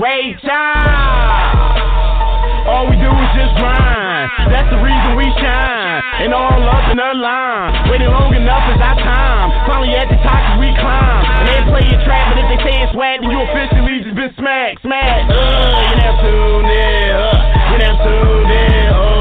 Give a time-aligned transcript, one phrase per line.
[0.00, 1.80] it, Ray Charles.
[2.66, 4.30] All we do is just grind.
[4.48, 6.02] That's the reason we shine.
[6.20, 7.90] And all up in the line.
[7.90, 9.48] Waiting long enough is our time.
[9.66, 11.24] Finally at the top we climb.
[11.40, 14.16] And they play your trap, but if they say it's whack, then you officially just
[14.16, 15.32] been smacked, smacked.
[15.32, 17.10] Uh, you now tuned in.
[17.16, 18.86] Uh, you now tuned in.
[18.92, 19.19] Oh,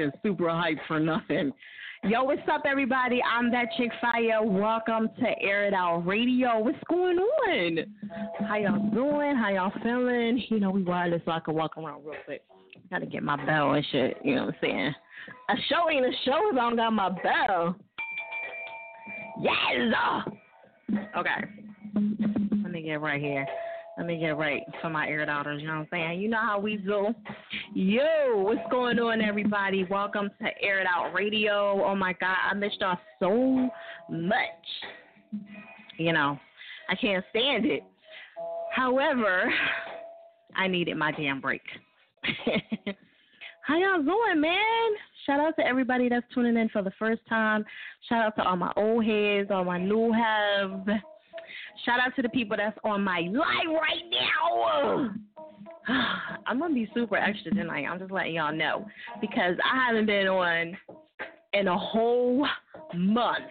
[0.00, 1.52] here super hyped for nothing.
[2.04, 3.20] Yo, what's up, everybody?
[3.22, 4.42] I'm that chick fire.
[4.42, 6.58] Welcome to Air It Out Radio.
[6.58, 7.78] What's going on?
[8.48, 9.36] How y'all doing?
[9.36, 10.42] How y'all feeling?
[10.48, 12.42] You know, we wireless so I can walk around real quick.
[12.88, 14.16] Gotta get my bell and shit.
[14.24, 14.94] You know what I'm saying?
[15.50, 17.76] A show ain't a show if I don't got my bell.
[19.42, 19.92] Yes.
[21.18, 21.30] Okay.
[22.62, 23.46] Let me get right here.
[24.00, 26.22] Let me get right for my air outers, you know what I'm saying?
[26.22, 27.14] You know how we do.
[27.74, 29.84] Yo, what's going on, everybody?
[29.90, 31.84] Welcome to Air It Out Radio.
[31.84, 33.68] Oh my God, I missed y'all so
[34.10, 34.38] much.
[35.98, 36.40] You know,
[36.88, 37.82] I can't stand it.
[38.74, 39.52] However,
[40.56, 41.60] I needed my damn break.
[43.66, 44.90] How y'all doing, man?
[45.26, 47.66] Shout out to everybody that's tuning in for the first time.
[48.08, 50.88] Shout out to all my old heads, all my new heads.
[51.84, 55.10] Shout out to the people that's on my live right now.
[56.46, 57.86] I'm gonna be super extra tonight.
[57.86, 58.86] I'm just letting y'all know
[59.20, 60.76] because I haven't been on
[61.52, 62.46] in a whole
[62.94, 63.44] month.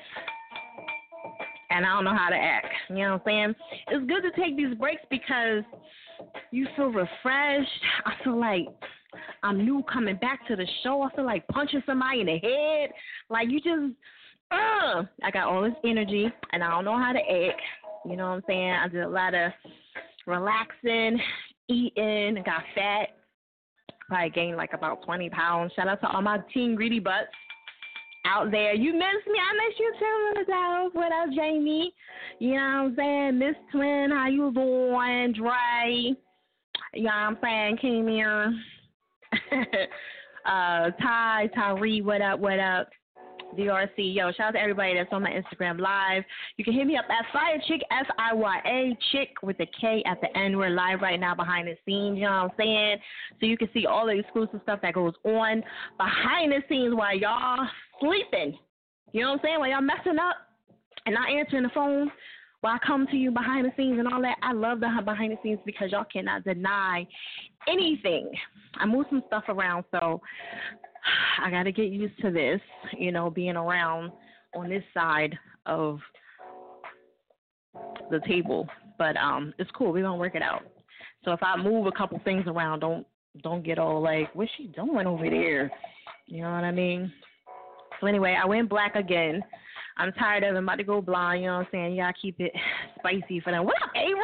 [1.71, 2.73] And I don't know how to act.
[2.89, 3.55] You know what I'm saying?
[3.89, 5.63] It's good to take these breaks because
[6.51, 7.69] you feel refreshed.
[8.05, 8.65] I feel like
[9.43, 11.03] I'm new coming back to the show.
[11.03, 12.91] I feel like punching somebody in the head.
[13.29, 13.95] Like you just
[14.51, 17.61] uh I got all this energy and I don't know how to act.
[18.05, 18.71] You know what I'm saying?
[18.71, 19.51] I did a lot of
[20.25, 21.19] relaxing,
[21.67, 23.09] eating, got fat.
[24.07, 25.71] Probably gained like about 20 pounds.
[25.75, 27.27] Shout out to all my teen Greedy Butts
[28.25, 28.73] out there.
[28.73, 29.39] You miss me.
[29.39, 30.91] I miss you too, Alice.
[30.93, 31.93] What up, Jamie?
[32.39, 33.39] You know what I'm saying?
[33.39, 35.33] Miss Twin, how you doing?
[35.33, 36.15] Dre.
[36.93, 37.77] You know what I'm saying?
[37.77, 38.53] Came here.
[40.45, 42.89] uh, Ty, Tyree, what up, what up?
[43.57, 43.89] DRC.
[43.97, 46.23] Yo, shout out to everybody that's on my Instagram live.
[46.57, 50.03] You can hit me up at Fiyachick, F I Y A, Chick with a K
[50.05, 50.57] at the end.
[50.57, 52.97] We're live right now behind the scenes, you know what I'm saying?
[53.39, 55.63] So you can see all the exclusive stuff that goes on
[55.97, 57.67] behind the scenes while y'all
[57.99, 58.57] sleeping.
[59.11, 59.59] You know what I'm saying?
[59.59, 60.35] While y'all messing up
[61.05, 62.11] and not answering the phone.
[62.61, 65.31] While I come to you behind the scenes and all that, I love the behind
[65.31, 67.07] the scenes because y'all cannot deny
[67.69, 68.29] anything.
[68.75, 70.21] I move some stuff around, so
[71.43, 72.61] I got to get used to this,
[72.97, 74.11] you know, being around
[74.55, 75.99] on this side of
[78.09, 78.67] the table.
[78.97, 79.91] But um, it's cool.
[79.91, 80.63] We're to work it out.
[81.25, 83.05] So if I move a couple things around, don't
[83.43, 85.71] don't get all like, what's she doing over there?
[86.25, 87.11] You know what I mean?
[87.99, 89.43] So anyway, I went black again.
[89.97, 90.57] I'm tired of it.
[90.57, 91.41] I'm about to go blind.
[91.41, 91.97] You know what I'm saying?
[91.97, 92.51] Gotta keep it
[92.99, 93.65] spicy for them.
[93.65, 94.15] What up, Avery?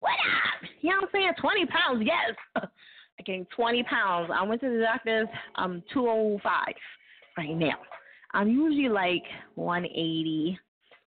[0.00, 0.68] What up?
[0.80, 1.32] You know what I'm saying?
[1.40, 2.64] 20 pounds, yes.
[3.22, 4.30] I gained 20 pounds.
[4.34, 5.28] I went to the doctor's.
[5.54, 6.74] Um, I'm 205
[7.38, 7.78] right now.
[8.34, 9.22] I'm usually like
[9.54, 10.58] 180,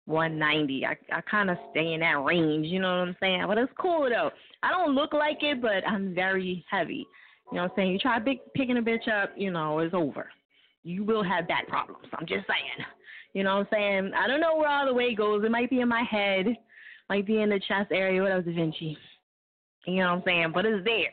[0.06, 0.86] 190.
[0.86, 2.68] I I kind of stay in that range.
[2.68, 3.44] You know what I'm saying?
[3.48, 4.32] But it's cool though.
[4.64, 7.06] I don't look like it, but I'm very heavy.
[7.52, 7.92] You know what I'm saying?
[7.92, 10.30] You try big, picking a bitch up, you know, it's over.
[10.84, 12.06] You will have back problems.
[12.18, 12.88] I'm just saying.
[13.34, 14.12] You know what I'm saying?
[14.18, 15.44] I don't know where all the weight goes.
[15.44, 16.46] It might be in my head,
[17.10, 18.22] might be in the chest area.
[18.22, 18.98] What else, Da Vinci?
[19.86, 20.52] You know what I'm saying?
[20.54, 21.12] But it's there.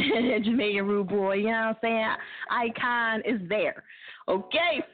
[0.44, 2.08] Jamaican Rude Boy, you know what I'm saying?
[2.50, 3.82] Icon is there.
[4.28, 4.84] Okay.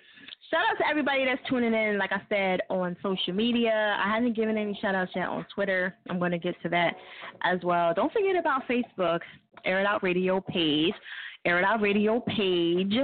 [0.50, 3.96] Shout out to everybody that's tuning in, like I said, on social media.
[3.98, 5.96] I haven't given any shout outs yet on Twitter.
[6.08, 6.94] I'm going to get to that
[7.42, 7.92] as well.
[7.94, 9.20] Don't forget about Facebook,
[9.64, 10.94] Air It Out Radio page.
[11.44, 12.94] Air It Out Radio page.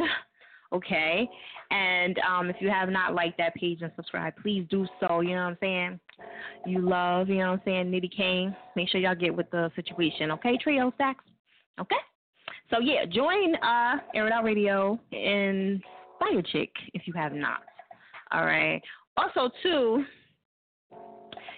[0.73, 1.29] Okay.
[1.73, 5.21] And um, if you have not liked that page and subscribed, please do so.
[5.21, 6.01] You know what I'm saying?
[6.67, 8.57] You love, you know what I'm saying, Nitty Kane.
[8.77, 10.31] Make sure y'all get with the situation.
[10.31, 11.25] Okay, Trio Stacks?
[11.81, 11.97] Okay?
[12.71, 15.83] So, yeah, join uh, It Radio and
[16.21, 17.63] Fiyachick if you have not.
[18.33, 18.81] All right.
[19.17, 20.05] Also, too,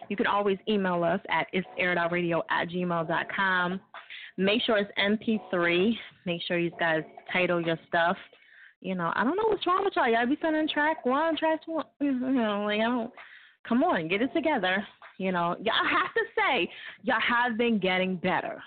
[0.09, 3.81] you can always email us at it's airitoutradio at gmail.com.
[4.37, 5.95] Make sure it's MP3.
[6.27, 7.03] Make sure you guys
[7.33, 8.17] title your stuff
[8.85, 10.09] you know, I don't know what's wrong with y'all.
[10.09, 11.81] Y'all be sending track one, track two.
[12.01, 13.11] You know, like I don't.
[13.67, 14.87] Come on, get it together.
[15.17, 16.71] You know, y'all have to say
[17.03, 18.63] y'all have been getting better.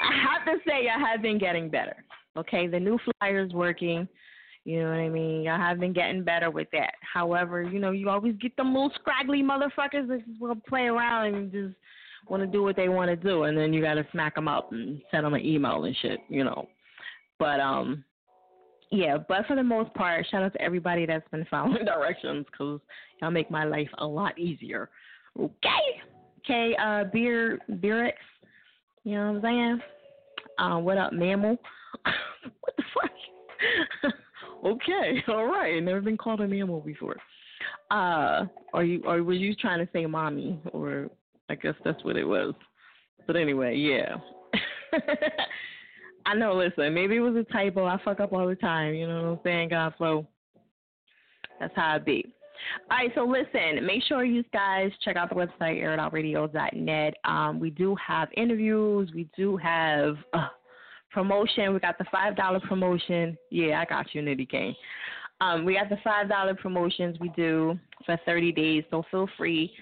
[0.00, 1.96] I have to say y'all have been getting better.
[2.36, 4.08] Okay, the new flyer's working.
[4.64, 5.42] You know what I mean?
[5.42, 6.94] Y'all have been getting better with that.
[7.00, 10.82] However, you know, you always get them little scraggly motherfuckers that just want to play
[10.82, 11.74] around and just
[12.28, 14.48] want to do what they want to do, and then you got to smack them
[14.48, 16.20] up and send them an email and shit.
[16.28, 16.66] You know,
[17.38, 18.04] but um,
[18.90, 22.80] yeah, but for the most part, shout out to everybody that's been following directions because
[23.20, 24.88] y'all make my life a lot easier.
[25.38, 26.00] Okay,
[26.44, 28.12] okay, uh, beer, beerix,
[29.04, 29.80] you know what I'm saying?
[30.58, 31.56] Uh, what up, mammal?
[32.60, 34.12] what the fuck?
[34.64, 35.82] okay, all right.
[35.82, 37.16] Never been called a mammal before.
[37.90, 40.58] Uh, are you, or were you trying to say mommy?
[40.72, 41.10] Or
[41.48, 42.54] I guess that's what it was.
[43.26, 44.16] But anyway, yeah.
[46.26, 47.84] I know, listen, maybe it was a typo.
[47.84, 50.26] I fuck up all the time, you know what I'm saying, God Godflow?
[51.60, 52.32] That's how I be.
[52.90, 57.14] All right, so listen, make sure you guys check out the website, airitoutradio.net.
[57.24, 59.10] Um, we do have interviews.
[59.14, 60.48] We do have uh,
[61.10, 61.72] promotion.
[61.72, 63.36] We got the $5 promotion.
[63.50, 64.74] Yeah, I got you, Nitty King.
[65.40, 69.72] Um, we got the $5 promotions we do for 30 days, so feel free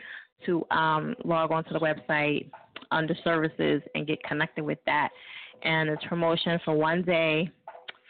[0.46, 2.50] to um, log on to the website
[2.90, 5.10] under services and get connected with that
[5.64, 7.50] and it's promotion for one day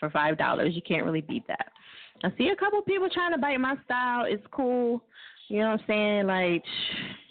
[0.00, 0.75] for five dollars.
[0.75, 1.69] You can't really beat that.
[2.25, 4.25] I see a couple people trying to bite my style.
[4.27, 5.03] It's cool.
[5.49, 6.27] You know what I'm saying?
[6.27, 6.65] Like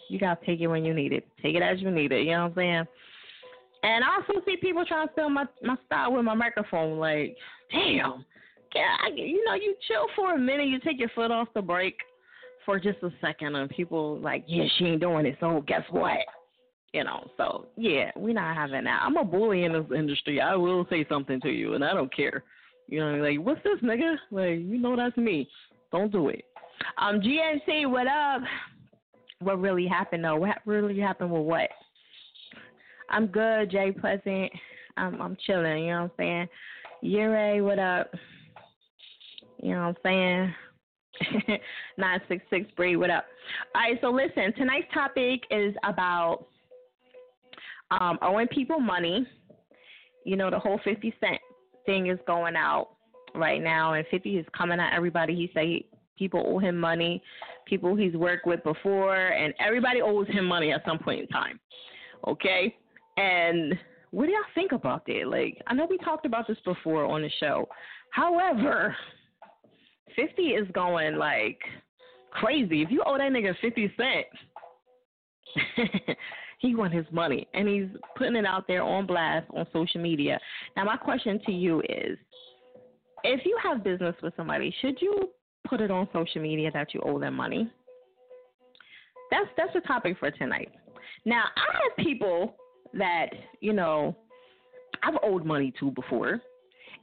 [0.08, 1.26] you gotta take it when you need it.
[1.42, 2.24] Take it as you need it.
[2.24, 2.84] You know what I'm saying?
[3.84, 6.98] And I also see people trying to steal my my style with my microphone.
[6.98, 7.36] Like,
[7.72, 8.24] damn,
[8.74, 10.68] yeah, I, you know, you chill for a minute.
[10.68, 11.98] You take your foot off the brake
[12.64, 15.36] for just a second, and people like, yeah, she ain't doing it.
[15.40, 16.18] So guess what?
[16.92, 17.30] you know.
[17.36, 19.00] So yeah, we're not having that.
[19.02, 20.40] I'm a bully in this industry.
[20.40, 22.44] I will say something to you, and I don't care.
[22.88, 24.16] You know, like what's this nigga?
[24.30, 25.48] Like you know that's me.
[25.90, 26.44] Don't do it.
[26.98, 28.42] Um, GNC, what up?
[29.40, 30.36] What really happened though?
[30.36, 31.68] What really happened with what?
[33.10, 34.52] I'm good, Jay Pleasant.
[34.96, 35.84] I'm I'm chilling.
[35.84, 36.48] You know what I'm saying?
[37.02, 38.10] Yure, what up?
[39.62, 40.54] You know what I'm saying?
[41.98, 43.26] 966 Bree, what up?
[43.74, 46.46] All right, so listen, tonight's topic is about
[47.90, 49.26] um, owing people money.
[50.24, 51.40] You know, the whole 50 Cent
[51.86, 52.90] thing is going out
[53.34, 55.34] right now, and 50 is coming at everybody.
[55.34, 55.86] He say
[56.18, 57.22] people owe him money,
[57.66, 61.58] people he's worked with before, and everybody owes him money at some point in time.
[62.26, 62.76] Okay?
[63.16, 63.74] And
[64.10, 65.22] what do y'all think about that?
[65.26, 67.68] Like, I know we talked about this before on the show.
[68.10, 68.94] However,
[70.14, 71.58] 50 is going like
[72.30, 72.82] crazy.
[72.82, 74.28] If you owe that nigga 50 cents,
[76.62, 80.38] He want his money, and he's putting it out there on blast on social media.
[80.76, 82.16] Now, my question to you is,
[83.24, 85.30] if you have business with somebody, should you
[85.66, 87.68] put it on social media that you owe them money?
[89.32, 90.70] That's that's the topic for tonight.
[91.24, 92.54] Now, I have people
[92.94, 94.16] that you know
[95.02, 96.40] I've owed money to before,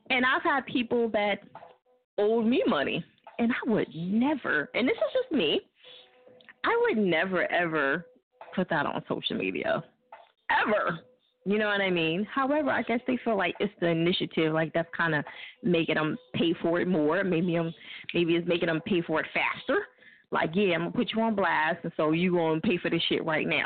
[0.09, 1.39] and I've had people that
[2.17, 3.03] owed me money,
[3.39, 4.69] and I would never.
[4.73, 5.59] And this is just me.
[6.63, 8.05] I would never ever
[8.59, 9.81] put that on social media.
[10.51, 10.99] Ever.
[11.45, 12.27] You know what I mean?
[12.31, 15.23] However, I guess they feel like it's the initiative, like that's kind of
[15.63, 17.23] making them pay for it more.
[17.23, 17.73] Maybe um,
[18.13, 19.85] maybe it's making them pay for it faster.
[20.31, 23.01] Like, yeah, I'm gonna put you on blast, and so you gonna pay for this
[23.07, 23.65] shit right now.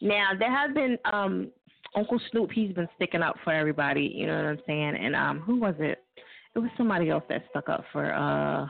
[0.00, 1.52] Now there has been um
[1.94, 2.50] Uncle Snoop.
[2.50, 4.12] He's been sticking up for everybody.
[4.12, 4.96] You know what I'm saying?
[4.96, 6.02] And um, who was it?
[6.56, 8.66] It was somebody else that stuck up for uh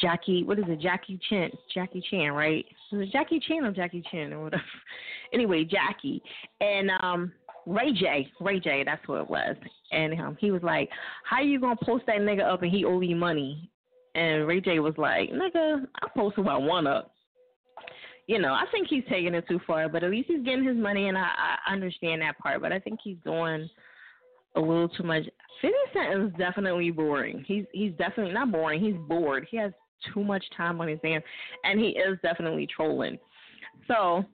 [0.00, 0.42] Jackie.
[0.42, 0.80] What is it?
[0.80, 1.50] Jackie Chan.
[1.72, 2.66] Jackie Chan, right?
[3.12, 4.62] Jackie Chan or Jackie Chan or whatever?
[5.32, 6.22] anyway, Jackie
[6.60, 7.32] and um
[7.68, 8.32] Ray J.
[8.40, 8.82] Ray J.
[8.84, 9.54] That's what it was.
[9.92, 10.88] And um, he was like,
[11.24, 13.70] "How you gonna post that nigga up and he owe you money?"
[14.14, 17.12] And Ray J was like, "Nigga, I post who I want up."
[18.26, 20.76] You know, I think he's taking it too far, but at least he's getting his
[20.76, 21.28] money, and I,
[21.66, 22.62] I understand that part.
[22.62, 23.68] But I think he's doing
[24.56, 25.24] a little too much.
[25.60, 27.44] Fifty Cent is definitely boring.
[27.46, 28.80] He's he's definitely not boring.
[28.80, 29.46] He's bored.
[29.50, 29.72] He has
[30.12, 31.24] too much time on his hands,
[31.64, 33.18] and he is definitely trolling.
[33.86, 34.24] So,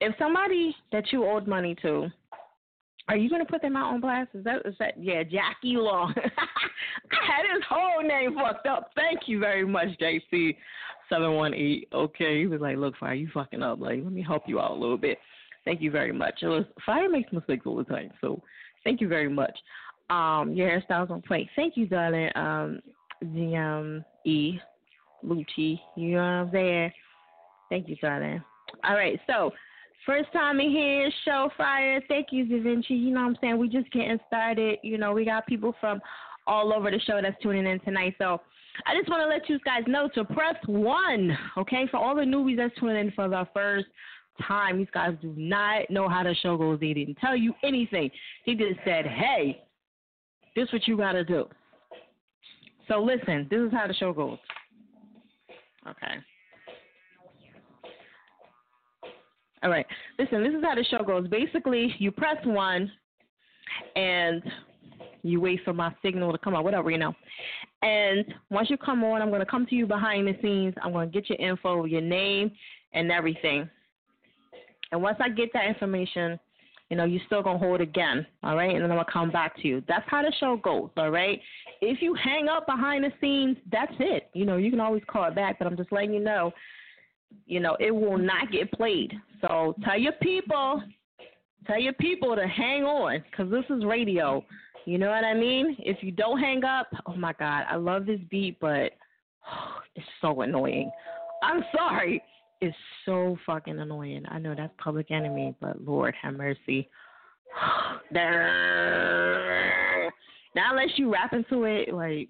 [0.00, 2.10] if somebody that you owed money to,
[3.08, 4.30] are you going to put them out on blast?
[4.34, 6.14] Is that is that yeah, Jackie Long?
[6.16, 8.90] I had his whole name fucked up.
[8.94, 10.56] Thank you very much, JC.
[11.08, 11.88] Seven one eight.
[11.92, 13.80] Okay, he was like, "Look, fire, you fucking up.
[13.80, 15.18] Like, let me help you out a little bit."
[15.64, 16.42] Thank you very much.
[16.42, 18.42] It was fire makes mistakes all the time, so
[18.84, 19.56] thank you very much.
[20.10, 21.48] Um, your hairstyle's on point.
[21.56, 22.30] Thank you, darling.
[22.34, 22.80] Um,
[23.20, 24.58] the um E
[25.24, 25.80] Lucci.
[25.96, 26.92] You know what I'm saying?
[27.70, 28.42] Thank you, darling.
[28.84, 29.52] All right, so
[30.06, 32.00] first time in here, show fire.
[32.08, 32.94] Thank you, Da Vinci.
[32.94, 33.58] You know what I'm saying?
[33.58, 34.78] We just getting started.
[34.82, 36.00] You know, we got people from
[36.46, 38.14] all over the show that's tuning in tonight.
[38.18, 38.40] So
[38.86, 41.86] I just want to let you guys know to press one, okay?
[41.90, 43.86] For all the newbies that's tuning in for the first
[44.46, 46.80] time, these guys do not know how the show goes.
[46.80, 48.10] They didn't tell you anything.
[48.44, 49.62] He just said, hey,
[50.56, 51.46] this is what you got to do.
[52.88, 54.38] So listen, this is how the show goes.
[55.86, 56.14] Okay.
[59.62, 59.86] All right.
[60.18, 61.28] Listen, this is how the show goes.
[61.28, 62.90] Basically, you press one
[63.96, 64.42] and
[65.22, 67.14] you wait for my signal to come on, whatever, you know.
[67.82, 70.74] And once you come on, I'm going to come to you behind the scenes.
[70.82, 72.50] I'm going to get your info, your name,
[72.92, 73.68] and everything.
[74.92, 76.38] And once I get that information,
[76.90, 78.74] you know, you're still gonna hold again, all right?
[78.74, 79.82] And then I'm gonna come back to you.
[79.86, 81.40] That's how the show goes, all right?
[81.80, 84.30] If you hang up behind the scenes, that's it.
[84.32, 86.52] You know, you can always call it back, but I'm just letting you know,
[87.46, 89.12] you know, it will not get played.
[89.42, 90.82] So tell your people,
[91.66, 94.44] tell your people to hang on, cause this is radio.
[94.86, 95.76] You know what I mean?
[95.80, 98.92] If you don't hang up, oh my God, I love this beat, but
[99.46, 100.90] oh, it's so annoying.
[101.42, 102.22] I'm sorry
[102.60, 102.74] is
[103.04, 104.24] so fucking annoying.
[104.28, 106.88] I know that's Public Enemy, but Lord have mercy.
[108.12, 110.10] now
[110.70, 112.28] unless you rap into it, like,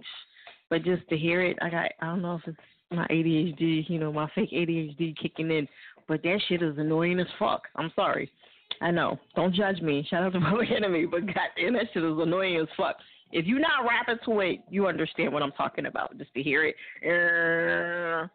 [0.71, 2.59] but just to hear it, I got I don't know if it's
[2.91, 5.69] my ADHD, you know, my fake ADHD kicking in,
[6.07, 7.63] but that shit is annoying as fuck.
[7.77, 8.31] I'm sorry.
[8.81, 9.19] I know.
[9.35, 10.07] Don't judge me.
[10.09, 12.97] Shout out to Public Enemy, but goddamn, that shit is annoying as fuck.
[13.31, 16.17] If you're not rapping to it, you understand what I'm talking about.
[16.17, 16.75] Just to hear it.
[17.05, 18.27] Uh,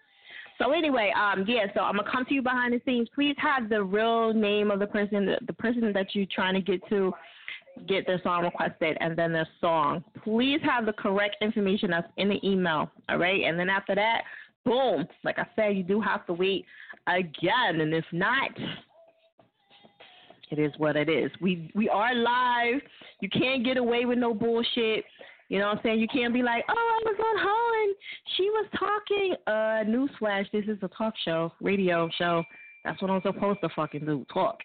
[0.58, 1.66] so anyway, um, yeah.
[1.74, 3.08] So I'm gonna come to you behind the scenes.
[3.14, 6.62] Please have the real name of the person, the, the person that you're trying to
[6.62, 7.14] get to,
[7.88, 10.04] get their song requested, and then their song.
[10.24, 12.90] Please have the correct information that's in the email.
[13.10, 14.24] All right, and then after that,
[14.66, 15.08] boom.
[15.24, 16.66] Like I said, you do have to wait
[17.08, 18.52] again, and if not.
[20.52, 21.32] It is what it is.
[21.42, 22.80] We we are live.
[23.22, 25.04] You can't get away with no bullshit.
[25.50, 26.00] You know what I'm saying?
[26.00, 27.96] You can't be like, oh, I was on Holland.
[28.38, 29.36] She was talking.
[29.48, 32.44] Uh, newsflash, this is a talk show, radio show.
[32.84, 34.60] That's what I'm supposed to fucking do, talk.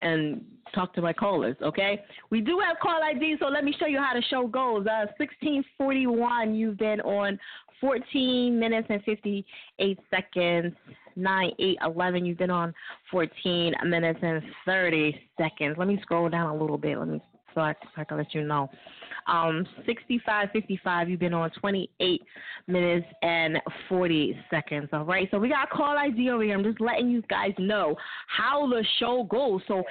[0.00, 0.44] And
[0.74, 2.04] talk to my callers, okay?
[2.30, 4.86] We do have call ID, so let me show you how the show goes.
[4.86, 7.36] Uh, 1641, you've been on
[7.80, 10.74] 14 minutes and 58 seconds.
[11.16, 12.72] 9, 8, 11, you've been on
[13.10, 15.74] 14 minutes and 30 seconds.
[15.76, 16.96] Let me scroll down a little bit.
[16.96, 17.20] Let me
[17.54, 18.70] so I, so I can let you know.
[19.28, 22.22] Um, 65 55, you've been on 28
[22.66, 23.58] minutes and
[23.88, 24.88] 40 seconds.
[24.92, 25.28] All right.
[25.30, 26.56] So we got call ID over here.
[26.56, 27.94] I'm just letting you guys know
[28.26, 29.60] how the show goes.
[29.68, 29.82] So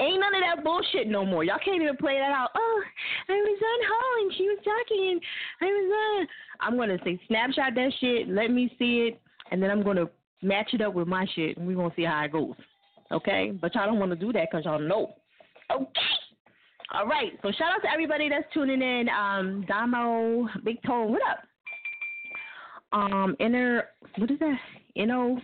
[0.00, 1.44] ain't none of that bullshit no more.
[1.44, 2.50] Y'all can't even play that out.
[2.54, 2.82] Oh,
[3.28, 4.34] I was on Holland.
[4.36, 5.20] She was talking.
[5.60, 6.28] I was on.
[6.60, 8.28] I'm going to say snapshot that shit.
[8.28, 9.20] Let me see it.
[9.50, 10.08] And then I'm going to
[10.42, 11.58] match it up with my shit.
[11.58, 12.54] And we're going to see how it goes.
[13.12, 13.52] Okay.
[13.60, 15.14] But y'all don't want to do that because y'all know.
[15.70, 16.00] Okay.
[16.92, 17.32] All right.
[17.42, 19.08] So shout out to everybody that's tuning in.
[19.08, 21.38] Um, Damo, Big Tone, what up?
[22.92, 23.84] Um, inner,
[24.16, 24.56] what is that?
[24.96, 25.38] N-O,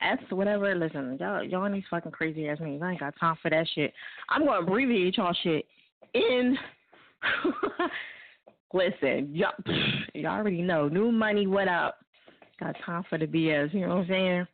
[0.00, 0.74] S, whatever.
[0.74, 2.80] Listen, y'all, y'all these fucking crazy ass names.
[2.82, 3.92] I ain't got time for that shit.
[4.28, 5.66] I'm gonna abbreviate y'all shit
[6.14, 6.56] in.
[8.72, 9.52] Listen, y'all,
[10.14, 10.88] y'all already know.
[10.88, 11.98] New money, what up?
[12.60, 13.74] Got time for the BS.
[13.74, 14.46] You know what I'm saying?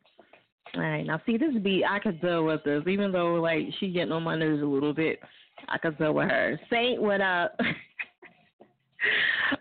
[0.75, 3.91] All right, now see this beat, I could deal with this, even though like she
[3.91, 5.19] getting on my nerves a little bit.
[5.69, 6.59] I can deal with her.
[6.69, 7.55] Saint, what up?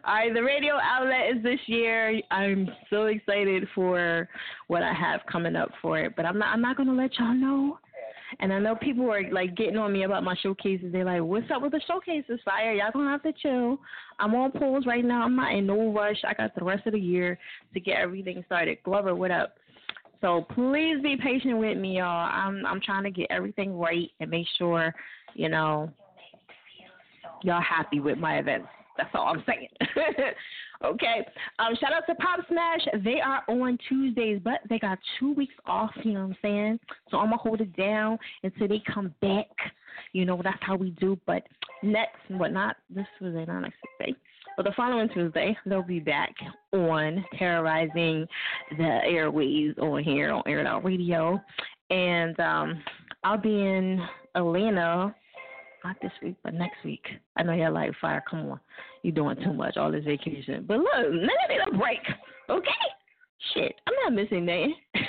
[0.05, 2.21] All right, the radio outlet is this year.
[2.31, 4.29] I'm so excited for
[4.69, 6.49] what I have coming up for it, but I'm not.
[6.49, 7.79] I'm not gonna let y'all know.
[8.41, 10.93] And I know people are like getting on me about my showcases.
[10.93, 12.73] They're like, "What's up with the showcases, Fire?
[12.73, 13.79] Y'all gonna have to chill."
[14.19, 15.23] I'm on pause right now.
[15.25, 16.21] I'm not in no rush.
[16.27, 17.39] I got the rest of the year
[17.75, 18.79] to get everything started.
[18.83, 19.57] Glover, what up?
[20.21, 22.31] So please be patient with me, y'all.
[22.33, 24.95] I'm I'm trying to get everything right and make sure,
[25.35, 25.91] you know,
[27.43, 28.69] y'all happy with my events.
[28.97, 29.69] That's all I'm saying.
[30.85, 31.27] okay.
[31.59, 33.03] Um, shout out to Pop Smash.
[33.05, 36.81] They are on Tuesdays, but they got two weeks off, you know what I'm saying?
[37.11, 39.49] So I'm going to hold it down until they come back.
[40.13, 41.19] You know, that's how we do.
[41.27, 41.43] But
[41.83, 44.17] next, but not this Tuesday, not next Tuesday.
[44.57, 46.33] But the following Tuesday, they'll be back
[46.73, 48.27] on terrorizing
[48.79, 51.41] the airways on here on Air Out Radio.
[51.91, 52.83] And um,
[53.25, 54.01] I'll be in
[54.37, 55.15] Atlanta
[55.85, 57.05] not this week, but next week.
[57.37, 58.61] I know you're like, fire, come on.
[59.03, 60.65] You're doing too much, all this vacation.
[60.67, 62.01] But look, nigga need a break,
[62.49, 62.71] okay?
[63.53, 64.75] Shit, I'm not missing nothing.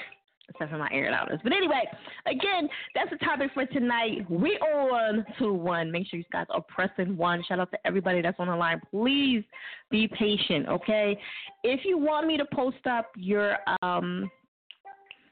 [0.49, 1.39] Except for my air outers.
[1.43, 1.81] But anyway,
[2.27, 4.29] again, that's the topic for tonight.
[4.29, 5.91] We on to one.
[5.91, 7.43] Make sure you guys are pressing one.
[7.47, 8.79] Shout out to everybody that's on the line.
[8.91, 9.43] Please
[9.89, 11.17] be patient, okay?
[11.63, 14.29] If you want me to post up your um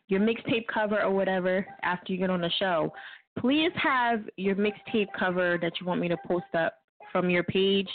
[0.08, 2.92] your mixtape cover or whatever after you get on the show,
[3.40, 6.76] please have your mixtape cover that you want me to post up
[7.12, 7.90] from your page.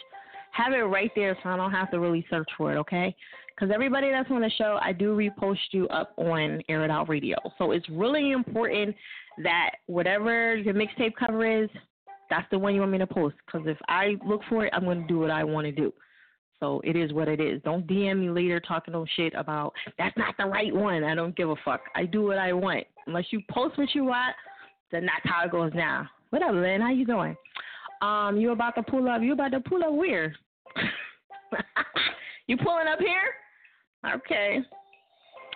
[0.52, 3.14] Have it right there so I don't have to really search for it, okay?
[3.54, 7.08] Because everybody that's on the show, I do repost you up on Air It Out
[7.08, 7.36] Radio.
[7.58, 8.94] So it's really important
[9.42, 11.68] that whatever your mixtape cover is,
[12.30, 13.36] that's the one you want me to post.
[13.46, 15.92] Because if I look for it, I'm going to do what I want to do.
[16.60, 17.62] So it is what it is.
[17.62, 21.04] Don't DM me later talking no shit about that's not the right one.
[21.04, 21.80] I don't give a fuck.
[21.94, 22.84] I do what I want.
[23.06, 24.34] Unless you post what you want,
[24.90, 26.08] then that's how it goes now.
[26.30, 26.80] What up, Lynn?
[26.80, 27.36] How you doing?
[28.02, 29.22] Um, you about to pull up?
[29.22, 30.34] You about to pull up where?
[32.46, 34.14] you pulling up here?
[34.14, 34.60] Okay.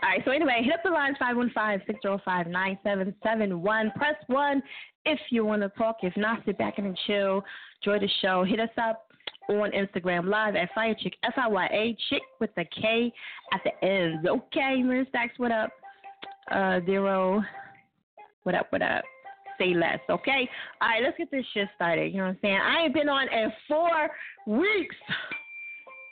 [0.02, 3.94] All right, so anyway, hit up the lines 515-605-9771.
[3.94, 4.60] Press 1
[5.04, 5.98] if you want to talk.
[6.02, 7.44] If not, sit back and chill.
[7.82, 8.42] Enjoy the show.
[8.42, 9.06] Hit us up
[9.48, 13.12] on Instagram Live at Fiyachick, F-I-Y-A, Chick with the K
[13.52, 14.26] at the end.
[14.26, 15.70] Okay, Mirror Stacks, what up?
[16.50, 17.40] Uh, Zero,
[18.42, 19.04] what up, what up?
[19.62, 20.48] Say less, okay?
[20.80, 22.12] All right, let's get this shit started.
[22.12, 22.58] You know what I'm saying?
[22.62, 24.10] I ain't been on in four
[24.46, 24.96] weeks.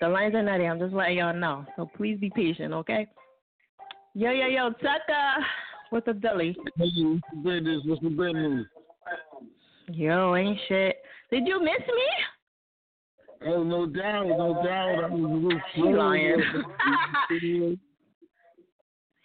[0.00, 0.64] The lines are nutty.
[0.64, 1.66] I'm just letting y'all know.
[1.76, 3.06] So please be patient, okay?
[4.14, 5.44] Yo, yo, yo, Tucker.
[5.90, 6.22] What's up,
[7.44, 7.82] business.
[7.84, 8.66] What's the business?
[9.92, 10.96] Yo, ain't shit.
[11.30, 13.48] Did you miss me?
[13.48, 15.04] Oh, no doubt, no doubt.
[15.04, 16.42] I was he lying.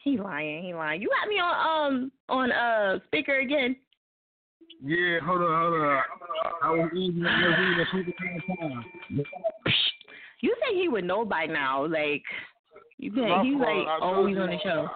[0.04, 0.64] he lying.
[0.66, 1.02] He lying.
[1.02, 3.78] You got me on um on uh speaker again.
[4.86, 6.04] Yeah, hold on, hold on.
[6.62, 9.24] I was eating, I was eating a time.
[10.42, 11.88] You think he would know by now?
[11.88, 12.22] Like,
[13.00, 14.88] you think he's like always on the show?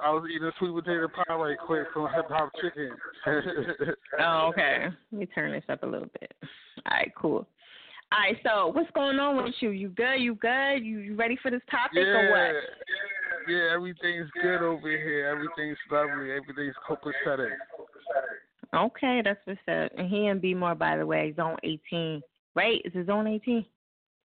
[0.00, 2.90] I was eating a sweet potato pie right quick from Hip Hop Chicken.
[4.20, 4.86] oh, okay.
[5.12, 6.32] Let me turn this up a little bit.
[6.42, 7.46] All right, cool.
[8.12, 9.70] All right, so what's going on with you?
[9.70, 10.16] You good?
[10.16, 10.78] You good?
[10.78, 13.52] You, you ready for this topic yeah, or what?
[13.52, 15.28] Yeah, everything's good over here.
[15.28, 16.32] Everything's lovely.
[16.32, 17.50] Everything's copacetic.
[18.74, 19.92] Okay, that's what's up.
[19.98, 22.22] And he and B more, by the way, zone 18,
[22.54, 22.80] right?
[22.84, 23.64] Is it zone 18?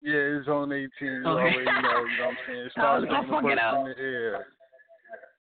[0.02, 0.88] Yeah, it's zone 18.
[1.00, 1.26] You okay.
[1.26, 2.68] already know, you know what I'm saying?
[2.72, 3.78] Start I was gonna fuck up.
[3.78, 4.46] In the air.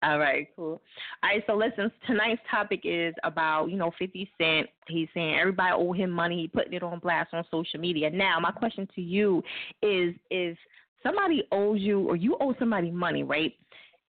[0.04, 0.82] All right, cool.
[1.24, 4.68] All right, so listen, tonight's topic is about, you know, 50 Cent.
[4.88, 6.42] He's saying everybody owe him money.
[6.42, 8.12] He putting it on blast on social media.
[8.12, 9.42] Now, my question to you
[9.82, 10.56] is, is
[11.02, 13.54] somebody owes you or you owe somebody money, right?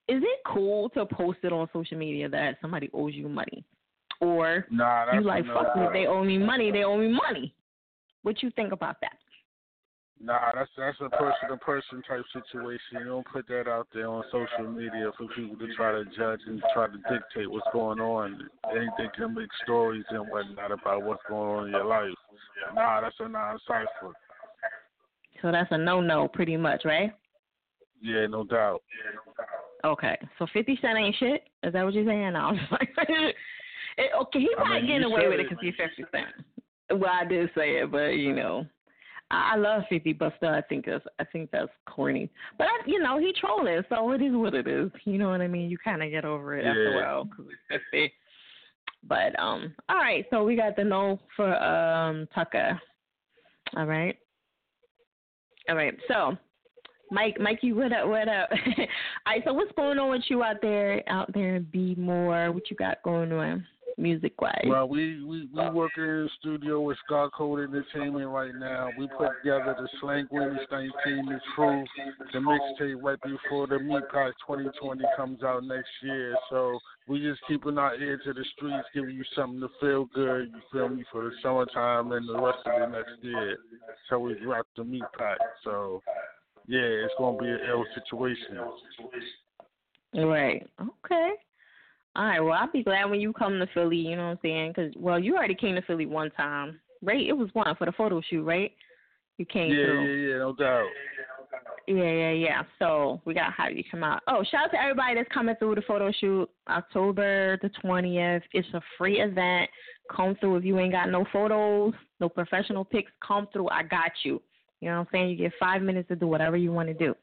[0.07, 3.65] Is it cool to post it on social media that somebody owes you money?
[4.19, 7.53] Or nah, you like, no, fuck me, they owe me money, they owe me money.
[8.23, 9.17] What you think about that?
[10.19, 12.99] Nah, that's that's a person to person type situation.
[12.99, 16.39] You don't put that out there on social media for people to try to judge
[16.47, 18.49] and try to dictate what's going on.
[18.71, 22.09] Anything can make stories and whatnot about what's going on in your life.
[22.73, 24.13] Nah, that's a non cipher.
[25.43, 27.13] So that's a no no pretty much, right?
[28.01, 28.81] Yeah, no doubt.
[29.85, 30.17] Okay.
[30.39, 31.43] So fifty cent ain't shit?
[31.61, 32.17] Is that what you're saying?
[32.33, 32.89] No, I'm just like
[33.97, 36.27] It, okay, he might mean, get away with it because he's fifty cent.
[36.89, 38.65] Well, I did say it, but you know,
[39.31, 42.29] I, I love Fifty, but still, I think that's I think that's corny.
[42.57, 44.91] But I, you know, he trolling, so it is what it is.
[45.05, 45.69] You know what I mean?
[45.69, 46.69] You kind of get over it yeah.
[46.69, 48.13] after a while because it's Fifty.
[49.03, 52.79] But um, all right, so we got the no for um Tucker.
[53.75, 54.17] All right,
[55.69, 55.93] all right.
[56.07, 56.37] So
[57.11, 58.07] Mike, Mikey, what up?
[58.07, 58.49] What up?
[58.77, 58.87] All
[59.27, 61.01] right, so what's going on with you out there?
[61.07, 62.51] Out there and be more.
[62.51, 63.65] What you got going on?
[63.99, 64.53] Music wise?
[64.67, 68.91] Well, we we we working in studio with Scar Code Entertainment right now.
[68.95, 71.87] We put together the Slang Winners 19, the Truth,
[72.31, 76.35] the mixtape right before the Meat Pack 2020 comes out next year.
[76.51, 80.51] So we just keeping our ear to the streets, giving you something to feel good.
[80.53, 83.57] You feel me for the summertime and the rest of the next year.
[84.11, 85.39] So we drop the Meat Pack.
[85.63, 86.03] So
[86.67, 88.59] yeah, it's gonna be an ill situation.
[90.13, 90.67] Right.
[90.79, 91.31] Okay.
[92.17, 92.39] All right.
[92.39, 93.97] Well, I'll be glad when you come to Philly.
[93.97, 94.73] You know what I'm saying?
[94.75, 97.25] Because well, you already came to Philly one time, right?
[97.25, 98.71] It was one for the photo shoot, right?
[99.37, 100.03] You came yeah, through.
[100.03, 100.87] Yeah, yeah, no doubt.
[101.87, 102.63] Yeah, yeah, yeah.
[102.79, 104.21] So we gotta have you come out.
[104.27, 108.41] Oh, shout out to everybody that's coming through the photo shoot October the twentieth.
[108.51, 109.69] It's a free event.
[110.13, 113.11] Come through if you ain't got no photos, no professional pics.
[113.25, 113.69] Come through.
[113.69, 114.41] I got you.
[114.81, 115.29] You know what I'm saying?
[115.29, 117.15] You get five minutes to do whatever you want to do.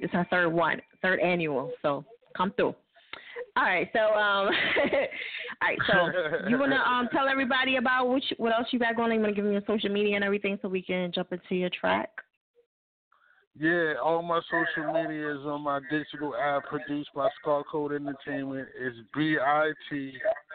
[0.00, 1.70] It's our third one, third annual.
[1.80, 2.04] So
[2.36, 2.74] come through.
[3.54, 8.52] All right, so um, all right, so you wanna um tell everybody about which what
[8.52, 9.10] else you got going?
[9.10, 9.16] on?
[9.16, 11.70] You wanna give me your social media and everything so we can jump into your
[11.70, 12.10] track?
[13.58, 18.66] Yeah, all my social media is on my digital app produced by Scar Code Entertainment.
[18.80, 20.14] It's b i t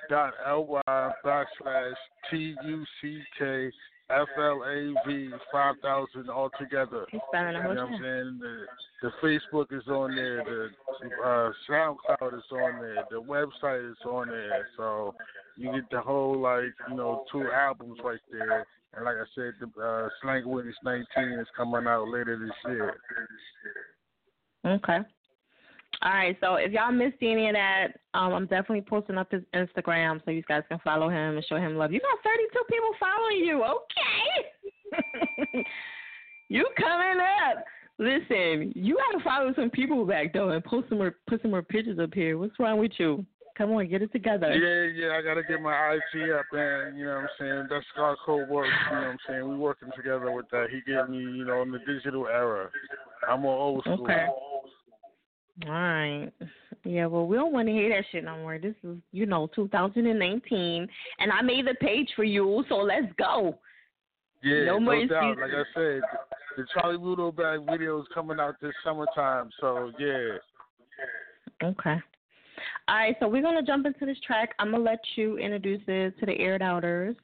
[0.10, 0.82] dot l y
[1.24, 1.94] backslash
[2.32, 3.70] t u c k
[4.10, 7.06] F L A V five thousand altogether.
[7.12, 8.39] You know what I'm saying?
[8.39, 8.65] The,
[9.02, 10.70] the Facebook is on there, the
[11.26, 14.67] uh, SoundCloud is on there, the website is on there.
[14.78, 15.13] So
[15.58, 18.65] you get the whole like you know two albums right there.
[18.93, 22.96] And like I said, the uh, Slang Witness 19 is coming out later this year.
[24.65, 25.00] Okay.
[26.04, 29.42] All right, so if y'all missed any of that, um, I'm definitely posting up his
[29.56, 31.92] Instagram so you guys can follow him and show him love.
[31.92, 33.64] You got 32 people following you.
[35.54, 35.66] Okay.
[36.50, 37.64] you coming up.
[38.00, 41.50] Listen, you got to follow some people back though and post some more, put some
[41.50, 42.38] more pictures up here.
[42.38, 43.26] What's wrong with you?
[43.58, 44.54] Come on, get it together.
[44.54, 46.96] Yeah, yeah, I gotta get my IG up, man.
[46.96, 47.68] You know what I'm saying?
[47.72, 48.70] That's Scar Code works.
[48.92, 49.50] You know what I'm saying?
[49.50, 50.68] We working together with that.
[50.70, 52.70] He gave me, you know, in the digital era.
[53.28, 54.04] I'm more old school.
[54.04, 54.28] Okay.
[55.65, 56.32] All right.
[56.84, 58.60] Yeah, well, we don't want to hear that shit no more.
[58.60, 60.88] This is, you know, 2019,
[61.20, 63.58] and I made the page for you, so let's go.
[64.43, 65.38] Yeah, no, no doubt.
[65.39, 66.02] Like I said,
[66.56, 70.38] the Charlie Ludo Bag video is coming out this summertime, so yeah.
[71.63, 71.96] Okay.
[72.88, 74.54] All right, so we're gonna jump into this track.
[74.60, 77.15] I'm gonna let you introduce it to the aired outers.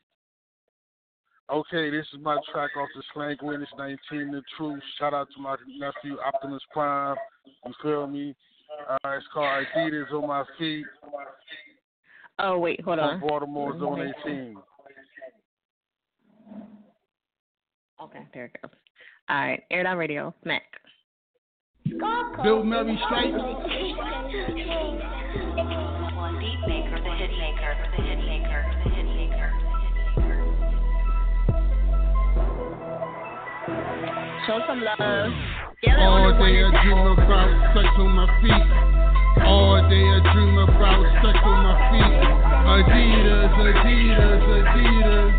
[1.51, 3.97] Okay, this is my track off the Slang Witness 19,
[4.31, 4.81] The Truth.
[4.97, 7.17] Shout out to my nephew Optimus Prime.
[7.65, 8.33] You feel me?
[8.89, 10.85] Uh, it's called Adidas on My Feet.
[12.39, 13.19] Oh, wait, hold on.
[13.19, 14.55] Baltimore Zone 18.
[18.01, 18.71] Okay, there it goes.
[19.29, 20.63] All right, Air Down Radio, Smack.
[21.85, 23.31] Bill Murray Stripes.
[26.15, 28.72] One beat maker, the hit maker, the hit maker, the hit maker.
[34.43, 34.99] Show some love.
[34.99, 38.67] All day I dream about sex on my feet.
[39.47, 42.11] All day I dream about sex on my feet.
[42.67, 45.31] Adidas, Adidas, Adidas.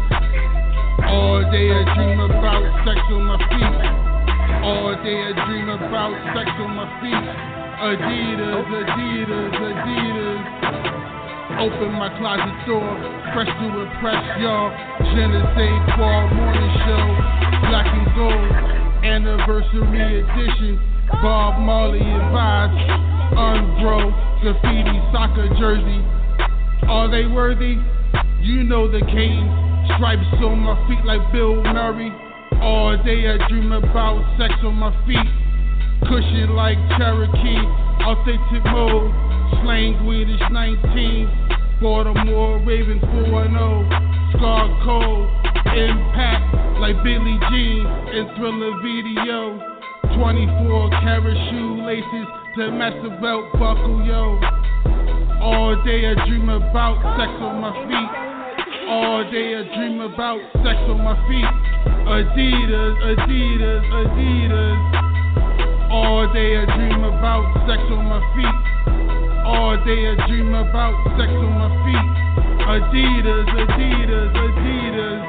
[1.04, 3.76] All day I dream about sex on my feet.
[4.64, 7.28] All day I dream about sex on my feet.
[7.84, 10.40] Adidas, Adidas, Adidas.
[11.60, 12.88] Open my closet door,
[13.36, 14.72] fresh to impress y'all.
[15.12, 17.04] Genesee Fall Morning Show,
[17.68, 20.80] black and gold anniversary edition.
[21.20, 23.04] Bob Marley and vibes,
[24.40, 26.00] graffiti soccer jersey.
[26.88, 27.76] Are they worthy?
[28.40, 29.52] You know the cadence.
[29.96, 32.12] Stripes on my feet like Bill Murray.
[32.60, 35.28] All day I dream about sex on my feet.
[36.08, 37.64] Cushion like Cherokee.
[38.04, 39.12] Authentic mode.
[39.62, 41.63] Slang Swedish 19.
[41.80, 43.88] Baltimore Ravens 4 0.
[44.36, 45.28] Scar Code.
[45.74, 49.58] Impact like Billie Jean in Thriller video.
[50.16, 54.38] 24 karat shoelaces to match the belt buckle, yo.
[55.42, 58.10] All day I dream about sex on my feet.
[58.88, 61.50] All day I dream about sex on my feet.
[62.06, 64.78] Adidas, Adidas, Adidas.
[65.90, 69.23] All day I dream about sex on my feet.
[69.44, 72.08] All day I dream about sex on my feet.
[72.64, 75.20] Adidas, Adidas, Adidas.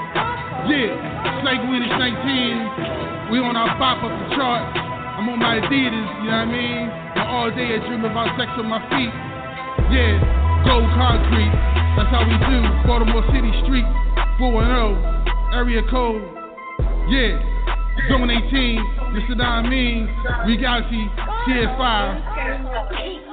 [0.72, 3.30] Yeah, Snake Winners 19.
[3.32, 4.64] We on our pop up the chart.
[5.20, 6.88] I'm on my Adidas, you know what I mean?
[6.88, 9.12] And all day I dream about sex on my feet.
[9.92, 10.16] Yeah,
[10.64, 11.52] gold concrete.
[12.00, 12.60] That's how we do.
[12.88, 13.88] Baltimore City Street,
[14.40, 15.60] 410.
[15.60, 16.24] Area code.
[17.12, 17.36] Yeah.
[18.10, 18.80] Zone 18,
[19.16, 19.38] Mr.
[19.38, 20.08] Don Mean,
[20.46, 21.10] Regality,
[21.48, 23.25] Tier 5.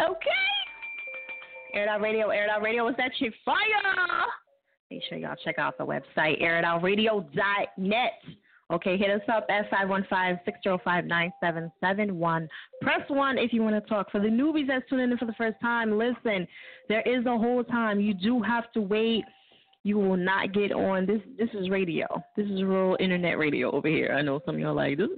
[0.00, 0.30] Okay.
[1.74, 3.56] Air It Out Radio, Air It Out Radio is that shit fire.
[4.90, 8.12] Make sure y'all check out the website, airitoutradio.net.
[8.70, 12.48] Okay, hit us up at 515-605-9771.
[12.82, 14.10] Press 1 if you want to talk.
[14.10, 16.46] For the newbies that's tuning in for the first time, listen,
[16.88, 18.00] there is a whole time.
[18.00, 19.24] You do have to wait.
[19.84, 21.06] You will not get on.
[21.06, 22.06] This This is radio.
[22.36, 24.14] This is real internet radio over here.
[24.18, 25.08] I know some of y'all like this.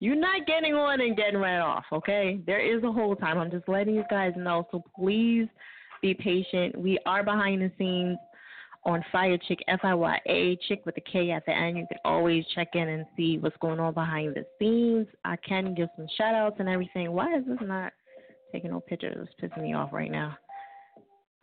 [0.00, 2.40] You're not getting on and getting right off, okay?
[2.44, 3.38] There is a whole time.
[3.38, 4.66] I'm just letting you guys know.
[4.72, 5.46] So please
[6.02, 6.76] be patient.
[6.76, 8.18] We are behind the scenes
[8.84, 11.78] on Fiyachick, F I Y A, Chick with the K at the end.
[11.78, 15.06] You can always check in and see what's going on behind the scenes.
[15.24, 17.12] I can give some shout outs and everything.
[17.12, 17.92] Why is this not
[18.50, 19.28] taking no pictures?
[19.40, 20.36] It's pissing me off right now.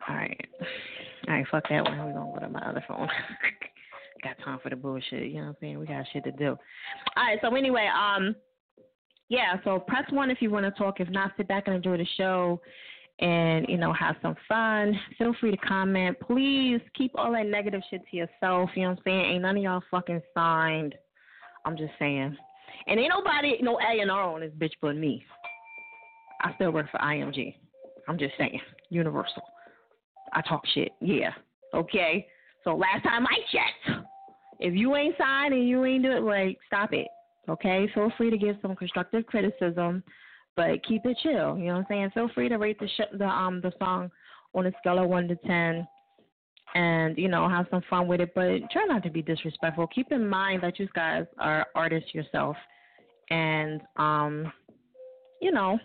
[0.08, 0.48] All right.
[1.28, 1.98] All right, fuck that one.
[1.98, 3.08] We're to go to my other phone.
[4.22, 5.24] got time for the bullshit.
[5.24, 5.78] You know what I'm saying?
[5.78, 6.56] We got shit to do.
[7.16, 8.34] All right, so anyway, um,
[9.28, 11.00] yeah, so press one if you want to talk.
[11.00, 12.60] If not, sit back and enjoy the show
[13.20, 14.98] and, you know, have some fun.
[15.18, 16.18] Feel free to comment.
[16.20, 18.70] Please keep all that negative shit to yourself.
[18.74, 19.24] You know what I'm saying?
[19.32, 20.94] Ain't none of y'all fucking signed.
[21.64, 22.36] I'm just saying.
[22.86, 25.24] And ain't nobody, no A&R on this bitch but me.
[26.42, 27.54] I still work for IMG.
[28.08, 28.60] I'm just saying.
[28.88, 29.42] Universal.
[30.32, 30.92] I talk shit.
[31.00, 31.32] Yeah.
[31.74, 32.26] Okay?
[32.64, 34.04] So last time I checked,
[34.58, 37.08] if you ain't signed and you ain't doing like, stop it.
[37.48, 37.88] Okay?
[37.94, 40.02] Feel free to give some constructive criticism
[40.56, 41.56] but keep it chill.
[41.56, 42.10] You know what I'm saying?
[42.14, 44.10] Feel free to rate the sh- the um the song
[44.54, 45.86] on a scale of one to ten,
[46.74, 48.32] and you know have some fun with it.
[48.34, 49.86] But try not to be disrespectful.
[49.88, 52.56] Keep in mind that you guys are artists yourself,
[53.30, 54.52] and um,
[55.40, 55.78] you know,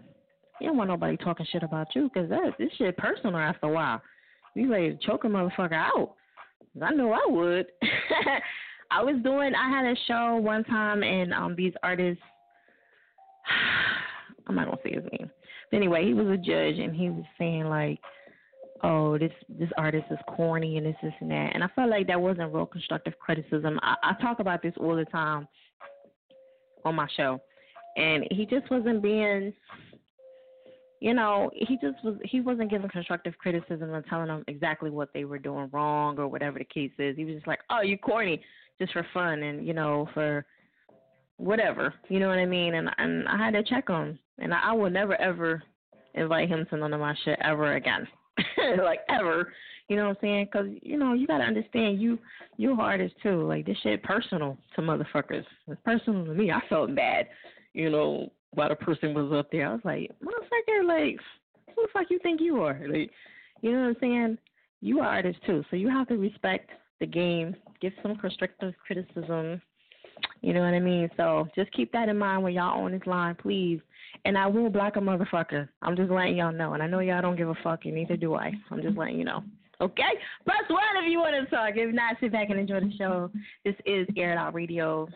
[0.59, 3.71] you don't want nobody talking shit about you because that this shit personal after a
[3.71, 4.01] while.
[4.55, 6.15] You ready to choke a motherfucker out?
[6.81, 7.67] I know I would.
[8.91, 9.53] I was doing.
[9.53, 12.23] I had a show one time, and um, these artists.
[14.47, 15.29] I'm not gonna say his name.
[15.71, 17.99] But anyway, he was a judge and he was saying like,
[18.83, 22.07] "Oh, this this artist is corny and this this and that." And I felt like
[22.07, 23.79] that wasn't real constructive criticism.
[23.81, 25.47] I, I talk about this all the time
[26.85, 27.41] on my show,
[27.97, 29.51] and he just wasn't being.
[31.05, 35.09] You know, he just was he wasn't giving constructive criticism and telling them exactly what
[35.13, 37.15] they were doing wrong or whatever the case is.
[37.15, 38.41] He was just like, "Oh, you corny,"
[38.79, 40.43] just for fun and you know for
[41.37, 41.93] whatever.
[42.09, 42.73] You know what I mean?
[42.73, 45.61] And and I had to check him, and I, I will never ever
[46.15, 48.07] invite him to none of my shit ever again,
[48.79, 49.53] like ever.
[49.87, 50.45] You know what I'm saying?
[50.51, 52.17] Because you know you gotta understand you
[52.57, 53.47] you artist too.
[53.47, 55.45] Like this shit personal to motherfuckers.
[55.67, 56.49] It's personal to me.
[56.49, 57.27] I felt bad.
[57.73, 61.19] You know while the person was up there, I was like, motherfucker, like
[61.75, 62.79] who the fuck you think you are?
[62.87, 63.11] Like
[63.61, 64.37] you know what I'm saying?
[64.81, 67.55] You are artist too, so you have to respect the game.
[67.81, 69.61] Give some constructive criticism
[70.41, 71.09] you know what I mean?
[71.17, 73.79] So just keep that in mind when y'all on this line, please.
[74.25, 75.67] And I will block a motherfucker.
[75.81, 76.73] I'm just letting y'all know.
[76.73, 78.51] And I know y'all don't give a fuck, and neither do I.
[78.71, 79.43] I'm just letting you know.
[79.81, 80.03] Okay?
[80.43, 81.71] One if you want to talk.
[81.75, 83.29] If not, sit back and enjoy the show.
[83.63, 85.07] This is Air Out Radio.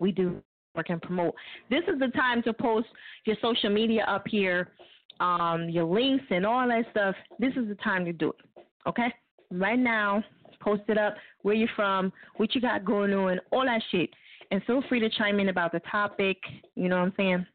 [0.00, 0.40] We do
[0.76, 1.34] work and promote.
[1.70, 2.86] This is the time to post
[3.24, 4.72] your social media up here,
[5.20, 7.14] um, your links and all that stuff.
[7.38, 8.60] This is the time to do it.
[8.86, 9.12] Okay?
[9.50, 10.22] Right now,
[10.60, 14.10] post it up, where you're from, what you got going on, all that shit.
[14.50, 16.36] And feel free to chime in about the topic.
[16.74, 17.46] You know what I'm saying?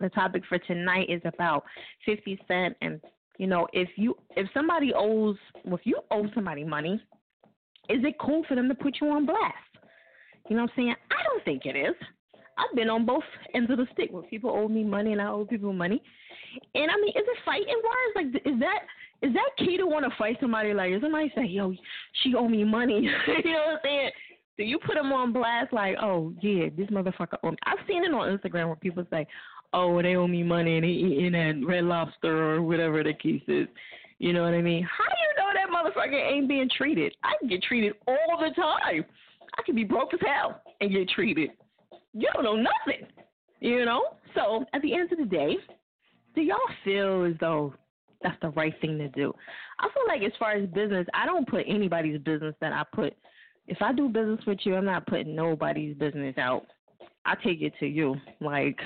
[0.00, 1.64] The topic for tonight is about
[2.04, 2.76] 50 Cent.
[2.82, 3.00] And,
[3.38, 7.00] you know, if you if somebody owes, well, if you owe somebody money,
[7.88, 9.54] is it cool for them to put you on blast?
[10.48, 10.94] You know what I'm saying?
[11.10, 11.94] I don't think it is.
[12.58, 15.28] I've been on both ends of the stick where people owe me money and I
[15.28, 16.02] owe people money.
[16.74, 18.24] And I mean, is it fighting wise?
[18.24, 18.80] Like, is that
[19.22, 20.74] is that key to want to fight somebody?
[20.74, 21.74] Like, if somebody say, "Yo,
[22.22, 23.08] she owe me money,"
[23.44, 24.10] you know what I'm saying?
[24.58, 25.72] Do you put them on blast?
[25.72, 27.56] Like, oh yeah, this motherfucker owe me.
[27.64, 29.26] I've seen it on Instagram where people say,
[29.72, 33.42] "Oh, they owe me money and they eating at Red Lobster or whatever the case
[33.48, 33.68] is."
[34.18, 34.82] You know what I mean?
[34.82, 37.14] How do you know that motherfucker ain't being treated?
[37.22, 39.04] I can get treated all the time.
[39.58, 41.50] I can be broke as hell and get treated.
[42.16, 43.06] You don't know nothing.
[43.60, 44.02] You know?
[44.34, 45.56] So at the end of the day,
[46.34, 47.74] do y'all feel as though
[48.22, 49.32] that's the right thing to do?
[49.78, 53.14] I feel like as far as business, I don't put anybody's business that I put
[53.68, 56.66] if I do business with you, I'm not putting nobody's business out.
[57.24, 58.16] I take it to you.
[58.40, 58.78] Like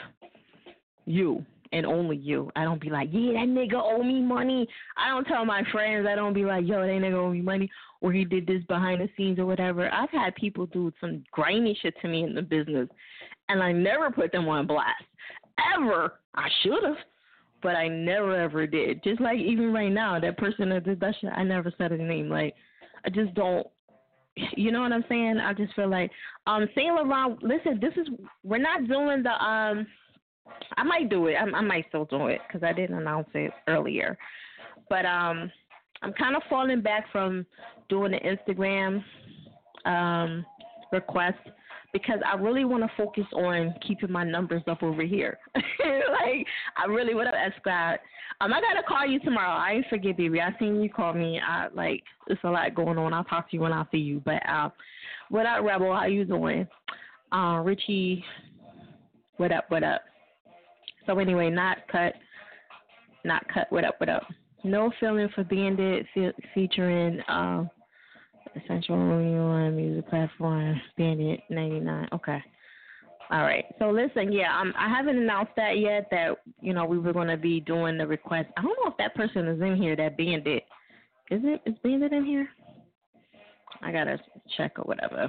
[1.04, 2.50] you and only you.
[2.56, 4.66] I don't be like, yeah, that nigga owe me money.
[4.96, 6.06] I don't tell my friends.
[6.08, 9.00] I don't be like, yo, that nigga owe me money or he did this behind
[9.00, 9.92] the scenes or whatever.
[9.92, 12.88] I've had people do some grimy shit to me in the business
[13.48, 15.04] and I never put them on blast.
[15.76, 16.14] ever.
[16.34, 16.96] I should have,
[17.62, 19.02] but I never ever did.
[19.02, 22.00] Just like even right now, that person that did that shit, I never said his
[22.00, 22.28] name.
[22.28, 22.54] Like
[23.04, 23.66] I just don't.
[24.56, 25.38] You know what I'm saying?
[25.38, 26.10] I just feel like
[26.46, 27.42] um Saint Laurent.
[27.42, 28.08] Listen, this is
[28.44, 29.86] we're not doing the um.
[30.76, 31.34] I might do it.
[31.34, 34.16] I, I might still do it because I didn't announce it earlier.
[34.88, 35.50] But um,
[36.02, 37.46] I'm kind of falling back from
[37.88, 39.02] doing the Instagram
[39.86, 40.44] um
[40.92, 41.38] request
[41.92, 45.38] because I really want to focus on keeping my numbers up over here.
[45.54, 48.00] like I really would have Scott.
[48.40, 49.50] Um, I gotta call you tomorrow.
[49.50, 50.40] I ain't forget, baby.
[50.40, 51.40] I seen you call me.
[51.40, 53.12] I like it's a lot going on.
[53.12, 54.22] I'll talk to you when I see you.
[54.24, 54.70] But uh,
[55.28, 55.94] what up, Rebel?
[55.94, 56.66] How you doing?
[57.32, 58.24] Uh, Richie,
[59.36, 59.66] what up?
[59.68, 60.02] What up?
[61.10, 62.14] So anyway, not cut,
[63.24, 63.66] not cut.
[63.70, 63.96] What up?
[63.98, 64.22] What up?
[64.62, 67.18] No feeling for Bandit fe- featuring.
[67.22, 67.64] Uh,
[68.54, 72.08] Essential One Music Platform, Bandit 99.
[72.12, 72.40] Okay.
[73.28, 73.64] All right.
[73.80, 76.06] So listen, yeah, um, I haven't announced that yet.
[76.12, 78.48] That you know we were going to be doing the request.
[78.56, 79.96] I don't know if that person is in here.
[79.96, 80.62] That Bandit,
[81.32, 81.60] is it?
[81.66, 82.48] Is Bandit in here?
[83.82, 84.16] I gotta
[84.56, 85.28] check or whatever.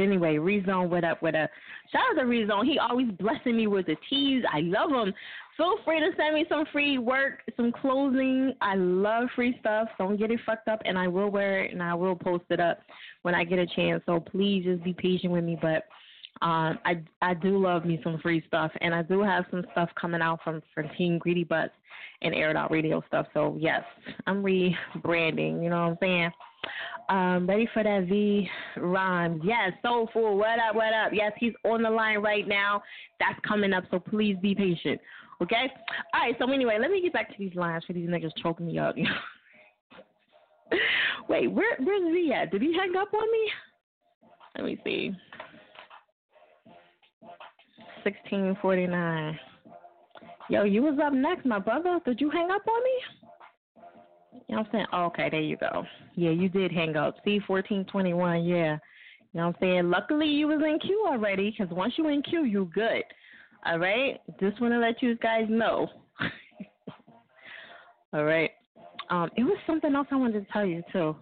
[0.00, 1.50] Anyway, Rezone, what up, what up?
[1.92, 2.64] Shout out to Rezone.
[2.64, 4.42] He always blessing me with the teas.
[4.52, 5.12] I love him.
[5.56, 8.54] Feel free to send me some free work, some clothing.
[8.60, 9.88] I love free stuff.
[9.98, 12.60] Don't get it fucked up, and I will wear it and I will post it
[12.60, 12.80] up
[13.22, 14.02] when I get a chance.
[14.06, 15.58] So please just be patient with me.
[15.60, 15.84] But
[16.42, 19.90] um, I I do love me some free stuff, and I do have some stuff
[20.00, 21.74] coming out from from Team Greedy Butts
[22.22, 23.26] and Air Out Radio stuff.
[23.34, 23.82] So yes,
[24.26, 25.62] I'm rebranding.
[25.62, 26.30] You know what I'm saying?
[27.08, 29.40] Um, ready for that V rhyme.
[29.42, 30.38] Yes, soulful.
[30.38, 30.76] What up?
[30.76, 31.10] What up?
[31.12, 32.82] Yes, he's on the line right now.
[33.18, 33.84] That's coming up.
[33.90, 35.00] So please be patient.
[35.42, 35.72] Okay.
[36.14, 36.36] All right.
[36.38, 38.94] So anyway, let me get back to these lines for these niggas choking me up.
[41.28, 42.52] Wait, where where's V at?
[42.52, 43.50] Did he hang up on me?
[44.56, 45.10] Let me see.
[48.04, 49.38] Sixteen forty nine.
[50.48, 52.00] Yo, you was up next, my brother.
[52.04, 53.19] Did you hang up on me?
[54.48, 54.86] You know what I'm saying?
[54.92, 55.84] Oh, okay, there you go.
[56.14, 57.16] Yeah, you did hang up.
[57.24, 58.44] C fourteen twenty one.
[58.44, 58.78] Yeah.
[59.32, 59.90] You know what I'm saying?
[59.90, 63.04] Luckily, you was in queue already, because once you in queue, you good.
[63.64, 64.20] All right.
[64.40, 65.88] Just want to let you guys know.
[68.12, 68.50] All right.
[69.10, 71.16] Um, it was something else I wanted to tell you too.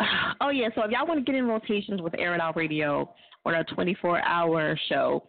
[0.40, 0.68] Oh yeah.
[0.74, 3.08] So if y'all want to get in rotations with Air It Out Radio
[3.44, 5.22] or a 24-hour show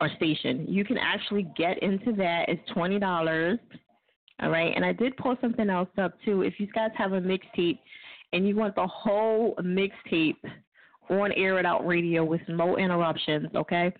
[0.00, 2.46] or station, you can actually get into that.
[2.48, 3.58] It's twenty dollars.
[4.40, 4.72] All right.
[4.74, 6.42] And I did pull something else up too.
[6.42, 7.78] If you guys have a mixtape
[8.32, 10.36] and you want the whole mixtape
[11.10, 13.92] on Air It Out Radio with no interruptions, okay?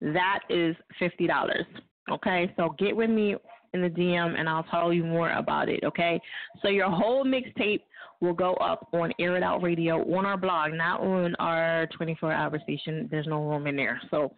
[0.00, 1.66] That is fifty dollars.
[2.10, 3.36] Okay, so get with me
[3.74, 5.80] in the DM and I'll tell you more about it.
[5.84, 6.20] Okay,
[6.62, 7.82] so your whole mixtape
[8.20, 12.32] will go up on Air It Out Radio on our blog, not on our 24
[12.32, 13.08] hour station.
[13.10, 14.00] There's no room in there.
[14.10, 14.32] So,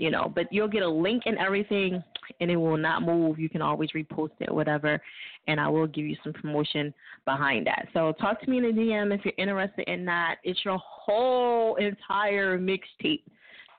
[0.00, 2.02] you know, but you'll get a link and everything
[2.40, 3.38] and it will not move.
[3.38, 5.00] You can always repost it whatever.
[5.46, 7.88] And I will give you some promotion behind that.
[7.92, 10.36] So talk to me in the DM if you're interested in that.
[10.42, 13.22] It's your whole entire mixtape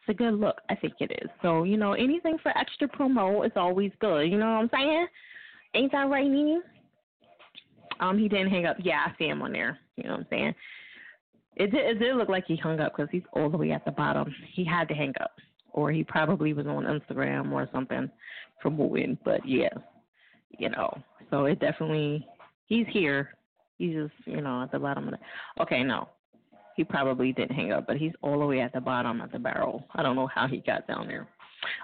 [0.02, 0.62] it's a good look.
[0.70, 1.30] I think it is.
[1.44, 4.24] So, you know, anything for extra promo is always good.
[4.24, 5.08] You know what I'm saying?
[5.76, 6.64] Ain't that right, Nene?
[8.00, 8.78] Um, he didn't hang up.
[8.82, 9.78] Yeah, I see him on there.
[9.98, 10.56] You know what I'm saying?
[11.56, 13.86] It did, it did look like he hung up because he's all the way at
[13.86, 14.34] the bottom.
[14.54, 15.32] He had to hang up,
[15.74, 18.10] or he probably was on Instagram or something
[18.60, 19.18] promoting.
[19.24, 19.70] But yeah,
[20.58, 20.96] you know,
[21.30, 22.26] so it definitely
[22.68, 23.30] he's here.
[23.78, 25.64] He's just you know at the bottom of the.
[25.64, 26.10] Okay, no,
[26.76, 29.40] he probably didn't hang up, but he's all the way at the bottom at the
[29.40, 29.86] barrel.
[29.96, 31.28] I don't know how he got down there.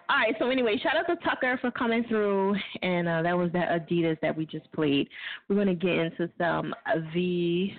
[0.10, 3.52] All right, so anyway, shout out to Tucker for coming through, and uh, that was
[3.54, 5.08] that Adidas that we just played.
[5.48, 6.74] We're gonna get into some
[7.14, 7.74] V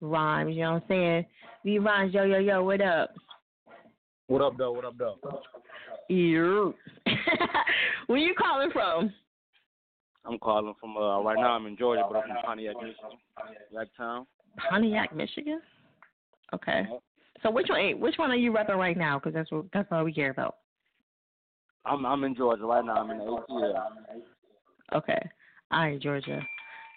[0.00, 0.54] rhymes.
[0.54, 1.26] You know what I'm saying?
[1.64, 2.14] V rhymes.
[2.14, 2.62] Yo, yo, yo.
[2.62, 3.14] What up?
[4.30, 4.70] What up, though?
[4.70, 5.18] What up, though?
[6.08, 6.72] You.
[8.06, 9.12] Where you calling from?
[10.24, 11.54] I'm calling from uh right now.
[11.54, 13.18] I'm in Georgia, but I'm from Pontiac, Michigan,
[13.74, 14.26] Blacktown.
[14.70, 15.60] Pontiac, Michigan.
[16.54, 16.86] Okay.
[17.42, 17.98] So which one?
[17.98, 19.18] Which one are you repping right now?
[19.18, 20.58] Because that's what that's all we care about.
[21.84, 22.98] I'm I'm in Georgia right now.
[22.98, 23.82] I'm in the ATL.
[24.94, 25.30] Okay.
[25.72, 26.40] All right, Georgia.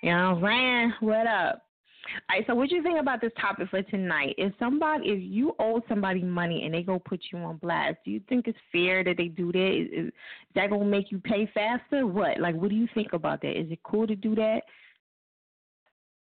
[0.04, 0.94] You know what I'm saying?
[1.00, 1.64] What up?
[2.06, 4.36] All right, so what do you think about this topic for tonight?
[4.38, 8.12] If somebody, if you owe somebody money and they go put you on blast, do
[8.12, 9.72] you think it's fair that they do that?
[9.72, 10.14] Is, is
[10.56, 12.06] that gonna make you pay faster?
[12.06, 12.40] What?
[12.40, 13.58] Like, what do you think about that?
[13.58, 14.62] Is it cool to do that?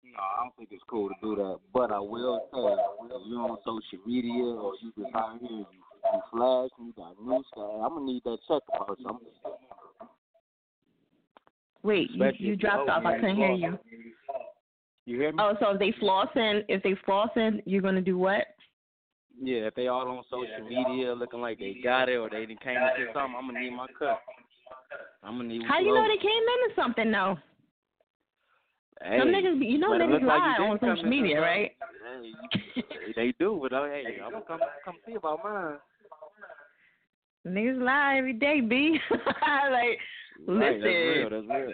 [0.04, 1.60] No, I don't think it's cool to do that.
[1.72, 5.66] But I will say, if you're on social media or you just out here, you,
[6.14, 9.28] you flash and you got news, I'm gonna need that check or something.
[11.84, 13.06] Wait, you, you dropped off.
[13.06, 13.80] I couldn't hear you.
[15.10, 15.40] You hear me?
[15.42, 18.46] Oh, so if they flossing, if they flossing, you're gonna do what?
[19.42, 22.56] Yeah, if they all on social media looking like they got it or they came
[22.56, 24.20] to something, I'm gonna need my cut.
[25.24, 25.64] I'm gonna need.
[25.68, 27.40] How you know they came into something though?
[29.02, 31.42] Hey, Some niggas, you know, niggas look like lie on social media, something.
[31.42, 31.72] right?
[33.02, 35.78] Hey, they do, but uh, hey, I'm gonna come come see about mine.
[37.48, 39.00] Niggas lie every day, b.
[39.10, 39.98] like,
[40.48, 41.30] Right, that's real.
[41.30, 41.74] listen, That's real.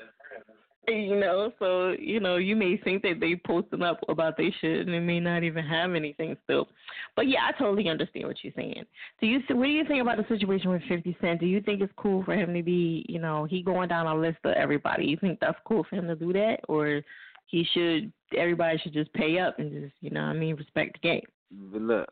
[0.87, 4.81] You know, so you know, you may think that they posting up about they shit,
[4.81, 6.67] and they may not even have anything still.
[7.15, 8.85] But yeah, I totally understand what you're saying.
[9.21, 9.39] Do you?
[9.49, 11.39] What do you think about the situation with Fifty Cent?
[11.39, 14.15] Do you think it's cool for him to be, you know, he going down a
[14.15, 15.05] list of everybody?
[15.05, 17.01] You think that's cool for him to do that, or
[17.47, 18.11] he should?
[18.35, 21.25] Everybody should just pay up and just, you know, what I mean, respect the game.
[21.71, 22.09] But look,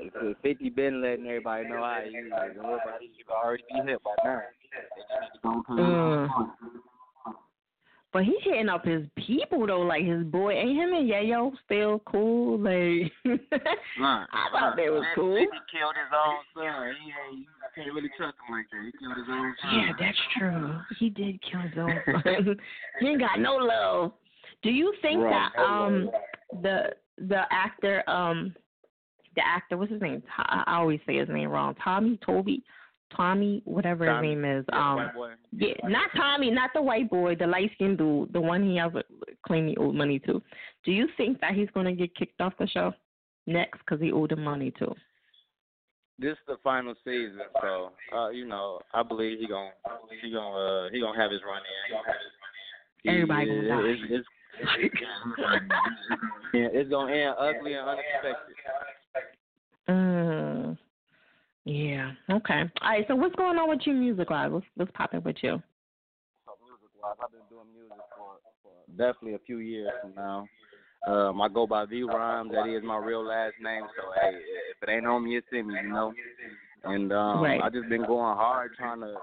[0.00, 4.14] if Fifty been letting everybody know how he is, everybody should already be hit by
[4.24, 4.42] now.
[4.70, 6.52] They just need to go.
[8.14, 10.52] But he hitting up his people though, like his boy.
[10.52, 12.58] Ain't him and Yayo still cool?
[12.60, 13.10] Like,
[14.00, 14.26] Right.
[14.32, 15.36] I thought they was Fifty cool.
[15.36, 16.94] He killed his own son.
[17.02, 18.84] He ain't, you can't really trust him like that.
[18.84, 19.74] He killed his own son.
[19.74, 20.78] Yeah, that's true.
[21.00, 22.56] He did kill his own son.
[23.00, 24.12] he ain't got no love.
[24.62, 25.50] Do you think Right.
[25.56, 26.08] that um
[26.62, 28.54] the the actor um
[29.34, 30.20] the actor what's his name?
[30.20, 31.74] To- I always say his name wrong.
[31.82, 32.62] Tommy Toby,
[33.14, 34.28] Tommy whatever Tommy.
[34.28, 34.64] his name is.
[34.72, 35.10] Yeah, Um,
[35.52, 38.92] yeah, not Tommy, not the white boy, the light skinned dude, the one he has
[39.46, 40.42] claim he owed money to.
[40.84, 42.92] Do you think that he's gonna get kicked off the show
[43.46, 44.94] next because he owed him money too?
[46.18, 49.70] This is the final season, so uh, you know, I believe he gonna
[50.22, 51.98] he gon' uh he gonna have his run in.
[53.02, 53.80] He- Everybody gonna die.
[53.84, 54.28] It's, it's,
[56.54, 58.54] yeah, it's gonna end ugly and unexpected.
[59.88, 60.78] Mm.
[61.64, 62.12] Yeah.
[62.30, 62.62] Okay.
[62.82, 63.04] All right.
[63.08, 64.50] So what's going on with you music wise?
[64.50, 65.62] What's what's popping with you?
[66.44, 70.48] So music wise, I've been doing music for, for definitely a few years from now.
[71.06, 72.52] Um, I go by V Rhymes.
[72.52, 73.84] That is my real last name.
[73.96, 74.36] So hey,
[74.70, 76.12] if it ain't on me, it's in me, you know.
[76.84, 77.60] And um, Right.
[77.62, 79.16] I just been going hard trying to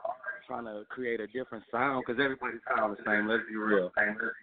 [0.47, 3.27] trying to create a different sound because everybody sounds the same.
[3.27, 3.91] Let's be real.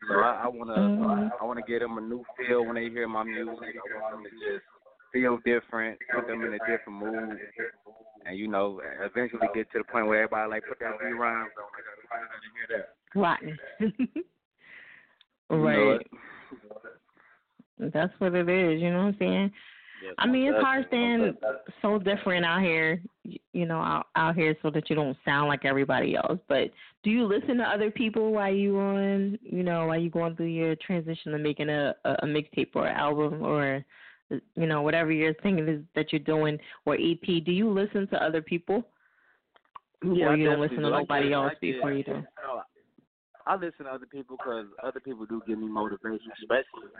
[0.08, 1.32] So I, I wanna Mhm.
[1.40, 3.74] I wanna get them a new feel when they hear my music.
[3.74, 4.64] I want them to just
[5.12, 7.38] feel different, put them in a different mood,
[8.26, 11.50] and you know, eventually get to the point where everybody like put that V Rhymes
[11.58, 11.64] on.
[12.10, 13.18] I gotta, hear that.
[13.18, 14.24] Rotten.
[15.50, 16.06] Right.
[17.78, 18.82] That's what it is.
[18.82, 19.52] You know what I'm saying?
[20.04, 21.38] Yes, I mean, it's hard definitely.
[21.40, 23.02] staying so different out here.
[23.52, 26.38] You know, out out here, so that you don't sound like everybody else.
[26.48, 26.70] But
[27.02, 29.38] do you listen to other people while you on?
[29.42, 32.86] You know, while you going through your transition to making a a, a mixtape or
[32.86, 33.84] an album or
[34.30, 37.44] you know whatever your thing is that you're doing or EP?
[37.44, 38.84] Do you listen to other people?
[40.02, 42.22] Yeah, or I you don't listen to nobody else before you do?
[43.46, 46.92] I listen to other people because other people do give me motivation, especially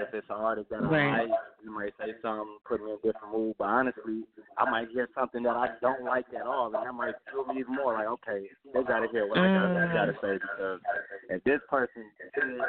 [0.00, 1.02] if it's an artist that Right.
[1.02, 1.40] I like.
[1.60, 4.22] You might say something, put me in a different mood, but honestly,
[4.56, 7.58] I might hear something that I don't like at all, and that might feel me
[7.58, 7.94] even more.
[7.94, 9.92] Like, okay, they gotta hear what I gotta, I Mm.
[9.92, 10.80] gotta say because
[11.30, 12.04] if this person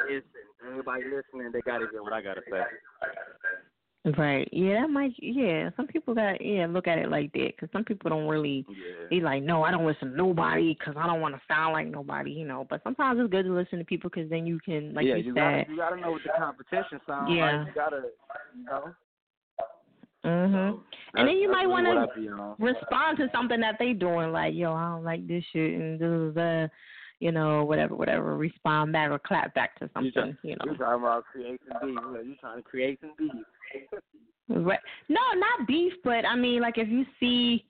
[0.08, 0.24] is
[0.60, 2.64] and everybody listening, they gotta hear what I gotta say.
[4.16, 4.48] Right.
[4.50, 5.12] Yeah, that might.
[5.18, 6.40] Yeah, some people got.
[6.40, 8.64] Yeah, look at it like that because some people don't really.
[8.66, 9.06] Yeah.
[9.10, 11.86] They like, no, I don't listen to nobody because I don't want to sound like
[11.86, 12.66] nobody, you know.
[12.70, 15.24] But sometimes it's good to listen to people because then you can, like yeah, you,
[15.24, 15.66] you said.
[15.66, 17.58] gotta you gotta know what the competition sounds Yeah.
[17.58, 17.66] like.
[17.66, 18.02] You gotta,
[18.56, 18.94] you know.
[20.24, 20.70] Mhm.
[20.72, 20.82] So
[21.16, 22.54] And then you might wanna what I.
[22.58, 26.08] Respond to something that they doing, like, yo, I don't like this shit, and this
[26.08, 26.70] is the,
[27.20, 28.36] you know, whatever, whatever.
[28.36, 30.74] Respond back or clap back to something, You try- you You know.
[30.74, 31.80] talking about creating beef?
[31.82, 33.30] You know, you trying to create some beef?
[34.48, 34.80] Right.
[35.08, 37.64] No, not beef, but I mean, like if you see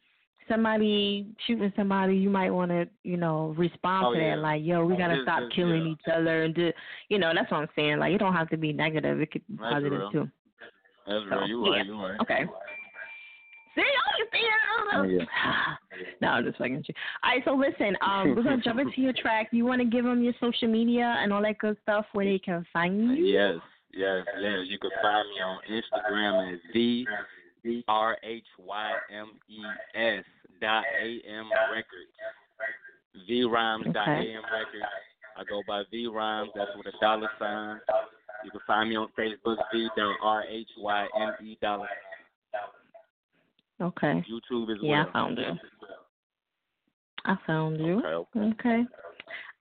[0.48, 4.36] somebody shooting somebody, you might want to, you know, respond Oh, to yeah.
[4.36, 4.40] that.
[4.42, 5.92] Like, yo, we oh, gotta Just- stop killing yeah.
[5.92, 6.72] each other and do,
[7.08, 7.98] you know, that's what I'm saying.
[7.98, 9.20] Like, it don't have to be negative.
[9.20, 10.10] It could be That's positive real.
[10.12, 10.30] too.
[11.06, 11.46] That's So, real.
[11.48, 11.82] You yeah.
[11.84, 12.20] You right.
[12.20, 12.44] Okay.
[12.44, 12.58] See, oh,
[16.20, 16.94] no, I'm just fucking with you.
[17.22, 19.48] All right, so listen, um, we're gonna jump into your track.
[19.52, 22.38] You want to give them your social media and all that good stuff where they
[22.38, 23.24] can find you?
[23.24, 23.56] Yes,
[23.92, 24.58] yes, yes.
[24.66, 27.06] You can find me on Instagram at v
[27.88, 29.58] r h y m e
[29.94, 30.24] s
[30.60, 32.10] dot a m records.
[33.26, 34.84] V rhymes dot A M records.
[35.36, 36.50] I go by V rhymes.
[36.54, 37.80] That's with a dollar sign.
[38.44, 39.88] You can find me on Facebook V
[40.22, 41.88] r h y m e dollar.
[43.80, 44.24] Okay.
[44.30, 45.52] YouTube as Yeah, I found you.
[47.24, 47.98] I found you.
[47.98, 48.50] Okay, okay.
[48.52, 48.84] Okay.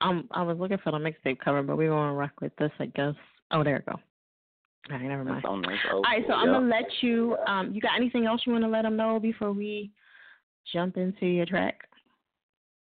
[0.00, 2.86] Um, I was looking for the mixtape cover, but we're gonna rock with this, I
[2.86, 3.14] guess.
[3.50, 3.98] Oh, there we go.
[4.90, 5.44] All right, never mind.
[5.44, 5.70] On this.
[5.92, 7.36] All right, so I'm gonna let you.
[7.46, 9.90] Um, you got anything else you want to let them know before we
[10.72, 11.86] jump into your track?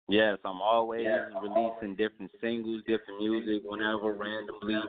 [0.08, 1.06] Yes, I'm always
[1.42, 4.80] releasing different singles, different music, whenever, randomly.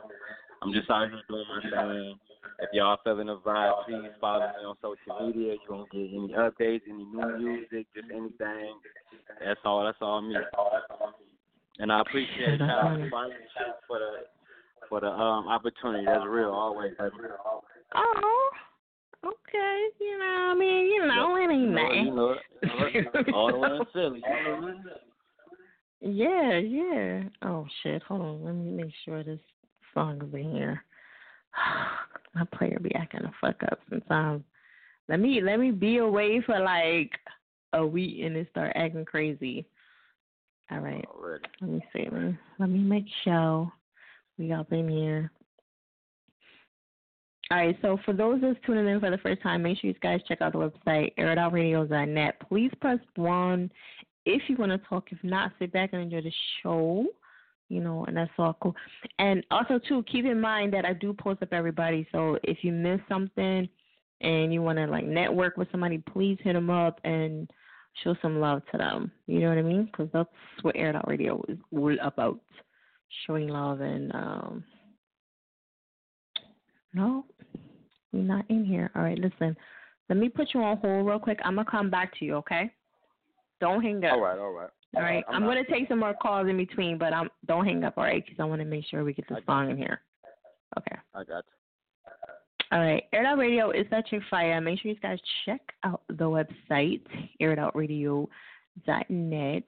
[0.62, 2.14] I'm just out here doing my thing.
[2.60, 5.54] If y'all feeling the vibe, please follow me on social media.
[5.54, 8.74] You gonna get any updates, any new music, just anything.
[9.44, 9.84] That's all.
[9.84, 10.34] That's all me.
[11.78, 12.98] And I appreciate y'all
[13.88, 14.10] for the
[14.88, 16.04] for the um opportunity.
[16.04, 16.92] That's real always.
[16.98, 17.14] baby.
[17.94, 18.50] Oh,
[19.24, 19.86] okay.
[20.00, 22.04] You know, I mean, you know, it ain't You know, nothing.
[22.06, 22.34] you know
[23.22, 23.32] it.
[23.32, 24.22] All the way in Philly.
[24.26, 24.76] You know it.
[26.02, 27.22] Yeah, yeah.
[27.42, 28.02] Oh shit.
[28.04, 28.44] Hold on.
[28.44, 29.40] Let me make sure this
[29.94, 30.84] song in here.
[32.34, 34.44] My player be acting the fuck up sometimes.
[35.08, 37.10] Let me let me be away for like
[37.72, 39.66] a week and it start acting crazy.
[40.70, 41.04] All right.
[41.12, 41.44] Already.
[41.60, 42.04] Let me see.
[42.10, 43.72] Let me, let me make sure
[44.38, 45.30] we up in here.
[47.50, 49.96] All right, so for those that's tuning in for the first time, make sure you
[50.00, 52.48] guys check out the website, airitoutradio.net.
[52.48, 53.68] Please press 1
[54.24, 55.08] if you want to talk.
[55.10, 56.32] If not, sit back and enjoy the
[56.62, 57.06] show.
[57.70, 58.74] You know, and that's all cool.
[59.20, 62.06] And also, too, keep in mind that I do post up everybody.
[62.10, 63.68] So if you miss something
[64.20, 67.48] and you want to, like, network with somebody, please hit them up and
[68.02, 69.12] show some love to them.
[69.28, 69.84] You know what I mean?
[69.84, 70.28] Because that's
[70.62, 72.40] what Air Out Radio is all about
[73.24, 74.64] showing love and, um,
[76.92, 77.24] no,
[78.10, 78.90] you're not in here.
[78.96, 79.56] All right, listen.
[80.08, 81.38] Let me put you on hold real quick.
[81.44, 82.72] I'm gonna come back to you, okay?
[83.60, 84.14] Don't hang up.
[84.14, 84.70] All right, all right.
[84.96, 85.24] All right.
[85.28, 88.02] I'm I'm, gonna take some more calls in between, but I'm don't hang up, all
[88.04, 88.24] right?
[88.24, 90.00] Because I want to make sure we get this song in here.
[90.78, 90.96] Okay.
[91.14, 91.52] I got you.
[92.72, 93.04] All right.
[93.12, 94.60] Air It Out Radio is such a fire.
[94.60, 97.02] Make sure you guys check out the website,
[97.40, 99.62] airitoutradio.net.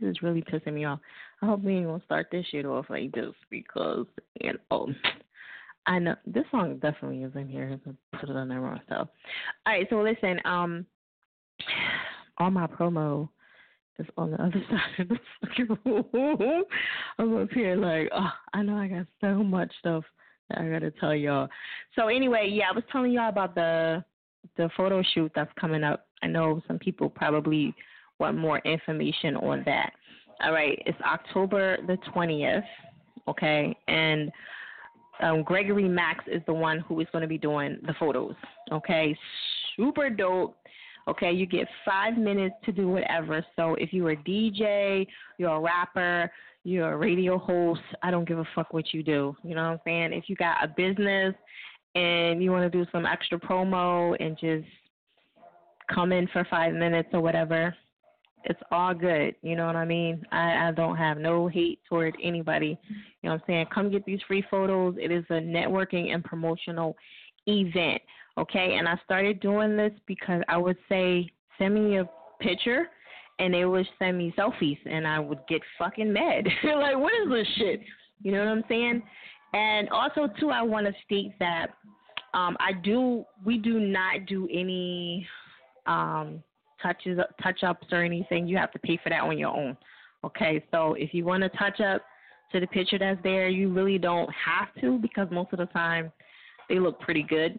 [0.00, 1.00] This is really pissing me off.
[1.42, 4.06] I hope we ain't gonna start this shit off like this because
[4.40, 4.88] you know
[5.86, 7.80] I know this song definitely is in here.
[7.86, 9.08] I put it on there wrong stuff.
[9.66, 10.86] All right, so listen, um
[12.38, 13.28] all my promo
[13.98, 16.64] is on the other side of the fucking room.
[17.18, 20.04] I'm up here like, oh, I know I got so much stuff
[20.48, 21.48] that I gotta tell y'all.
[21.94, 24.04] So anyway, yeah, I was telling y'all about the
[24.56, 26.06] the photo shoot that's coming up.
[26.22, 27.74] I know some people probably
[28.18, 29.90] want more information on that.
[30.42, 32.64] All right, it's October the twentieth,
[33.28, 34.30] okay, and
[35.20, 38.34] um, Gregory Max is the one who is going to be doing the photos.
[38.72, 39.16] Okay,
[39.76, 40.56] super dope.
[41.08, 43.44] Okay, you get five minutes to do whatever.
[43.56, 45.06] So if you're a DJ,
[45.38, 46.30] you're a rapper,
[46.64, 49.34] you're a radio host, I don't give a fuck what you do.
[49.42, 50.12] You know what I'm saying?
[50.12, 51.34] If you got a business
[51.94, 54.68] and you want to do some extra promo and just
[55.92, 57.74] come in for five minutes or whatever,
[58.44, 59.34] it's all good.
[59.42, 60.22] You know what I mean?
[60.30, 62.78] I, I don't have no hate toward anybody.
[62.88, 63.66] You know what I'm saying?
[63.74, 64.96] Come get these free photos.
[65.00, 66.96] It is a networking and promotional
[67.46, 68.02] event.
[68.38, 71.28] Okay, and I started doing this because I would say,
[71.58, 72.08] send me a
[72.40, 72.86] picture
[73.40, 76.46] and they would send me selfies and I would get fucking mad.
[76.64, 77.80] like, what is this shit?
[78.22, 79.02] You know what I'm saying?
[79.54, 81.68] And also too I wanna state that
[82.34, 85.26] um I do we do not do any
[85.86, 86.42] um
[86.80, 88.46] touches touch ups or anything.
[88.46, 89.76] You have to pay for that on your own.
[90.22, 92.02] Okay, so if you want to touch up
[92.52, 96.12] to the picture that's there, you really don't have to because most of the time
[96.68, 97.58] they look pretty good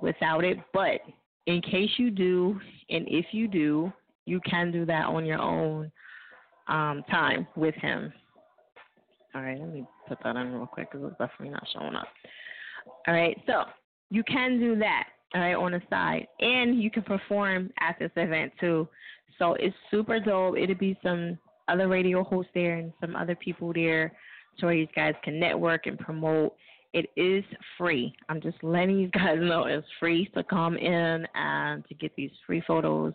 [0.00, 0.58] without it.
[0.72, 1.00] But
[1.46, 2.58] in case you do,
[2.90, 3.92] and if you do,
[4.26, 5.90] you can do that on your own
[6.68, 8.12] um, time with him.
[9.34, 12.08] All right, let me put that in real quick because it's definitely not showing up.
[13.06, 13.62] All right, so
[14.10, 16.26] you can do that, all right, on the side.
[16.40, 18.88] And you can perform at this event too.
[19.38, 20.56] So it's super dope.
[20.58, 21.38] It'll be some
[21.68, 24.12] other radio hosts there and some other people there
[24.58, 26.54] so you guys can network and promote.
[26.94, 27.44] It is
[27.78, 28.14] free.
[28.28, 32.30] I'm just letting you guys know it's free to come in and to get these
[32.46, 33.12] free photos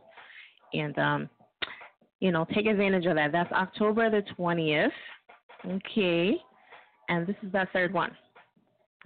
[0.74, 1.30] and um
[2.20, 3.32] you know, take advantage of that.
[3.32, 4.92] That's October the twentieth.
[5.66, 6.36] Okay.
[7.10, 8.12] And this is that third one.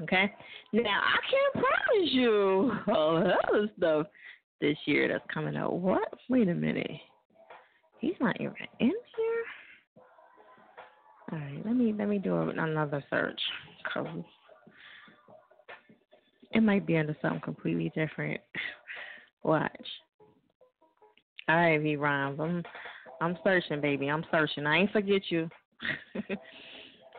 [0.01, 0.34] Okay?
[0.74, 4.07] Now I can't promise you all the other stuff
[4.61, 5.74] this year that's coming out.
[5.74, 6.07] What?
[6.30, 6.89] Wait a minute.
[7.99, 9.43] He's not even in here?
[11.32, 13.39] All right, let me let me do another search.
[13.86, 14.07] 'cause
[16.53, 18.41] it might be under something completely different.
[19.43, 19.87] Watch.
[21.49, 22.39] All right, V Rhymes.
[22.39, 22.63] I'm
[23.21, 24.09] I'm searching, baby.
[24.09, 24.65] I'm searching.
[24.65, 25.49] I ain't forget you.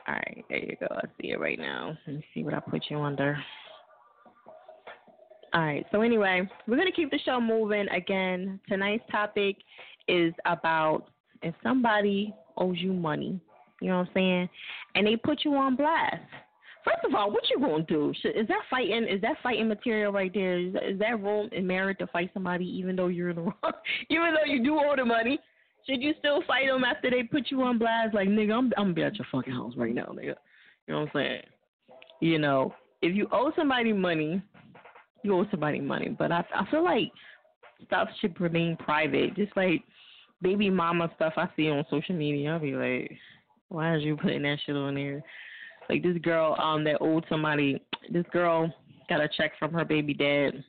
[0.08, 0.86] All right, there you go.
[0.90, 1.96] I see it right now.
[2.06, 3.38] Let me see what I put you under.
[5.54, 5.84] All right.
[5.92, 7.88] So anyway, we're gonna keep the show moving.
[7.88, 9.56] Again, tonight's topic
[10.08, 11.04] is about
[11.42, 13.40] if somebody owes you money,
[13.80, 14.48] you know what I'm saying,
[14.94, 16.22] and they put you on blast.
[16.84, 18.10] First of all, what you gonna do?
[18.10, 19.06] Is that fighting?
[19.08, 20.58] Is that fighting material right there?
[20.58, 23.72] Is, is that room in merit to fight somebody even though you're in the wrong?
[24.08, 25.38] even though you do owe the money,
[25.88, 28.14] should you still fight them after they put you on blast?
[28.14, 30.34] Like nigga, I'm I'm gonna be at your fucking house right now, nigga.
[30.86, 31.42] You know what I'm saying?
[32.20, 34.42] You know, if you owe somebody money,
[35.22, 36.08] you owe somebody money.
[36.08, 37.12] But I I feel like
[37.86, 39.36] stuff should remain private.
[39.36, 39.82] Just like
[40.40, 43.12] baby mama stuff I see on social media, I'll be like,
[43.68, 45.22] Why is you putting that shit on there?
[45.88, 47.82] Like this girl, um, that owed somebody.
[48.10, 48.72] This girl
[49.08, 50.64] got a check from her baby dad.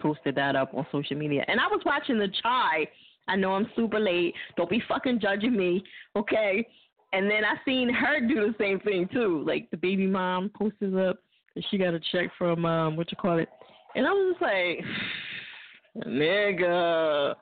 [0.00, 2.88] Posted that up on social media, and I was watching the chai.
[3.28, 4.34] I know I'm super late.
[4.56, 5.84] Don't be fucking judging me,
[6.16, 6.66] okay?
[7.12, 9.44] And then I seen her do the same thing too.
[9.46, 11.18] Like the baby mom posted up
[11.54, 13.48] that she got a check from um what you call it,
[13.94, 17.34] and I was just like, nigga,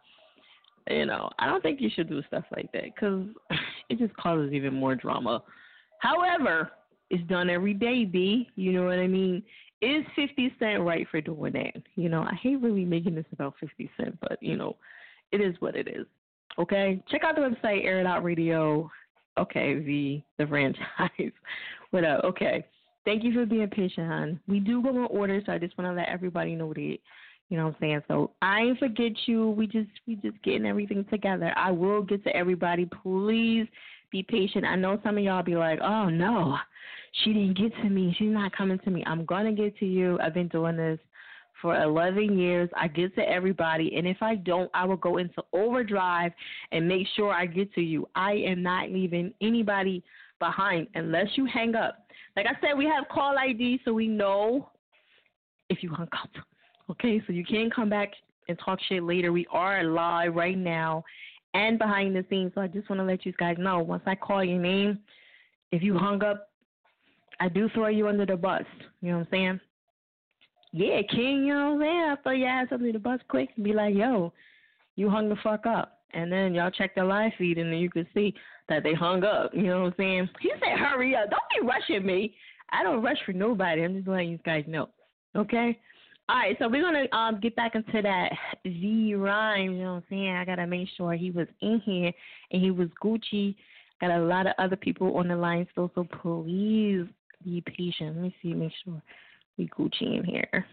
[0.90, 3.26] you know, I don't think you should do stuff like that because
[3.88, 5.42] it just causes even more drama.
[6.00, 6.70] However,
[7.10, 8.48] it's done every day, B.
[8.56, 9.42] You know what I mean?
[9.80, 11.82] Is 50 Cent right for doing that?
[11.94, 14.76] You know, I hate really making this about 50 Cent, but, you know,
[15.32, 16.06] it is what it is.
[16.58, 17.02] Okay?
[17.10, 18.90] Check out the website, Air It Out Radio.
[19.38, 21.32] Okay, the, the franchise.
[21.90, 22.24] what up?
[22.24, 22.64] Okay.
[23.04, 24.40] Thank you for being patient, hon.
[24.48, 26.98] We do go in order, so I just want to let everybody know that.
[27.48, 28.02] You know what I'm saying?
[28.08, 29.50] So I forget you.
[29.50, 31.50] We just we just getting everything together.
[31.56, 32.86] I will get to everybody.
[33.02, 33.66] Please
[34.10, 34.64] be patient.
[34.64, 36.56] I know some of y'all be like, oh no,
[37.24, 38.14] she didn't get to me.
[38.18, 39.02] She's not coming to me.
[39.06, 40.18] I'm gonna get to you.
[40.22, 40.98] I've been doing this
[41.60, 42.70] for 11 years.
[42.76, 46.32] I get to everybody, and if I don't, I will go into overdrive
[46.72, 48.08] and make sure I get to you.
[48.14, 50.02] I am not leaving anybody
[50.38, 52.06] behind unless you hang up.
[52.36, 54.70] Like I said, we have call ID, so we know
[55.68, 56.30] if you hung up.
[56.90, 58.12] Okay, so you can come back
[58.48, 59.32] and talk shit later.
[59.32, 61.04] We are live right now
[61.58, 62.52] and behind the scenes.
[62.54, 65.00] So I just want to let you guys know once I call your name,
[65.72, 66.50] if you hung up,
[67.40, 68.62] I do throw you under the bus.
[69.00, 69.60] You know what I'm saying?
[70.72, 72.00] Yeah, King, you know what I'm saying?
[72.00, 74.32] I throw your ass under the bus quick and be like, yo,
[74.96, 76.00] you hung the fuck up.
[76.14, 78.34] And then y'all check the live feed and then you can see
[78.68, 79.52] that they hung up.
[79.52, 80.28] You know what I'm saying?
[80.40, 81.30] He said, hurry up.
[81.30, 82.34] Don't be rushing me.
[82.70, 83.82] I don't rush for nobody.
[83.82, 84.88] I'm just letting you guys know.
[85.36, 85.78] Okay?
[86.30, 88.30] All right, so we're gonna um get back into that
[88.66, 89.72] Z rhyme.
[89.72, 90.36] You know what I'm saying?
[90.36, 92.12] I gotta make sure he was in here
[92.50, 93.54] and he was Gucci.
[94.00, 97.06] Got a lot of other people on the line still, so please
[97.44, 98.16] be patient.
[98.16, 99.02] Let me see, make sure
[99.56, 100.66] we Gucci in here.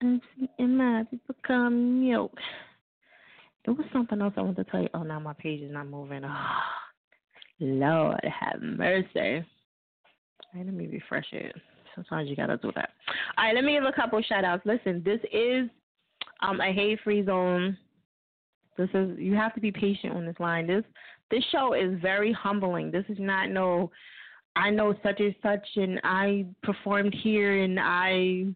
[0.00, 2.32] And my people come milk.
[3.64, 4.88] There was something else I wanted to tell you.
[4.94, 6.24] Oh, now my page is not moving.
[6.24, 6.58] Oh,
[7.60, 9.44] Lord have mercy.
[9.44, 11.54] All right, let me refresh it.
[11.94, 12.90] Sometimes you gotta do that.
[13.36, 14.64] All right, let me give a couple shout outs.
[14.64, 15.68] Listen, this is
[16.42, 17.76] um, a hate free zone.
[18.76, 20.66] This is you have to be patient on this line.
[20.66, 20.84] This
[21.30, 22.90] this show is very humbling.
[22.90, 23.90] This is not no
[24.56, 28.46] I know such and such and I performed here and I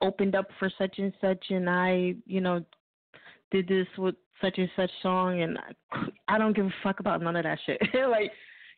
[0.00, 2.64] opened up for such and such and I, you know,
[3.50, 7.22] did this with such and such song and I, I don't give a fuck about
[7.22, 7.80] none of that shit.
[8.10, 8.32] like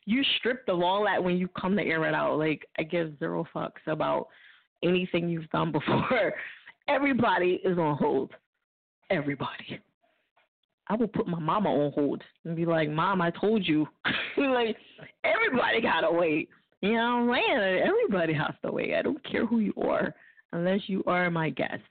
[0.05, 2.37] you stripped of all that when you come to air it out.
[2.37, 4.27] Like I give zero fucks about
[4.83, 6.33] anything you've done before.
[6.87, 8.31] Everybody is on hold.
[9.09, 9.79] Everybody.
[10.87, 13.87] I will put my mama on hold and be like, Mom, I told you.
[14.37, 14.77] like
[15.23, 16.49] everybody gotta wait.
[16.81, 17.83] You know what I'm saying?
[17.87, 18.93] Everybody has to wait.
[18.93, 20.13] I don't care who you are
[20.53, 21.81] unless you are my guest.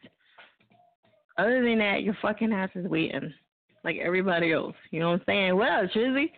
[1.37, 3.35] Other than that, your fucking ass is waiting.
[3.83, 4.77] Like everybody else.
[4.93, 5.57] You know what I'm saying?
[5.57, 6.31] What else, Trizzy?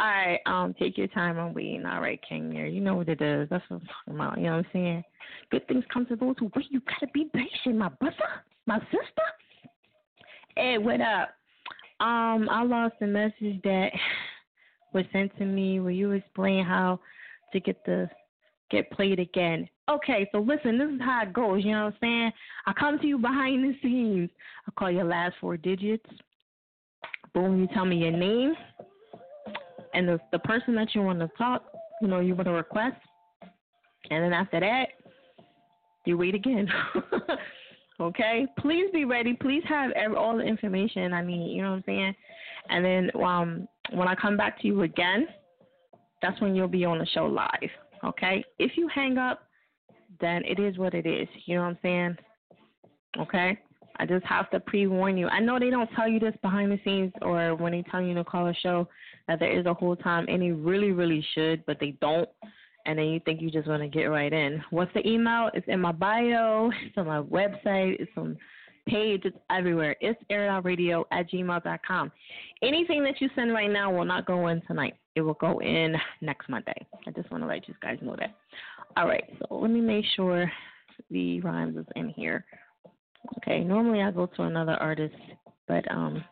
[0.00, 1.86] All right, um, take your time on waiting.
[1.86, 2.66] All right, King there.
[2.66, 3.48] You know what it is.
[3.48, 4.38] That's what I'm talking about.
[4.38, 5.04] You know what I'm saying?
[5.50, 6.66] Good things come to those who wait.
[6.70, 8.16] You gotta be patient, my brother,
[8.66, 9.22] my sister.
[10.56, 11.30] Hey, what up?
[12.00, 13.90] Um, I lost a message that
[14.92, 17.00] was sent to me where you explain how
[17.52, 18.08] to get the
[18.70, 19.68] get played again.
[19.88, 22.32] Okay, so listen, this is how it goes, you know what I'm saying?
[22.66, 24.30] I come to you behind the scenes.
[24.66, 26.06] I call your last four digits.
[27.34, 28.54] Boom, you tell me your name
[29.94, 31.64] and the the person that you want to talk,
[32.00, 32.96] you know, you want to request,
[34.10, 34.88] and then after that,
[36.04, 36.68] you wait again.
[38.00, 39.34] okay, please be ready.
[39.34, 41.54] Please have every, all the information I need.
[41.54, 42.14] You know what I'm saying?
[42.68, 45.26] And then um, when I come back to you again,
[46.22, 47.70] that's when you'll be on the show live.
[48.04, 49.44] Okay, if you hang up,
[50.20, 51.28] then it is what it is.
[51.46, 52.16] You know what I'm saying?
[53.18, 53.58] Okay.
[53.96, 55.28] I just have to pre warn you.
[55.28, 58.14] I know they don't tell you this behind the scenes or when they tell you
[58.14, 58.88] to call a show
[59.28, 62.28] that there is a whole time, and they really, really should, but they don't.
[62.86, 64.62] And then you think you just want to get right in.
[64.70, 65.50] What's the email?
[65.54, 68.36] It's in my bio, it's on my website, it's on
[68.86, 69.96] page, it's everywhere.
[70.00, 72.12] It's airitoutradio at gmail.com.
[72.62, 74.94] Anything that you send right now will not go in tonight.
[75.14, 76.86] It will go in next Monday.
[77.06, 78.34] I just want to let you guys know that.
[78.96, 80.50] All right, so let me make sure
[81.10, 82.44] the rhymes is in here.
[83.38, 85.14] Okay, normally I go to another artist,
[85.66, 86.22] but um,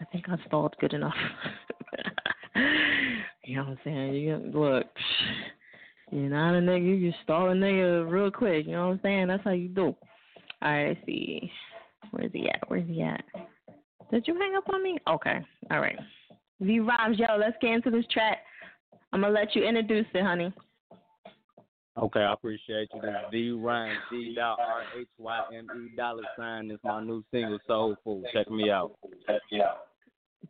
[0.00, 1.14] I think I stalled good enough.
[3.44, 4.14] you know what I'm saying?
[4.14, 4.86] You look,
[6.10, 7.00] you're not a nigga.
[7.00, 8.66] You stall a nigga real quick.
[8.66, 9.28] You know what I'm saying?
[9.28, 9.94] That's how you do.
[10.62, 11.50] All right, see.
[12.10, 12.60] Where's he at?
[12.68, 13.24] Where's he at?
[14.10, 14.98] Did you hang up on me?
[15.08, 15.38] Okay.
[15.70, 15.98] All right.
[16.60, 18.38] V Rhymes, yo, let's get into this track.
[19.12, 20.52] I'm gonna let you introduce it, honey.
[22.00, 23.00] Okay, I appreciate you.
[23.02, 26.68] This is D Rhyme, D dot R H Y M E dollar sign.
[26.68, 28.24] This is my new single, Soul Food.
[28.32, 28.92] Check me out.
[29.26, 29.86] Check me out.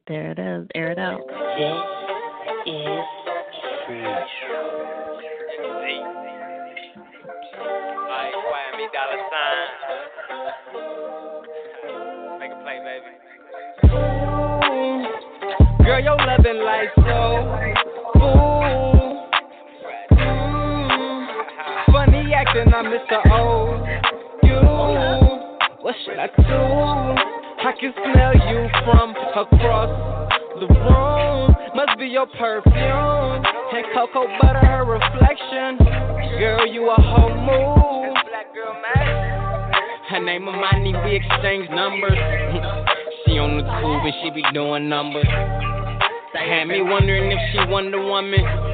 [0.06, 0.68] There it is.
[0.76, 1.20] Air it out.
[1.58, 1.74] This
[2.72, 3.00] is
[8.92, 9.68] dollar sign.
[12.38, 13.10] Make a play, baby.
[15.84, 17.18] Girl, your loving life so
[18.20, 18.89] ooh.
[22.50, 23.30] Acting, I miss Mr.
[23.30, 23.86] O.
[24.42, 26.42] You, what should I do?
[26.42, 29.90] I can smell you from across
[30.58, 31.54] the room.
[31.76, 35.78] Must be your perfume and cocoa butter, her reflection.
[36.40, 38.16] Girl, you a whole move.
[40.08, 42.18] Her name of Amani, we exchange numbers.
[43.26, 45.26] she on the tube and she be doing numbers.
[46.34, 48.69] Had me wondering if she Wonder Woman.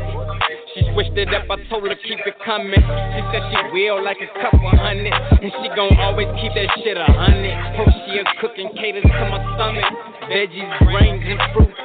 [0.77, 2.77] She switched it up, I told her to keep it coming.
[2.77, 5.09] She said she will like a couple hundred.
[5.09, 7.57] And she gon' always keep that shit a hundred.
[7.81, 9.89] Hope she a cook and caters to my stomach.
[10.29, 11.81] Veggies, grains, and fruits.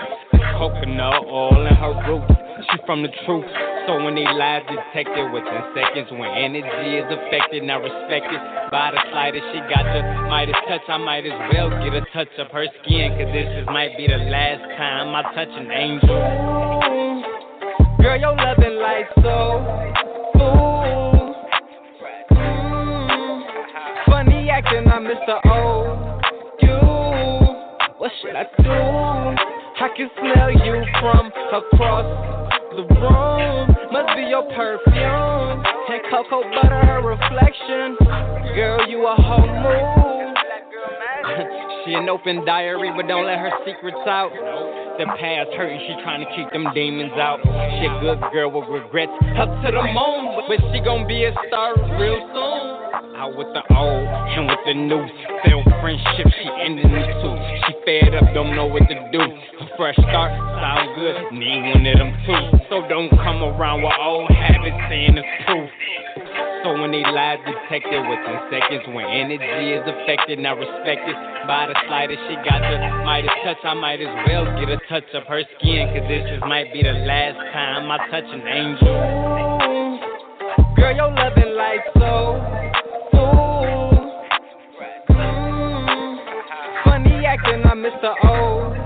[0.59, 2.35] Coconut oil in her roots.
[2.67, 3.47] She from the truth.
[3.87, 8.43] So when they lies detected within seconds, when energy is affected, not respected
[8.75, 10.83] by the slightest, she got the Midas touch.
[10.91, 14.11] I might as well get a touch of her skin, cause this is, might be
[14.11, 17.30] the last time I touch an angel.
[18.01, 19.61] Girl, your loving life so
[20.35, 21.35] ooh.
[22.31, 23.43] Mm.
[24.07, 25.39] Funny acting, I'm Mr.
[25.45, 26.19] O.
[26.63, 26.79] You,
[27.99, 28.71] what should I do?
[28.71, 32.09] I can smell you from across
[32.75, 33.69] the room.
[33.91, 37.97] Must be your perfume and cocoa butter, her reflection.
[38.55, 40.37] Girl, you a whole mood.
[41.85, 44.31] she an open diary, but don't let her secrets out.
[44.99, 47.39] The past hurt, she trying to keep them demons out.
[47.43, 51.31] She a good girl with regrets, up to the moon, but she gon' be a
[51.47, 53.15] star real soon.
[53.15, 55.07] Out with the old and with the new.
[55.47, 57.35] Failed friendship, she ended me too.
[57.65, 59.21] She fed up, don't know what to do.
[59.21, 62.59] A fresh start, sound good, need one of them too.
[62.69, 65.71] So don't come around with old habits saying the truth.
[66.63, 71.15] So when they lies detected within seconds, when energy is affected, not respected
[71.47, 73.57] by the slightest, she got the Midas touch.
[73.63, 76.83] I might as well get a touch of her skin, cause this is, might be
[76.83, 78.93] the last time I touch an angel.
[80.75, 82.37] Girl, your loving life so
[83.17, 83.91] ooh.
[86.85, 88.77] Funny acting, I miss the old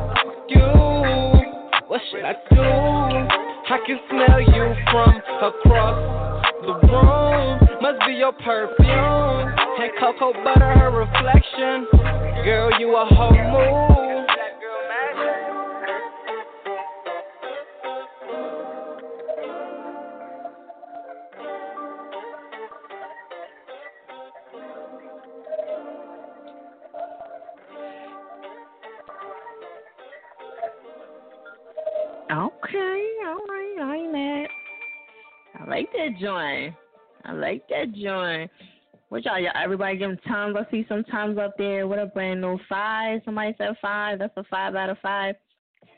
[0.47, 0.63] You,
[1.87, 2.61] what should I do?
[3.67, 5.11] I can smell you from
[5.43, 5.97] across
[6.61, 7.64] the room.
[7.85, 11.85] Must be your perfume and cocoa butter, her reflection.
[12.43, 14.25] Girl, you a whole mood.
[32.31, 34.47] Okay, all right, I ain't mad.
[35.59, 36.73] I like that joint.
[37.25, 38.51] I like that joint.
[39.09, 40.55] What y'all, y'all everybody give them times.
[40.59, 41.87] I see some times up there.
[41.87, 43.21] What a brand new five.
[43.25, 44.19] Somebody said five.
[44.19, 45.35] That's a five out of five.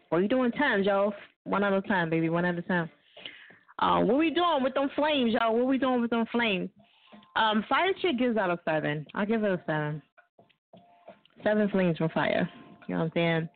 [0.10, 1.14] What you doing times, y'all?
[1.44, 2.30] One at a time, baby.
[2.30, 2.90] One at a time.
[3.80, 5.56] Uh, what we doing with them flames, y'all?
[5.56, 6.70] What we doing with them flames?
[7.36, 9.06] Um, Fiyachick gives out a seven.
[9.14, 10.02] I'll give it a seven.
[11.44, 12.50] Seven flames from fire.
[12.88, 13.50] You know what I'm saying?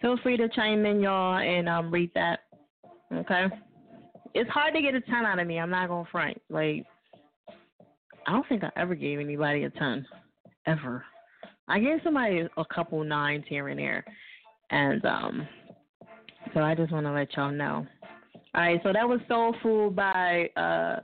[0.00, 2.40] Feel free to chime in, y'all, and um, read that.
[3.12, 3.46] Okay.
[4.34, 5.58] It's hard to get a ten out of me.
[5.58, 6.40] I'm not gonna front.
[6.50, 6.84] Like,
[8.26, 10.06] I don't think I ever gave anybody a ten,
[10.66, 11.04] ever.
[11.68, 14.04] I gave somebody a couple nines here and there,
[14.70, 15.48] and um,
[16.54, 17.86] so I just want to let y'all know.
[18.54, 21.00] All right, so that was Soul Food by uh,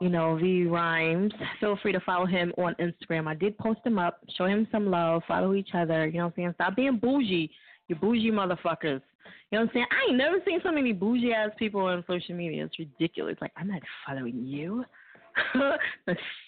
[0.00, 1.32] you know, V Rhymes.
[1.60, 3.26] Feel free to follow him on Instagram.
[3.26, 4.20] I did post him up.
[4.36, 5.22] Show him some love.
[5.26, 6.06] Follow each other.
[6.06, 6.52] You know what I'm saying?
[6.54, 7.50] Stop being bougie.
[7.88, 9.00] You bougie motherfuckers.
[9.50, 9.86] You know what I'm saying?
[9.90, 12.64] I ain't never seen so many bougie ass people on social media.
[12.64, 13.36] It's ridiculous.
[13.40, 14.84] Like, I'm not following you.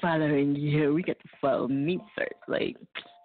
[0.00, 0.94] Following you.
[0.94, 2.32] We get to follow me first.
[2.46, 2.76] Like,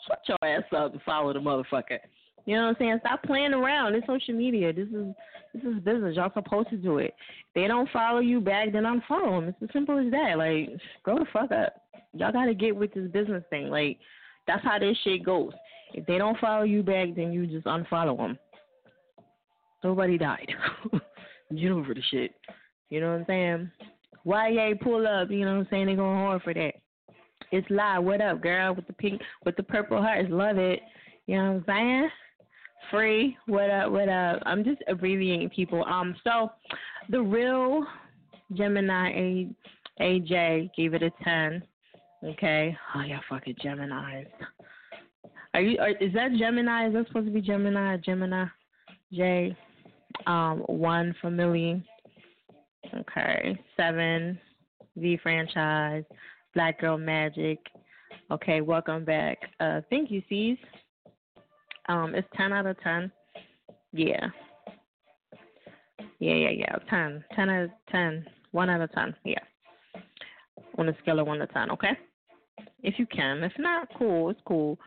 [0.07, 1.99] shut your ass up and follow the motherfucker.
[2.45, 2.99] You know what I'm saying?
[3.01, 3.95] Stop playing around.
[3.95, 4.73] It's social media.
[4.73, 5.13] This is
[5.53, 6.15] this is business.
[6.15, 7.13] Y'all supposed to do it.
[7.47, 9.49] If they don't follow you back, then unfollow them.
[9.49, 10.37] It's as simple as that.
[10.37, 10.69] Like,
[11.03, 11.73] grow the fuck up.
[12.13, 13.69] Y'all gotta get with this business thing.
[13.69, 13.97] Like,
[14.47, 15.53] that's how this shit goes.
[15.93, 18.37] If they don't follow you back, then you just unfollow them.
[19.83, 20.51] Nobody died.
[21.55, 22.33] Get over the shit.
[22.89, 23.71] You know what I'm saying?
[24.25, 25.85] YA pull up, you know what I'm saying?
[25.87, 26.73] They going hard for that.
[27.51, 28.03] It's live.
[28.03, 28.73] What up, girl?
[28.73, 30.29] With the pink, with the purple hearts.
[30.31, 30.79] Love it.
[31.27, 32.09] You know what I'm saying?
[32.91, 34.41] Free, what up, what up?
[34.45, 35.85] I'm just abbreviating people.
[35.85, 36.51] Um, so
[37.09, 37.85] the real
[38.53, 39.49] Gemini A
[40.01, 41.63] AJ gave it a ten.
[42.23, 42.77] Okay.
[42.95, 44.27] Oh yeah, fucking Gemini's.
[45.53, 45.79] Are you?
[45.79, 46.87] Are, is that Gemini?
[46.87, 47.97] Is that supposed to be Gemini?
[47.97, 48.45] Gemini?
[49.11, 49.55] J.
[50.27, 51.29] Um, one for.
[52.93, 53.57] Okay.
[53.77, 54.39] Seven.
[54.95, 56.03] V franchise.
[56.53, 57.59] Black Girl Magic.
[58.31, 59.37] Okay, welcome back.
[59.59, 60.57] Uh, thank you, C's.
[61.89, 63.11] Um, it's ten out of ten.
[63.91, 64.27] Yeah.
[66.19, 66.75] Yeah, yeah, yeah.
[66.89, 67.23] Ten.
[67.35, 68.25] Ten out of ten.
[68.51, 69.15] One out of ten.
[69.25, 69.39] Yeah.
[70.77, 71.97] On a scale of one to ten, okay?
[72.81, 73.43] If you can.
[73.43, 74.29] If not, cool.
[74.29, 74.77] It's cool.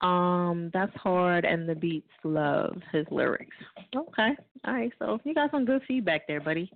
[0.00, 3.56] Um, that's hard and the beats love his lyrics.
[3.94, 4.30] Okay.
[4.64, 6.70] All right, so you got some good feedback there, buddy.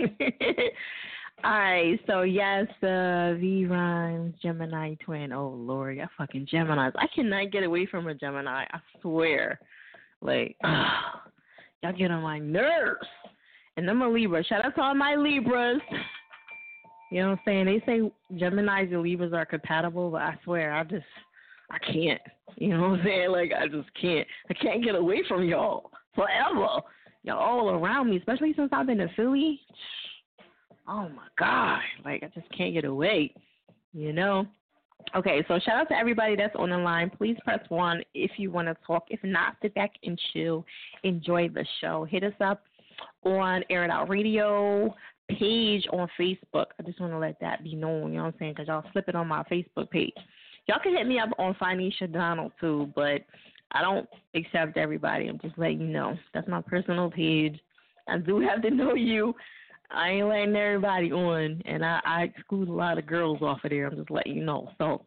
[1.44, 5.32] All right, so yes, uh, V rhymes Gemini twin.
[5.32, 6.94] Oh Lord, y'all fucking Gemini's.
[6.96, 8.64] I cannot get away from a Gemini.
[8.72, 9.60] I swear.
[10.22, 13.06] Like, y'all get on my nerves.
[13.76, 14.42] And I'm a Libra.
[14.44, 15.80] Shout out to all my Libras.
[17.12, 17.66] You know what I'm saying?
[17.66, 21.04] They say Geminis and Libras are compatible, but I swear, I just,
[21.70, 22.20] I can't.
[22.56, 23.30] You know what I'm saying?
[23.30, 24.26] Like, I just can't.
[24.50, 26.80] I can't get away from y'all forever.
[27.26, 29.60] Y'all all around me, especially since I've been in Philly
[30.88, 33.32] oh my god, like I just can't get away,
[33.92, 34.46] you know.
[35.14, 37.10] Okay, so shout out to everybody that's on the line.
[37.10, 39.04] Please press one if you want to talk.
[39.08, 40.64] If not, sit back and chill.
[41.04, 42.04] Enjoy the show.
[42.04, 42.64] Hit us up
[43.24, 44.94] on Air It Out Radio
[45.28, 46.66] page on Facebook.
[46.78, 48.52] I just want to let that be known, you know what I'm saying?
[48.52, 50.12] Because y'all slip it on my Facebook page.
[50.66, 53.22] Y'all can hit me up on Phoenicia Donald too, but
[53.72, 55.28] I don't accept everybody.
[55.28, 56.16] I'm just letting you know.
[56.32, 57.58] That's my personal page.
[58.08, 59.34] I do have to know you
[59.90, 63.70] I ain't letting everybody on, and I, I exclude a lot of girls off of
[63.70, 63.86] there.
[63.86, 64.70] I'm just letting you know.
[64.78, 65.04] So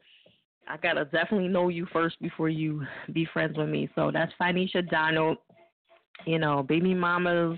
[0.68, 3.90] I gotta definitely know you first before you be friends with me.
[3.96, 5.38] So that's Phoenicia Donald.
[6.26, 7.58] You know, baby mamas,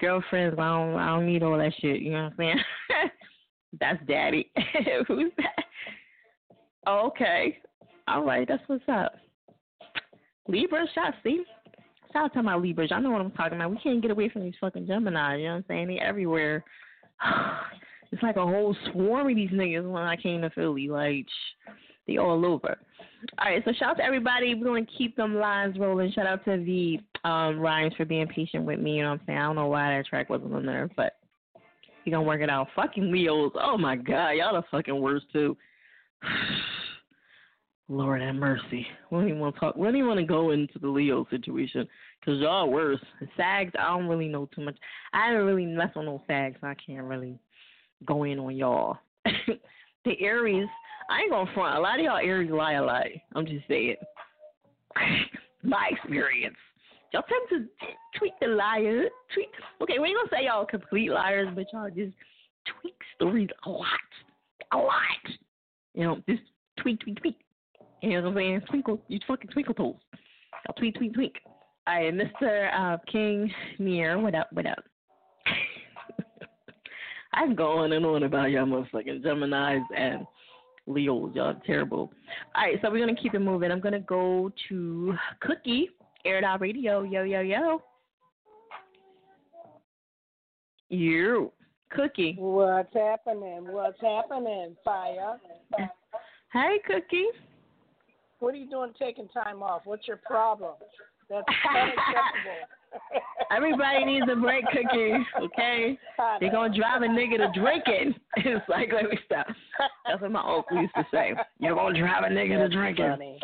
[0.00, 0.56] girlfriends.
[0.58, 2.00] I don't, I don't need all that shit.
[2.00, 3.10] You know what I'm saying?
[3.80, 4.50] that's daddy.
[5.08, 5.64] Who's that?
[6.88, 7.58] Okay.
[8.06, 9.14] All right, that's what's up.
[10.48, 11.44] Libra shot, see?
[12.12, 12.90] Shout out to my Libras.
[12.90, 13.70] Y'all know what I'm talking about.
[13.70, 15.36] We can't get away from these fucking Gemini.
[15.36, 15.88] You know what I'm saying?
[15.88, 16.64] They everywhere.
[18.12, 20.86] It's like a whole swarm of these niggas when I came to Philly.
[20.86, 21.26] Like,
[22.06, 22.78] they all over.
[23.38, 24.54] All right, so shout out to everybody.
[24.54, 26.12] We're to keep them lines rolling.
[26.12, 28.98] Shout out to the um, Rhymes for being patient with me.
[28.98, 29.38] You know what I'm saying?
[29.38, 31.14] I don't know why that track wasn't on there, but
[32.04, 32.68] going to work it out.
[32.76, 33.50] Fucking Leos.
[33.60, 34.30] Oh, my God.
[34.32, 35.56] Y'all the fucking worst, too.
[37.88, 38.86] Lord have mercy.
[39.10, 39.76] We don't even want to talk.
[39.76, 41.86] We don't even want to go into the Leo situation
[42.18, 43.00] because y'all worse.
[43.36, 44.76] Sags, I don't really know too much.
[45.12, 47.38] I haven't really messed on no Sags, so I can't really
[48.06, 48.98] go in on y'all.
[49.24, 50.68] the Aries,
[51.10, 51.76] I ain't gonna front.
[51.76, 53.06] A lot of y'all Aries lie a lot.
[53.34, 53.96] I'm just saying.
[55.62, 56.56] My experience.
[57.12, 59.04] Y'all tend to tweak the liar.
[59.34, 59.48] Tweak.
[59.82, 62.14] Okay, we ain't gonna say y'all complete liars, but y'all just
[62.80, 63.86] tweak stories a lot.
[64.72, 64.92] A lot.
[65.94, 66.42] You know, just
[66.80, 67.36] tweak, tweak, tweak.
[68.02, 68.62] You know what I'm saying?
[68.68, 69.96] Twinkle, you fucking twinkle toes.
[70.68, 71.36] I'll tweet, tweet, tweak.
[71.86, 72.70] All right, Mr.
[72.78, 74.84] Uh, King Mir, what up, what up?
[77.34, 80.26] I go on and on about y'all motherfucking Geminis and
[80.86, 81.32] Leos.
[81.34, 82.12] Y'all terrible.
[82.54, 83.70] All right, so we're going to keep it moving.
[83.70, 85.90] I'm going to go to Cookie,
[86.24, 87.02] Air Out Radio.
[87.02, 87.82] Yo, yo, yo.
[90.88, 91.52] You,
[91.90, 92.36] Cookie.
[92.38, 93.66] What's happening?
[93.70, 95.38] What's happening, Fire?
[96.52, 97.26] Hey, Cookie.
[98.44, 99.82] What are you doing taking time off?
[99.86, 100.74] What's your problem?
[101.30, 102.60] That's unacceptable.
[103.50, 105.14] Everybody needs a break, Cookie.
[105.40, 105.98] Okay,
[106.40, 108.14] they're gonna drive a nigga to drinking.
[108.36, 109.46] It's like let me stop.
[110.06, 111.32] That's what my uncle used to say.
[111.58, 113.08] You're gonna drive a nigga to drinking.
[113.08, 113.40] Funny.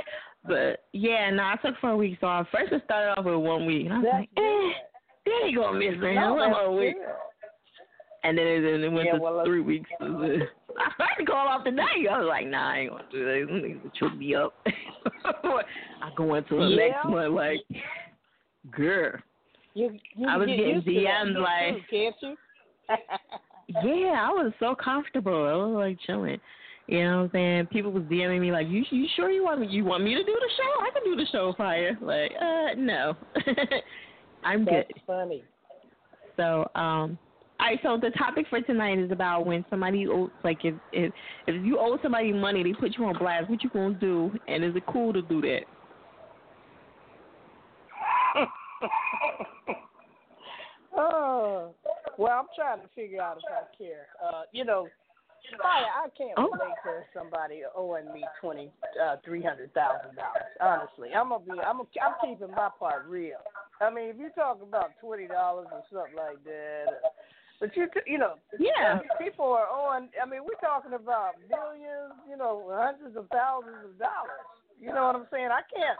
[0.46, 2.48] But yeah, no, I took four weeks off.
[2.53, 4.70] First, it started off with one week, and I was That's like, eh,
[5.24, 6.14] they ain't gonna miss me.
[6.14, 6.96] No, one that's more week.
[6.96, 7.07] good.
[8.23, 9.89] And then it, then it went Yeah, to well, three weeks.
[10.01, 10.05] I
[10.95, 11.83] started to call off today.
[12.11, 13.47] I was like, nah, I ain't gonna do that.
[13.49, 14.55] These niggas choke me up.
[15.25, 17.11] I go into the next Yeah.
[17.11, 17.61] month like,
[18.71, 19.12] girl.
[19.75, 22.37] You, you I was get getting used to that DMs like- too, can't you?
[23.85, 25.47] Yeah, I was so comfortable.
[25.47, 26.41] I was like chilling.
[26.89, 27.66] You know what I'm saying?
[27.66, 29.68] People was DMing me like, "You you sure you want me?
[29.68, 30.83] You want me to do the show?
[30.85, 33.14] I can do the show, fire." Like, uh, no,
[34.43, 34.87] I'm good.
[34.89, 35.45] That's funny.
[36.37, 37.16] So, um,
[37.61, 37.79] all right.
[37.83, 41.13] So the topic for tonight is about when somebody owes, like, if if
[41.47, 43.51] if you owe somebody money, they put you on blast.
[43.51, 44.33] What you gonna do?
[44.49, 45.63] And is it cool to do that?
[50.97, 51.75] oh,
[52.19, 54.07] well, I'm trying to figure out if I care.
[54.25, 54.89] Uh, you know,
[55.61, 56.51] Fire, I can't Oh.
[56.53, 58.71] relate to somebody owing me twenty,
[59.03, 60.45] uh, three hundred thousand dollars.
[60.61, 63.39] Honestly, I'm gonna be, I'm, gonna, I'm keeping my part real.
[63.81, 66.87] I mean, if you talk about twenty dollars or something like that,
[67.61, 69.01] but you, you know, Yeah.
[69.05, 70.09] uh, people are owing.
[70.21, 74.41] I mean, we're talking about millions, you know, hundreds of thousands of dollars.
[74.81, 75.51] You know what I'm saying?
[75.53, 75.99] I can't,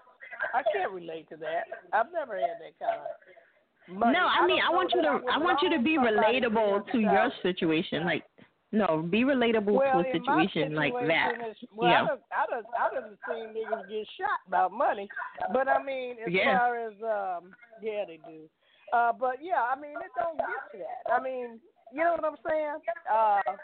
[0.55, 1.65] I can't relate to that.
[1.93, 4.17] I've never had that kind of money.
[4.17, 7.31] No, I mean, I want you to, I want you to be relatable to your
[7.43, 8.05] situation.
[8.07, 8.25] Like,
[8.73, 11.33] no, be relatable well, to a my situation like that.
[11.35, 12.03] situation well, Yeah.
[12.03, 15.09] I done, I done, I done seen niggas get shot about money,
[15.53, 16.57] but I mean, as Yeah.
[16.57, 18.49] far as um, yeah, they do.
[18.93, 21.03] Uh, but yeah, I mean, it don't get to that.
[21.13, 21.61] I mean,
[21.93, 22.79] you know what I'm saying?
[23.11, 23.55] Uh,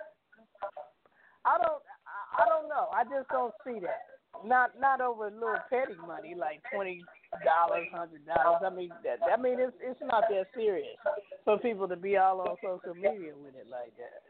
[1.47, 2.89] I don't, I, I don't know.
[2.95, 4.07] I just don't see that.
[4.45, 7.03] Not, not over a little petty money like twenty
[7.43, 8.61] dollars, hundred dollars.
[8.65, 10.99] I mean, that, I mean, it's it's not that serious
[11.45, 14.21] for people to be all on social media with it like that.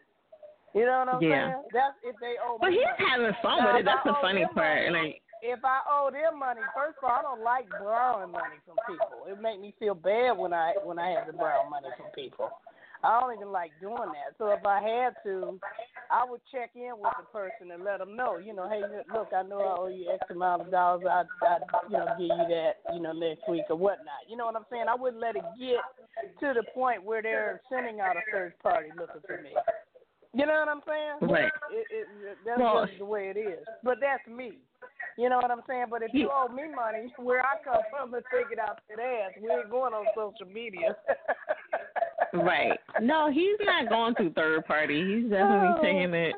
[0.78, 1.58] You know what I'm Yeah.
[1.58, 1.62] saying?
[1.72, 2.58] That's if they owe.
[2.60, 3.10] But he's money.
[3.10, 3.84] having fun Now, with it.
[3.84, 4.92] That's the funny part.
[4.92, 8.58] money- Like, if I owe them money, first of all, I don't like borrowing money
[8.66, 9.30] from people.
[9.30, 12.50] It make me feel bad when I when I have to borrow money from people.
[13.04, 14.34] I don't even like doing that.
[14.38, 15.60] So if I had to,
[16.10, 18.82] I would check in with the person and let them know, you know, hey,
[19.12, 21.04] look, I know I owe you X amount of dollars.
[21.08, 24.26] I, I, you know, give you that, you know, next week or whatnot.
[24.28, 24.86] You know what I'm saying?
[24.88, 25.84] I wouldn't let it get
[26.40, 29.50] to the point where they're sending out a third party looking for me.
[30.34, 31.32] You know what I'm saying?
[31.32, 31.52] Right.
[31.70, 33.64] It, it, it, that's Well- just the way it is.
[33.84, 34.58] But that's me.
[35.18, 35.86] You know what I'm saying?
[35.90, 39.00] But if you owe me money, where I come from and take it out that
[39.00, 40.94] ass, we ain't going on social media.
[42.34, 42.78] right.
[43.00, 45.00] No, he's not going through third party.
[45.00, 45.82] He's definitely Oh.
[45.82, 46.34] saying it.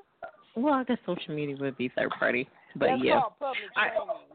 [0.55, 2.49] Well, I guess social media would be third party.
[2.77, 3.21] But that's yeah.
[3.21, 3.91] called public I-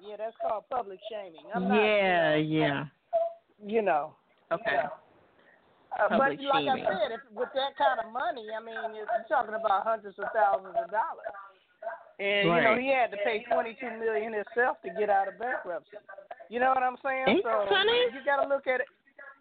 [0.06, 1.46] Yeah, that's called public shaming.
[1.56, 2.86] I'm not, Yeah, you know, yeah.
[3.66, 4.14] You know.
[4.52, 4.80] Okay.
[5.94, 6.84] Uh, but like shaming.
[6.84, 10.26] I said, if, with that kind of money, I mean, you're talking about hundreds of
[10.36, 11.32] thousands of dollars.
[12.20, 15.39] And you know, he had to pay twenty two million himself to get out of
[15.39, 15.97] bankruptcy.
[16.49, 17.26] You know what I'm saying?
[17.28, 18.14] Ain't so funny?
[18.14, 18.88] you got to look at it.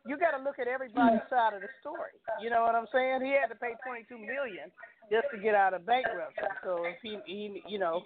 [0.07, 2.11] You got to look at everybody's side of the story.
[2.43, 3.21] You know what I'm saying?
[3.23, 4.73] He had to pay twenty two million
[5.11, 6.43] just to get out of bankruptcy.
[6.65, 8.03] So if he, he, you know,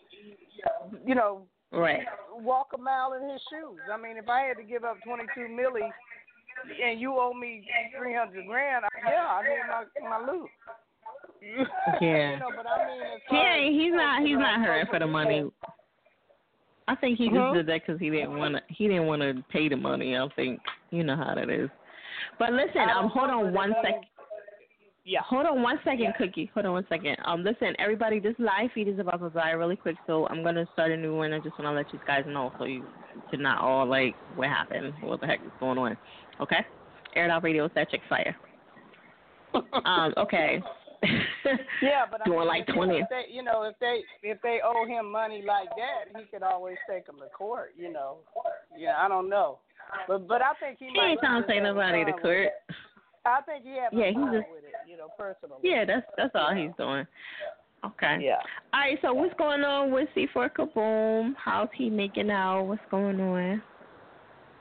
[1.07, 2.07] you know, Right.
[2.33, 3.81] walk a mile in his shoes.
[3.93, 5.87] I mean, if I had to give up twenty two milli
[6.83, 7.67] and you owe me
[7.99, 10.49] three hundred grand, I- yeah, I need my my loot.
[12.01, 12.33] Yeah.
[12.33, 13.81] you know, but I mean, as He ain't.
[13.81, 14.23] He's not.
[14.23, 15.45] He's not hurting for the money.
[16.89, 18.63] I think he just did that because he didn't want to.
[18.69, 20.17] He didn't want to pay the money.
[20.17, 20.61] I think
[20.91, 21.69] you know how that is.
[22.39, 24.05] But listen, um, hold on one second.
[25.05, 25.21] Yeah.
[25.25, 26.51] Hold on one second, Cookie.
[26.55, 27.17] Hold on one second.
[27.25, 30.67] Um, listen, everybody, this live feed is about to die really quick, so I'm gonna
[30.73, 31.33] start a new one.
[31.33, 32.85] I just want to let you guys know, so you
[33.31, 35.97] to not all like what happened, what the heck is going on.
[36.41, 36.67] Okay?
[37.15, 38.37] Air Out Radio, that chick fire.
[39.85, 40.63] um, okay.
[41.83, 42.99] Yeah, but I doing mean, like twenty.
[42.99, 46.43] If they, you know, if they if they owe him money like that, he could
[46.43, 47.75] always take them to court.
[47.77, 48.19] You know,
[48.77, 49.59] yeah, I don't know,
[50.09, 50.87] but but I think he.
[50.87, 52.49] He might ain't trying to take nobody to court.
[53.25, 55.59] I think he had Yeah, he's just- with it, you know, personally.
[55.63, 57.07] Yeah, that's that's all he's doing.
[57.85, 58.19] Okay.
[58.21, 58.41] Yeah.
[58.73, 58.99] All right.
[59.03, 61.35] So what's going on with C4 Kaboom?
[61.37, 62.63] How's he making out?
[62.65, 63.63] What's going on?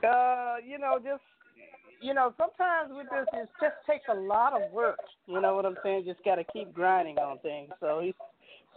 [0.06, 1.22] Uh, you know, just
[2.00, 4.98] you know, sometimes with this, it just takes a lot of work.
[5.26, 6.04] You know what I'm saying?
[6.06, 7.70] Just got to keep grinding on things.
[7.80, 8.14] So he's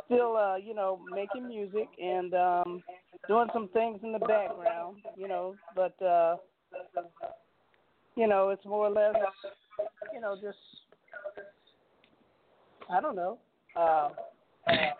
[0.05, 2.83] still, uh, you know, making music and um
[3.27, 4.97] doing some things in the background.
[5.17, 6.37] You know, but uh,
[8.15, 9.15] you know, it's more or less,
[10.13, 10.57] you know, just
[12.89, 13.37] I don't know.
[13.75, 14.09] Uh,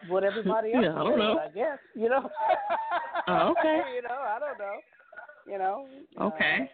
[0.08, 1.40] what everybody else Yeah, I don't does, know.
[1.40, 1.80] I guess.
[1.96, 2.30] You know.
[3.28, 3.82] Oh, okay.
[3.96, 4.78] you know, I don't know.
[5.46, 5.88] You know.
[6.20, 6.72] Okay.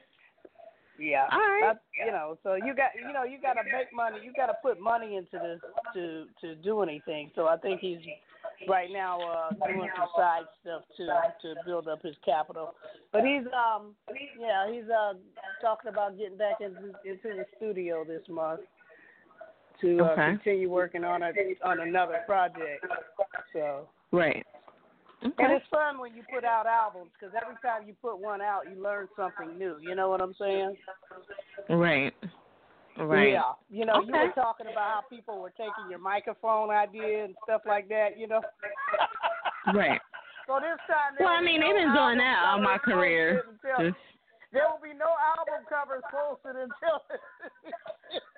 [0.98, 1.26] Yeah.
[1.32, 1.62] All right.
[1.62, 4.18] That's, you know, so you got you know you got to make money.
[4.24, 5.60] You got to put money into this
[5.94, 7.32] to to do anything.
[7.36, 8.00] So I think he's
[8.68, 11.06] right now uh doing some side stuff to
[11.42, 12.76] to build up his capital.
[13.12, 13.94] But he's um
[14.40, 15.14] yeah he's uh
[15.62, 18.62] talking about getting back into into the studio this month
[19.82, 20.30] to uh, Okay.
[20.32, 21.32] continue working on a
[21.64, 22.86] on another project.
[23.52, 23.90] So.
[24.12, 24.46] Right.
[25.22, 28.64] And it's fun when you put out albums because every time you put one out,
[28.70, 29.78] you learn something new.
[29.82, 30.76] You know what I'm saying?
[31.70, 32.14] Right.
[32.98, 33.34] Right.
[33.34, 33.54] Yeah.
[33.70, 37.62] You know, you were talking about how people were taking your microphone idea and stuff
[37.66, 38.18] like that.
[38.18, 38.42] You know.
[39.74, 40.00] Right.
[40.46, 41.18] So this time.
[41.20, 43.42] Well, I mean, no they've been doing that all my career.
[43.66, 47.02] there will be no album covers posted until.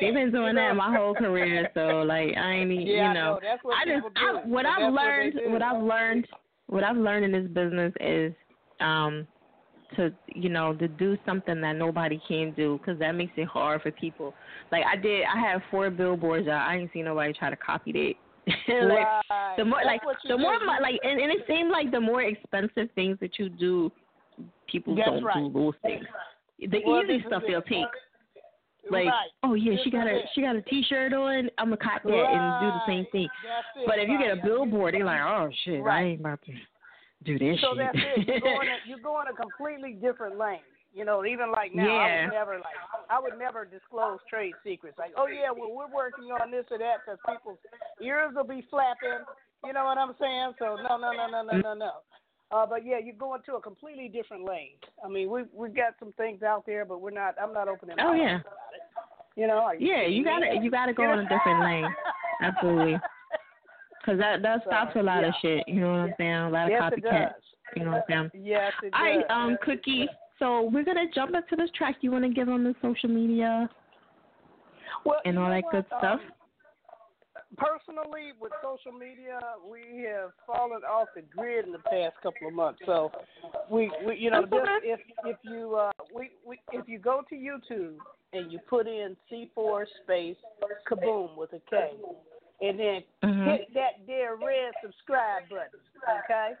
[0.00, 3.34] they've been doing that my whole career, so like I ain't Yeah, you know.
[3.34, 3.40] know.
[3.42, 4.06] That's what I just.
[4.16, 6.26] I, what I've what learned what I've learned
[6.66, 8.32] what I've learned in this business is
[8.80, 9.26] um
[9.96, 13.82] to you know to do something that nobody can do because that makes it hard
[13.82, 14.34] for people.
[14.70, 16.68] Like I did, I had four billboards out.
[16.68, 18.12] I ain't seen nobody try to copy that.
[18.68, 19.54] like right.
[19.58, 20.66] the more That's like the more do.
[20.66, 23.92] like and, and it seems like the more expensive things that you do,
[24.70, 25.34] people That's don't right.
[25.34, 26.04] do those things.
[26.58, 27.86] The Well, easy stuff they'll take.
[28.88, 29.28] Like, right.
[29.42, 31.50] oh yeah, she got a she got a T-shirt on.
[31.58, 33.28] I'm gonna cop that and do the same thing.
[33.44, 36.00] That's it, But if you get a billboard, they're like, oh shit, Right.
[36.00, 36.52] I ain't about to
[37.24, 37.86] do this So shit.
[37.92, 38.26] that's it.
[38.26, 40.64] You're going, a, you go in a completely different lane.
[40.92, 42.78] You know, even like now, I would never like
[43.10, 44.98] I would never disclose trade secrets.
[44.98, 47.58] Like, oh yeah, well we're working on this or that because people's
[48.02, 49.22] ears will be flapping.
[49.64, 50.54] You know what I'm saying?
[50.58, 51.90] So no, no, no, no, no, no, no.
[52.52, 54.74] Uh, but yeah, you're going to a completely different lane.
[55.04, 57.36] I mean, we we've got some things out there, but we're not.
[57.40, 57.96] I'm not opening.
[58.00, 58.38] Oh, yeah.
[58.38, 58.69] mouth about it.
[59.40, 59.60] You know?
[59.60, 61.86] Are yeah, you gotta you gotta go in a different lane.
[62.42, 62.92] Absolutely.
[64.04, 65.64] Cause that that So, stops a lot of shit.
[65.66, 66.34] You know what I'm saying?
[66.34, 67.30] A lot of yes, copycats.
[67.74, 68.44] You know what I'm saying?
[68.46, 70.06] Yes, it All right, um, Cookie.
[70.38, 71.96] So we're gonna jump into this track.
[72.02, 73.66] You want to give on the social media
[75.06, 76.00] well, and all that good what?
[76.00, 76.20] stuff?
[76.22, 76.32] Um,
[77.56, 79.38] personally, with social media,
[79.68, 82.80] we have fallen off the grid in the past couple of months.
[82.86, 83.10] So,
[83.70, 87.34] we, we you know, just if if you uh, we, we if you go to
[87.34, 87.98] YouTube
[88.32, 90.36] and you put in C4 space
[90.90, 91.90] kaboom with a K,
[92.60, 93.44] and then Mhm.
[93.44, 95.80] hit that there red subscribe button,
[96.24, 96.52] okay?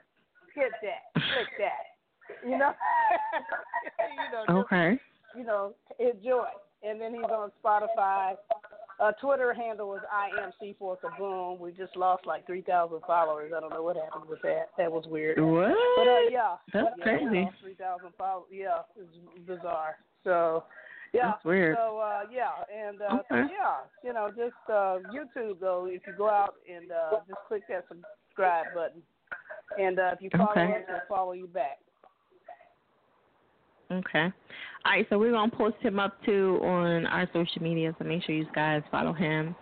[0.54, 2.48] Hit that, click that.
[2.48, 2.72] You know,
[4.14, 4.98] you know, just Okay.
[5.36, 6.48] you know, enjoy.
[6.82, 8.36] And then he's on Spotify.
[9.00, 11.58] Uh, Twitter handle is I am C4 Kaboom.
[11.58, 13.52] We just lost like 3,000 followers.
[13.56, 14.70] I don't know what happened with that.
[14.76, 15.40] That was weird.
[15.40, 15.74] What?
[15.96, 17.48] But uh, yeah, That's yeah, crazy.
[17.62, 18.48] 3,000 followers.
[18.52, 19.96] Yeah, it's bizarre.
[20.22, 20.64] So
[21.14, 21.76] yeah, That's weird.
[21.78, 23.48] So uh, yeah, and uh, so, Okay.
[23.50, 25.88] yeah, you know, just uh, YouTube though.
[25.90, 29.02] If you go out and uh, just click that subscribe button,
[29.78, 30.72] and uh, if you follow Okay.
[30.72, 31.78] us, we'll follow you back.
[33.90, 34.30] Okay.
[34.84, 38.22] All right, so we're gonna post him up too on our social media, so make
[38.24, 39.54] sure you guys follow him.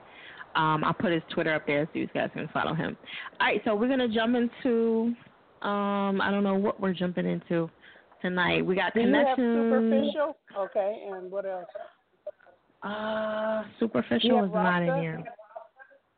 [0.55, 2.97] Um, I'll put his Twitter up there so you guys can follow him.
[3.41, 5.15] All right, so we're gonna jump into
[5.63, 7.69] um, I don't know what we're jumping into
[8.23, 8.65] tonight.
[8.65, 9.37] We got Do connections.
[9.37, 10.37] superficial?
[10.57, 11.67] Okay, and what else?
[12.83, 15.25] Uh, superficial is not in here.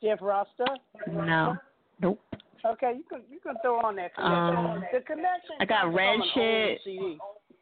[0.02, 0.66] Jeff Rasta?
[1.10, 1.56] No.
[2.02, 2.20] Nope.
[2.66, 4.56] Okay, you can you can throw on that connection.
[4.56, 5.56] Um, the connection.
[5.60, 6.80] I got red shit.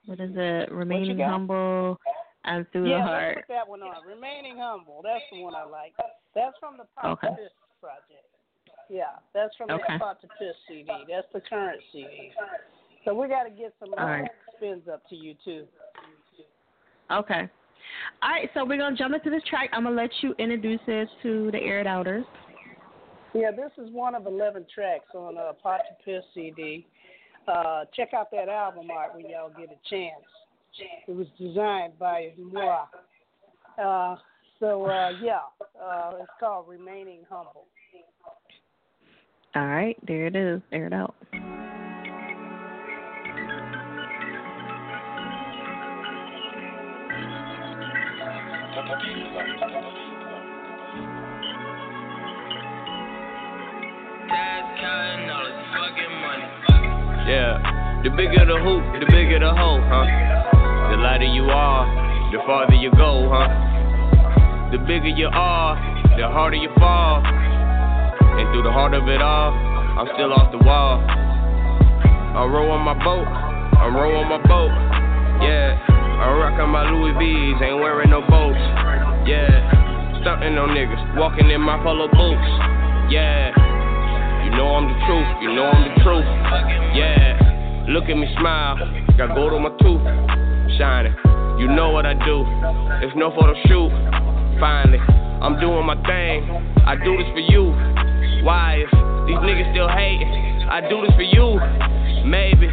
[0.09, 0.72] What is it?
[0.72, 2.00] Remaining humble
[2.44, 3.36] and through yeah, the heart.
[3.46, 4.06] put that one on.
[4.06, 5.02] Remaining humble.
[5.04, 5.92] That's the one I like.
[6.34, 7.28] That's from the Pop Okay.
[7.36, 8.24] Piss project.
[8.88, 9.82] Yeah, that's from Okay.
[9.92, 10.88] the Pop Piss CD.
[11.06, 12.32] That's the current CD.
[13.04, 14.30] So we got to get some right.
[14.56, 15.66] spins up to you too.
[17.12, 17.46] Okay.
[18.22, 19.68] All right, so we're gonna jump into this track.
[19.74, 22.24] I'm gonna let you introduce it to the aired outers.
[23.34, 26.86] Yeah, this is one of 11 tracks on uh, Pot to Piss CD.
[27.49, 30.22] Uh, check out that album art when y'all get a chance.
[31.09, 32.84] It was designed by moi.
[33.82, 34.16] Uh,
[34.61, 35.38] so, uh, yeah,
[35.82, 37.66] uh, it's called Remaining Humble.
[39.55, 41.14] All right, there it is, There it out.
[57.28, 60.08] Yeah, the bigger the hoop, the bigger the hoe, huh?
[60.88, 61.84] The lighter you are,
[62.32, 64.72] the farther you go, huh?
[64.72, 65.76] The bigger you are,
[66.16, 67.20] the harder you fall.
[67.20, 71.04] And through the heart of it all, I'm still off the wall.
[71.04, 73.28] I'm rowing my boat,
[73.76, 74.72] I'm rowing my boat.
[75.44, 78.56] Yeah, I'm rocking my Louis V's, ain't wearing no boats.
[79.28, 79.68] Yeah,
[80.22, 83.12] stunting on niggas, walking in my polo boots.
[83.12, 83.68] Yeah.
[84.48, 86.24] You know I'm the truth, you know I'm the truth.
[86.96, 88.80] Yeah, look at me smile,
[89.18, 90.00] got gold on my tooth,
[90.80, 91.12] shining.
[91.60, 92.48] You know what I do,
[93.04, 93.92] it's no photo shoot.
[94.58, 95.04] Finally,
[95.44, 96.48] I'm doing my thing,
[96.88, 97.76] I do this for you.
[98.42, 98.90] Why if
[99.28, 100.64] these niggas still hating?
[100.64, 101.60] I do this for you.
[102.24, 102.72] Maybe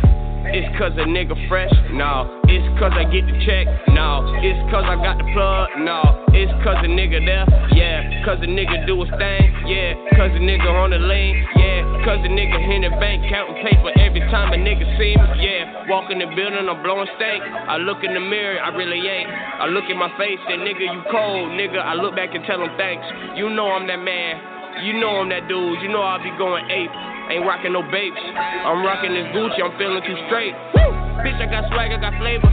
[0.56, 2.40] it's cause a nigga fresh, no.
[2.48, 4.24] It's cause I get the check, no.
[4.40, 6.00] It's cause I got the plug, no.
[6.32, 7.44] It's cause a nigga there,
[7.76, 8.24] yeah.
[8.24, 10.00] Cause a nigga do his thing, yeah.
[10.16, 12.08] Cause a nigga on the lane, yeah.
[12.08, 15.92] Cause a nigga in the bank counting paper every time a nigga see me, yeah.
[15.92, 17.44] Walk in the building, I'm blowing steak.
[17.44, 19.28] I look in the mirror, I really ain't.
[19.60, 21.84] I look in my face, and nigga, you cold, nigga.
[21.84, 23.04] I look back and tell him thanks.
[23.36, 24.88] You know I'm that man.
[24.88, 25.84] You know I'm that dude.
[25.84, 27.15] You know I'll be going ape.
[27.26, 28.18] Ain't rocking no babes.
[28.18, 30.54] I'm rocking this Gucci, I'm feeling too straight.
[30.78, 30.94] Woo!
[31.26, 32.46] Bitch, I got swag, I got flavor.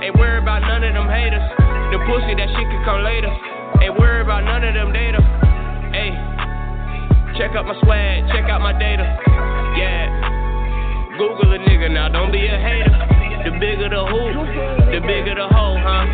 [0.00, 1.44] Ain't worried about none of them haters.
[1.92, 3.28] The pussy, that shit could come later.
[3.84, 5.20] Ain't worried about none of them data.
[5.92, 6.10] Hey,
[7.36, 9.04] check out my swag, check out my data.
[9.76, 10.08] Yeah,
[11.20, 12.96] Google a nigga now, don't be a hater.
[13.44, 14.40] The bigger the hoop,
[14.88, 16.04] the bigger the hoe, huh?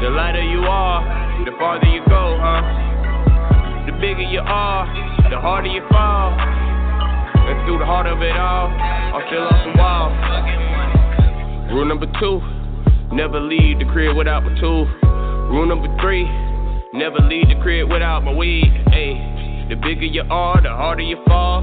[0.00, 1.04] The lighter you are,
[1.44, 2.64] the farther you go, huh?
[3.84, 4.88] The bigger you are,
[5.28, 6.32] the harder you fall.
[7.64, 10.10] Through the heart of it all, I'm still off the wall.
[11.72, 12.40] Rule number two,
[13.14, 14.86] never leave the crib without my tool.
[15.50, 16.24] Rule number three,
[16.92, 18.70] never leave the crib without my weed.
[18.88, 21.62] Ayy, the bigger you are, the harder you fall.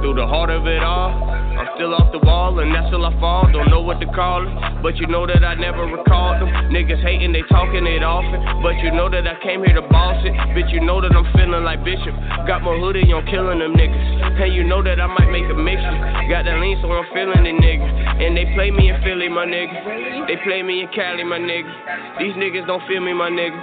[0.00, 3.10] Through the heart of it all, I'm still off the wall, and that's till I
[3.18, 3.50] fall.
[3.50, 6.48] Don't know what to call it, but you know that I never recalled them.
[6.70, 10.22] Niggas hating, they talking it often, but you know that I came here to boss
[10.22, 10.30] it.
[10.54, 12.14] Bitch, you know that I'm feeling like Bishop.
[12.46, 14.38] Got my hoodie on, killing them niggas.
[14.38, 15.98] Hey, you know that I might make a mixture.
[16.30, 18.22] Got that lean, so I'm feeling it, nigga.
[18.22, 20.30] And they play me in Philly, my nigga.
[20.30, 22.22] They play me in Cali, my nigga.
[22.22, 23.58] These niggas don't feel me, my nigga.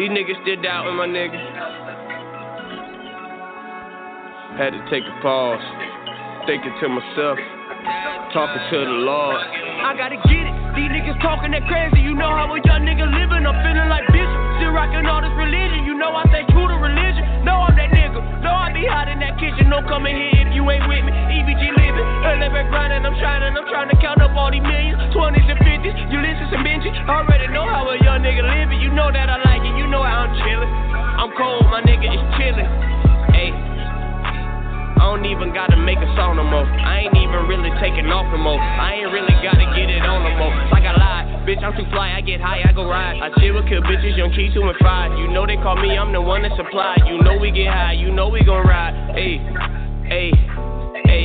[0.00, 1.83] These niggas still doubting my nigga.
[4.54, 5.58] Had to take a pause,
[6.46, 7.34] thinking to myself,
[8.30, 9.34] talking to the Lord.
[9.82, 10.54] I gotta get it.
[10.78, 11.98] These niggas talking that crazy.
[11.98, 13.42] You know how a young nigga living.
[13.42, 14.30] I'm feeling like bitch.
[14.62, 15.82] Still rocking all this religion.
[15.90, 17.42] You know I stay true to religion.
[17.42, 18.22] Know I'm that nigga.
[18.46, 19.66] Know I be hot in that kitchen.
[19.66, 21.10] No coming here if you ain't with me.
[21.10, 22.06] EBG living.
[22.22, 23.02] Early back grinding.
[23.02, 23.58] I'm shining.
[23.58, 25.02] I'm trying to count up all these millions.
[25.10, 26.14] 20s and 50s.
[26.14, 26.94] Ulysses and Benji.
[26.94, 28.78] I already know how a young nigga living.
[28.78, 29.74] You know that I like it.
[29.74, 30.70] You know how I'm chilling.
[30.70, 31.66] I'm cold.
[31.74, 32.93] My nigga is chilling.
[35.04, 36.64] I don't even gotta make a song no more.
[36.64, 38.56] I ain't even really taking off no more.
[38.56, 40.48] I ain't really gotta get it on no more.
[40.72, 42.16] Like I lied, bitch, I'm too fly.
[42.16, 43.20] I get high, I go ride.
[43.20, 45.12] I chill with good bitches, young key two and five.
[45.20, 46.96] You know they call me, I'm the one that supply.
[47.04, 48.96] You know we get high, you know we gon' ride.
[49.12, 49.44] Hey,
[50.08, 50.32] hey,
[51.04, 51.24] hey,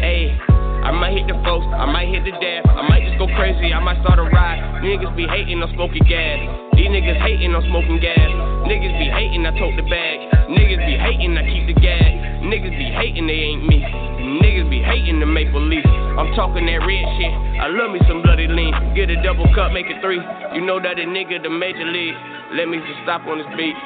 [0.00, 0.22] hey.
[0.88, 2.64] I might hit the folks, I might hit the death.
[2.72, 4.80] I might just go crazy, I might start a ride.
[4.80, 6.40] Niggas be hating on smoking gas.
[6.72, 8.32] These niggas hating on smoking gas.
[8.64, 10.24] Niggas be hating, I tote the bag.
[10.48, 12.08] Niggas be hating, I keep the gas.
[12.40, 13.84] Niggas be hating, they ain't me.
[14.40, 15.84] Niggas be hating the maple leaf.
[16.16, 17.32] I'm talking that red shit.
[17.60, 18.72] I love me some bloody lean.
[18.96, 20.20] Get a double cup, make it three.
[20.56, 22.16] You know that a nigga the major league.
[22.56, 23.76] Let me just stop on this beat.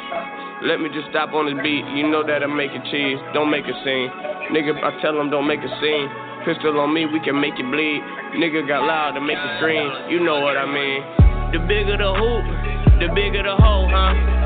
[0.62, 1.82] Let me just stop on this beat.
[1.98, 3.18] You know that I'm making cheese.
[3.34, 4.10] Don't make a scene.
[4.54, 6.06] Nigga, I tell them don't make a scene.
[6.46, 7.98] Pistol on me, we can make it bleed.
[8.38, 9.90] Nigga got loud to make it scream.
[10.06, 11.02] You know what I mean.
[11.50, 12.44] The bigger the hoop,
[13.02, 14.38] the bigger the hole, huh?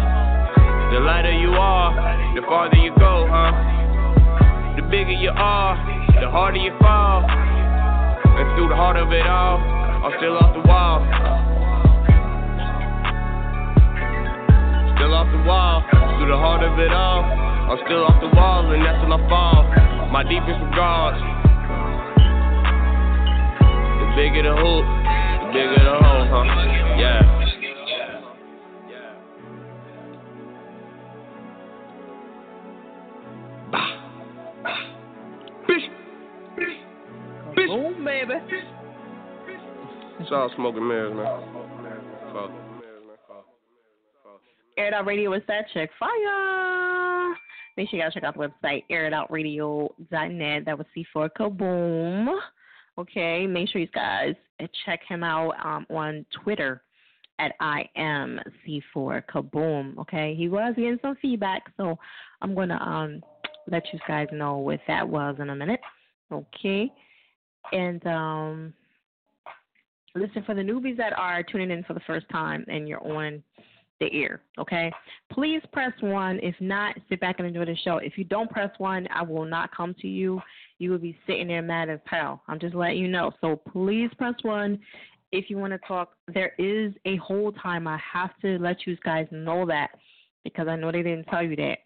[0.93, 1.89] The lighter you are,
[2.35, 4.77] the farther you go, huh?
[4.77, 5.73] The bigger you are,
[6.21, 7.25] the harder you fall.
[7.25, 11.01] And through the heart of it all, I'm still off the wall.
[15.01, 15.81] Still off the wall,
[16.21, 17.25] through the heart of it all.
[17.25, 19.65] I'm still off the wall, and that's till I fall.
[20.13, 21.17] My deepest regards.
[23.97, 24.85] The bigger the hoop,
[25.41, 27.01] the bigger the hole, huh?
[27.01, 27.42] Yeah.
[37.55, 38.35] Boom, baby.
[40.21, 41.27] It's all smoking mirrors, man.
[42.33, 42.51] Fuck.
[44.77, 47.35] Air It Out Radio is that check fire.
[47.77, 50.65] Make sure you guys check out the website, airitoutradio.net.
[50.65, 52.39] That was C4 Kaboom.
[52.99, 54.35] Okay, make sure you guys
[54.85, 56.83] check him out um, on Twitter
[57.39, 59.99] at I am C4 Kaboom.
[59.99, 61.99] Okay, he was getting some feedback, so
[62.43, 63.23] I'm gonna um
[63.71, 65.81] let you guys know what that was in a minute.
[66.31, 66.91] Okay,
[67.73, 68.75] and um,
[70.15, 73.43] listen for the newbies that are tuning in for the first time and you're on
[74.01, 74.93] the ear, okay?
[75.33, 76.41] Please press one.
[76.43, 77.99] If not, sit back and enjoy the show.
[77.99, 80.41] If you don't press one, I will not come to you.
[80.79, 82.43] You will be sitting there mad as hell.
[82.49, 83.31] I'm just letting you know.
[83.41, 84.81] So please press one
[85.31, 86.15] if you want to talk.
[86.33, 87.87] There is a hold time.
[87.87, 89.91] I have to let you guys know that
[90.43, 91.79] because I know they didn't tell you that.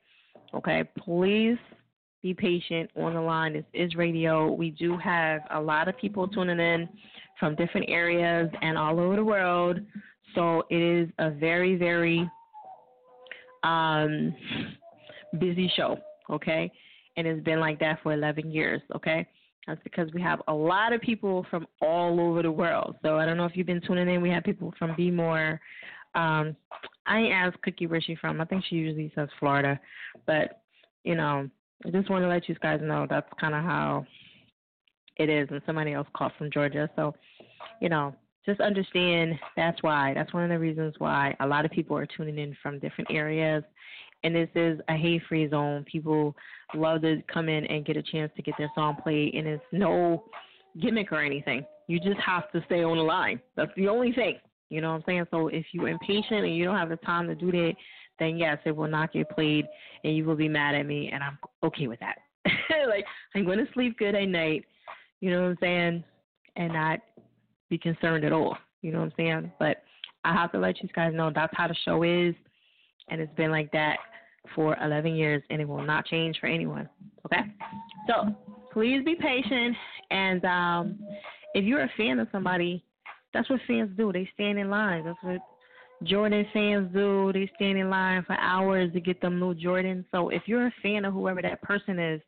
[0.55, 1.59] Okay, please
[2.23, 3.53] be patient on the line.
[3.53, 4.51] This is radio.
[4.51, 6.89] We do have a lot of people tuning in
[7.39, 9.79] from different areas and all over the world.
[10.35, 12.29] So it is a very, very
[13.63, 14.35] um,
[15.39, 15.99] busy show,
[16.31, 16.71] okay?
[17.17, 19.27] And it's been like that for 11 years, okay?
[19.67, 22.97] That's because we have a lot of people from all over the world.
[23.03, 24.23] So I don't know if you've been tuning in.
[24.23, 25.61] We have people from Be More.
[26.15, 26.57] Um,
[27.07, 28.41] I ain't asked Cookie where she's from.
[28.41, 29.79] I think she usually says Florida.
[30.27, 30.63] But,
[31.05, 31.49] you know,
[31.85, 34.07] I just want to let you guys know that's kind of how
[35.17, 35.49] it is.
[35.51, 36.91] And somebody else called from Georgia.
[36.97, 37.15] So,
[37.81, 38.15] you know,
[38.45, 40.15] just understand that's why.
[40.15, 43.11] That's one of the reasons why a lot of people are tuning in from different
[43.11, 43.65] areas.
[44.25, 45.85] And this is a hate free zone.
[45.91, 46.35] People
[46.75, 49.63] love to come in and get a chance to get their song played, and it's
[49.73, 50.25] no
[50.81, 51.65] gimmick or anything.
[51.87, 53.41] You just have to stay on the line.
[53.57, 54.39] That's the only thing.
[54.69, 55.27] You know what I'm saying?
[55.31, 57.75] So if you're impatient and you don't have the time to do that,
[58.19, 59.67] then yes, it will not get played,
[60.05, 62.19] and you will be mad at me, and I'm okay with that.
[62.89, 64.65] like I'm to sleep good at night.
[65.21, 66.05] You know what I'm saying?
[66.57, 67.01] And not
[67.69, 68.57] be concerned at all.
[68.83, 69.53] You know what I'm saying?
[69.59, 69.83] But
[70.25, 72.35] I have to let you guys know that's how the show is,
[73.11, 73.97] and it's been like that
[74.55, 76.89] for 11 years, and it will not change for anyone.
[77.27, 77.43] Okay?
[78.09, 78.35] So
[78.73, 79.77] please be patient,
[80.11, 80.99] and um,
[81.55, 82.85] if you're a fan of somebody,
[83.37, 84.13] that's what fans do.
[84.13, 85.05] They stand in line.
[85.05, 85.41] That's what
[86.05, 87.33] Jordan fans do.
[87.35, 90.07] They stand in line for hours to get them new Jordan.
[90.11, 92.23] So if you're a fan of whoever that person is,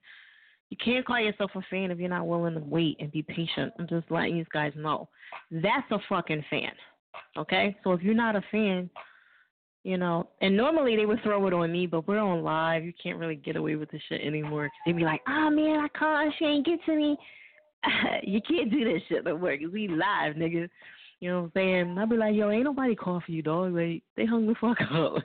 [0.69, 3.73] you can't call yourself a fan if you're not willing to wait and be patient.
[3.79, 5.09] I'm just letting these guys know.
[5.51, 6.73] That's a fucking fan.
[7.39, 7.75] Okay?
[7.83, 8.91] So if you're not a fan,
[9.85, 12.85] you know, and normally they would throw it on me, but we're on live.
[12.85, 14.69] You can't really get away with this shit anymore.
[14.85, 17.17] They'd be like, oh man, I can't, she ain't get to me.
[18.25, 20.69] you can't do this shit more because we live, nigga.
[21.21, 21.99] You know what I'm saying?
[21.99, 23.75] I'd be like, yo, ain't nobody call for you, dog.
[23.75, 25.23] Like, they hung the fuck up.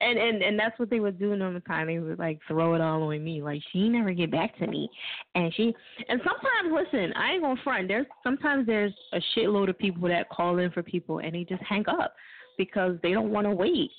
[0.00, 1.86] and and and that's what they would do in the time.
[1.86, 3.42] They would like throw it all on me.
[3.42, 4.88] Like she never get back to me,
[5.34, 5.74] and she
[6.08, 7.88] and sometimes listen, I ain't gonna front.
[7.88, 11.62] There's sometimes there's a shitload of people that call in for people and they just
[11.62, 12.14] hang up
[12.56, 13.90] because they don't want to wait,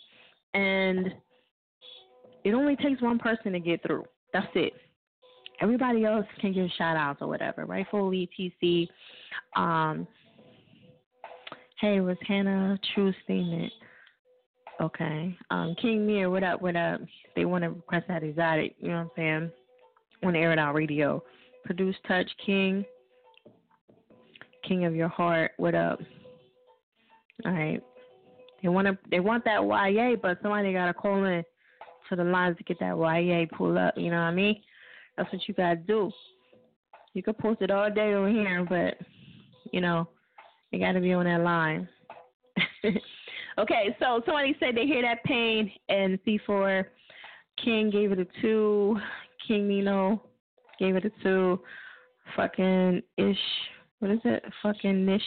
[0.53, 1.13] and
[2.43, 4.05] it only takes one person to get through.
[4.33, 4.73] That's it.
[5.61, 7.85] Everybody else can give shout outs or whatever, right?
[7.91, 8.87] Fully TC.
[9.55, 10.07] Um,
[11.81, 13.73] hey, was Hannah true statement?
[14.79, 15.35] Okay.
[15.49, 17.01] Um, King Mir, what up, what up?
[17.35, 19.51] They want to request that exotic, you know what I'm
[20.21, 20.31] saying?
[20.31, 21.23] To air it out radio.
[21.65, 22.85] Produce Touch King.
[24.67, 25.99] King of your heart, what up?
[27.45, 27.81] All right.
[28.61, 31.43] They want to they want that YA, but somebody gotta call in
[32.09, 34.61] to the lines to get that YA pull up, you know what I mean?
[35.17, 36.11] That's what you gotta do.
[37.13, 39.03] You can post it all day over here, but
[39.73, 40.07] you know,
[40.71, 41.87] you gotta be on that line.
[43.57, 46.85] Okay, so somebody said they hear that pain and C4
[47.63, 48.97] King gave it a two.
[49.47, 50.21] King Nino
[50.79, 51.59] gave it a two.
[52.35, 53.37] Fucking ish.
[53.99, 54.43] What is it?
[54.63, 55.21] Fucking niche.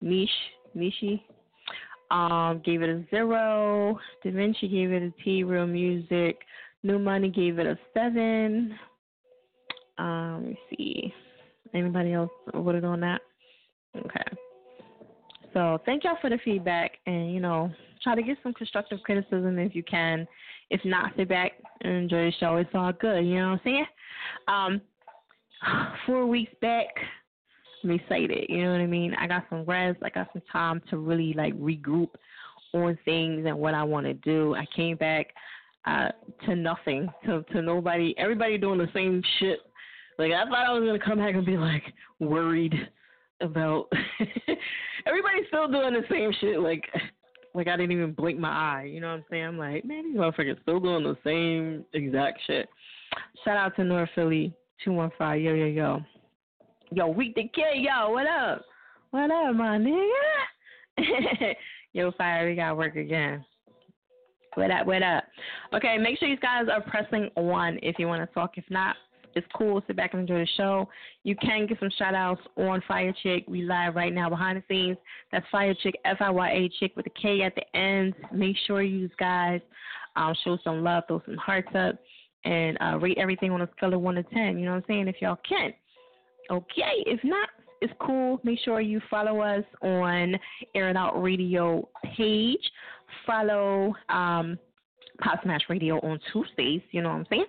[0.00, 0.30] Niche.
[0.76, 1.22] Nishi.
[2.10, 3.98] Um, gave it a zero.
[4.22, 5.42] Da Vinci gave it a T.
[5.42, 6.38] Real music.
[6.82, 8.76] New Money gave it a seven.
[9.98, 11.14] Um, let me see.
[11.72, 13.20] Anybody else voted on that?
[14.04, 14.36] Okay.
[15.52, 17.70] So thank y'all for the feedback, and you know,
[18.02, 20.28] try to get some constructive criticism if you can.
[20.70, 22.56] If not, sit back and enjoy the show.
[22.56, 23.24] It's all good.
[23.24, 23.86] You know what I'm saying?
[24.48, 24.80] Um,
[26.06, 26.86] four weeks back,
[27.82, 28.46] I'm excited.
[28.48, 29.14] You know what I mean?
[29.14, 29.98] I got some rest.
[30.02, 32.10] I got some time to really like regroup
[32.74, 34.54] on things and what I want to do.
[34.54, 35.28] I came back
[35.86, 36.08] uh,
[36.44, 38.14] to nothing, to to nobody.
[38.18, 39.60] Everybody doing the same shit.
[40.18, 41.84] Like I thought I was gonna come back and be like
[42.18, 42.74] worried
[43.40, 43.88] about
[45.06, 46.60] everybody's still doing the same shit.
[46.60, 46.84] Like,
[47.54, 48.90] like I didn't even blink my eye.
[48.90, 49.44] You know what I'm saying?
[49.44, 52.68] I'm like, man, these motherfuckers still doing the same exact shit.
[53.44, 54.54] Shout out to North Philly
[54.84, 55.40] two one five.
[55.40, 56.02] Yo yo yo.
[56.92, 57.76] Yo, week the kid.
[57.82, 58.64] Yo, what up?
[59.10, 61.54] What up, my nigga?
[61.92, 62.48] yo, fire.
[62.48, 63.44] We gotta work again.
[64.54, 64.86] What up?
[64.86, 65.24] What up?
[65.74, 68.56] Okay, make sure you guys are pressing one if you want to talk.
[68.56, 68.96] If not,
[69.36, 69.82] it's cool.
[69.86, 70.88] Sit back and enjoy the show.
[71.22, 73.46] You can get some shout outs on Fiyachick.
[73.46, 74.96] We live right now behind the scenes.
[75.30, 78.14] That's Fiyachick, F I Y A Chick with a K at the end.
[78.32, 79.60] Make sure you guys
[80.16, 81.96] um, show some love, throw some hearts up,
[82.44, 84.58] and uh, rate everything on a scale of 1 to 10.
[84.58, 85.08] You know what I'm saying?
[85.08, 85.72] If y'all can.
[86.50, 87.04] Okay.
[87.04, 87.48] If not,
[87.82, 88.40] it's cool.
[88.42, 90.34] Make sure you follow us on
[90.74, 92.70] Air It Out Radio page.
[93.26, 94.58] Follow um,
[95.20, 96.80] Pop Smash Radio on Tuesdays.
[96.92, 97.46] You know what I'm saying?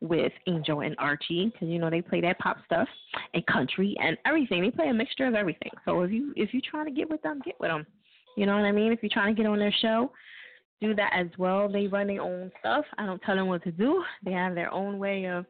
[0.00, 2.88] With Angel and Archie because you know they play that pop stuff
[3.34, 4.62] and country and everything.
[4.62, 5.70] They play a mixture of everything.
[5.84, 7.86] So if you if you're trying to get with them, get with them.
[8.36, 8.92] You know what I mean?
[8.92, 10.10] If you're trying to get on their show,
[10.80, 11.70] do that as well.
[11.70, 12.84] They run their own stuff.
[12.96, 14.02] I don't tell them what to do.
[14.24, 15.44] They have their own way of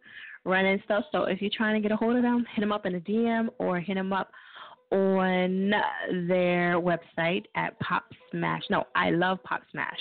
[0.45, 1.05] running stuff.
[1.13, 3.01] So if you're trying to get a hold of them, hit them up in a
[3.01, 4.31] DM or hit them up
[4.91, 5.71] on
[6.27, 8.63] their website at Pop Smash.
[8.71, 10.01] No, I love Pop Smash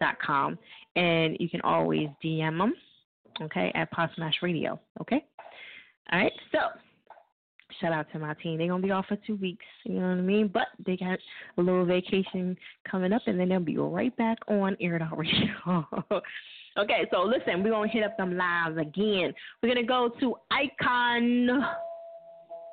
[0.00, 0.58] dot com,
[0.96, 2.72] and you can always DM them
[3.40, 5.24] okay, at Pop Smash Radio, okay?
[6.12, 6.58] All right, so
[7.80, 8.58] shout out to my team.
[8.58, 10.48] They're gonna be off for two weeks, you know what I mean?
[10.52, 11.18] But they got
[11.56, 12.56] a little vacation
[12.90, 15.48] coming up, and then they'll be right back on Air Out Radio.
[16.78, 19.32] okay, so listen, we're gonna hit up them lives again.
[19.62, 21.64] We're gonna go to Icon.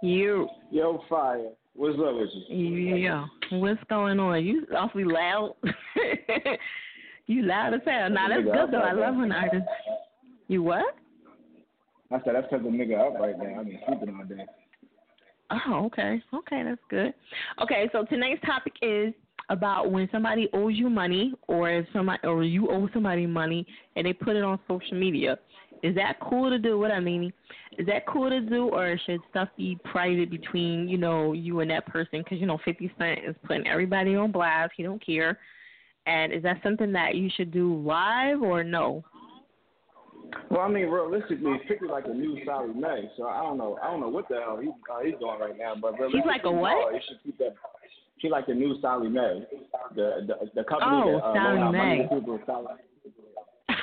[0.01, 0.47] You.
[0.71, 1.49] Yo, fire.
[1.73, 2.95] What's up with you?
[2.95, 3.25] Yeah.
[3.51, 4.43] What's going on?
[4.43, 5.55] You awfully loud.
[7.27, 8.09] you loud as hell.
[8.09, 8.79] Nah, that's good though.
[8.79, 9.67] I love when artists
[10.47, 10.95] you what?
[12.11, 13.59] I said that's because the nigga up right now.
[13.59, 14.45] I've been sleeping all day.
[15.49, 16.21] Oh, okay.
[16.33, 17.13] Okay, that's good.
[17.61, 19.13] Okay, so tonight's topic is
[19.49, 23.65] about when somebody owes you money or if somebody or you owe somebody money
[23.95, 25.37] and they put it on social media.
[25.83, 26.79] Is that cool to do?
[26.79, 27.31] What I mean,
[27.77, 31.69] is that cool to do, or should stuff be private between you know you and
[31.69, 32.23] that person?
[32.23, 34.71] Because you know Fifty Cent is putting everybody on blast.
[34.75, 35.37] He don't care,
[36.07, 39.03] And is that something that you should do live or no?
[40.49, 43.77] Well, I mean, realistically, Fifty like a new Sallie Mae, so I don't know.
[43.81, 46.43] I don't know what the hell he, uh, he's doing right now, but He's like
[46.45, 46.93] a what?
[46.93, 47.55] You should keep that.
[48.19, 49.45] She like the new Sallie Mae,
[49.95, 52.03] the the, the company Oh, that uh, Sally loan out money Mae.
[52.03, 52.39] to people.
[52.45, 52.65] Sally.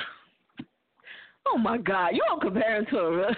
[1.47, 3.29] Oh my God, you don't compare him to a,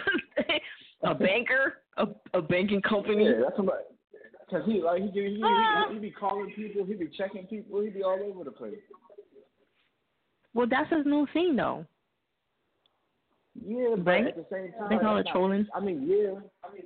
[1.12, 3.26] a banker, a, a banking company.
[3.26, 3.92] Yeah, that's what.
[4.50, 5.88] Cause he like he he, he, Ah.
[5.90, 8.78] he, he be calling people, he be checking people, he be all over the place.
[10.54, 11.86] Well, that's his new thing, though.
[13.66, 14.28] Yeah, but Right?
[14.28, 15.68] at the same time, They call it not- trolling.
[15.74, 16.40] I mean, yeah,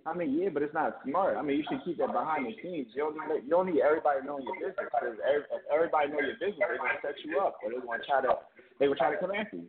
[0.05, 1.37] I mean, yeah, but it's not smart.
[1.37, 2.87] I mean, you should keep that behind the scenes.
[2.95, 4.75] You don't need, you don't need everybody knowing your business.
[4.91, 5.43] Because if
[5.73, 8.39] everybody know your business, they're gonna set you up, or they want to try to,
[8.79, 9.67] they will try to come after you.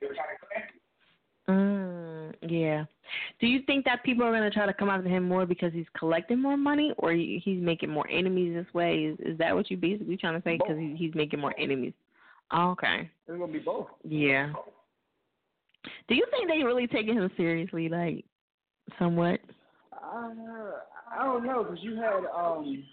[1.49, 2.85] Mm, yeah.
[3.41, 5.73] Do you think that people are going to try to come after him more because
[5.73, 9.01] he's collecting more money, or he's making more enemies this way?
[9.05, 10.57] Is, is that what you basically trying to say?
[10.57, 11.93] Because he, he's making more enemies.
[12.53, 13.11] Oh, okay.
[13.27, 13.89] It's gonna be both.
[14.05, 14.53] Yeah.
[16.09, 18.25] Do you think they really taking him seriously, like
[18.99, 19.41] somewhat?
[19.93, 20.31] Uh,
[21.15, 22.85] I don't know, cause you had um,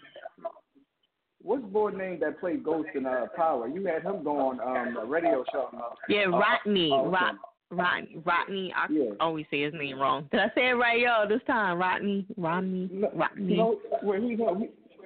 [1.42, 3.68] what's the boy name that played Ghost in uh, Power?
[3.68, 5.68] You had him go on um a radio show.
[5.76, 6.90] Uh, Yeah, uh, Rodney.
[6.92, 7.34] uh, Rod,
[7.70, 8.22] Rodney.
[8.24, 8.72] Rodney.
[8.74, 9.10] I Yeah.
[9.20, 10.28] always say his name wrong.
[10.30, 11.26] Did I say it right, yo?
[11.28, 12.26] This time, Rodney.
[12.36, 12.90] Rodney.
[13.14, 13.52] Rodney.
[13.52, 14.54] You know, where he's uh,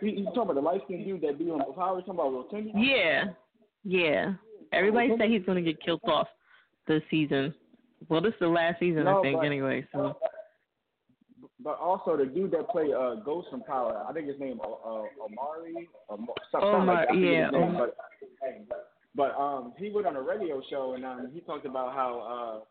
[0.01, 2.01] he, he, talking about the light skinned dude that be on Power.
[2.03, 2.75] Talking about.
[2.75, 3.25] Yeah,
[3.85, 4.35] yeah.
[4.73, 6.29] Everybody said he's gonna get killed off
[6.89, 7.55] this season.
[8.09, 9.39] Well, this is the last season, I think.
[9.39, 10.17] but- Anyway, so
[11.61, 14.69] But also the dude that played uh, Ghost from Power, I think his name uh,
[14.69, 17.09] uh, Omari, Omar, Omar, like.
[17.15, 17.97] Yeah, name, but
[19.17, 22.65] but um, he went on a radio show and um, he talked about how uh,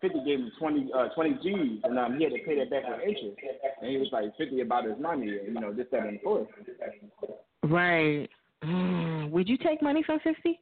[0.00, 2.82] 50 gave him 20 uh, 20 G's and um, he had to pay that back
[2.88, 3.36] with interest,
[3.80, 6.20] and he was like 50 about his money, and, you know this that and the
[6.24, 6.48] fourth.
[7.64, 8.28] right.
[8.64, 10.58] Mm, would you take money from Fifty?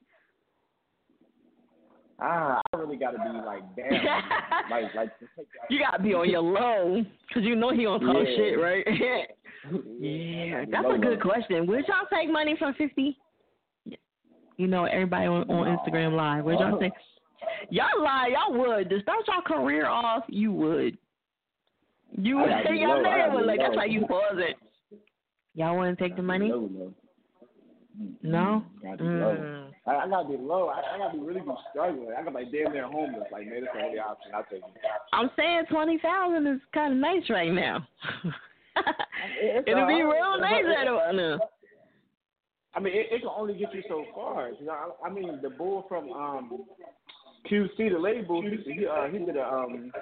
[2.22, 3.90] Ah, I really got to be like damn,
[4.70, 7.02] like like to take You gotta be on your low,
[7.32, 8.36] cause you know he gonna talk Yeah.
[8.36, 8.84] shit, right?
[10.01, 11.30] yeah, that's Low, a good low.
[11.30, 11.66] question.
[11.66, 13.16] Would y'all take money from Fifty?
[14.56, 16.44] You know, everybody on, on Instagram Live.
[16.44, 16.92] Would y'all take?
[17.70, 18.28] Y'all lie.
[18.34, 18.90] Y'all would.
[18.90, 20.98] To start your career off, you would.
[22.18, 22.48] You would.
[22.51, 23.40] gotta Y'all low, know I they gotta would.
[23.42, 23.76] be Like that's low.
[23.76, 24.56] why you pause it.
[25.55, 26.51] Y'all want to take the money?
[26.51, 26.92] Low, low.
[28.22, 28.64] No.
[28.82, 29.36] Gotta be low.
[29.36, 29.70] Mm.
[29.86, 30.68] I, I gotta be low.
[30.68, 32.14] I, I gotta be really be struggling.
[32.16, 33.28] I got like damn near homeless.
[33.32, 34.32] Like man, that's the only option.
[34.34, 34.80] I'll take it.
[35.12, 37.86] I'm saying twenty thousand is kind of nice right now.
[39.66, 41.38] It'll be real nice right now.
[42.72, 44.50] I mean, it, it can only get you so far.
[44.50, 46.64] You know, I, I mean, the bull from um,
[47.48, 49.92] QC, the label, he he, uh, he did a um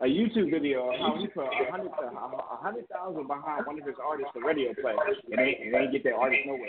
[0.00, 3.86] a YouTube video of how he put a hundred a hundred thousand behind one of
[3.86, 4.94] his artists for radio play,
[5.30, 6.68] and they and they ain't get that artist nowhere.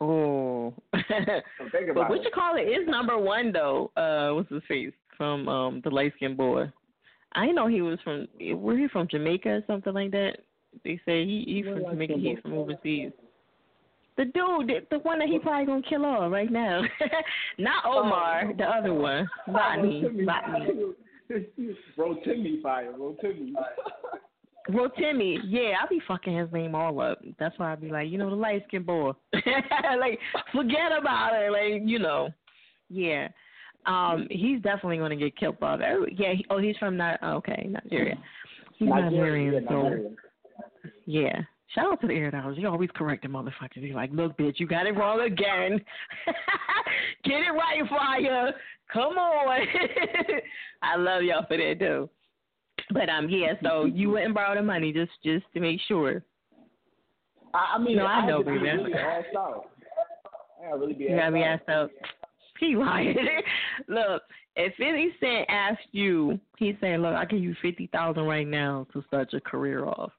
[0.00, 0.74] Oh.
[0.92, 1.00] So
[1.94, 2.24] but what it.
[2.24, 3.90] you call it is number one though.
[3.96, 6.70] Uh, what's his face from um the light skinned boy?
[7.32, 10.38] I know he was from where he from Jamaica or something like that.
[10.84, 12.14] They say he he from Jamaica.
[12.18, 13.12] He's from overseas.
[14.16, 16.82] The dude, the, one that he probably gonna kill off right now.
[17.58, 20.92] Not Omar, the other one, Rodney, Rodney.
[21.98, 23.52] Rotimi fire, Rotimi.
[24.70, 27.20] Rotimi, yeah, I be fucking his name all up.
[27.38, 29.12] That's why I be like, you know, the light skinned boy.
[29.98, 30.18] like,
[30.52, 31.50] forget about it.
[31.52, 32.30] Like, you know,
[32.88, 33.28] yeah.
[33.86, 35.80] Um, he's definitely gonna get killed off.
[35.80, 36.32] Every- Yeah.
[36.34, 38.16] He, oh, he's from Ni- oh, okay, Nigeria.
[38.78, 40.10] He's Nigeria, Nigerian, yeah, so Nigeria.
[41.06, 41.40] yeah.
[41.74, 42.56] Shout out to the air dollars.
[42.58, 43.76] You always correcting motherfuckers.
[43.76, 45.80] You're like, look, bitch, you got it wrong again.
[47.24, 48.52] Get it right, Fire.
[48.92, 49.66] Come on.
[50.82, 52.10] I love y'all for that, though.
[52.92, 53.54] But um, yeah.
[53.62, 56.22] So you wouldn't borrow the money just just to make sure.
[57.54, 58.58] I, I mean, No, I had know, baby.
[58.58, 59.70] really asked out.
[60.64, 61.90] I really be You gotta be asked asked out.
[62.60, 63.16] He lying.
[63.88, 64.22] look,
[64.56, 68.86] if Fifty Cent asked you, he's saying, "Look, I give you fifty thousand right now
[68.92, 70.12] to start your career off."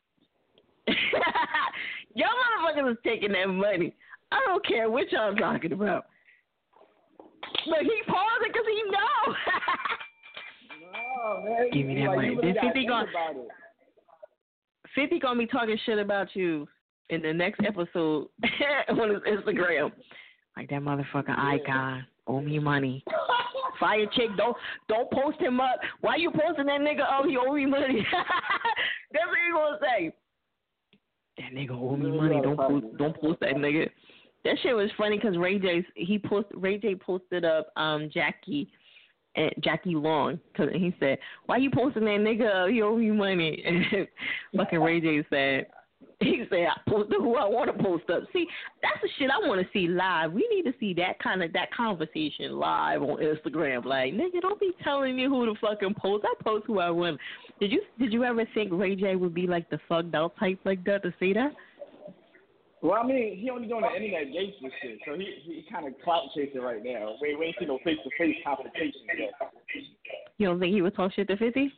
[2.15, 3.95] y'all motherfuckers is taking that money.
[4.31, 6.05] I don't care what y'all talking about.
[7.41, 9.35] But he pausing because he know.
[11.27, 11.69] Oh, man.
[11.71, 12.27] Give me that like, money.
[12.29, 13.07] You really Then gotta 50 think gon-
[14.95, 16.67] Fifty gonna be talking shit about you
[17.09, 18.27] in the next episode
[18.89, 19.91] on his Instagram.
[20.55, 22.05] Like that motherfucking icon.
[22.27, 23.03] Owe me money.
[23.79, 24.55] Fire chick, don't
[24.87, 25.79] don't post him up.
[25.99, 27.25] Why you posting that nigga up?
[27.25, 28.05] He owe me money.
[29.11, 30.13] That's what he gonna say.
[31.37, 32.39] That nigga owe me money.
[32.41, 33.89] Don't post don't post that nigga.
[34.43, 38.69] That shit was funny because Ray J he post Ray J posted up um Jackie
[39.35, 42.69] and Jackie Long cause he said why you posting that nigga up?
[42.69, 43.63] He owe me money.
[43.65, 44.07] And
[44.57, 45.67] fucking Ray J said
[46.25, 48.23] He said, I post up who I want to post up.
[48.31, 48.47] See,
[48.81, 50.31] that's the shit I want to see live.
[50.31, 53.83] We need to see that kind of that conversation live on Instagram.
[53.83, 56.25] Like, nigga, don't be telling me who to fucking post.
[56.25, 57.19] I post who I want.
[57.59, 60.59] Did you did you ever think Ray J would be like the fucked out type
[60.63, 61.51] like that to say that?
[62.81, 65.93] Well, I mean, he only doing the internet gangster shit, so he he kind of
[66.03, 67.15] clout chasing right now.
[67.21, 69.31] We, we ain't see no face to face confrontation yet.
[70.37, 71.73] You don't think he would talk shit to Fifty?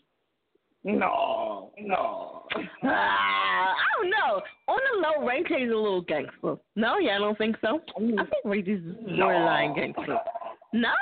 [0.84, 2.44] No, no.
[2.84, 4.42] Ah, I don't know.
[4.68, 6.56] On the low, Ray J's a little gangster.
[6.76, 7.82] No, yeah, I don't think so.
[7.98, 8.82] I think Ray J's
[9.18, 10.18] borderline gangster.
[10.74, 10.94] No,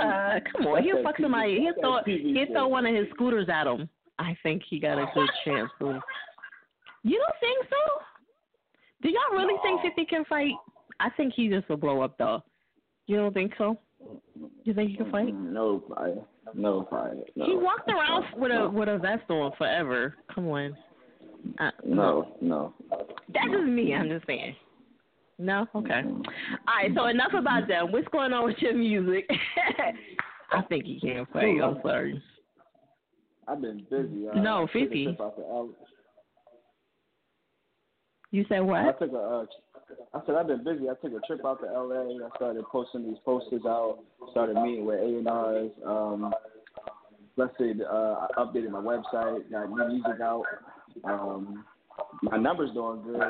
[0.00, 0.82] uh, come on.
[0.82, 1.60] He'll fuck somebody.
[1.60, 3.88] He'll throw he'll throw one of his scooters at him.
[4.18, 5.70] I think he got a good chance.
[5.80, 6.00] To.
[7.02, 8.02] You don't think so?
[9.02, 10.52] Do y'all really think Fifty can fight?
[11.00, 12.42] I think he just will blow up though.
[13.06, 13.78] You don't think so?
[14.64, 15.34] You think he can fight?
[15.34, 16.22] No fire.
[16.54, 17.14] No fire.
[17.36, 17.44] No.
[17.46, 20.14] He walked around with a with a vest on forever.
[20.34, 20.76] Come on.
[21.58, 22.74] Uh, No, no.
[22.90, 23.94] That's just me.
[23.94, 24.54] I'm just saying.
[25.38, 25.66] No.
[25.74, 26.02] Okay.
[26.04, 26.22] All
[26.76, 26.90] right.
[26.94, 27.90] So enough about them.
[27.92, 29.28] What's going on with your music?
[30.52, 31.60] I think he can't fight.
[31.62, 32.22] I'm sorry.
[33.48, 34.28] I've been busy.
[34.28, 35.04] Uh, No, I 50.
[35.04, 35.70] trip out to L-
[38.30, 38.98] You said I what?
[39.00, 39.16] took a.
[39.16, 39.46] Uh,
[40.14, 40.88] I said I've been busy.
[40.88, 42.24] I took a trip out to LA.
[42.24, 43.98] I started posting these posters out.
[44.30, 45.70] Started meeting with A and R's.
[45.86, 46.32] Um,
[47.36, 49.50] let's say uh, I updated my website.
[49.50, 50.44] Got new music out.
[51.04, 51.64] Um,
[52.22, 53.20] my numbers doing good.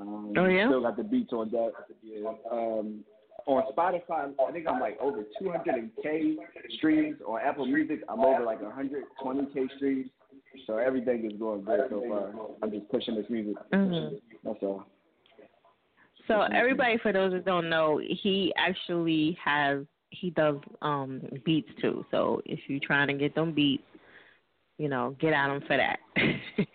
[0.00, 0.68] Um, Oh, yeah?
[0.68, 1.72] Still got the beats on deck.
[2.02, 2.28] Yeah.
[2.50, 3.04] Um,
[3.46, 6.34] on Spotify, I think I'm like over 200k
[6.76, 7.16] streams.
[7.26, 10.10] On Apple Music, I'm over like 120k streams.
[10.66, 12.30] So everything is going good so far.
[12.62, 13.54] I'm just pushing this music.
[13.72, 14.20] Mhm.
[14.42, 14.84] That's all.
[16.28, 22.04] So everybody, for those that don't know, he actually has he does um beats too.
[22.10, 23.82] So if you're trying to get them beats,
[24.78, 25.98] you know, get at him for that.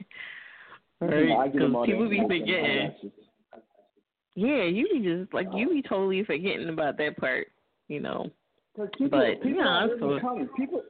[1.01, 1.51] Yeah, right?
[1.51, 2.91] Because all people be forgetting.
[3.01, 3.11] You.
[4.35, 7.47] Yeah, you be just like you be totally forgetting about that part,
[7.87, 8.29] you know.
[8.97, 10.49] people, But, people yeah, don't so- really come.
[10.55, 10.83] People,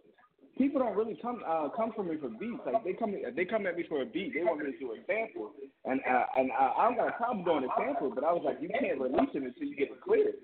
[0.57, 2.61] people don't really come uh, come for me for beats.
[2.65, 4.33] Like they come, they come at me for a beat.
[4.33, 5.51] They want me to do a sample,
[5.85, 8.11] and uh, and uh, I don't got a problem doing a sample.
[8.13, 10.35] But I was like, you can't release it until you get it cleared.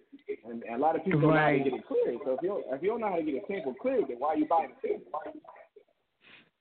[0.46, 2.20] And, and a lot of people don't know how to get it cleared.
[2.26, 4.18] So if you don't, if you don't know how to get a sample cleared, then
[4.20, 5.42] why are you buying a sample?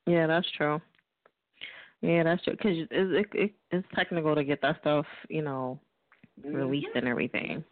[0.07, 0.81] Yeah, that's true.
[2.01, 2.53] Yeah, that's true.
[2.53, 5.81] Because it, it, it, it's technical to get that stuff, you know,
[6.45, 7.65] released and everything.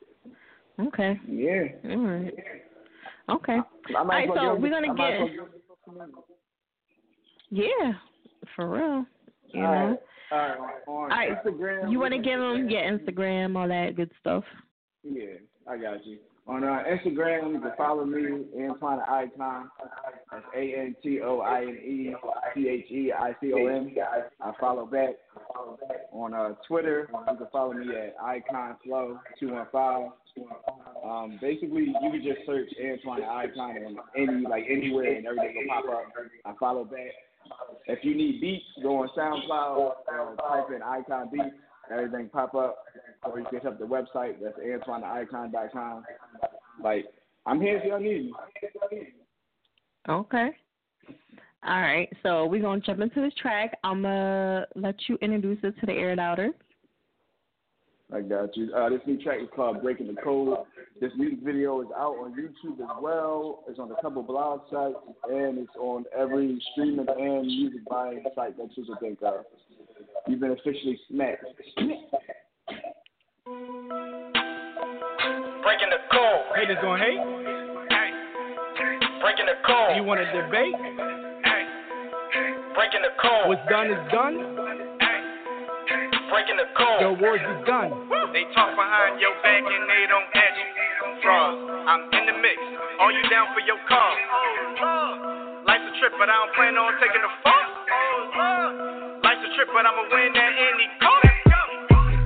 [0.81, 1.21] Okay.
[1.29, 1.65] Yeah.
[1.91, 2.35] All right.
[3.31, 3.59] Okay.
[3.59, 5.31] I All might right, well so we're gonna I get.
[7.51, 7.93] Yeah,
[8.57, 9.07] for real.
[9.49, 9.89] You All know.
[9.89, 9.99] right.
[10.33, 10.59] All right.
[10.87, 11.45] All right.
[11.45, 11.91] Instagram.
[11.91, 14.45] You want to give them yeah Instagram, all that good stuff.
[15.03, 15.35] Yeah,
[15.69, 16.19] I got you.
[16.47, 19.71] On uh, Instagram, you can follow me, Antoine Icon.
[20.31, 22.15] That's A N T O I N E
[22.55, 23.95] C H E I C O N.
[24.43, 25.15] I follow back.
[26.13, 30.11] On uh, Twitter, you can follow me at Icon Flow two one five.
[31.03, 35.83] Um, basically, you can just search Antoine Icon and any like anywhere and everything will
[35.83, 36.13] pop up.
[36.45, 37.13] I follow back.
[37.87, 41.55] If you need beats, go on SoundCloud, uh, type in Icon Beats,
[41.91, 42.79] everything pop up.
[43.23, 46.05] Or you can hit up the website, that's AntoineIcon.com.
[46.83, 47.07] Like,
[47.47, 48.33] I'm here if y'all need
[48.91, 49.09] me.
[50.09, 50.51] Okay.
[51.67, 53.79] All right, so we're gonna jump into this track.
[53.83, 56.51] I'm gonna let you introduce it to the air louder.
[58.13, 58.73] I got you.
[58.75, 60.59] Uh, this new track is called Breaking the Code.
[61.01, 63.65] This music video is out on YouTube as well.
[63.67, 64.97] It's on a couple blog sites,
[65.31, 69.45] and it's on every streaming and music buying site that you can think of.
[70.27, 71.45] You've been officially smacked.
[75.63, 76.43] Breaking the code.
[76.57, 77.21] Haters gonna hate.
[79.21, 79.97] Breaking the code.
[79.97, 80.75] You want to debate?
[82.75, 83.49] Breaking the code.
[83.49, 84.37] What's done is done.
[86.29, 87.01] Breaking the code.
[87.05, 87.93] The war's begun.
[88.33, 90.67] They talk behind your back and they don't catch you.
[91.23, 91.57] Frauds.
[91.87, 92.59] I'm in the mix.
[93.01, 94.19] Are you down for your cause?
[94.83, 97.67] Oh, Life's a trip, but I don't plan on taking a fall.
[97.93, 98.94] Oh, Life's a
[99.57, 100.87] trip, but I'ma win at any.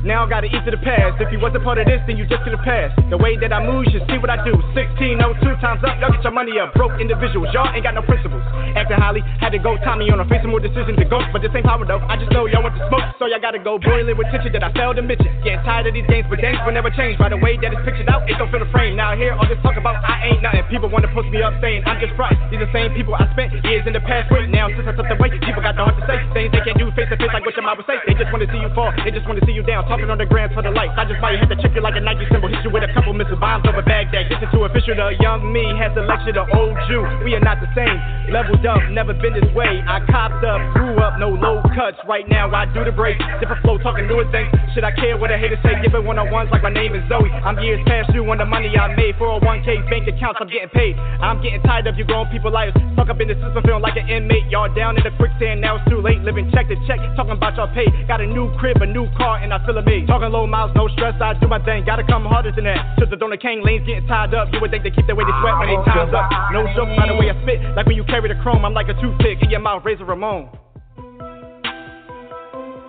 [0.09, 1.20] Now I gotta eat to the past.
[1.20, 2.97] If you wasn't part of this, then you just to the past.
[3.12, 4.56] The way that I move, you should see what I do.
[4.72, 5.20] 1602
[5.60, 6.72] times up, y'all get your money up.
[6.72, 8.40] Broke individuals, y'all ain't got no principles.
[8.72, 11.20] Acting highly, had to go Tommy on a facing more decisions to go.
[11.28, 12.01] But this ain't power though.
[12.09, 14.64] I just know y'all want to smoke, so y'all gotta go boiling with tension that
[14.64, 15.28] I failed to mention.
[15.44, 17.20] Getting tired of these games, but games will never change.
[17.20, 18.97] By the way that it's pictured out, it don't feel the frame.
[18.97, 20.64] Now here, all this talk about I ain't nothing.
[20.72, 22.32] People wanna post me up saying I'm just right.
[22.48, 24.48] These the same people I spent years in the past with.
[24.48, 26.89] Now since I stepped away, people got the heart to say things they can't do
[26.97, 28.01] face to face like what your mom would say.
[28.09, 29.85] They just wanna see you fall, they just wanna see you down.
[29.85, 30.95] Talking posted on the gram for the likes.
[30.95, 32.49] I just might have to check it like a Nike symbol.
[32.49, 34.31] Hit you with a couple missile bombs over Baghdad.
[34.31, 34.95] Get you to official.
[34.95, 37.03] The young me has to lecture the old Jew.
[37.25, 37.99] We are not the same.
[38.31, 39.83] Leveled up, never been this way.
[39.83, 41.99] I copped up, grew up, no low cuts.
[42.07, 43.19] Right now I do the break.
[43.41, 44.53] Different flow, talking newer things.
[44.75, 45.75] Should I care what a hater say?
[45.83, 47.31] Give it one on ones like my name is Zoe.
[47.43, 49.16] I'm years past due on the money I made.
[49.16, 50.95] 401k bank accounts, I'm getting paid.
[51.19, 52.77] I'm getting tired of you grown people liars.
[52.95, 54.47] Stuck up in the system, feeling like an inmate.
[54.53, 56.20] Y'all down in the quicksand, now it's too late.
[56.20, 57.89] Living check to check, talking about y'all pay.
[58.07, 60.09] Got a new crib, a new car, and I feel amazed.
[60.09, 61.85] Talking low miles, no stress, I do my thing.
[61.85, 62.98] Gotta come harder than that.
[63.01, 64.52] To the donor king lanes getting tied up.
[64.52, 66.28] You would think they keep their way they sweat when they times up.
[66.52, 67.60] No joke by the way I spit.
[67.77, 70.48] Like when you carry the chrome, I'm like a toothpick in your mouth, razor Ramon.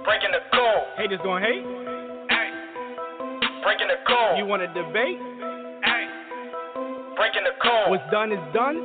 [0.03, 0.83] Breaking the code.
[0.97, 1.63] Haters going hate.
[3.63, 4.37] Breaking the code.
[4.37, 5.19] You want to debate?
[7.15, 7.91] Breaking the code.
[7.91, 8.79] What's done is done.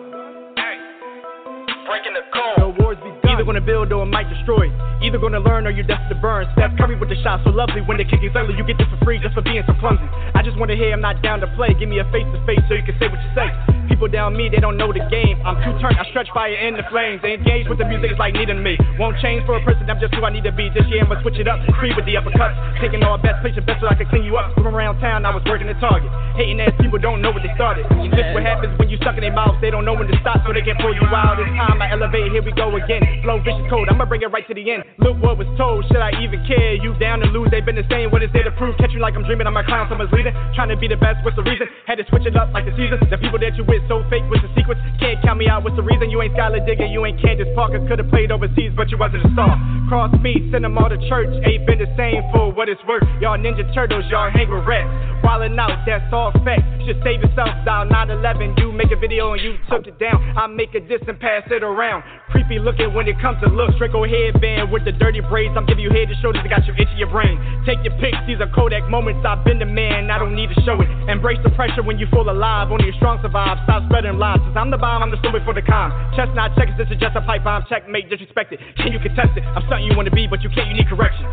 [1.87, 2.59] Breaking the code.
[2.59, 3.14] No wars be done.
[3.35, 4.71] Either gonna build or it might destroy.
[5.03, 6.47] Either gonna learn or you're destined to burn.
[6.55, 7.83] Steph Curry with the shot so lovely.
[7.83, 10.07] When they kick it ugly, you get this for free just for being so clumsy.
[10.39, 11.75] I just wanna hear I'm not down to play.
[11.75, 13.51] Give me a face to face so you can say what you say.
[13.89, 15.41] People down me, they don't know the game.
[15.45, 17.21] I'm too turned, I stretch fire in the flames.
[17.23, 18.77] They engage with the music, it's like needing me.
[18.99, 20.71] Won't change for a person, I'm just who I need to be.
[20.73, 22.57] This year I'ma switch it up, free with the uppercuts.
[22.81, 24.53] Taking all best, place best so I can clean you up.
[24.55, 26.11] From around town, I was working at Target.
[26.37, 27.87] Hating ass people don't know what they started.
[27.91, 29.59] And this what happens when you stuck in their mouths.
[29.61, 31.41] They don't know when to stop, so they can pull you out.
[31.41, 33.03] It's time I elevate, here we go again.
[33.25, 34.85] Flow vicious code, I'ma bring it right to the end.
[35.01, 36.79] Look what was told, should I even care?
[36.79, 38.15] You down to lose, they've been the same.
[38.15, 38.77] What is there to prove?
[38.79, 40.35] Catch you like I'm dreaming, I'm a clown, someone's leading.
[40.55, 41.67] Trying to be the best, what's the reason?
[41.87, 43.01] Had to switch it up like the season.
[43.11, 44.81] The people that you with so fake with the secrets.
[45.01, 46.11] Can't count me out, what's the reason?
[46.11, 47.81] You ain't Skylar Diggins, you ain't Candace Parker.
[47.89, 49.57] Could've played overseas, but you wasn't a star.
[49.89, 51.31] Cross me, send them all to church.
[51.45, 53.05] Ain't been the same for what it's worth.
[53.21, 54.89] Y'all Ninja Turtles, y'all hang with rats.
[55.25, 56.69] Wildin' out, that's all facts.
[56.85, 58.61] Should save yourself, dial 911.
[58.61, 60.21] You make a video and you took it down.
[60.37, 62.05] I make a diss and pass it around.
[62.29, 63.73] Creepy looking when it comes to looks.
[63.81, 65.57] Draco headband with the dirty braids.
[65.57, 67.41] I'm giving you head to shoulders that got you itching your brain.
[67.65, 69.25] Take your pics, these are Kodak moments.
[69.25, 70.89] I've been the man, I don't need to show it.
[71.09, 72.69] Embrace the pressure when you feel alive.
[72.69, 73.57] Only a strong survive.
[73.65, 74.41] Stop spreading lies.
[74.45, 75.91] Since I'm the bomb, I'm the story for the calm.
[76.15, 77.65] Chestnut checkers, this is just a pipe bomb.
[77.69, 78.61] Checkmate, disrespected.
[78.77, 79.43] Can you contest it?
[79.43, 80.69] I'm something you wanna be, but you can't.
[80.69, 81.33] You need corrections.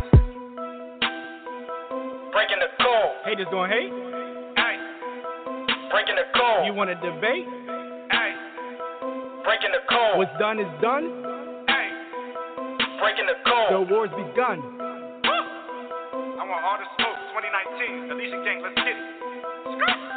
[2.32, 3.12] Breaking the code.
[3.28, 3.92] Haters going hate.
[5.92, 6.66] Breaking the code.
[6.66, 7.44] You wanna debate?
[9.44, 10.18] Breaking the code.
[10.18, 11.04] What's done is done.
[11.68, 11.92] Hey.
[13.04, 13.76] Breaking the code.
[13.76, 14.64] The war's begun.
[15.28, 17.20] I want all the smoke.
[17.36, 18.12] 2019.
[18.12, 18.98] Alicia Gang, let's get it.
[19.82, 20.11] Air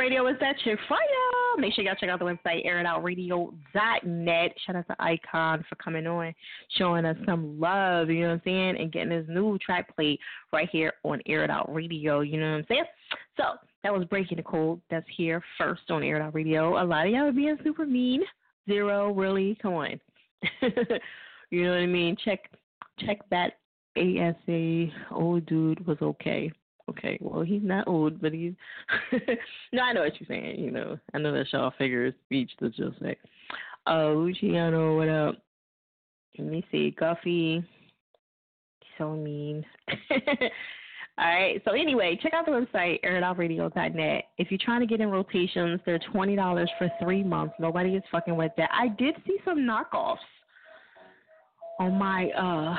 [0.00, 0.98] Radio is that your fire.
[1.58, 4.54] Make sure y'all check out the website, airitoutradio.net.
[4.66, 6.34] Shout out to Icon for coming on,
[6.78, 10.18] showing us some love, you know what I'm saying, and getting this new track played
[10.54, 12.84] right here on Air It Out Radio, you know what I'm saying?
[13.36, 13.42] So,
[13.82, 14.80] that was Breaking the Code.
[14.90, 16.82] That's here first on Air It Out Radio.
[16.82, 18.22] A lot of y'all are being super mean.
[18.66, 19.58] Zero, really?
[19.60, 20.00] Come on.
[21.50, 22.16] you know what I mean?
[22.24, 22.50] Check
[23.00, 23.58] check that
[23.98, 26.50] ASA old oh, dude was okay.
[26.90, 28.54] Okay, well he's not old, but he's
[29.72, 30.58] no, I know what you're saying.
[30.58, 33.16] You know, I know that's y'all figure speech that you'll say.
[33.86, 35.36] Uh, Luciano, what up?
[36.38, 37.64] Let me see, Guffy.
[38.98, 39.64] So mean.
[41.18, 41.60] All right.
[41.64, 44.24] So anyway, check out the website airitoutradio.net.
[44.38, 47.54] If you're trying to get in rotations, they're twenty dollars for three months.
[47.60, 48.70] Nobody is fucking with that.
[48.72, 50.16] I did see some knockoffs
[51.78, 52.76] on my uh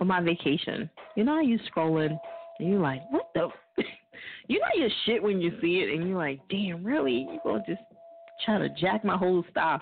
[0.00, 0.88] on my vacation.
[1.16, 2.18] You know how you scrolling
[2.58, 3.48] and you're like, what the?
[4.48, 7.26] you know your shit when you see it and you're like, damn, really?
[7.30, 7.82] You gonna just
[8.44, 9.80] try to jack my whole style?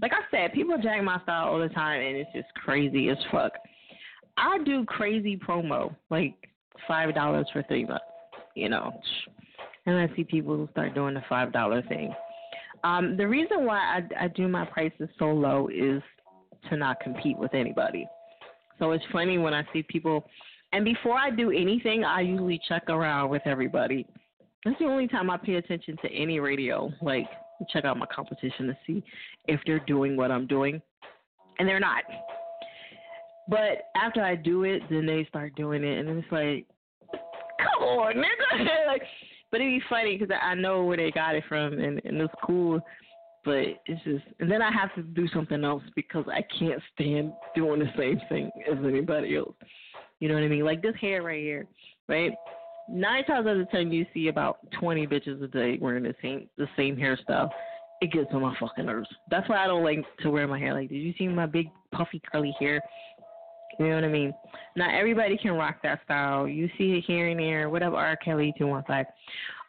[0.00, 3.18] Like I said, people jack my style all the time and it's just crazy as
[3.30, 3.52] fuck.
[4.36, 6.34] I do crazy promo, like
[6.88, 8.04] five dollars for three months.
[8.54, 9.00] You know,
[9.86, 12.14] and I see people who start doing the five dollar thing.
[12.84, 16.02] Um, the reason why I, I do my prices so low is
[16.68, 18.06] to not compete with anybody.
[18.78, 20.24] So it's funny when I see people,
[20.72, 24.06] and before I do anything, I usually check around with everybody.
[24.64, 26.90] That's the only time I pay attention to any radio.
[27.02, 27.26] Like,
[27.70, 29.02] check out my competition to see
[29.46, 30.80] if they're doing what I'm doing,
[31.58, 32.02] and they're not.
[33.48, 36.66] But after I do it, then they start doing it, and it's like,
[37.58, 38.86] come on, nigga.
[38.86, 39.02] like,
[39.50, 42.34] but it'd be funny because I know where they got it from, and, and it's
[42.44, 42.80] cool.
[43.44, 47.32] But it's just, and then I have to do something else because I can't stand
[47.54, 49.54] doing the same thing as anybody else.
[50.20, 50.64] You know what I mean?
[50.64, 51.66] Like this hair right here,
[52.08, 52.32] right?
[52.88, 56.48] Nine times out of ten, you see about twenty bitches a day wearing the same
[56.56, 57.50] the same hairstyle.
[58.00, 59.08] It gets on my fucking nerves.
[59.30, 60.88] That's why I don't like to wear my hair like.
[60.88, 62.80] Did you see my big puffy curly hair?
[63.78, 64.32] You know what I mean?
[64.76, 66.46] Not everybody can rock that style.
[66.46, 68.16] You see it here and there, whatever R.
[68.16, 69.06] Kelly to one side.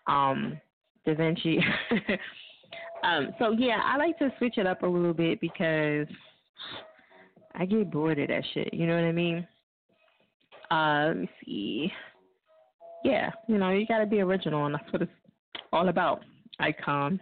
[0.08, 0.60] Um,
[1.06, 1.60] Da Vinci.
[3.06, 6.08] Um, so yeah, I like to switch it up a little bit because
[7.54, 8.74] I get bored of that shit.
[8.74, 9.48] You know what I mean?
[10.72, 11.92] Uh, let me see.
[13.04, 15.12] Yeah, you know, you gotta be original, and that's what it's
[15.72, 16.22] all about.
[16.60, 17.20] Icon,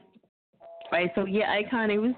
[0.92, 1.12] right?
[1.16, 1.92] So yeah, Icon.
[1.92, 2.14] It was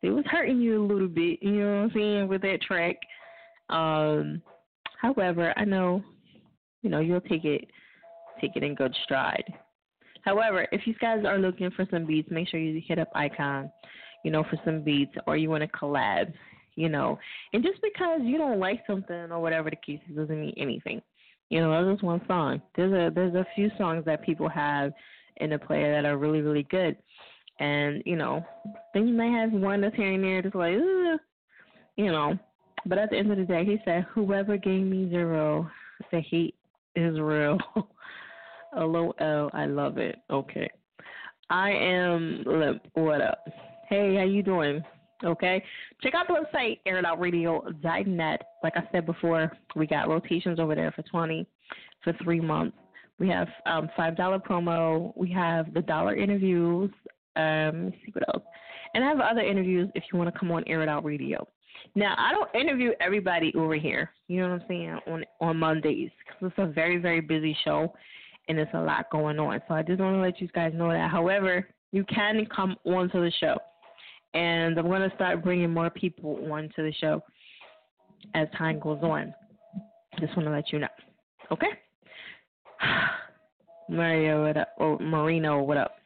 [0.00, 1.42] it was hurting you a little bit.
[1.42, 2.96] You know what I'm saying with that track.
[3.68, 4.40] Um,
[5.00, 6.02] however, I know,
[6.82, 7.68] you know, you'll take it
[8.40, 9.44] take it in good stride.
[10.22, 13.70] However, if you guys are looking for some beats, make sure you hit up Icon,
[14.24, 16.32] you know, for some beats, or you want to collab,
[16.76, 17.18] you know.
[17.52, 21.02] And just because you don't like something or whatever the case is, doesn't mean anything.
[21.50, 22.62] You know, that's just one song.
[22.76, 24.92] There's a there's a few songs that people have
[25.38, 26.96] in the player that are really really good,
[27.58, 28.44] and you know,
[28.94, 31.20] then you may have one that's here and there that's like, Ugh,
[31.96, 32.38] you know.
[32.86, 35.68] But at the end of the day, he said, "Whoever gave me zero,
[36.10, 36.54] the hate
[36.96, 37.58] is real."
[38.76, 40.16] LOL, I love it.
[40.30, 40.68] Okay.
[41.50, 42.44] I am.
[42.94, 43.46] What up?
[43.88, 44.82] Hey, how you doing?
[45.24, 45.62] Okay.
[46.02, 48.42] Check out the website, airitoutradio.net.
[48.62, 51.46] Like I said before, we got rotations over there for 20
[52.02, 52.76] for three months.
[53.18, 55.12] We have um, $5 promo.
[55.16, 56.90] We have the dollar interviews.
[57.36, 58.42] Um, let me see what else.
[58.94, 61.46] And I have other interviews if you want to come on Air It Out Radio.
[61.94, 64.10] Now, I don't interview everybody over here.
[64.28, 64.98] You know what I'm saying?
[65.06, 67.92] On on Mondays because it's a very very busy show,
[68.48, 69.60] and it's a lot going on.
[69.68, 71.10] So I just want to let you guys know that.
[71.10, 73.56] However, you can come onto the show,
[74.34, 77.22] and I'm going to start bringing more people onto the show
[78.34, 79.34] as time goes on.
[80.20, 80.88] Just want to let you know.
[81.50, 81.66] Okay.
[83.88, 84.68] Mario, what up?
[84.78, 85.96] Or Marino, what up?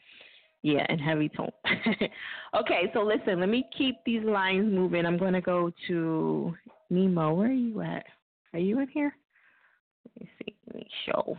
[0.62, 1.50] Yeah, and heavy tone.
[2.58, 5.06] okay, so listen, let me keep these lines moving.
[5.06, 6.54] I'm going to go to
[6.90, 7.34] Nemo.
[7.34, 8.04] Where are you at?
[8.52, 9.14] Are you in here?
[10.04, 10.56] Let me see.
[10.66, 11.38] Let me show.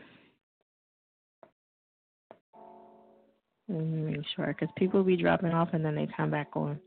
[3.70, 6.80] Mm, sure, because people be dropping off and then they come back on.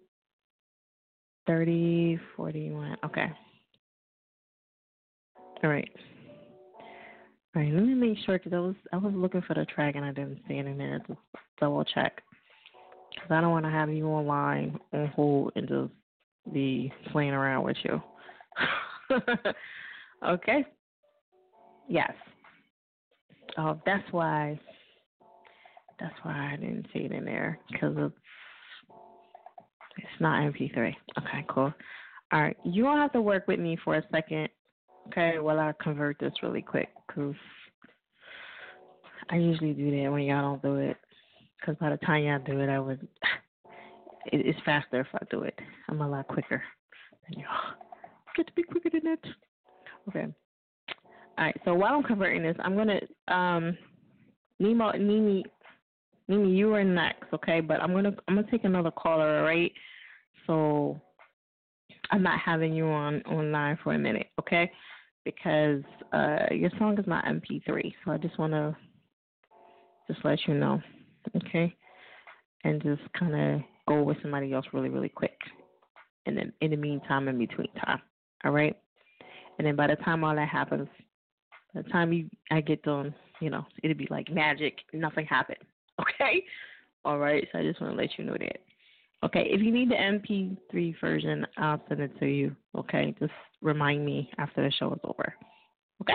[1.46, 2.96] 30, 41.
[3.04, 3.30] Okay.
[5.62, 5.90] All right.
[7.54, 9.96] All right, let me make sure because I was I was looking for the track
[9.96, 11.00] and I didn't see it in there.
[11.08, 11.18] Just
[11.58, 12.22] double check
[13.12, 15.90] because I don't want to have you online on hold and just
[16.52, 18.00] be playing around with you.
[20.26, 20.64] okay.
[21.88, 22.12] Yes.
[23.58, 24.60] Oh, that's why.
[26.00, 28.14] That's why I didn't see it in there because it's
[29.98, 30.94] it's not MP3.
[31.18, 31.72] Okay, cool.
[32.32, 34.48] All right, you don't have to work with me for a second,
[35.08, 35.38] okay?
[35.38, 37.34] While I convert this really quick because
[39.30, 40.96] I usually do that when y'all don't do it.
[41.60, 43.06] Because by the time y'all do it, I would.
[44.26, 45.58] It, it's faster if I do it.
[45.88, 46.62] I'm a lot quicker
[47.24, 47.72] than y'all.
[48.36, 49.18] Get to be quicker than that.
[50.10, 50.26] Okay.
[51.38, 51.56] All right.
[51.64, 53.78] So while I'm converting this, I'm gonna um,
[54.58, 55.42] Nemo, Nimi,
[56.30, 57.60] Nimi, you are next, okay?
[57.60, 59.72] But I'm gonna I'm gonna take another caller, all right?
[60.46, 61.00] So
[62.12, 64.70] I'm not having you on online for a minute, okay?
[65.24, 65.82] Because
[66.12, 68.76] uh, your song is not MP3, so I just wanna
[70.06, 70.80] just let you know,
[71.36, 71.74] okay?
[72.62, 75.36] And just kind of go with somebody else really, really quick.
[76.26, 78.00] And then in the meantime, in between time,
[78.44, 78.76] all right?
[79.58, 80.88] And then by the time all that happens,
[81.74, 84.78] by the time you I get done, you know, it'll be like magic.
[84.92, 85.58] Nothing happened.
[86.00, 86.44] Okay?
[87.04, 87.46] All right.
[87.52, 88.58] So I just want to let you know that.
[89.24, 89.46] Okay.
[89.50, 92.54] If you need the MP3 version, I'll send it to you.
[92.76, 93.14] Okay.
[93.18, 93.32] Just
[93.62, 95.34] remind me after the show is over.
[96.00, 96.14] Okay?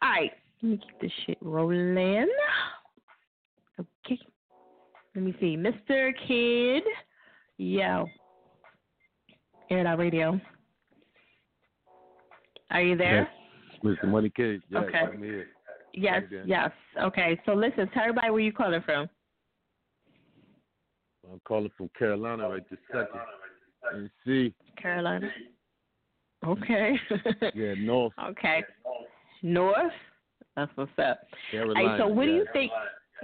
[0.00, 0.30] All right.
[0.62, 2.28] Let me keep this shit rolling.
[3.78, 4.18] Okay.
[5.14, 5.56] Let me see.
[5.56, 6.12] Mr.
[6.26, 6.82] Kid.
[7.58, 8.06] Yo.
[9.70, 10.40] Air Out Radio.
[12.70, 13.28] Are you there?
[13.82, 14.08] Yes, Mr.
[14.08, 14.98] Money Kid, Yes, Okay.
[14.98, 15.48] I'm here.
[15.94, 16.48] Yes, How you doing?
[16.48, 16.70] yes.
[17.00, 19.08] Okay, so listen, tell everybody where you calling from.
[21.30, 23.20] I'm calling from Carolina right this second.
[23.92, 25.30] And see, Carolina.
[26.46, 26.98] Okay.
[27.54, 28.64] yeah, North okay.
[29.42, 29.92] North?
[30.56, 31.20] That's what's up.
[31.50, 31.88] Carolina.
[31.88, 32.52] Right, so what do you yeah.
[32.52, 32.72] think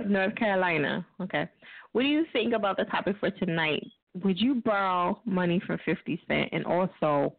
[0.07, 1.05] North Carolina.
[1.21, 1.49] Okay.
[1.93, 3.85] What do you think about the topic for tonight?
[4.23, 7.35] Would you borrow money from fifty cent and also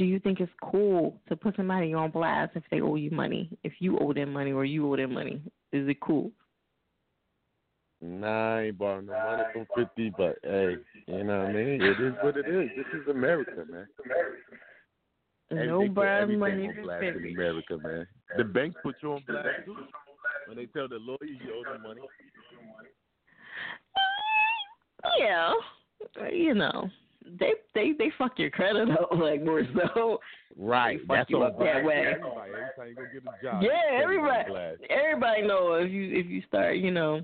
[0.00, 3.50] do you think it's cool to put somebody on blast if they owe you money?
[3.64, 5.42] If you owe them money or you owe them money.
[5.74, 6.30] Is it cool?
[8.00, 11.82] Nah, I ain't borrowing no money from 50, but hey, you know what I mean?
[11.82, 12.70] It is what it is.
[12.74, 13.86] This is America, man.
[15.50, 17.28] No Everything put borrow everything money on from blast 50.
[17.28, 18.06] in America, man.
[18.38, 19.76] The banks put you on blast too.
[20.46, 22.00] When they tell the lawyer you owe them money.
[25.18, 25.52] Yeah.
[26.30, 26.88] You know.
[27.38, 29.62] They they they fuck your credit up like more
[29.94, 30.18] so.
[30.56, 30.98] Right.
[30.98, 32.14] They fuck That's you up that way.
[32.14, 33.62] Everybody, every time you go get a job.
[33.62, 37.20] Yeah, you put them on everybody everybody know if you if you start, you know,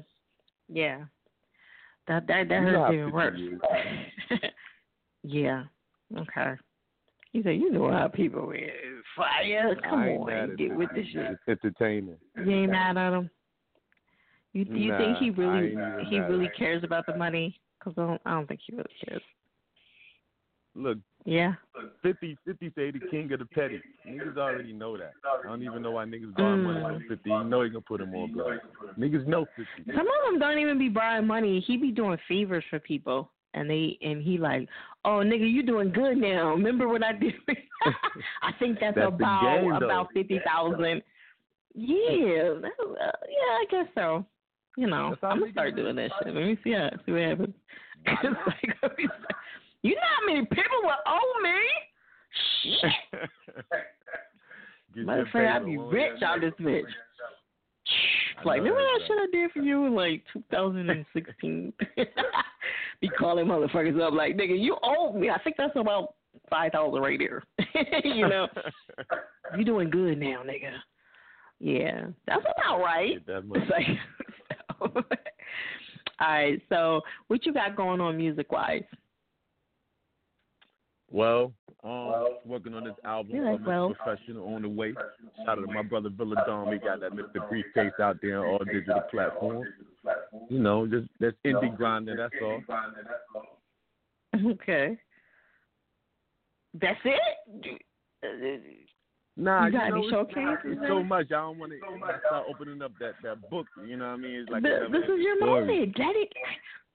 [0.69, 1.05] yeah.
[2.09, 4.41] That that that You hurts how even 50 worse.
[5.23, 5.65] yeah.
[6.17, 6.55] Okay.
[7.33, 8.61] You say "You know how people is
[9.17, 9.77] fire.
[9.83, 11.17] Come I ain't mad on, at get with the shit.
[11.33, 12.17] It's entertaining.
[12.37, 13.29] You ain't mad at him.
[14.53, 15.77] You you Nah, think he really
[16.09, 17.61] he really cares about the money?
[17.83, 19.23] Cause I don't I don't think he really cares.
[20.77, 21.55] Look, Yeah.
[22.03, 23.81] 50, 50 say the king of the petty.
[24.07, 25.13] Niggas already know that.
[25.45, 26.93] I don't even know why niggas borrow money Mm.
[26.99, 27.31] from 50.
[27.31, 28.65] You know he gonna put him on blast.
[28.99, 29.93] Niggas know 50.
[29.93, 31.59] Some of them don't even be borrowing money.
[31.61, 34.69] He be doing favors for people, and they and he like,
[35.05, 36.51] oh nigga, you doing good now.
[36.51, 37.35] Remember what I did?
[38.43, 41.03] I think that's, That's about game, about fifty thousand.
[41.75, 44.25] Yeah, that, uh, yeah, I guess so.
[44.77, 46.35] You know, I'm gonna start doing that shit.
[46.35, 47.55] Let me see how see what happens.
[48.07, 49.35] It's like, let me see.
[49.87, 51.59] You know how many people will owe me?
[52.63, 53.21] Shit.
[54.95, 56.83] Get Matter your of fact, I'd be rich out this bitch.
[58.45, 61.73] Like, remember that shit I did for you in like 2016?
[63.01, 65.31] be calling motherfuckers up like, nigga, you owe me.
[65.31, 66.15] I think that's about
[66.51, 67.43] five thousand right there.
[68.05, 68.47] you know,
[69.57, 70.73] you doing good now, nigga.
[71.59, 73.25] Yeah, that's about right.
[73.27, 73.43] That.
[73.55, 73.87] It's like,
[74.81, 75.05] all
[76.21, 76.61] right.
[76.69, 78.85] So, what you got going on music wise?
[81.11, 81.53] Well,
[81.85, 83.95] um, working on this album, Yeah, uh, well.
[83.95, 84.93] Professional on the way.
[85.45, 86.73] Shout out to my brother Villa Dom.
[86.73, 87.49] He got that Mr.
[87.49, 89.67] Briefcase out there on all digital platforms.
[90.51, 92.17] You know, just that's indie grinding.
[92.17, 92.61] That's all.
[94.51, 94.99] Okay.
[96.79, 97.21] That's it.
[99.39, 100.89] Nah, You got know, any it's- showcases It's there?
[100.91, 101.27] so much.
[101.27, 101.79] I don't want to
[102.27, 103.67] start opening up that that book.
[103.87, 104.35] You know what I mean?
[104.41, 105.61] It's like Th- this is your story.
[105.67, 105.99] moment.
[105.99, 106.33] Let it.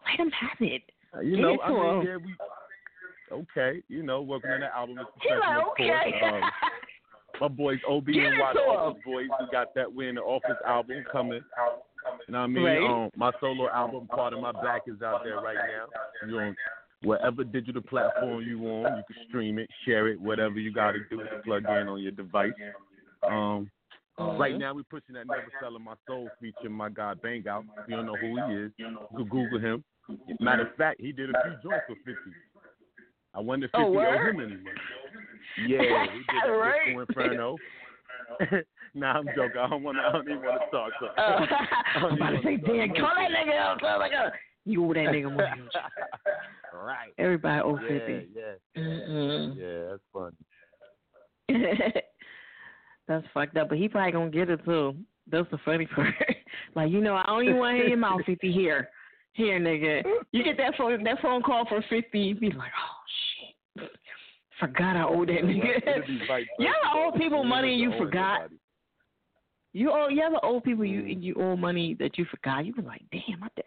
[0.06, 0.84] Let him have it.
[1.24, 2.36] You Give know, it I mean, yeah, we
[3.32, 3.82] okay.
[3.88, 4.98] You know, working on the album.
[5.00, 6.02] is He like, professional, of course.
[6.08, 6.26] okay.
[6.26, 6.52] Um,
[7.40, 9.02] my boys OB and Watt Office.
[9.06, 11.42] Boys, we got that We in the Office album coming.
[12.28, 12.64] You know what I mean?
[12.64, 12.84] Right.
[12.84, 16.28] Um, my solo album, Part of My Back, is out there right now.
[16.28, 16.56] You on
[17.04, 21.00] whatever digital platform you on, you can stream it, share it, whatever you got to
[21.10, 22.52] do to plug in on your device.
[23.28, 23.70] Um,
[24.20, 27.66] Right now, we're pushing that Never Selling My Soul feature, my guy Bang Out.
[27.80, 29.84] If you don't know who he is, you can Google him.
[30.40, 32.14] Matter of fact, he did a few joints for 50.
[33.34, 34.82] I wonder if 50 Oh, owed him any money.
[35.68, 36.86] Yeah, he did that Right.
[36.88, 37.58] Disco Inferno.
[38.94, 39.58] nah, I'm joking.
[39.62, 40.04] I don't want to.
[40.04, 40.92] I don't even want to talk.
[41.00, 41.08] So.
[41.18, 41.46] Uh,
[42.08, 43.80] I'm about to say, Dan, call that nigga out.
[43.82, 44.32] Call that nigga.
[44.66, 45.62] You owe that nigga money.
[46.74, 47.12] right.
[47.18, 48.30] Everybody owe Yeah, fifty.
[48.36, 48.82] yeah.
[48.82, 49.58] Mm-mm.
[49.58, 51.94] Yeah, that's funny.
[53.08, 54.96] That's fucked up, but he probably gonna get it too.
[55.30, 56.14] That's the funny part.
[56.76, 58.90] like, you know, I don't even want to hear your mouth fifty here.
[59.34, 60.04] Here, nigga.
[60.32, 63.90] You get that phone that phone call for fifty, you be like, oh shit.
[64.60, 65.78] Forgot I owe that nigga.
[65.78, 68.50] It'll You versa, ever owe people money and you forgot?
[69.74, 71.24] You owe you ever owe people you Mm.
[71.24, 72.66] you owe money that you forgot?
[72.66, 73.66] You be like, damn, I def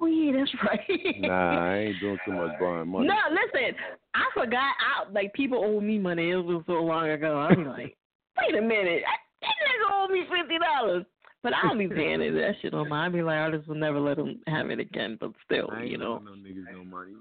[0.00, 1.18] Oh yeah, that's right.
[1.18, 3.08] Nah, I ain't doing too much borrowing money.
[3.08, 3.74] No, listen,
[4.14, 4.58] I forgot.
[4.78, 6.30] I like people owe me money.
[6.30, 7.38] It was so long ago.
[7.38, 7.96] I be like,
[8.38, 11.04] wait a minute, I, that nigga owe me fifty dollars.
[11.42, 13.10] But I don't be paying it, that shit on mine.
[13.10, 15.16] I be like, just will never let him have it again.
[15.20, 16.18] But still, I ain't you know.
[16.18, 17.12] no niggas no money.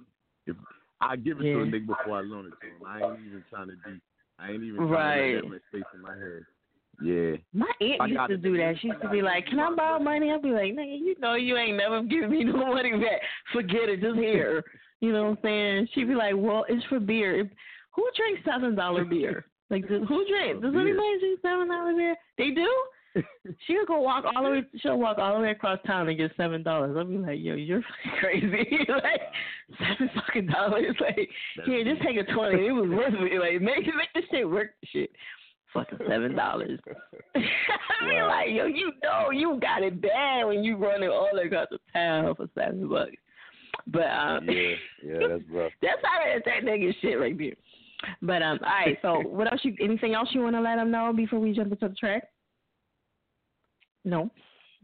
[0.45, 0.55] If
[1.01, 2.85] I give it to a nigga before I loan it to him.
[2.85, 4.01] I ain't even trying to be.
[4.39, 6.45] I ain't even trying to let that space in my head.
[7.01, 7.37] Yeah.
[7.53, 8.41] My aunt used to it.
[8.41, 8.75] do that.
[8.81, 11.35] She used to be like, "Can I borrow money?" I'd be like, "Nigga, you know
[11.35, 13.21] you ain't never giving me no money back.
[13.53, 14.63] Forget it, just here."
[14.99, 15.89] You know what I'm saying?
[15.93, 17.41] She'd be like, "Well, it's for beer.
[17.41, 17.47] If,
[17.95, 19.45] who drinks seven dollar beer?
[19.69, 20.61] Like, who drinks?
[20.63, 22.15] Does anybody drink seven dollar beer?
[22.37, 22.67] They do."
[23.65, 24.63] She'll go walk all the way.
[24.77, 26.95] She'll walk all the way across town and get seven dollars.
[26.97, 28.79] I'll be like, "Yo, you're fucking crazy!
[28.89, 29.21] like
[29.79, 30.95] seven fucking dollars?
[30.99, 31.29] Like,
[31.65, 32.67] here, just take a twenty.
[32.67, 33.39] It was worth it.
[33.39, 34.71] Like, make make this shit work.
[34.85, 35.09] Shit,
[35.73, 36.79] fucking seven dollars."
[37.35, 37.39] I
[38.05, 38.27] mean, Wow.
[38.29, 42.35] like, yo, you know, you got it bad when you running all across the town
[42.35, 43.11] for seven bucks.
[43.87, 44.73] But um, Yeah,
[45.03, 45.71] yeah, that's rough.
[45.81, 47.53] that's how that, that nigga shit right there.
[48.21, 48.97] But um, all right.
[49.01, 49.61] So, what else?
[49.63, 52.23] You anything else you want to let them know before we jump into the track?
[54.07, 54.29] No.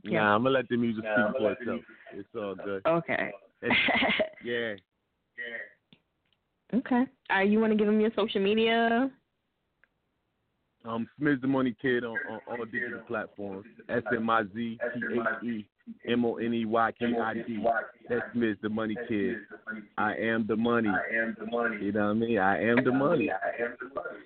[0.04, 0.20] Yeah.
[0.20, 1.82] Nah, I'm gonna let the music speak for itself.
[2.14, 2.82] It's all good.
[2.86, 3.32] Okay.
[3.62, 3.72] And-
[4.44, 4.74] yeah.
[6.76, 7.04] okay.
[7.30, 7.50] All right.
[7.50, 9.10] You want to give them your social media?
[10.86, 13.66] Um, Smith the Money Kid on, on all digital platforms.
[13.88, 14.78] S M I Z T
[15.14, 15.66] H E
[16.06, 17.64] M O N E Y K I D.
[18.10, 19.38] That's Smith the Money Kid.
[19.98, 20.90] I am the money.
[20.90, 21.78] I am the money.
[21.82, 22.40] You know what I mean?
[22.40, 23.30] I am the money.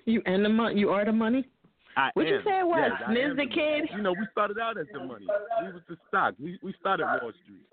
[0.06, 0.80] You and the money.
[0.80, 1.46] You are the money.
[1.98, 2.92] I What you say it was?
[3.10, 3.90] Yes, I the Kid?
[3.96, 5.26] You know, we started out as the money.
[5.62, 6.34] We was the stock.
[6.40, 7.66] We we started Wall Street.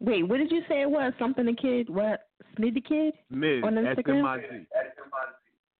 [0.00, 1.12] Wait, what did you say it was?
[1.18, 1.88] Something the kid?
[1.88, 2.22] What?
[2.58, 3.14] Smid the kid?
[3.30, 4.18] Miz On Instagram?
[4.18, 4.66] M I Z.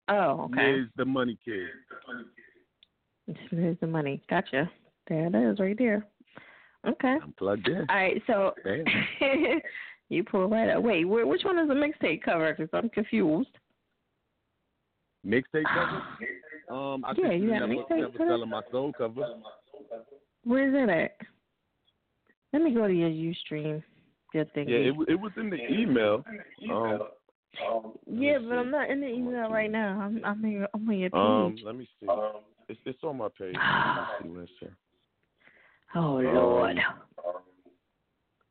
[0.07, 0.71] Oh, okay.
[0.71, 1.67] Miz the Money Kid.
[3.51, 4.21] Smid the money.
[4.29, 4.69] Gotcha.
[5.09, 6.05] There it is, right there.
[6.87, 7.17] Okay.
[7.21, 7.85] I'm plugged in.
[7.89, 8.53] All right, so
[10.09, 10.83] you pull right up.
[10.83, 12.53] Wait, which one is the mixtape cover?
[12.53, 13.49] Because I'm confused.
[15.25, 16.01] Mixtape cover?
[16.71, 18.29] Um, I Yeah, think you got never, never cover?
[18.29, 19.27] selling my soul cover.
[20.45, 21.17] Where's it at?
[22.53, 23.83] Let me go to your UStream.
[24.33, 24.69] Your thing.
[24.69, 26.23] Yeah, it, it was in the email.
[26.69, 27.01] Um,
[28.07, 29.99] yeah, but I'm not in the email right now.
[29.99, 31.21] I'm I'm, in, I'm on your page.
[31.21, 32.07] um, let me see.
[32.69, 33.55] It's it's on my page.
[33.55, 34.07] Let
[34.61, 34.67] see
[35.95, 36.77] oh um, Lord.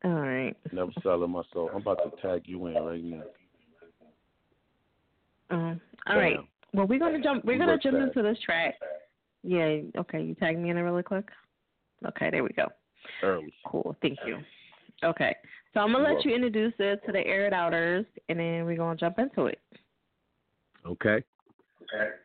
[0.04, 0.56] All right.
[0.72, 1.70] Never selling my soul.
[1.74, 3.22] I'm about to tag you in right now.
[5.50, 6.36] Um, all right.
[6.72, 6.78] Bam.
[6.78, 7.44] Well, we're gonna jump.
[7.44, 8.74] We're gonna jump into this track.
[9.42, 9.80] Yeah.
[9.98, 10.22] Okay.
[10.22, 11.28] You tag me in it really quick.
[12.06, 12.30] Okay.
[12.30, 12.66] There we go.
[13.22, 13.52] Early.
[13.66, 13.96] Cool.
[14.02, 14.38] Thank you.
[15.04, 15.34] Okay.
[15.72, 18.64] So I'm gonna You're let you introduce it to the air it outers, and then
[18.64, 19.60] we're gonna jump into it.
[20.86, 21.22] Okay.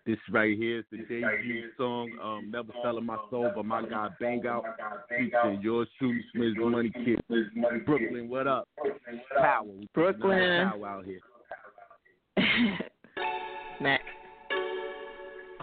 [0.06, 4.10] This right here is the debut song, um, Never Selling My Soul by my guy
[4.20, 4.64] Bang Out,
[5.10, 7.20] featuring yours truly, Smith Money Kid.
[7.86, 8.68] Brooklyn, what up?
[9.36, 9.66] Power.
[9.94, 10.70] Brooklyn.
[10.70, 11.20] Power out here.
[13.82, 14.02] Mac.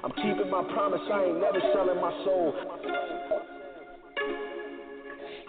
[0.02, 2.50] I'm keeping my promise, I ain't never selling my soul.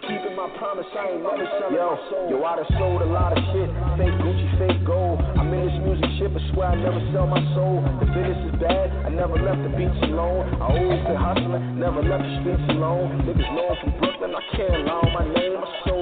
[0.06, 2.30] Keeping my promise, I ain't never selling my soul.
[2.30, 3.66] Yo, I done sold a lot of shit.
[3.98, 5.18] Fake Gucci, fake gold.
[5.34, 7.82] I'm in this music shit, but swear I never sell my soul.
[7.98, 10.46] The business is bad, I never left the beach alone.
[10.62, 13.26] I always been hustling, never left the streets alone.
[13.26, 15.58] Niggas know I'm from Brooklyn, I can't lie on my name.
[15.58, 15.93] I sold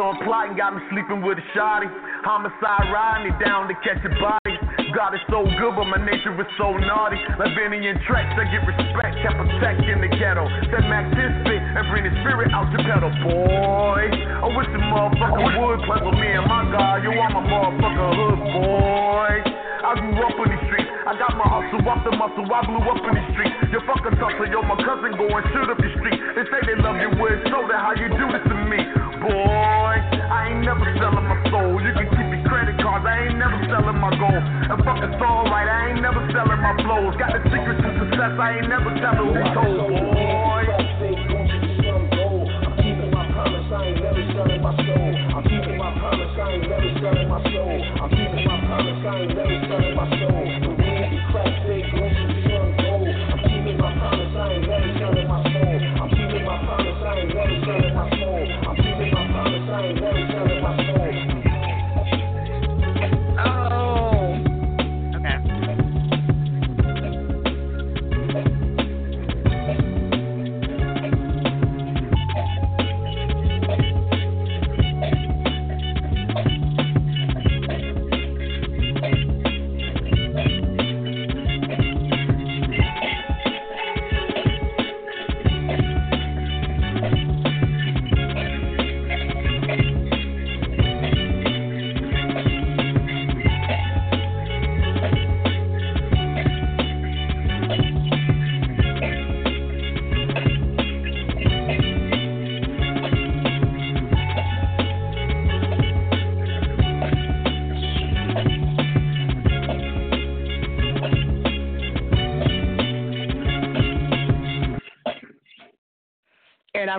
[0.00, 1.88] I'm plotting, got me sleeping with a shotty.
[2.24, 4.54] Homicide riding me down to catch a body.
[4.96, 7.20] God is so good, but my nature is so naughty.
[7.36, 10.48] Lavinian tracks, I get respect, kept protecting the ghetto.
[10.72, 14.04] Said Max this spit and bring the spirit out your pedal, boy.
[14.10, 17.04] I wish the motherfucker would play with me and my God.
[17.04, 19.60] You are my motherfucker hood, boy.
[19.80, 20.90] I grew up in these streets.
[21.08, 22.46] I got my hustle off the muscle.
[22.46, 23.56] I blew up in these streets.
[23.74, 26.18] You fucking tussle, yo, my cousin go and shoot up the street.
[26.36, 28.82] They say they love you with that How you do this to me,
[29.20, 29.94] boy?
[30.00, 31.76] I ain't never selling my soul.
[31.80, 33.04] You can keep your credit cards.
[33.04, 34.44] I ain't never selling my gold.
[34.44, 35.68] And fuck it's alright.
[35.68, 37.14] I ain't never selling my flows.
[37.20, 38.32] Got the secrets to success.
[38.40, 40.19] I ain't never telling who told, boy.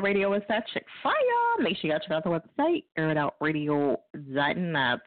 [0.01, 1.13] Radio is that chick fire.
[1.59, 4.99] Make sure you check out the website, airitoutradio.net.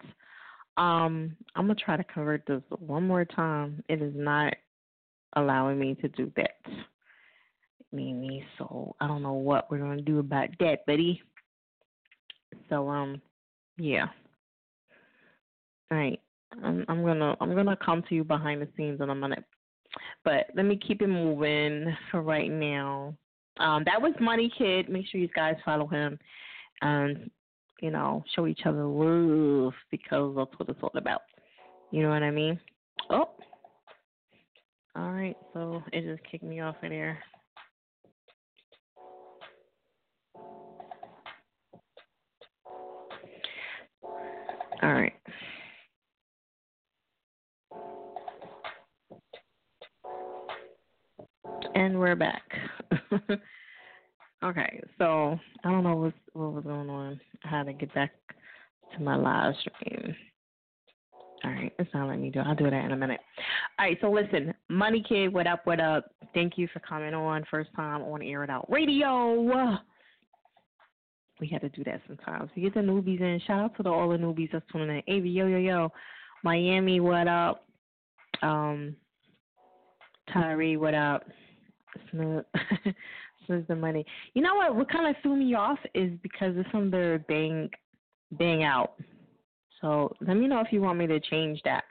[0.77, 3.83] Um, I'm gonna try to convert this one more time.
[3.89, 4.55] It is not
[5.37, 6.61] allowing me to do that.
[7.93, 11.23] Mimi, so I don't know what we're gonna do about that, buddy.
[12.69, 13.23] So um,
[13.79, 14.07] yeah.
[15.91, 16.21] All right,
[16.63, 19.45] I'm I'm gonna I'm gonna come to you behind the scenes in a minute,
[20.25, 23.15] but let me keep it moving for right now.
[23.59, 24.89] Um, that was Money Kid.
[24.89, 26.19] Make sure you guys follow him
[26.83, 27.31] and
[27.81, 31.23] you know show each other love because that's what it's all about.
[31.91, 32.59] You know what I mean?
[33.11, 33.31] Oh,
[34.97, 37.19] All right, so it just kicked me off of there.
[44.83, 45.15] All right.
[51.75, 52.43] And we're back.
[54.45, 57.21] okay, so I don't know what what was going on.
[57.45, 58.13] I had to get back
[58.97, 60.15] to my live stream.
[61.43, 62.41] All right, it's not letting me do.
[62.41, 62.47] it.
[62.47, 63.21] I'll do that in a minute.
[63.79, 65.67] All right, so listen, Money Kid, what up?
[65.67, 66.13] What up?
[66.33, 67.45] Thank you for coming on.
[67.51, 69.79] First time on Air It Out Radio.
[71.41, 72.51] We had to do that sometimes.
[72.55, 73.41] We get the newbies in.
[73.47, 75.19] Shout out to the, all the newbies that's tuning in.
[75.19, 75.93] Avi, yo, yo, yo.
[76.45, 77.67] Miami, what up?
[78.43, 78.95] Um,
[80.33, 81.25] Tyree, what up?
[82.11, 82.45] Smooth
[83.69, 84.05] the money.
[84.35, 84.75] You know what?
[84.75, 87.71] What kind of threw me off is because it's under bang,
[88.33, 88.95] bang out.
[89.81, 91.85] So let me know if you want me to change that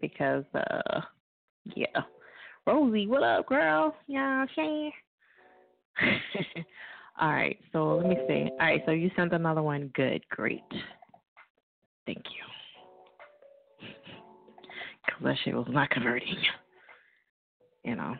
[0.00, 1.00] because, uh,
[1.74, 2.02] yeah.
[2.66, 3.94] Rosie, what up, girl?
[4.06, 4.90] Yeah, saying.
[7.18, 8.50] All right, so let me see.
[8.50, 9.90] All right, so you sent another one.
[9.94, 10.60] Good, great.
[12.06, 13.88] Thank you.
[15.06, 16.36] Because that shit was not converting.
[17.84, 18.16] You know.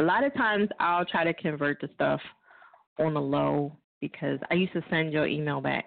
[0.00, 2.20] A lot of times I'll try to convert the stuff
[2.98, 5.84] on the low because I used to send your email back.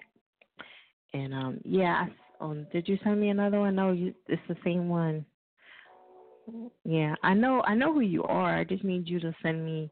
[1.14, 3.76] And um yeah, I- um did you send me another one?
[3.76, 5.26] No, you it's the same one.
[6.84, 8.56] Yeah, I know I know who you are.
[8.56, 9.92] I just need you to send me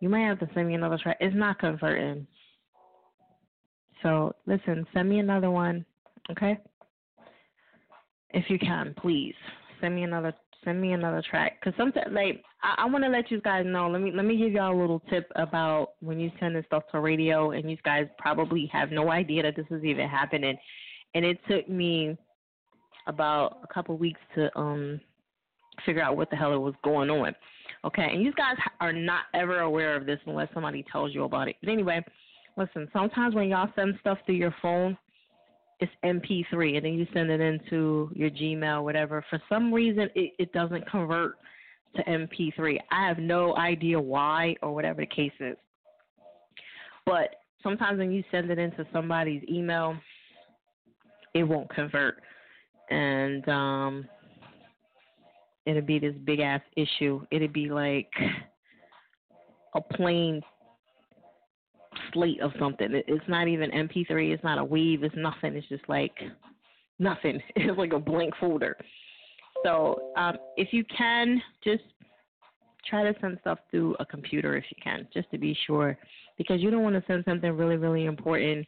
[0.00, 1.18] you might have to send me another track.
[1.20, 2.26] It's not converting.
[4.02, 5.84] So listen, send me another one,
[6.30, 6.58] okay?
[8.30, 9.34] If you can, please
[9.82, 10.32] send me another
[10.64, 11.60] send me another track.
[11.62, 13.88] Cause sometimes like I, I want to let you guys know.
[13.88, 16.84] Let me let me give y'all a little tip about when you send this stuff
[16.92, 20.56] to radio, and you guys probably have no idea that this is even happening.
[21.14, 22.16] And it took me
[23.06, 25.00] about a couple weeks to um
[25.86, 27.34] figure out what the hell it was going on.
[27.84, 31.48] Okay, and you guys are not ever aware of this unless somebody tells you about
[31.48, 31.56] it.
[31.62, 32.04] But anyway,
[32.56, 34.98] listen, sometimes when y'all send stuff through your phone,
[35.80, 39.24] it's MP3, and then you send it into your Gmail, whatever.
[39.30, 41.36] For some reason, it, it doesn't convert
[41.96, 42.78] to MP3.
[42.90, 45.56] I have no idea why or whatever the case is.
[47.06, 49.96] But sometimes when you send it into somebody's email,
[51.34, 52.22] it won't convert.
[52.90, 54.08] And um
[55.66, 57.24] it'll be this big ass issue.
[57.30, 58.10] It'll be like
[59.74, 60.42] a plain
[62.12, 62.88] slate of something.
[62.90, 64.32] It's not even MP3.
[64.32, 65.02] It's not a wave.
[65.02, 65.54] It's nothing.
[65.56, 66.14] It's just like
[66.98, 67.40] nothing.
[67.56, 68.76] It's like a blank folder.
[69.64, 71.82] So um, if you can, just
[72.88, 75.98] try to send stuff through a computer if you can, just to be sure,
[76.38, 78.66] because you don't want to send something really, really important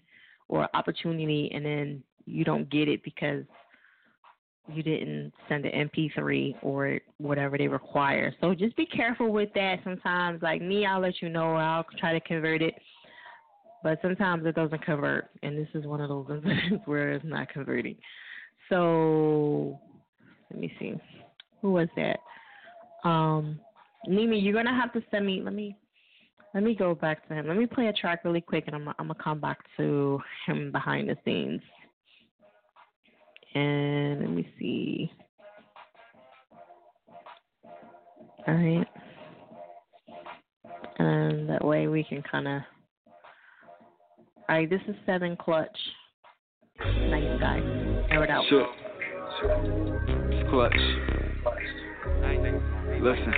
[0.48, 3.44] or opportunity and then you don't get it because
[4.72, 8.32] you didn't send an MP3 or whatever they require.
[8.40, 9.80] So just be careful with that.
[9.82, 11.54] Sometimes, like me, I'll let you know.
[11.54, 12.74] I'll try to convert it,
[13.82, 17.48] but sometimes it doesn't convert, and this is one of those instances where it's not
[17.48, 17.96] converting.
[18.68, 19.78] So
[20.50, 20.94] let me see,
[21.60, 22.18] who was that?
[23.08, 23.58] Um,
[24.08, 25.40] Nimi, you're gonna have to send me.
[25.42, 25.76] Let me.
[26.54, 27.48] Let me go back to him.
[27.48, 30.70] Let me play a track really quick, and I'm I'm gonna come back to him
[30.70, 31.62] behind the scenes.
[33.54, 35.10] And let me see.
[38.46, 38.86] All right.
[40.98, 42.62] And that way we can kind of.
[44.52, 45.78] All right, this is Seven Clutch.
[46.78, 47.56] Nice guy.
[48.10, 48.44] Air it out.
[48.50, 48.66] Shit.
[50.30, 50.76] It's clutch.
[53.00, 53.32] Listen.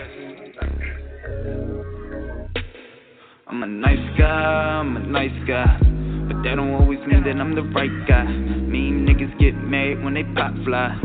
[3.47, 5.79] I'm a nice guy, I'm a nice guy.
[6.27, 8.25] But that don't always mean that I'm the right guy.
[8.25, 10.99] Mean niggas get mad when they pop fly.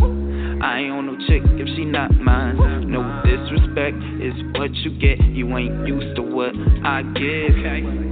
[0.64, 2.58] I ain't on no chick if she not mine.
[2.90, 5.24] No disrespect is what you get.
[5.26, 6.54] You ain't used to what
[6.84, 7.58] I give.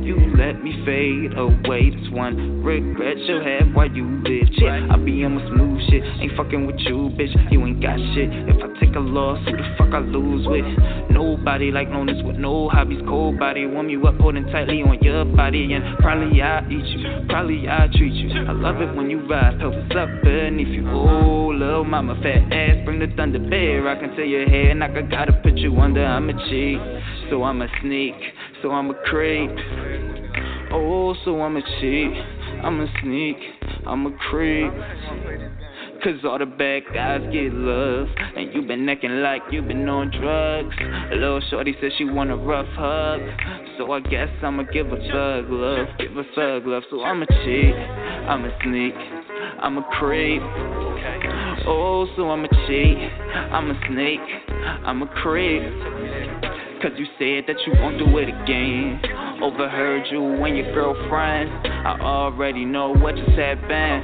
[0.03, 1.89] You let me fade away.
[1.89, 4.47] This one regret you'll have while you live.
[4.57, 6.03] Yeah, I be on my smooth shit.
[6.22, 7.35] Ain't fucking with you, bitch.
[7.51, 8.30] You ain't got shit.
[8.31, 10.65] If I take a loss, who the fuck I lose with?
[11.11, 13.01] Nobody like loneliness with no hobbies.
[13.05, 15.73] Cold body, warm you up, holding tightly on your body.
[15.73, 17.27] And probably I eat you.
[17.27, 18.31] Probably I treat you.
[18.47, 19.59] I love it when you ride.
[19.59, 20.88] Pelvis up beneath you.
[20.89, 22.85] Oh, little mama, fat ass.
[22.85, 23.88] Bring the thunder bear.
[23.89, 24.88] I can tell your hair, and I
[25.27, 26.05] gotta put you under.
[26.05, 26.79] I'm a cheat.
[27.29, 28.15] So I'm a sneak.
[28.61, 29.51] So I'm a creep.
[30.71, 32.11] Oh, so I'm a cheat.
[32.63, 33.37] I'm a sneak.
[33.85, 34.71] I'm a creep.
[36.03, 38.07] Cause all the bad guys get love.
[38.35, 40.75] And you been necking like you been on drugs.
[41.11, 43.21] Little shorty said she want a rough hug.
[43.77, 45.87] So I guess I'ma give a thug love.
[45.97, 46.83] Give a thug love.
[46.89, 47.75] So I'm a cheat.
[47.75, 48.93] I'm a sneak.
[49.59, 50.41] I'm a creep.
[51.69, 52.98] Oh, so I'm a cheat,
[53.52, 54.19] I'm a snake,
[54.85, 55.61] I'm a creep.
[56.81, 59.02] Cause you said that you won't do it again.
[59.41, 61.68] Overheard you and your girlfriend.
[61.68, 64.03] I already know what you said, Ben.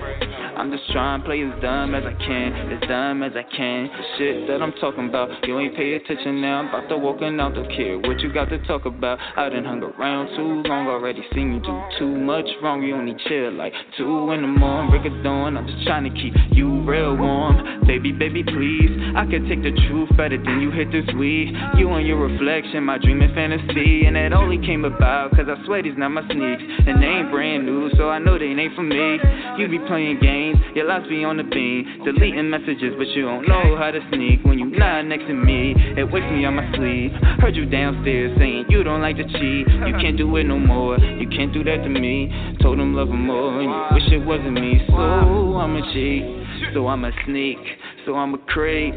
[0.55, 3.87] I'm just trying to play as dumb as I can, as dumb as I can.
[3.87, 6.59] The Shit that I'm talking about, you ain't pay attention now.
[6.59, 9.17] I'm about to walking out, don't care what you got to talk about.
[9.35, 12.83] I done hung around too long, already seen you do too much wrong.
[12.83, 15.57] You only chill like two in the morning, break of dawn.
[15.57, 17.87] I'm just trying to keep you real warm.
[17.87, 18.91] Baby, baby, please.
[19.17, 21.53] I can take the truth better than you hit this weed.
[21.77, 24.05] You and your reflection, my dream and fantasy.
[24.05, 26.63] And it only came about cause I swear these not my sneaks.
[26.87, 29.19] And they ain't brand new, so I know they ain't for me.
[29.57, 30.57] You be playing games.
[30.75, 32.03] Your lies be on the beam.
[32.03, 34.43] Deleting messages, but you don't know how to sneak.
[34.43, 37.11] When you lie next to me, it wakes me on my sleep.
[37.39, 39.67] Heard you downstairs saying you don't like to cheat.
[39.67, 40.97] You can't do it no more.
[40.97, 42.57] You can't do that to me.
[42.61, 44.81] Told him love him more, and you wish it wasn't me.
[44.87, 46.73] So I'm a cheat.
[46.73, 47.57] So I'm a sneak.
[48.05, 48.95] So I'm a creep.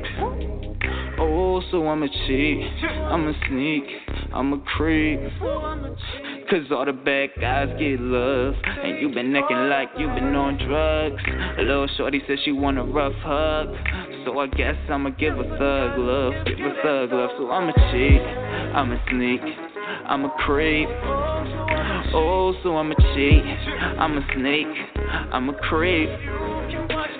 [1.19, 2.61] Oh, so I'm a cheat.
[2.85, 3.85] I'm a sneak.
[4.33, 5.21] I'm a creep.
[6.51, 8.55] Cause all the bad guys get love.
[8.65, 11.23] And you been necking like you been on drugs.
[11.59, 13.75] Little shorty says she want a rough hug.
[14.25, 16.35] So I guess I'ma give a thug love.
[16.47, 17.31] Give a thug love.
[17.39, 18.21] So I'm a cheat.
[18.77, 19.76] I'm a sneak.
[20.07, 20.89] I'm a creep.
[22.15, 23.45] Oh, so I'm a cheat.
[23.99, 24.77] I'm a snake.
[25.33, 26.09] I'm a creep.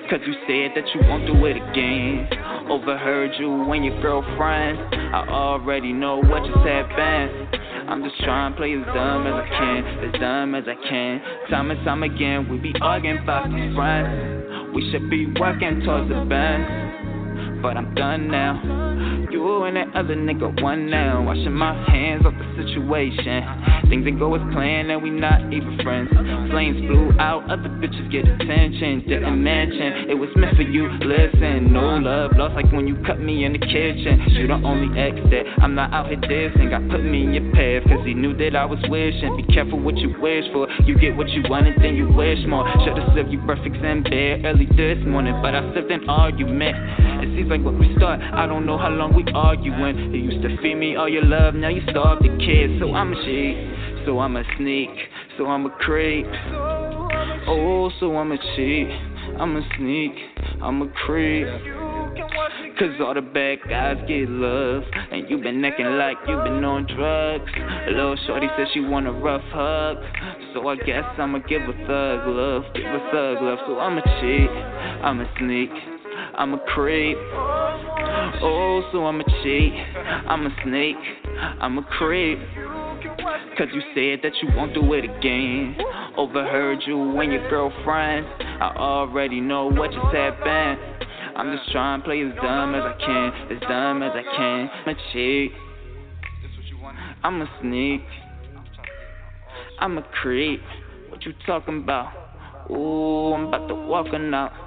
[0.09, 2.29] Cause you said that you won't do it again.
[2.69, 4.79] Overheard you and your girlfriend.
[5.13, 7.47] I already know what you said, Ben.
[7.89, 11.21] I'm just trying to play as dumb as I can, as dumb as I can.
[11.49, 14.73] Time and time again, we be arguing about these friends.
[14.73, 16.67] We should be working towards the best,
[17.61, 19.27] but I'm done now.
[19.31, 21.23] You and that other nigga one now.
[21.23, 23.43] Washing my hands off the situation.
[23.89, 26.09] Things ain't go as planned and we not even friends.
[26.49, 29.03] Flames blew out, other bitches get attention.
[29.07, 30.87] Didn't mention it was meant for you.
[31.03, 34.23] Listen, no love lost like when you cut me in the kitchen.
[34.31, 36.69] You the only ex that I'm not out here dissing.
[36.69, 39.35] Got put me in your path cause he knew that I was wishing.
[39.35, 40.67] Be careful what you wish for.
[40.85, 42.63] You get what you want and then you wish more.
[42.83, 46.75] Should've served you breakfast in bed early this morning, but I served an argument.
[47.27, 50.13] It seems like when we start, I don't know how long we arguing.
[50.13, 52.79] You used to feed me all your love, now you starved the kids.
[52.79, 54.89] So I'm a cheat, so I'm a sneak,
[55.37, 56.25] so I'm a creep.
[57.49, 58.87] Oh, so I'm a cheat,
[59.39, 60.13] I'm a sneak,
[60.61, 61.47] I'm a creep.
[62.79, 64.83] Cause all the bad guys get love.
[65.11, 67.51] And you been necking like you been on drugs.
[67.87, 69.97] Little shorty said she want a rough hug.
[70.53, 72.63] So I guess I'ma give a thug love.
[72.75, 73.59] Give a thug love.
[73.65, 74.49] So I'm a cheat.
[75.03, 75.96] I'm a sneak.
[76.35, 77.17] I'm a creep.
[78.41, 79.73] Oh, so I'm a cheat.
[80.27, 80.95] I'm a snake.
[81.59, 82.39] I'm a creep.
[83.57, 85.75] Cause you said that you won't do it again.
[86.15, 88.25] Overheard you and your girlfriend.
[88.39, 90.77] I already know what you said, Ben.
[91.35, 94.69] I'm just trying to play as dumb as I can, as dumb as I can.
[94.85, 95.51] I'm a cheat.
[97.23, 98.01] I'm a sneak.
[99.79, 100.61] I'm a creep.
[101.09, 102.13] What you talking about?
[102.71, 104.66] Ooh, I'm about to walk out.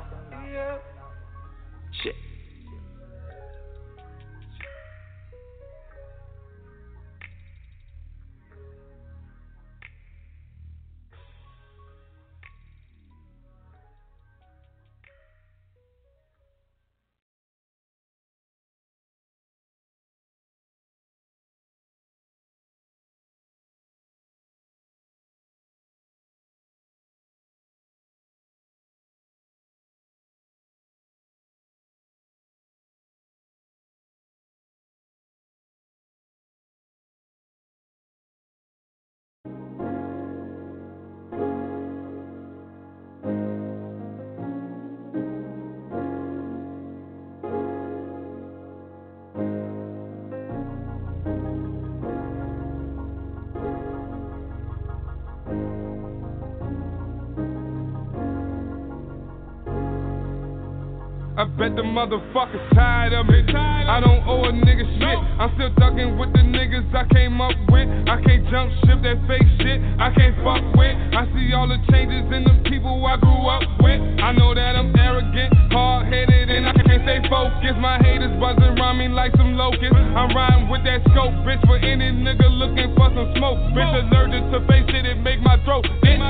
[61.61, 63.45] Bet the motherfuckers tired of me.
[63.53, 65.19] I don't owe a nigga shit.
[65.37, 67.85] I'm still thugging with the niggas I came up with.
[68.09, 69.77] I can't jump ship that fake shit.
[70.01, 70.97] I can't fuck with.
[71.13, 74.01] I see all the changes in the people I grew up with.
[74.25, 77.77] I know that I'm arrogant, hard headed, and I can't stay focused.
[77.77, 80.01] My haters buzzing around me like some locusts.
[80.17, 83.61] I'm riding with that scope, bitch, for any nigga looking for some smoke.
[83.77, 86.25] Bitch, allergic to face shit, it make my throat itch.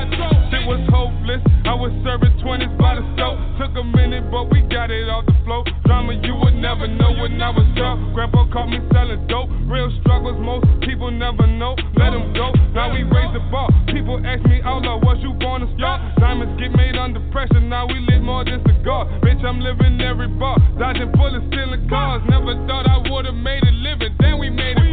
[0.51, 1.39] Shit was hopeless.
[1.63, 3.39] I was serving 20s by the stove.
[3.55, 5.63] Took a minute, but we got it off the flow.
[5.85, 8.13] Drama you would never know when I was young.
[8.13, 9.49] Grandpa caught me selling dope.
[9.69, 11.75] Real struggles most people never know.
[11.95, 12.51] Let them go.
[12.73, 13.69] Now we raise the bar.
[13.87, 16.01] People ask me, all I was you born a star?
[16.19, 17.61] Diamonds get made under pressure.
[17.61, 19.05] Now we live more than cigar.
[19.21, 20.57] Bitch, I'm living every bar.
[20.79, 22.21] Dodging bullets, stealing cars.
[22.29, 24.15] Never thought I would've made it living.
[24.19, 24.90] Then we made it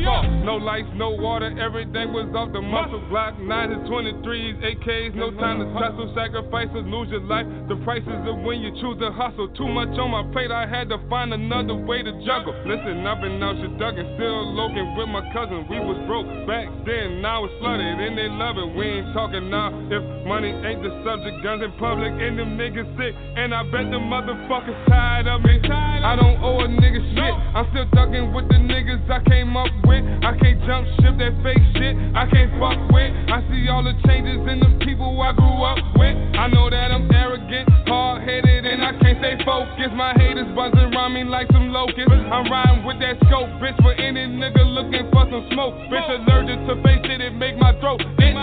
[1.69, 3.03] everything was off the muscle.
[3.13, 6.11] Glock 9s and 23s, AKs, no time to tussle.
[6.17, 7.45] Sacrifices, lose your life.
[7.69, 9.53] The prices of when you choose to hustle.
[9.53, 12.57] Too much on my plate, I had to find another way to juggle.
[12.65, 15.67] Listen, I've been out shit ducking, still loking with my cousin.
[15.69, 18.69] We was broke back then, now it's flooded, and they love it.
[18.73, 19.71] We ain't talking now.
[19.93, 23.13] If money ain't the subject, guns in public, and them niggas sick.
[23.13, 25.61] And I bet the motherfuckers tired of me.
[25.69, 27.35] I don't owe a nigga shit.
[27.55, 29.98] I'm still ducking with the niggas I came up with.
[30.25, 31.95] I can't jump ship that fake shit.
[32.15, 33.13] I can't fuck with.
[33.29, 36.17] I see all the changes in the people I grew up with.
[36.39, 39.95] I know that I'm arrogant, hard headed, and I can't stay focused.
[39.95, 42.13] My haters buzzing around me like some locusts.
[42.31, 45.75] I'm riding with that scope, bitch, for any nigga looking for some smoke.
[45.91, 48.01] Bitch, allergic to face shit, it make my throat.
[48.01, 48.35] It,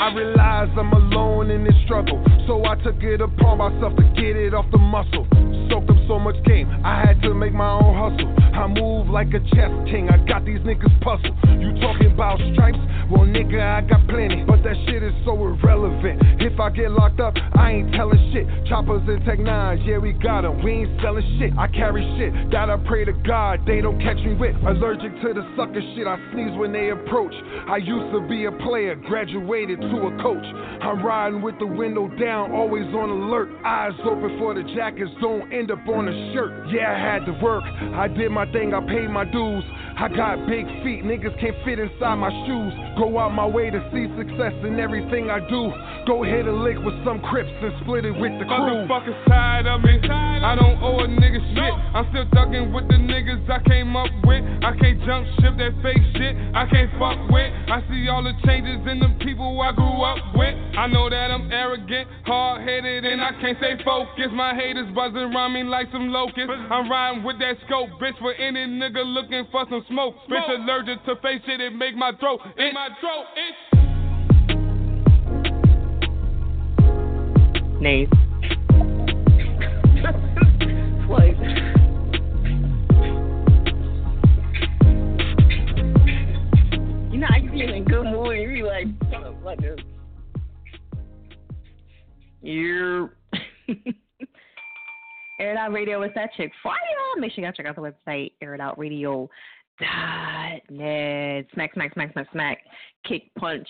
[0.00, 4.36] I realize I'm alone in this struggle, so I took it upon myself to get
[4.36, 5.26] it off the muscle.
[5.70, 8.34] Soaked up so much game, I had to make my own hustle.
[8.50, 11.38] I move like a chess king, I got these niggas puzzled.
[11.62, 12.82] You talking about stripes?
[13.10, 16.42] Well, nigga, I got plenty, but that shit is so irrelevant.
[16.42, 18.46] If I get locked up, I ain't telling shit.
[18.66, 20.62] Choppers and Tech Nines, yeah, we got got 'em.
[20.62, 21.52] We ain't selling shit.
[21.58, 24.54] I carry shit that I pray to God they don't catch me with.
[24.64, 27.34] Allergic to the sucker shit, I sneeze when they approach.
[27.66, 30.46] I used to be a player, graduated to a coach.
[30.80, 33.50] I'm riding with the window down, always on alert.
[33.64, 36.68] Eyes open for the jackets, don't end up on a shirt.
[36.68, 37.64] Yeah, I had to work.
[37.94, 39.64] I did my thing, I paid my dues.
[40.00, 42.72] I got big feet, niggas can't fit inside my shoes.
[42.96, 45.68] Go out my way to see success in everything I do.
[46.08, 48.88] Go hit a lick with some crips and split it with the crew.
[48.88, 50.00] Motherfuckers tired of me.
[50.08, 51.74] I don't owe a nigga shit.
[51.92, 54.40] I'm still ducking with the niggas I came up with.
[54.64, 56.32] I can't jump ship that fake shit.
[56.56, 57.52] I can't fuck with.
[57.68, 60.56] I see all the changes in the people I grew up with.
[60.80, 64.32] I know that I'm arrogant, hard headed, and I can't stay focused.
[64.32, 66.48] My haters buzzing around me like some locusts.
[66.48, 70.14] I'm riding with that scope, bitch, for any nigga looking for some smoke.
[70.30, 72.40] Bitch, allergic to face shit, it make my throat.
[72.56, 73.26] It my throat.
[73.36, 73.54] It
[77.80, 78.08] Nate.
[81.08, 81.36] like,
[87.10, 89.82] you know, I can be in a good mood and be like, motherfucker.
[92.42, 93.16] You're.
[95.40, 96.74] Air It Out Radio is that chick fire.
[97.16, 98.32] Make sure y'all check out the website,
[99.80, 101.46] airitoutradio.net.
[101.52, 102.58] Smack, smack, smack, smack, smack.
[103.06, 103.68] Kick, punch,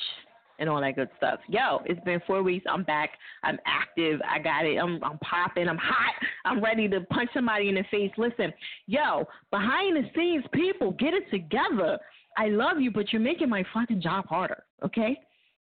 [0.59, 1.41] and all that good stuff.
[1.49, 2.66] Yo, it's been four weeks.
[2.70, 3.11] I'm back.
[3.43, 4.20] I'm active.
[4.28, 4.77] I got it.
[4.77, 5.69] I'm I'm popping.
[5.69, 6.15] I'm hot.
[6.45, 8.12] I'm ready to punch somebody in the face.
[8.16, 8.53] Listen,
[8.87, 11.99] yo, behind the scenes, people, get it together.
[12.37, 14.62] I love you, but you're making my fucking job harder.
[14.85, 15.19] Okay,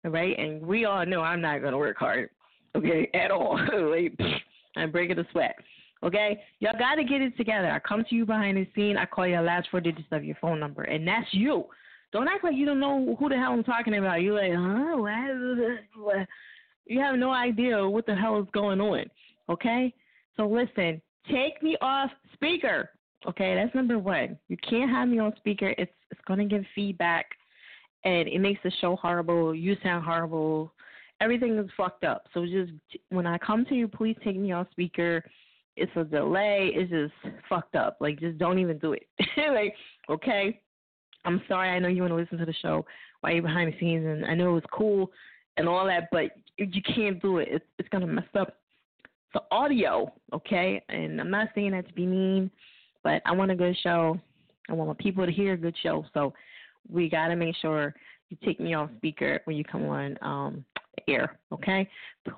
[0.04, 0.38] all right.
[0.38, 2.30] And we all know I'm not gonna work hard.
[2.76, 3.58] Okay, at all.
[3.90, 4.18] like,
[4.76, 5.56] I'm breaking a sweat.
[6.06, 7.72] Okay, y'all got to get it together.
[7.72, 8.96] I come to you behind the scene.
[8.96, 11.66] I call your last four digits of your phone number, and that's you.
[12.14, 14.22] Don't act like you don't know who the hell I'm talking about.
[14.22, 15.82] You're like, huh?
[15.98, 16.28] What?
[16.86, 19.06] You have no idea what the hell is going on.
[19.50, 19.94] Okay,
[20.38, 21.02] so listen.
[21.32, 22.92] Take me off speaker.
[23.28, 24.38] Okay, that's number one.
[24.48, 25.74] You can't have me on speaker.
[25.80, 27.26] It's it's gonna give feedback,
[28.04, 29.56] and it makes the show horrible.
[29.56, 30.72] You sound horrible.
[31.20, 32.28] Everything is fucked up.
[32.36, 32.74] So just
[33.10, 35.24] when I come to you, please take me off speaker
[35.76, 36.72] it's a delay.
[36.74, 37.98] It's just fucked up.
[38.00, 39.08] Like, just don't even do it.
[39.38, 39.74] like,
[40.10, 40.60] okay,
[41.26, 41.70] I'm sorry.
[41.70, 42.86] I know you want to listen to the show
[43.22, 45.12] while you're behind the scenes, and I know it was cool
[45.58, 47.48] and all that, but you can't do it.
[47.52, 48.58] It's, it's gonna mess up
[49.34, 50.12] the audio.
[50.34, 52.52] Okay, and I'm not saying that to be mean,
[53.04, 54.20] but I want a good show.
[54.70, 56.06] I want people to hear a good show.
[56.14, 56.34] So
[56.90, 57.94] we gotta make sure
[58.30, 60.66] you take me off speaker when you come on um,
[61.08, 61.88] air, okay?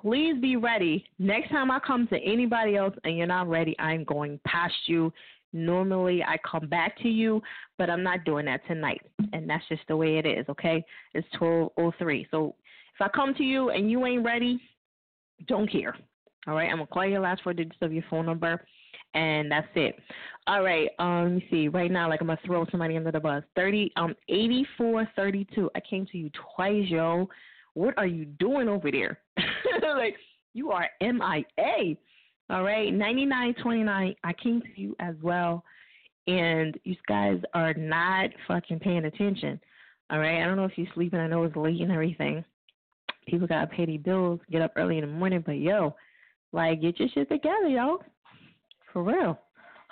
[0.02, 1.06] Please be ready.
[1.20, 5.14] Next time I come to anybody else and you're not ready, I'm going past you.
[5.54, 7.42] Normally I come back to you,
[7.78, 9.02] but I'm not doing that tonight.
[9.34, 10.84] And that's just the way it is, okay?
[11.14, 12.28] It's 1203.
[12.32, 12.56] So
[12.96, 14.60] if I come to you and you ain't ready,
[15.48, 15.96] don't care.
[16.48, 18.64] All right, I'm gonna call your last four digits of your phone number,
[19.14, 19.96] and that's it.
[20.48, 21.68] All right, um, let me see.
[21.68, 23.44] Right now, like I'm gonna throw somebody under the bus.
[23.56, 25.70] Thirty, um, eighty-four, thirty-two.
[25.76, 27.28] I came to you twice, yo
[27.78, 29.20] what are you doing over there?
[29.84, 30.16] like,
[30.56, 31.96] you are MIA.
[32.50, 35.64] All right, 9929, I came to you as well.
[36.26, 39.60] And you guys are not fucking paying attention.
[40.10, 41.20] All right, I don't know if you're sleeping.
[41.20, 42.44] I know it's late and everything.
[43.28, 45.44] People got to pay their bills, get up early in the morning.
[45.46, 45.96] But yo,
[46.54, 48.00] like, get your shit together, yo.
[48.98, 49.40] For real.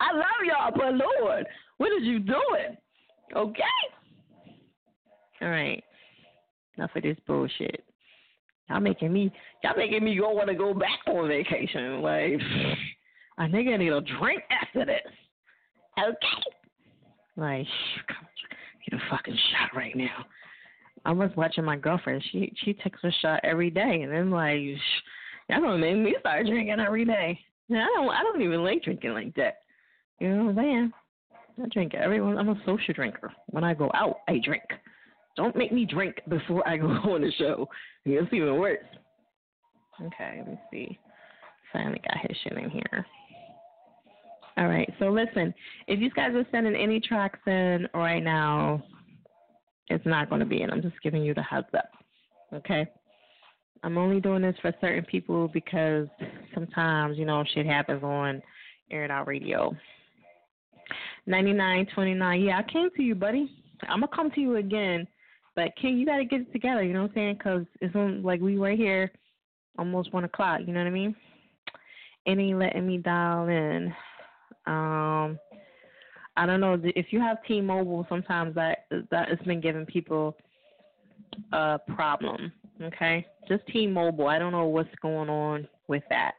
[0.00, 1.46] I love y'all, but Lord,
[1.76, 2.76] what is you doing?
[3.36, 3.62] Okay?
[5.40, 5.80] All right.
[6.76, 7.84] Enough of this bullshit.
[8.68, 9.32] Y'all making me
[9.62, 12.02] y'all making me go want to go back on vacation.
[12.02, 12.40] Like
[13.38, 14.98] I a nigga need a drink after this.
[15.96, 16.42] Okay.
[17.36, 17.66] Like
[18.90, 20.26] get a fucking shot right now.
[21.04, 22.24] I was watching my girlfriend.
[22.32, 24.58] She she takes a shot every day, and I'm like,
[25.48, 27.38] Y'all gonna make me start drinking every day.
[27.70, 29.58] I don't I don't even like drinking like that.
[30.20, 30.92] You know what I'm saying?
[31.62, 32.38] I drink everyone.
[32.38, 33.32] I'm a social drinker.
[33.46, 34.64] When I go out, I drink.
[35.36, 37.68] Don't make me drink before I go on the show.
[38.04, 38.84] It's even worse.
[40.00, 40.98] Okay, let me see.
[41.72, 43.06] Finally got his shit in here.
[44.56, 45.52] All right, so listen,
[45.88, 48.84] if you guys are sending any tracks in right now,
[49.88, 50.70] it's not going to be in.
[50.70, 51.90] I'm just giving you the heads up.
[52.52, 52.86] Okay?
[53.84, 56.08] I'm only doing this for certain people because
[56.54, 58.42] sometimes, you know, shit happens on
[58.90, 59.76] Air It Out Radio.
[61.26, 62.40] 9929.
[62.40, 63.50] Yeah, I came to you, buddy.
[63.86, 65.06] I'm going to come to you again.
[65.54, 67.34] But, King, you got to get it together, you know what I'm saying?
[67.34, 69.12] Because it's on, like, we right here
[69.78, 71.14] almost 1 o'clock, you know what I mean?
[72.24, 73.94] It ain't letting me dial in.
[74.66, 75.38] Um,
[76.36, 78.06] I don't know if you have T-Mobile.
[78.08, 80.34] Sometimes that that has been giving people
[81.52, 82.50] a problem.
[82.82, 84.26] Okay, just T-Mobile.
[84.26, 86.32] I don't know what's going on with that,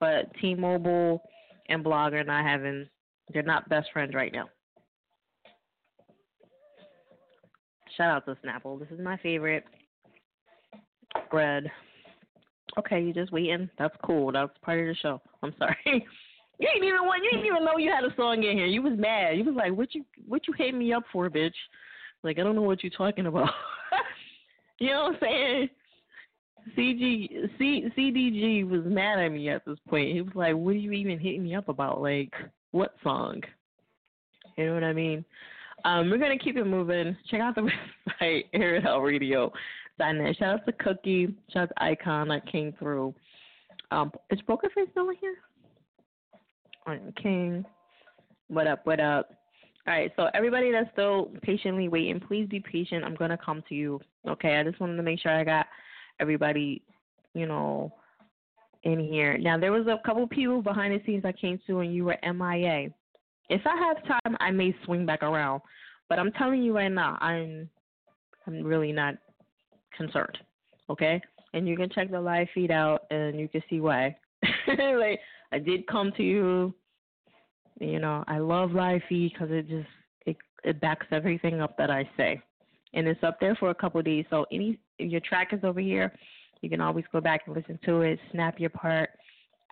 [0.00, 1.22] but T-Mobile
[1.68, 2.88] and Blogger not having.
[3.32, 4.48] They're not best friends right now.
[7.96, 8.78] Shout out to Snapple.
[8.78, 9.64] This is my favorite
[11.30, 11.70] bread.
[12.78, 13.70] Okay, you just waiting.
[13.78, 14.32] That's cool.
[14.32, 15.20] That's part of the show.
[15.42, 16.06] I'm sorry.
[16.60, 17.24] You didn't even want.
[17.24, 18.66] You didn't even know you had a song in here.
[18.66, 19.36] You was mad.
[19.36, 21.50] You was like, "What you what you hit me up for, bitch?"
[22.22, 23.50] Like I don't know what you're talking about.
[24.78, 25.68] you know what I'm saying?
[26.76, 27.28] CG
[27.58, 30.14] C, CDG was mad at me at this point.
[30.14, 32.00] He was like, "What are you even hitting me up about?
[32.00, 32.32] Like
[32.70, 33.42] what song?"
[34.56, 35.24] You know what I mean?
[35.84, 37.16] Um, we're gonna keep it moving.
[37.30, 37.70] Check out the
[38.22, 40.36] website, airitoutradio.net.
[40.36, 41.34] Shout out to Cookie.
[41.52, 43.14] Shout out to Icon that came through.
[43.90, 45.36] Um, is Broker Face still here?
[47.22, 47.64] King.
[48.48, 48.86] What up?
[48.86, 49.30] What up?
[49.86, 53.04] All right, so everybody that's still patiently waiting, please be patient.
[53.04, 54.00] I'm gonna come to you.
[54.26, 55.66] Okay, I just wanted to make sure I got
[56.20, 56.82] everybody,
[57.34, 57.92] you know,
[58.84, 59.36] in here.
[59.36, 62.16] Now there was a couple people behind the scenes I came to, and you were
[62.22, 62.88] MIA.
[63.50, 65.60] If I have time, I may swing back around,
[66.08, 67.68] but I'm telling you right now, I'm,
[68.46, 69.16] I'm really not
[69.94, 70.38] concerned.
[70.88, 71.20] Okay,
[71.52, 74.16] and you can check the live feed out, and you can see why.
[74.66, 75.20] like
[75.52, 76.74] I did come to you.
[77.80, 79.88] You know, I love live feed because it just
[80.26, 82.40] it it backs everything up that I say,
[82.92, 84.24] and it's up there for a couple days.
[84.30, 86.12] So any if your track is over here,
[86.60, 89.10] you can always go back and listen to it, snap your part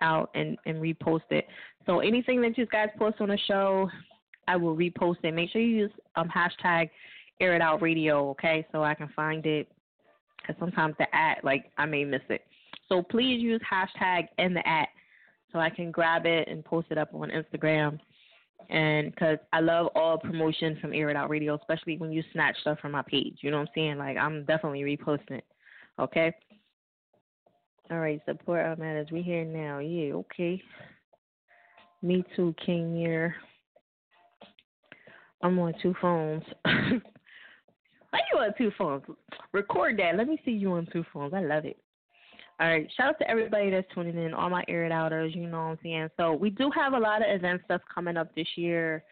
[0.01, 1.47] out, and and repost it.
[1.85, 3.89] So anything that you guys post on the show,
[4.47, 5.33] I will repost it.
[5.33, 6.89] Make sure you use um hashtag
[7.39, 9.67] Air It Out Radio, okay, so I can find it.
[10.37, 12.41] Because sometimes the ad, like I may miss it.
[12.89, 14.89] So please use hashtag and the at
[15.53, 17.99] so I can grab it and post it up on Instagram.
[18.69, 22.55] And because I love all promotion from Air It Out Radio, especially when you snatch
[22.61, 23.37] stuff from my page.
[23.41, 23.97] You know what I'm saying?
[23.97, 25.45] Like, I'm definitely reposting it.
[25.99, 26.33] Okay?
[27.91, 29.09] All right, support our matters.
[29.11, 29.79] We here now.
[29.79, 30.61] Yeah, okay.
[32.01, 33.35] Me too, King here.
[35.41, 36.43] I'm on two phones.
[36.63, 39.03] Why you on two phones?
[39.51, 40.15] Record that.
[40.15, 41.33] Let me see you on two phones.
[41.33, 41.77] I love it.
[42.59, 42.87] All right.
[42.95, 45.79] Shout out to everybody that's tuning in, all my air outers, you know what I'm
[45.81, 46.09] saying?
[46.17, 49.03] So we do have a lot of events that's coming up this year.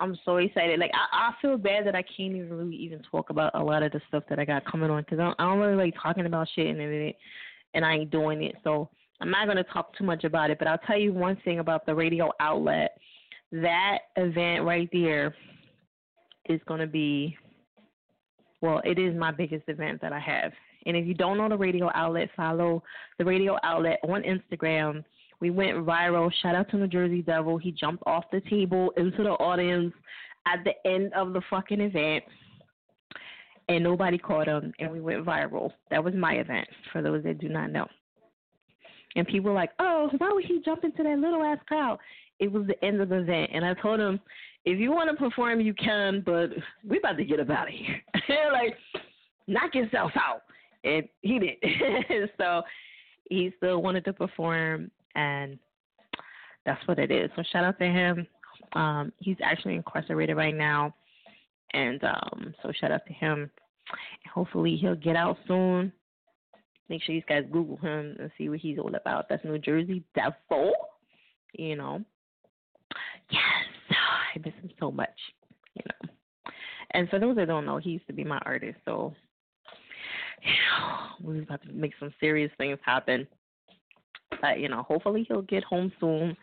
[0.00, 0.80] I'm so excited.
[0.80, 3.82] Like I, I feel bad that I can't even really even talk about a lot
[3.82, 6.26] of the stuff that I got coming on because I, I don't really like talking
[6.26, 7.14] about shit and
[7.74, 8.56] and I ain't doing it.
[8.64, 8.88] So
[9.20, 10.58] I'm not gonna talk too much about it.
[10.58, 12.98] But I'll tell you one thing about the radio outlet.
[13.52, 15.34] That event right there
[16.48, 17.36] is gonna be
[18.62, 20.52] well, it is my biggest event that I have.
[20.86, 22.82] And if you don't know the radio outlet, follow
[23.18, 25.04] the radio outlet on Instagram.
[25.40, 26.30] We went viral.
[26.42, 27.58] Shout out to New Jersey Devil.
[27.58, 29.92] He jumped off the table into the audience
[30.46, 32.24] at the end of the fucking event.
[33.68, 35.70] And nobody caught him, and we went viral.
[35.90, 37.86] That was my event, for those that do not know.
[39.16, 41.98] And people were like, oh, why would he jump into that little ass crowd?
[42.40, 43.50] It was the end of the event.
[43.52, 44.18] And I told him,
[44.64, 46.50] if you want to perform, you can, but
[46.86, 48.02] we about to get up out of here.
[48.52, 48.74] like,
[49.46, 50.42] knock yourself out
[50.84, 52.30] and he did.
[52.38, 52.62] so
[53.28, 55.58] he still wanted to perform, and
[56.66, 57.30] that's what it is.
[57.36, 58.26] So shout out to him.
[58.74, 60.94] Um, he's actually incarcerated right now,
[61.72, 63.50] and um, so shout out to him.
[64.32, 65.92] Hopefully he'll get out soon.
[66.88, 69.28] Make sure you guys Google him and see what he's all about.
[69.28, 70.72] That's New Jersey Devil.
[71.52, 72.04] You know.
[73.30, 73.42] Yes,
[74.34, 75.08] I miss him so much.
[75.74, 76.10] You know.
[76.92, 78.78] And for those that don't know, he used to be my artist.
[78.84, 79.14] So
[81.22, 83.26] we're about to make some serious things happen.
[84.40, 86.36] But you know, hopefully he'll get home soon.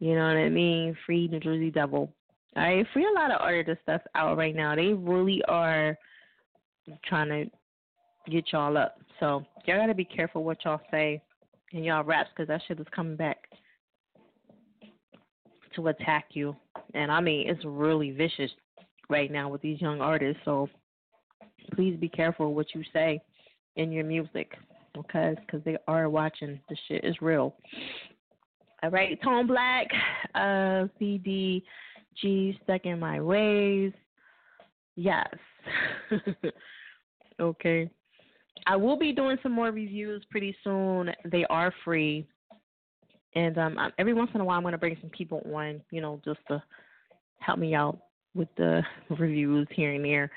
[0.00, 0.96] You know what I mean?
[1.06, 2.12] Free New Jersey Devil.
[2.56, 4.74] I free a lot of artists that's out right now.
[4.74, 5.96] They really are
[7.04, 8.98] trying to get y'all up.
[9.20, 11.22] So y'all gotta be careful what y'all say
[11.72, 13.38] and y'all raps because that shit is coming back
[15.76, 16.56] to attack you.
[16.94, 18.50] And I mean, it's really vicious
[19.08, 20.40] right now with these young artists.
[20.44, 20.68] So
[21.74, 23.20] please be careful what you say
[23.76, 24.52] in your music,
[24.96, 25.34] okay?
[25.40, 26.60] Because they are watching.
[26.68, 27.54] The shit is real.
[28.82, 29.88] All right, Tone Black,
[30.34, 31.62] uh, CDG,
[32.62, 33.92] Stuck in My Ways.
[34.94, 35.28] Yes.
[37.40, 37.90] okay.
[38.66, 41.10] I will be doing some more reviews pretty soon.
[41.24, 42.26] They are free.
[43.34, 46.00] And um, every once in a while, I'm going to bring some people on, you
[46.00, 46.62] know, just to
[47.40, 47.98] help me out
[48.34, 48.82] with the
[49.18, 50.30] reviews here and there.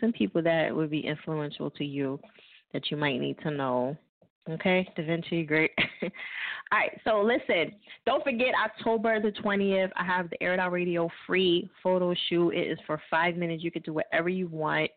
[0.00, 2.18] Some people that would be influential to you
[2.72, 3.96] that you might need to know.
[4.50, 5.70] Okay, Da Vinci, great.
[6.02, 11.70] All right, so listen, don't forget October the 20th, I have the Air Radio free
[11.82, 12.50] photo shoot.
[12.50, 13.64] It is for five minutes.
[13.64, 14.90] You can do whatever you want.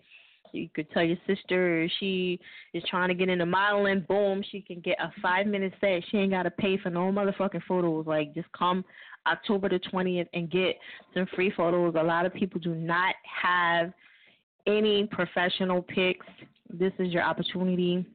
[0.53, 2.39] You could tell your sister she
[2.73, 4.05] is trying to get into modeling.
[4.07, 6.03] Boom, she can get a five minute set.
[6.09, 8.07] She ain't got to pay for no motherfucking photos.
[8.07, 8.83] Like, just come
[9.25, 10.75] October the 20th and get
[11.13, 11.95] some free photos.
[11.97, 13.93] A lot of people do not have
[14.67, 16.25] any professional pics.
[16.71, 18.05] This is your opportunity.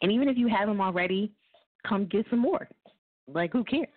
[0.00, 1.32] And even if you have them already,
[1.86, 2.68] come get some more.
[3.26, 3.88] Like, who cares?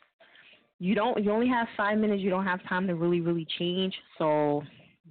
[0.80, 1.24] You don't.
[1.24, 2.22] You only have five minutes.
[2.22, 3.94] You don't have time to really, really change.
[4.18, 4.64] So,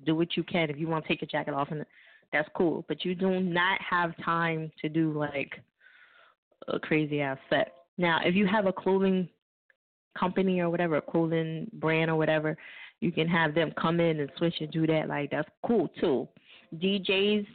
[0.04, 0.68] do what you can.
[0.68, 1.84] If you want to take your jacket off, and
[2.32, 2.84] that's cool.
[2.88, 5.52] But you do not have time to do like
[6.68, 7.72] a crazy ass set.
[7.98, 9.28] Now, if you have a clothing
[10.18, 12.56] company or whatever, a clothing brand or whatever,
[13.00, 15.08] you can have them come in and switch and do that.
[15.08, 16.28] Like that's cool too.
[16.76, 17.46] DJs,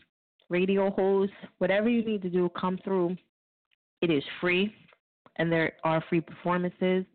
[0.49, 3.15] radio hosts, whatever you need to do, come through.
[4.01, 4.73] It is free,
[5.37, 7.05] and there are free performances.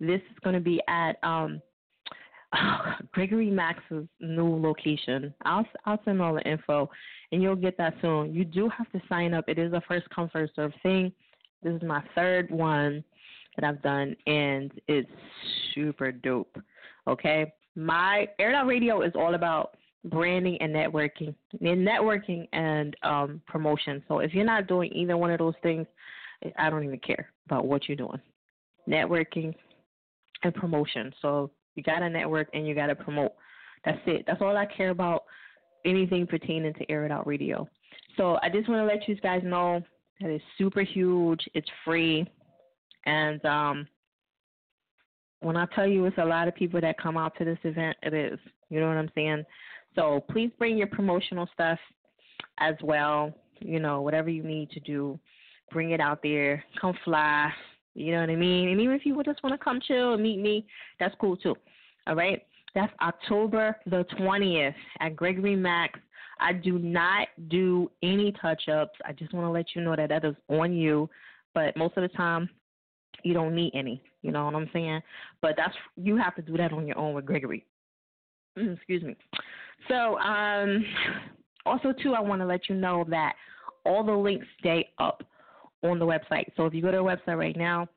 [0.00, 1.60] This is going to be at um,
[3.12, 5.32] Gregory Max's new location.
[5.44, 6.90] I'll I'll send all the info,
[7.32, 8.34] and you'll get that soon.
[8.34, 9.44] You do have to sign up.
[9.48, 11.12] It is a first come first serve thing.
[11.62, 13.04] This is my third one
[13.56, 15.10] that I've done, and it's
[15.74, 16.56] super dope.
[17.08, 19.76] Okay, my Air Out Radio is all about
[20.06, 24.02] branding and networking, and networking and um, promotion.
[24.08, 25.86] So if you're not doing either one of those things,
[26.58, 28.20] I don't even care about what you're doing.
[28.88, 29.54] Networking
[30.42, 31.12] and promotion.
[31.22, 33.32] So you got to network and you got to promote.
[33.84, 34.24] That's it.
[34.26, 35.24] That's all I care about.
[35.84, 37.68] Anything pertaining to Air It Out Radio.
[38.16, 39.82] So I just want to let you guys know
[40.20, 41.40] that it's super huge.
[41.54, 42.26] It's free,
[43.04, 43.86] and um,
[45.40, 47.96] when I tell you it's a lot of people that come out to this event,
[48.02, 48.38] it is.
[48.68, 49.44] You know what I'm saying?
[49.96, 51.78] So please bring your promotional stuff
[52.58, 53.34] as well.
[53.60, 55.18] You know, whatever you need to do,
[55.72, 56.62] bring it out there.
[56.80, 57.50] Come fly.
[57.94, 58.68] You know what I mean?
[58.68, 60.66] And even if you just want to come chill and meet me,
[61.00, 61.56] that's cool too.
[62.06, 62.46] All right?
[62.74, 65.98] That's October the 20th at Gregory Max.
[66.38, 68.98] I do not do any touch ups.
[69.06, 71.08] I just want to let you know that that is on you.
[71.54, 72.50] But most of the time,
[73.22, 74.02] you don't need any.
[74.20, 75.00] You know what I'm saying?
[75.40, 77.64] But that's you have to do that on your own with Gregory.
[78.56, 79.16] Excuse me.
[79.88, 80.84] So, um,
[81.64, 83.34] also too, I want to let you know that
[83.84, 85.22] all the links stay up
[85.82, 86.46] on the website.
[86.56, 87.88] So if you go to the website right now,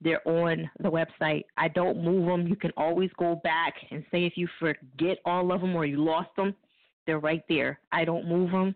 [0.00, 1.44] they're on the website.
[1.56, 2.46] I don't move them.
[2.46, 6.04] You can always go back and say if you forget all of them or you
[6.04, 6.54] lost them,
[7.06, 7.80] they're right there.
[7.90, 8.74] I don't move them.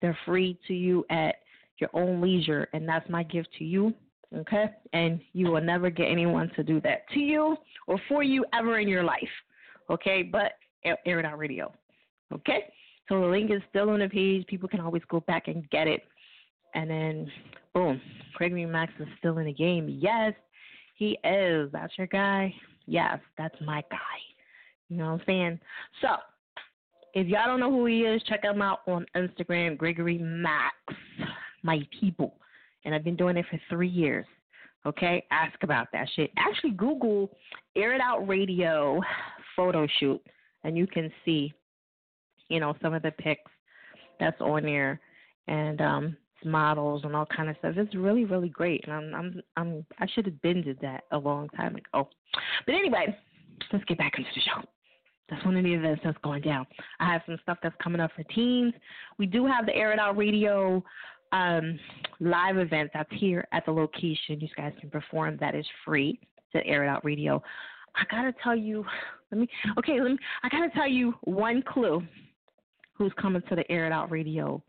[0.00, 1.36] They're free to you at
[1.78, 3.94] your own leisure, and that's my gift to you.
[4.36, 4.66] Okay?
[4.92, 7.56] And you will never get anyone to do that to you
[7.86, 9.28] or for you ever in your life.
[9.88, 10.22] Okay?
[10.22, 10.52] But
[10.84, 11.72] Air It Out Radio.
[12.32, 12.72] Okay?
[13.08, 14.46] So the link is still on the page.
[14.46, 16.02] People can always go back and get it.
[16.74, 17.30] And then,
[17.74, 18.00] boom,
[18.34, 19.88] Gregory Max is still in the game.
[20.00, 20.34] Yes,
[20.94, 21.70] he is.
[21.72, 22.54] That's your guy.
[22.86, 23.98] Yes, that's my guy.
[24.88, 25.60] You know what I'm saying?
[26.00, 26.08] So,
[27.14, 30.74] if y'all don't know who he is, check him out on Instagram, Gregory Max,
[31.62, 32.34] my people.
[32.84, 34.26] And I've been doing it for three years.
[34.86, 36.30] Okay, ask about that shit.
[36.38, 37.30] Actually, Google
[37.76, 39.00] Air It Out Radio
[39.54, 40.20] photo shoot,
[40.64, 41.52] and you can see,
[42.50, 43.50] you know, some of the pics
[44.18, 45.00] that's on there,
[45.48, 47.74] and um, models and all kind of stuff.
[47.76, 51.18] It's really, really great, and I'm, I'm, I'm, I should have been did that a
[51.18, 52.08] long time ago.
[52.66, 53.16] But anyway,
[53.72, 54.68] let's get back into the show.
[55.28, 56.66] That's one of the events that's going down.
[56.98, 58.74] I have some stuff that's coming up for teens.
[59.18, 60.82] We do have the Air It Out Radio
[61.32, 61.78] um,
[62.18, 64.40] live event that's here at the location.
[64.40, 65.38] You guys can perform.
[65.40, 66.18] That is free.
[66.52, 67.42] to Air It Out Radio.
[67.94, 68.84] I gotta tell you,
[69.30, 69.48] let me.
[69.78, 70.18] Okay, let me.
[70.42, 72.02] I gotta tell you one clue.
[73.00, 74.62] Who's coming to the Air It Out Radio?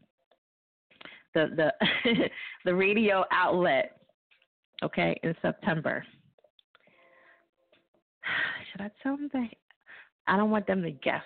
[1.35, 2.29] The the
[2.65, 3.97] the radio outlet.
[4.81, 6.01] Okay, in September.
[8.71, 9.47] Should I tell them the
[10.27, 11.25] I don't want them to guess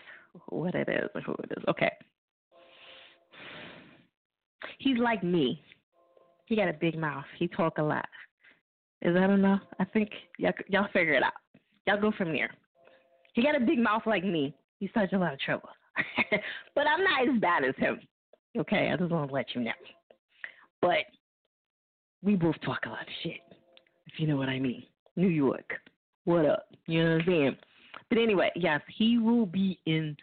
[0.50, 1.64] what it is or who it is.
[1.70, 1.92] Okay.
[4.80, 5.62] He's like me.
[6.48, 7.26] He got a big mouth.
[7.38, 8.10] He talk a lot.
[9.04, 9.62] Is that enough?
[9.80, 10.10] I think
[10.40, 11.34] y'all, y'all figure it out.
[11.86, 12.50] Y'all go from there.
[13.34, 14.56] He got a big mouth like me.
[14.80, 15.70] He's such a lot of trouble.
[16.76, 18.00] but I'm not as bad as him.
[18.58, 19.72] Okay, I just want to let you know.
[20.82, 21.06] But
[22.24, 23.42] we both talk a lot of shit,
[24.08, 24.84] if you know what I mean.
[25.16, 25.74] New York,
[26.26, 26.68] what up?
[26.88, 27.58] You know what I'm saying?
[28.10, 30.16] But anyway, yes, he will be in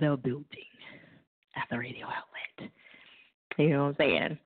[0.00, 0.44] the building
[1.56, 2.70] at the radio outlet.
[3.58, 4.38] You know what I'm saying?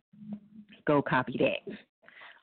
[0.86, 1.74] Go copy that.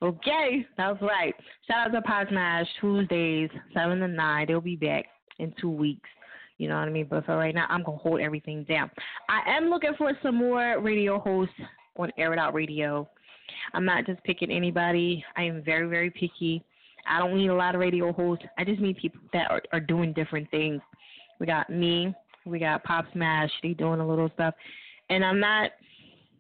[0.02, 1.36] Okay, that's right.
[1.68, 4.48] Shout out to Pod Smash Tuesdays, seven to nine.
[4.48, 5.06] They'll be back
[5.38, 6.10] in two weeks.
[6.58, 7.08] You know what I mean?
[7.10, 8.92] But for right now, I'm gonna hold everything down.
[9.30, 11.56] I am looking for some more radio hosts
[11.98, 13.10] on Air It Out Radio.
[13.74, 15.24] I'm not just picking anybody.
[15.36, 16.64] I am very, very picky.
[17.10, 18.46] I don't need a lot of radio hosts.
[18.58, 20.82] I just need people that are, are doing different things.
[21.40, 22.14] We got me.
[22.46, 23.50] We got Pop Smash.
[23.64, 24.54] They doing a little stuff,
[25.10, 25.72] and I'm not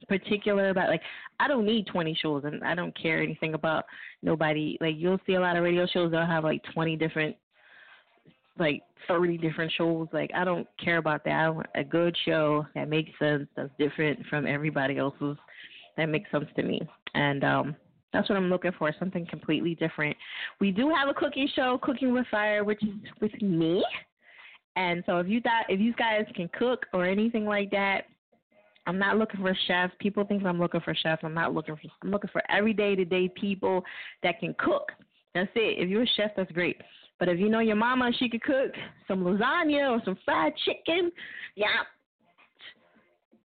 [0.07, 1.01] particular about like
[1.39, 3.85] I don't need 20 shows and I don't care anything about
[4.21, 4.77] nobody.
[4.81, 7.35] Like you'll see a lot of radio shows they'll have like 20 different
[8.57, 10.07] like 30 different shows.
[10.11, 11.33] Like I don't care about that.
[11.33, 15.37] I want a good show that makes sense, that's different from everybody else's,
[15.97, 16.81] that makes sense to me.
[17.13, 17.75] And um
[18.13, 20.17] that's what I'm looking for, something completely different.
[20.59, 22.89] We do have a cooking show, Cooking with Fire, which is
[23.21, 23.83] with me.
[24.75, 28.01] And so if you thought if you guys can cook or anything like that,
[28.87, 29.93] I'm not looking for chefs.
[29.99, 31.21] People think I'm looking for chefs.
[31.23, 33.83] I'm not looking for I'm looking for everyday to day people
[34.23, 34.91] that can cook.
[35.33, 35.81] That's it.
[35.81, 36.77] If you're a chef, that's great.
[37.21, 38.71] But if you know your mama, she could cook
[39.07, 41.11] some lasagna or some fried chicken,
[41.53, 41.67] yeah.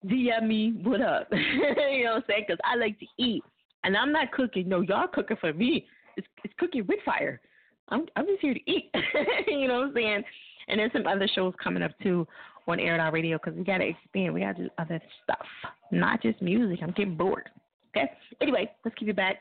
[0.04, 1.28] DM me, what up?
[1.32, 2.44] you know what I'm saying?
[2.46, 3.42] Because I like to eat,
[3.84, 4.68] and I'm not cooking.
[4.68, 5.86] No, y'all cooking for me.
[6.18, 7.40] It's it's cooking with fire.
[7.88, 8.90] I'm I'm just here to eat.
[9.46, 10.22] you know what I'm saying?
[10.68, 12.28] And there's some other shows coming up too
[12.68, 14.34] on Air Out Radio because we got to expand.
[14.34, 15.46] We got to do other stuff,
[15.90, 16.80] not just music.
[16.82, 17.48] I'm getting bored.
[17.96, 18.10] Okay.
[18.42, 19.36] Anyway, let's keep it back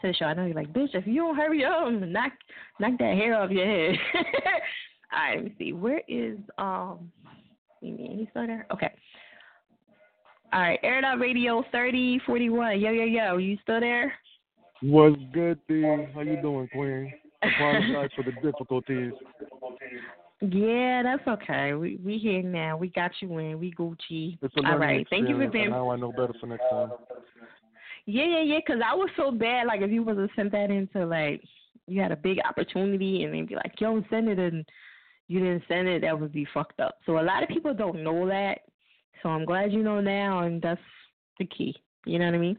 [0.00, 0.26] to the show.
[0.26, 2.32] I know you're like, bitch, if you don't hurry up, knock
[2.80, 3.98] knock that hair off your head.
[5.12, 5.72] All right, let me see.
[5.72, 7.10] Where is um?
[7.80, 8.66] He's still there?
[8.72, 8.90] Okay.
[10.52, 12.80] All right, Air Out Radio thirty forty one.
[12.80, 14.12] Yo yo yo, you still there?
[14.80, 15.82] What's good, D?
[16.14, 17.12] How you doing, Queen?
[17.42, 19.12] Apologize for the difficulties.
[20.40, 21.74] Yeah, that's okay.
[21.74, 22.76] We we here now.
[22.76, 23.58] We got you in.
[23.58, 24.38] We Gucci.
[24.42, 24.78] All.
[25.10, 25.70] Thank you for being.
[25.70, 26.90] Now I know better for next time.
[28.10, 28.58] Yeah, yeah, yeah.
[28.64, 29.66] Because I was so bad.
[29.66, 31.42] Like if you was to send that into like
[31.86, 34.64] you had a big opportunity and then be like, yo, send it, and
[35.26, 36.96] you didn't send it, that would be fucked up.
[37.04, 38.60] So a lot of people don't know that.
[39.22, 40.80] So I'm glad you know now, and that's
[41.38, 41.76] the key.
[42.06, 42.58] You know what I mean?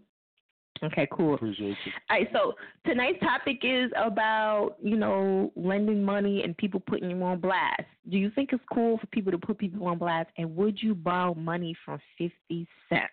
[0.83, 1.33] Okay, cool.
[1.33, 1.91] Appreciate you.
[2.11, 2.53] All right, so
[2.85, 7.83] tonight's topic is about, you know, lending money and people putting you on blast.
[8.09, 10.29] Do you think it's cool for people to put people on blast?
[10.37, 13.09] And would you borrow money from 50 cents?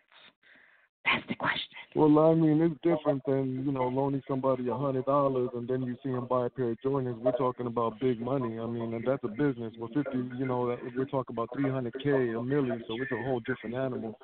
[1.07, 1.61] That's the question.
[1.95, 5.83] Well, I mean, it's different than you know loaning somebody a hundred dollars and then
[5.83, 7.19] you see him buy a pair of Jordans.
[7.21, 8.59] We're talking about big money.
[8.59, 9.73] I mean, and that's a business.
[9.79, 12.85] With fifty, you know, we're talking about three hundred k, a million.
[12.89, 14.19] So it's a whole different animal.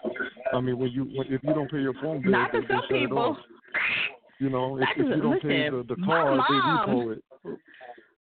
[0.52, 2.66] I mean, when you when, if you don't pay your phone bill, Not to they,
[2.66, 3.18] they some people.
[3.18, 3.36] off.
[4.38, 7.16] You know, if, if you don't pay listen, the, the my car, they mom- repo
[7.16, 7.24] it.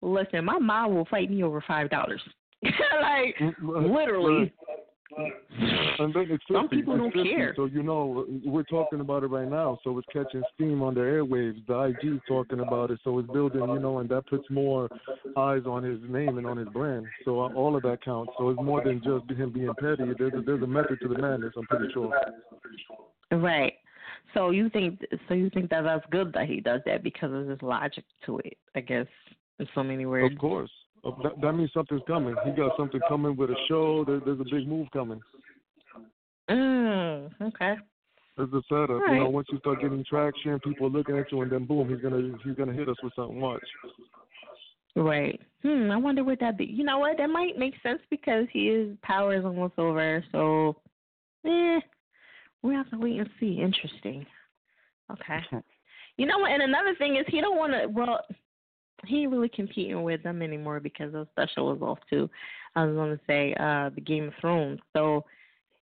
[0.01, 2.21] Listen, my mom will fight me over five dollars.
[2.63, 4.51] like Mm, literally.
[5.15, 7.53] And then it's 50, Some people it's don't 50, care.
[7.55, 9.79] So you know, we're talking about it right now.
[9.83, 11.65] So it's catching steam on the airwaves.
[11.65, 12.99] The IG talking about it.
[13.03, 14.89] So it's building, you know, and that puts more
[15.37, 17.05] eyes on his name and on his brand.
[17.25, 18.31] So uh, all of that counts.
[18.37, 20.11] So it's more than just him being petty.
[20.17, 21.53] There's a, there's a method to the madness.
[21.57, 22.13] I'm pretty sure.
[23.31, 23.73] Right.
[24.33, 27.47] So you think so you think that that's good that he does that because of
[27.47, 29.07] his logic to it, I guess,
[29.59, 30.33] in so many words.
[30.33, 30.71] Of course.
[31.07, 32.35] Uh, That, that means something's coming.
[32.45, 34.03] He got something coming with a show.
[34.05, 35.21] There, there's a big move coming.
[36.49, 37.75] Mm, okay.
[38.35, 38.89] There's a setup.
[38.89, 41.65] All You know, once you start getting traction, people are looking at you, and then
[41.65, 43.41] boom, he's gonna he's gonna hit us with something.
[43.41, 43.61] Watch.
[44.95, 45.39] Right.
[45.63, 46.65] Hmm, I wonder what that be.
[46.65, 47.17] You know what?
[47.17, 50.23] That might make sense because his power is almost over.
[50.31, 50.75] So,
[51.45, 51.79] eh,
[52.61, 53.59] we have to wait and see.
[53.61, 54.25] Interesting.
[55.11, 55.39] Okay.
[56.19, 56.49] You know what?
[56.49, 57.87] And another thing is he don't want to.
[57.89, 58.21] Well,
[59.05, 62.29] he ain't really competing with them anymore because the special was off too.
[62.75, 64.79] I was to say uh the Game of Thrones.
[64.93, 65.23] So,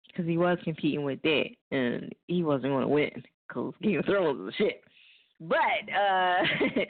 [0.06, 4.04] because he was competing with that, and he wasn't going to win because Game of
[4.04, 4.82] Thrones is shit.
[5.40, 6.42] But uh,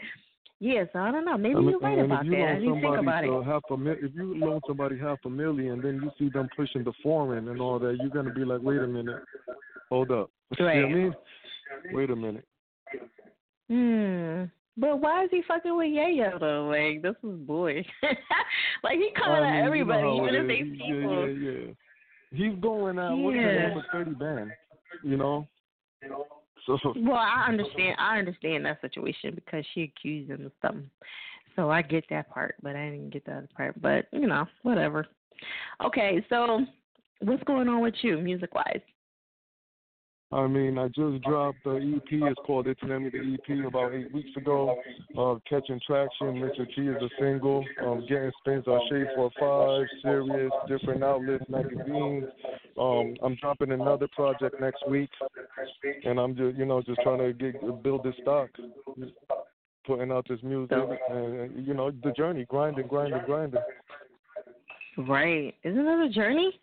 [0.60, 0.84] yeah.
[0.92, 1.38] So I don't know.
[1.38, 2.48] Maybe you're right about you that.
[2.48, 3.44] I didn't think about it.
[3.44, 6.84] half a mil- if you loan somebody half a million, then you see them pushing
[6.84, 9.22] the foreign and all that, you're gonna be like, wait a minute,
[9.88, 10.30] hold up.
[10.58, 11.14] You know what I mean?
[11.92, 12.44] Wait a minute.
[13.70, 14.44] Hmm.
[14.76, 16.66] But why is he fucking with Yayo though?
[16.66, 17.84] Like this is boy.
[18.82, 21.28] like he coming I mean, at everybody, you know even if they people.
[21.28, 21.72] Yeah, yeah, yeah.
[22.32, 23.16] He's going out.
[23.16, 23.68] Yeah.
[23.68, 24.50] number thirty band?
[25.04, 25.48] You know.
[26.66, 27.96] So Well, I understand.
[27.98, 30.88] I understand that situation because she accused him of something.
[31.56, 33.80] So I get that part, but I didn't get the other part.
[33.80, 35.06] But you know, whatever.
[35.84, 36.60] Okay, so
[37.20, 38.80] what's going on with you, music wise?
[40.32, 42.08] I mean, I just dropped the EP.
[42.10, 44.76] It's called It's Nemi the EP about eight weeks ago.
[45.16, 46.40] Uh, catching traction.
[46.40, 46.66] Mr.
[46.74, 47.64] T is a single.
[47.84, 52.24] Um, getting spins on Shade for Five, Sirius, different outlets, magazines.
[52.78, 55.10] Um, I'm dropping another project next week,
[56.04, 58.48] and I'm just, you know, just trying to get build this stock,
[59.86, 60.78] putting out this music,
[61.10, 63.60] and you know, the journey, grinding, grinding, grinding.
[64.96, 65.54] Right?
[65.62, 66.58] Isn't it a journey?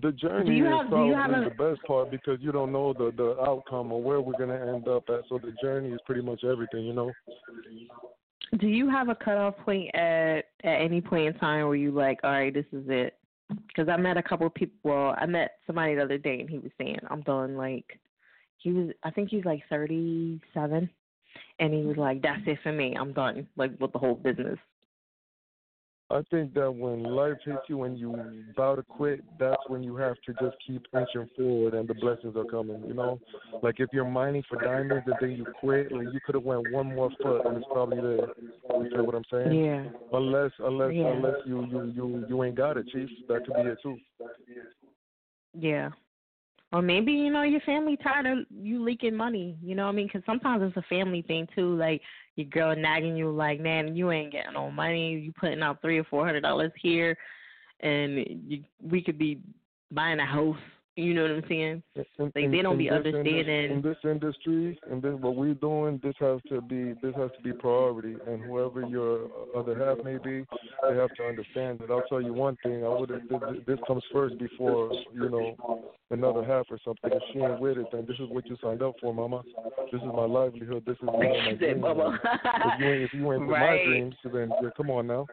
[0.00, 2.92] The journey is have- do you probably a- the best part because you don't know
[2.92, 5.26] the the outcome or where we're gonna end up at.
[5.28, 7.12] So the journey is pretty much everything, you know.
[8.58, 12.20] Do you have a cutoff point at at any point in time where you like,
[12.24, 13.18] all right, this is it?
[13.68, 14.76] Because I met a couple of people.
[14.82, 17.56] Well, I met somebody the other day, and he was saying, I'm done.
[17.56, 17.98] Like,
[18.58, 20.90] he was, I think he's like 37,
[21.60, 22.96] and he was like, that's it for me.
[22.98, 23.46] I'm done.
[23.56, 24.58] Like with the whole business.
[26.08, 28.14] I think that when life hits you and you
[28.52, 32.36] about to quit, that's when you have to just keep inching forward and the blessings
[32.36, 32.80] are coming.
[32.86, 33.18] You know,
[33.60, 36.70] like if you're mining for diamonds and then you quit, like you could have went
[36.70, 38.28] one more foot and it's probably there.
[38.70, 39.52] You feel what I'm saying?
[39.52, 39.84] Yeah.
[40.12, 41.08] Unless, unless, Yeah.
[41.08, 43.08] unless you you you you ain't got it, chief.
[43.28, 43.96] That could be it too.
[44.20, 44.72] Back to be here
[45.54, 45.90] Yeah.
[46.72, 49.56] Or maybe you know your family tired of you leaking money.
[49.60, 50.06] You know what I mean?
[50.06, 51.74] Because sometimes it's a family thing too.
[51.74, 52.00] Like
[52.36, 55.14] your girl nagging you, like, man, you ain't getting no money.
[55.14, 57.16] You putting out three or four hundred dollars here,
[57.80, 59.40] and you, we could be
[59.90, 60.56] buying a house.
[60.98, 61.82] You know what I'm saying?
[61.94, 63.70] In- Like they don't be understanding.
[63.70, 66.00] in this industry and this what we're doing.
[66.02, 70.16] This has to be this has to be priority, and whoever your other half may
[70.16, 70.46] be,
[70.88, 71.90] they have to understand that.
[71.90, 73.10] I'll tell you one thing: I would
[73.66, 75.54] this comes first before you know
[76.10, 77.10] another half or something.
[77.12, 79.42] If she ain't with it, then this is what you signed up for, mama.
[79.92, 80.84] This is my livelihood.
[80.86, 81.92] This is my Said, dreams.
[81.92, 83.80] If you ain't if you ain't with Right.
[83.80, 85.26] my dreams, then yeah, come on now.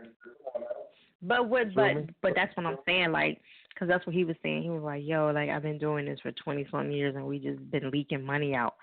[1.22, 1.74] But what?
[1.74, 3.14] But but that's what I'm saying.
[3.14, 3.40] Like,
[3.78, 4.64] cause that's what he was saying.
[4.64, 7.40] He was like, "Yo, like I've been doing this for twenty some years, and we
[7.40, 8.76] just been leaking money out,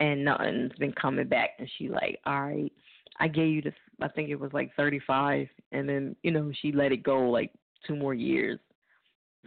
[0.00, 2.72] and nothing's been coming back." And she like, "All right,
[3.18, 3.74] I gave you this.
[4.00, 7.28] I think it was like thirty five, and then you know she let it go
[7.30, 7.50] like
[7.86, 8.58] two more years.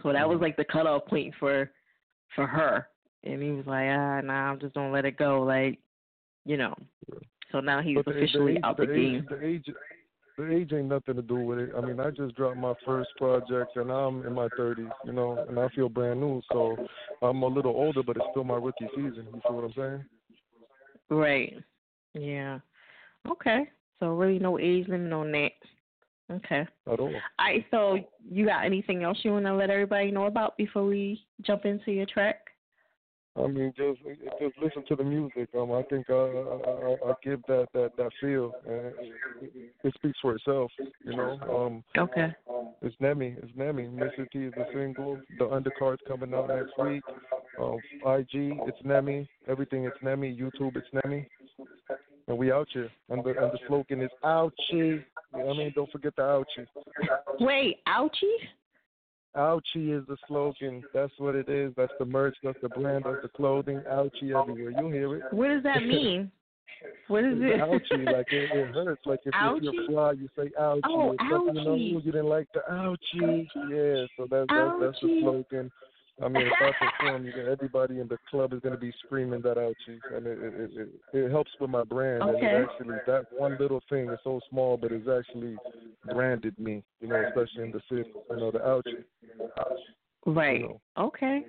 [0.03, 0.43] So that was Mm-hmm.
[0.43, 1.71] like the cutoff point for
[2.35, 2.87] for her.
[3.23, 5.43] And he was like, ah, nah, I'm just gonna let it go.
[5.43, 5.77] Like,
[6.45, 6.73] you know.
[7.51, 9.15] So now he's the- the officially age- out the, the game.
[9.15, 9.65] age, the age,
[10.37, 11.71] the age ain't nothing to do with it.
[11.77, 15.45] I mean, I just dropped my first project, and I'm in my 30s, you know,
[15.47, 16.41] and I feel brand new.
[16.51, 16.77] So
[17.21, 19.27] I'm a little older, but it's still my rookie season.
[19.33, 20.05] You see what I'm saying?
[21.09, 21.57] Right.
[22.13, 22.59] Yeah.
[23.29, 23.69] Okay.
[23.99, 25.51] So really no age limit on that.
[26.31, 26.65] Okay.
[26.91, 27.07] At all.
[27.07, 30.85] All right, so you got anything else you want to let everybody know about before
[30.85, 32.50] we jump into your track?
[33.37, 33.99] I mean, just
[34.41, 35.47] just listen to the music.
[35.57, 38.93] Um, I think uh, I, I, I give that that that feel, and
[39.41, 40.71] it, it speaks for itself.
[41.05, 41.39] You know.
[41.49, 42.33] Um, Okay.
[42.81, 43.35] It's Nemi.
[43.41, 43.83] It's Nemi.
[43.83, 44.29] Mr.
[44.31, 45.19] T is the single.
[45.37, 47.03] The undercard's coming out next week.
[47.59, 49.29] Um, IG, it's Nemi.
[49.47, 50.35] Everything, it's Nemi.
[50.35, 51.27] YouTube, it's Nemi.
[52.27, 52.89] And we out here.
[53.09, 54.51] And the, and the slogan is ouchie.
[54.71, 55.03] You
[55.33, 56.65] know what I mean, don't forget the ouchie.
[57.39, 58.35] Wait, ouchie?
[59.35, 60.83] Ouchie is the slogan.
[60.93, 61.73] That's what it is.
[61.77, 62.35] That's the merch.
[62.43, 63.05] That's the brand.
[63.05, 63.81] That's the clothing.
[63.89, 64.73] Ouchie everywhere.
[64.77, 65.23] You'll hear it.
[65.31, 66.31] What does that mean?
[67.07, 67.61] What is it?
[67.61, 69.05] ouchie, like it, it hurts.
[69.05, 70.81] Like if, if you're fly, you say ouchie.
[70.85, 73.47] Oh, something, you know, you didn't like the ouchie.
[73.69, 75.71] Yeah, so that's that's, that's the slogan.
[76.23, 78.93] I mean, if I perform, you know, everybody in the club is going to be
[79.05, 80.89] screaming that ouchie, and it it, it
[81.25, 82.23] it helps with my brand.
[82.23, 82.45] And Okay.
[82.45, 85.57] it actually, that one little thing is so small, but it's actually
[86.05, 86.83] branded me.
[87.01, 88.09] You know, especially in the city.
[88.29, 89.03] You know, the ouchie.
[90.25, 90.65] Right.
[90.97, 91.45] Okay.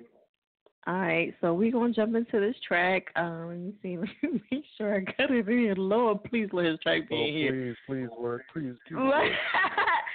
[0.85, 3.03] All right, so we're gonna jump into this track.
[3.15, 3.97] Um, let me see.
[4.23, 5.75] Let me make sure I got it in.
[5.77, 7.51] Lord, please let his track be Oh, in here.
[7.51, 8.41] please, please work.
[8.51, 9.31] Please keep Right.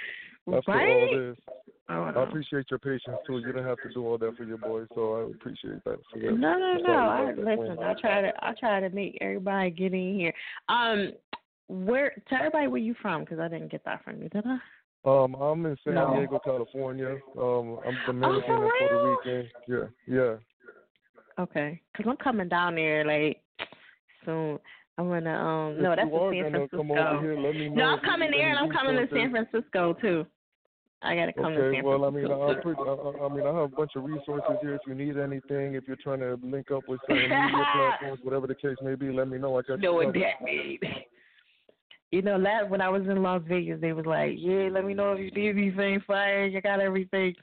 [0.57, 0.89] After Right?
[0.89, 1.37] all this,
[1.91, 3.39] Oh, I appreciate your patience too.
[3.39, 5.97] You didn't have to do all that for your boy, so I appreciate that.
[6.13, 6.93] So No, no, no.
[6.93, 10.33] I, listen, I try to, I try to make everybody get in here.
[10.67, 11.13] Um,
[11.67, 12.13] where?
[12.29, 14.59] Tell everybody where you from, because I didn't get that from you, did I?
[15.05, 16.13] Um, I'm in San No.
[16.13, 17.17] Diego, California.
[17.39, 19.49] Um, I'm Dominican for and Puerto Rican.
[19.67, 20.35] Yeah, yeah.
[21.39, 23.41] Okay, because I'm coming down there like
[24.25, 24.59] soon.
[24.99, 25.75] I'm gonna um.
[25.77, 27.19] If No, that's in San Francisco.
[27.21, 27.35] here,
[27.71, 29.07] No, I'm coming there, and I'm coming to.
[29.15, 30.27] San Francisco too.
[31.01, 32.47] I gotta come to Okay, San well, I mean, Francisco.
[32.47, 34.75] I'll put, I, I uh, uh, I mean, I have a bunch of resources here.
[34.75, 38.47] If you need anything, if you're trying to link up with certain media platforms, whatever
[38.47, 39.57] the case may be, let me know.
[39.57, 40.79] I got know you what that means.
[42.11, 44.93] You know, last when I was in Las Vegas, they was like, "Yeah, let me
[44.93, 46.47] know if you need anything, fire.
[46.47, 47.35] You got everything."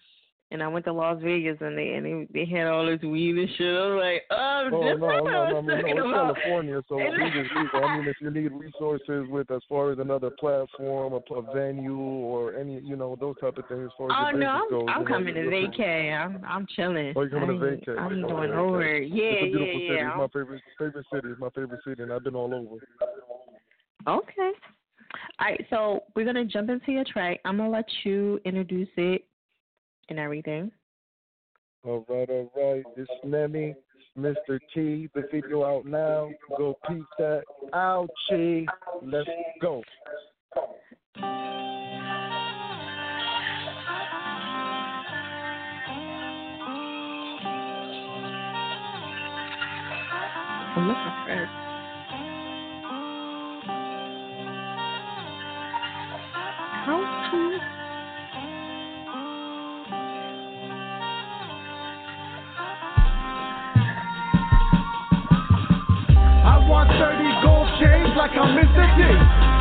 [0.53, 3.37] And I went to Las Vegas, and they and they, they had all this weed
[3.37, 3.67] and shit.
[3.67, 6.15] I was like, "Oh, oh No, this no, no, no, was no, it's.
[6.15, 7.85] California, so weed is legal.
[7.85, 11.99] I mean, if you need resources with as far as another platform, a, a venue,
[11.99, 14.87] or any, you know, those type of things as far as Oh no, I'm goes.
[14.89, 16.17] I'm you know, coming to vacay.
[16.17, 17.13] I'm I'm chilling.
[17.17, 17.99] Oh, you're coming to I ain't- vacay.
[17.99, 18.53] I'm doing okay.
[18.57, 18.97] over.
[18.99, 20.01] Yeah, it's a beautiful yeah, city.
[20.07, 21.29] It's my favorite favorite city.
[21.33, 22.77] It's my favorite city, and I've been all over.
[24.07, 24.53] Okay.
[25.41, 27.41] All right, so we're gonna jump into your track.
[27.45, 29.25] I'm gonna let you introduce it
[30.09, 30.71] and everything.
[31.85, 32.85] All right, all right.
[32.97, 33.75] It's Nemi,
[34.19, 34.59] Mr.
[34.75, 35.09] T.
[35.15, 36.31] The video out now.
[36.57, 37.43] Go peep that.
[37.73, 38.67] Ouchie.
[39.03, 39.29] Let's
[39.61, 39.83] go.
[50.77, 51.56] I'm looking first.
[66.67, 68.85] Want 30 gold chains like I'm Mr.
[68.99, 69.01] T.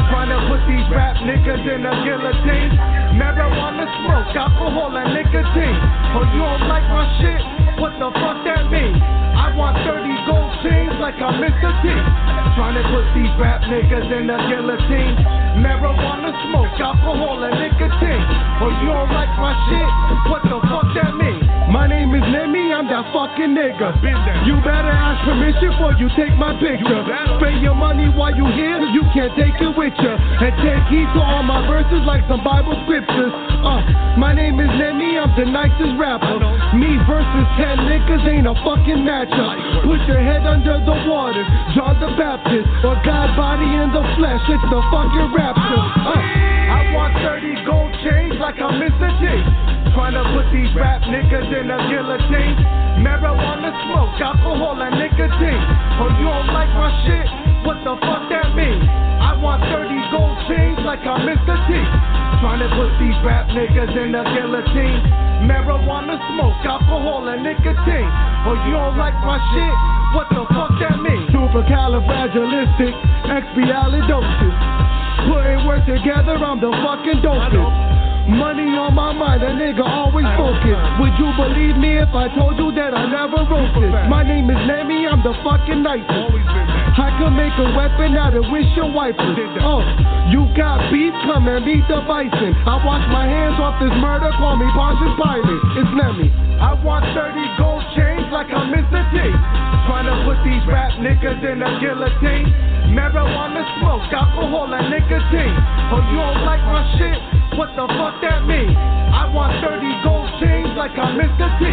[0.10, 2.74] Trying to put these rap niggas in a guillotine.
[3.14, 5.78] Marijuana smoke, alcohol, and nicotine.
[6.18, 7.42] Oh, you don't like my shit?
[7.80, 9.25] What the fuck that mean?
[9.56, 11.72] Want 30 gold chains like I'm Mr.
[11.80, 11.88] T.
[12.60, 15.16] Trying to put these rap niggas in the guillotine.
[15.64, 18.24] Marijuana smoke, alcohol, and nicotine.
[18.60, 19.90] Oh, you don't like my shit?
[20.28, 21.40] What the fuck that mean?
[21.72, 23.96] My name is Nemi, I'm that fucking nigga.
[24.48, 27.02] You better ask permission before you take my picture.
[27.40, 30.14] Spend your money while you here, you can't take it with you.
[30.16, 33.34] And take heed to all my verses like some Bible scriptures.
[33.64, 36.40] Uh, my name is Nemi, I'm the nicest rapper.
[36.80, 39.45] Me versus 10 niggas ain't a fucking matchup.
[39.86, 41.46] Put your head under the water,
[41.78, 45.84] John the Baptist, or God body in the flesh, it's the fucking rapture.
[46.02, 46.18] Uh,
[46.74, 49.10] I want 30 gold chains like I'm Mr.
[49.22, 49.24] T.
[49.94, 52.58] Trying to put these rap niggas in a guillotine.
[53.06, 55.62] Marijuana smoke, alcohol, and nicotine.
[56.02, 57.45] Oh, you don't like my shit?
[57.66, 58.78] What the fuck that mean?
[58.78, 61.58] I want 30 gold chains like I'm Mr.
[61.66, 61.74] T.
[62.38, 65.02] Trying to put these rap niggas in the guillotine.
[65.50, 68.10] Marijuana smoke, alcohol, and nicotine.
[68.46, 69.76] Oh, you don't like my shit?
[70.14, 71.26] What the fuck that mean?
[71.34, 72.94] Supercalifragilistic,
[73.34, 74.56] expialidocious.
[75.26, 78.05] Putting words together, I'm the fucking dopest.
[78.26, 80.82] Money on my mind, a nigga always focused.
[80.98, 83.94] Would you believe me if I told you that I never wrote this?
[84.10, 86.34] My name is Nemi, I'm the fucking nicest.
[86.98, 89.38] I could make a weapon out of windshield wipers.
[89.62, 89.86] Oh,
[90.34, 91.14] you got beef?
[91.28, 92.56] Come and meet the bison.
[92.66, 95.62] I wash my hands off this murder, call me Pontius Pilate.
[95.78, 96.30] It's Nemi.
[96.58, 99.02] I want 30 gold chains like I'm Mr.
[99.12, 99.18] T.
[99.86, 102.48] Trying to put these rap niggas in a guillotine.
[102.96, 105.56] Marijuana smoke, alcohol, and nicotine.
[105.92, 107.20] Oh, you don't like my shit?
[107.60, 108.74] What the fuck that mean?
[108.74, 111.48] I want 30 gold chains like I'm Mr.
[111.60, 111.70] T.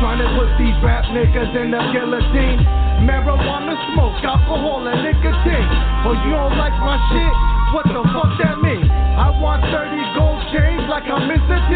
[0.00, 2.62] Trying to put these rap niggas in a guillotine.
[3.04, 5.68] Marijuana smoke, alcohol, and nicotine.
[6.08, 7.34] Oh, you don't like my shit?
[7.76, 8.88] What the fuck that mean?
[8.88, 11.56] I want 30 gold chains like I'm Mr.
[11.66, 11.72] T.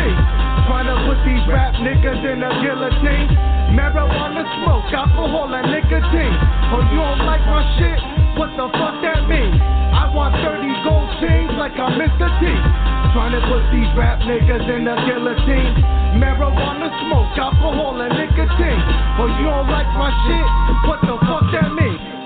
[0.68, 3.28] Trying to put these rap niggas in a guillotine.
[3.72, 6.36] Marijuana smoke, alcohol, and nicotine.
[6.70, 7.98] Oh, you don't like my shit?
[8.36, 9.56] What the fuck that mean?
[9.96, 12.28] I want 30 gold chains like I'm Mr.
[12.36, 12.44] T.
[13.16, 15.72] Trying to put these rap niggas in a guillotine.
[16.20, 18.80] Marijuana smoke, alcohol, and nicotine.
[19.16, 20.48] Oh, you don't like my shit?
[20.84, 22.25] What the fuck that mean?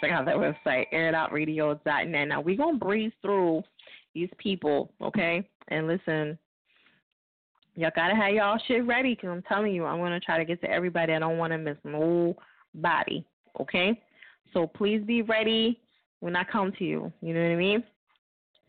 [0.00, 2.28] Check out that website, airitoutradio.net.
[2.28, 3.62] Now we're gonna breeze through
[4.14, 5.48] these people, okay?
[5.68, 6.38] And listen,
[7.74, 10.60] y'all gotta have y'all shit ready because I'm telling you, I'm gonna try to get
[10.62, 11.12] to everybody.
[11.12, 13.24] I don't want to miss nobody,
[13.60, 14.00] okay?
[14.52, 15.80] So please be ready
[16.20, 17.12] when I come to you.
[17.20, 17.84] You know what I mean?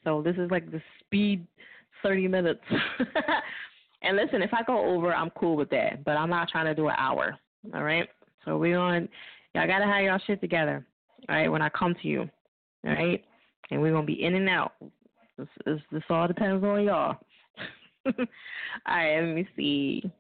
[0.04, 1.46] So this is like the speed
[2.04, 2.62] 30 minutes.
[4.02, 6.76] and listen, if I go over, I'm cool with that, but I'm not trying to
[6.76, 7.38] do an hour.
[7.74, 8.08] All right?
[8.46, 9.08] So we're on,
[9.54, 10.86] y'all got to have y'all shit together,
[11.30, 12.30] all right, when I come to you.
[12.86, 13.24] All right?
[13.70, 14.74] And we're going to be in and out.
[15.38, 17.18] This, this, this all depends on y'all.
[18.06, 18.14] all
[18.88, 20.12] right, let me see.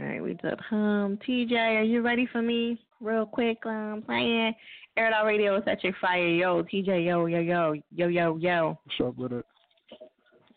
[0.00, 1.18] All right, we did hum.
[1.26, 2.80] TJ, are you ready for me?
[3.00, 4.54] Real quick, um, playing
[4.96, 5.56] Air It Out Radio.
[5.56, 6.26] It's at your fire.
[6.26, 8.78] Yo, TJ, yo, yo, yo, yo, yo, yo.
[8.84, 9.44] What's up with it?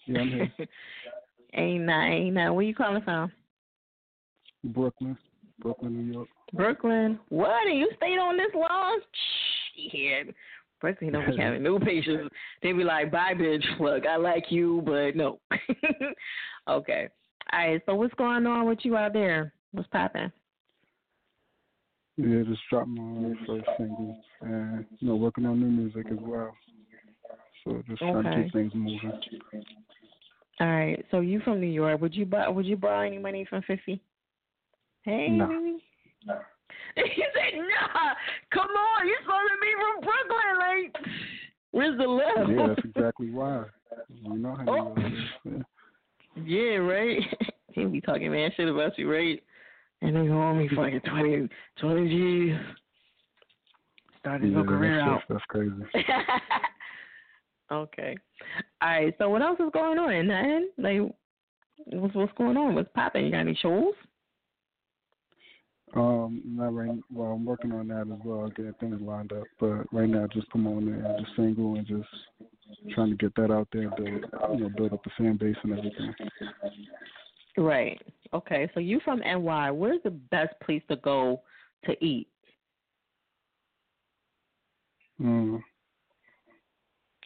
[0.05, 0.51] Yeah, I'm here.
[1.53, 2.35] ain't not, ain't.
[2.35, 3.31] Where you calling from?
[4.63, 5.17] Brooklyn,
[5.59, 6.27] Brooklyn, New York.
[6.56, 7.19] Brooklyn.
[7.30, 7.67] What?
[7.67, 9.00] And you stayed on this long?
[9.92, 10.34] Shit.
[10.82, 12.30] Brooklyn don't be having no patience.
[12.61, 13.64] They be like, bye, bitch.
[13.80, 15.40] Look, I like you, but no.
[16.69, 17.09] okay.
[17.53, 17.82] All right.
[17.85, 19.53] So what's going on with you out there?
[19.72, 20.32] What's popping?
[22.17, 26.56] Yeah, just dropped my first single and you know working on new music as well.
[27.64, 29.11] So just trying to keep things moving.
[30.61, 31.06] All right.
[31.11, 32.00] So you from New York?
[32.00, 32.48] Would you buy?
[32.48, 34.00] Would you borrow any money from Fifty?
[35.03, 35.27] Hey.
[35.30, 35.48] Nah.
[35.48, 35.84] baby.
[36.95, 38.13] he said, "Nah,
[38.51, 40.57] come on, you're supposed to be from Brooklyn.
[40.59, 40.95] Like,
[41.71, 43.65] where's the love?" Yeah, that's exactly why.
[44.23, 44.93] You know how Oh.
[44.93, 45.29] New York is.
[45.45, 45.61] Yeah.
[46.43, 47.21] Yeah, right.
[47.73, 49.41] he be talking man shit about you, right?
[50.01, 51.47] And they owe me fucking 20,
[51.79, 52.57] 20 G's.
[54.19, 55.21] Started Yeah, your career that's, out.
[55.29, 55.73] that's crazy.
[57.71, 58.15] okay.
[58.81, 59.13] All right.
[59.17, 60.27] So what else is going on?
[60.27, 60.69] Nothing.
[60.77, 61.15] Like,
[62.01, 62.75] what's what's going on?
[62.75, 63.25] What's popping?
[63.25, 63.93] You got any shows?
[65.95, 66.99] Um, not right.
[67.11, 69.45] Well, I'm working on that as well, getting things lined up.
[69.59, 72.09] But right now, just come on there, the single, and just
[72.93, 75.77] trying to get that out there, build, you know, build up the fan base and
[75.77, 76.14] everything.
[77.57, 78.01] Right.
[78.33, 78.69] Okay.
[78.74, 79.72] So you from NY?
[79.72, 81.41] Where's the best place to go
[81.85, 82.27] to eat?
[85.22, 85.64] Um,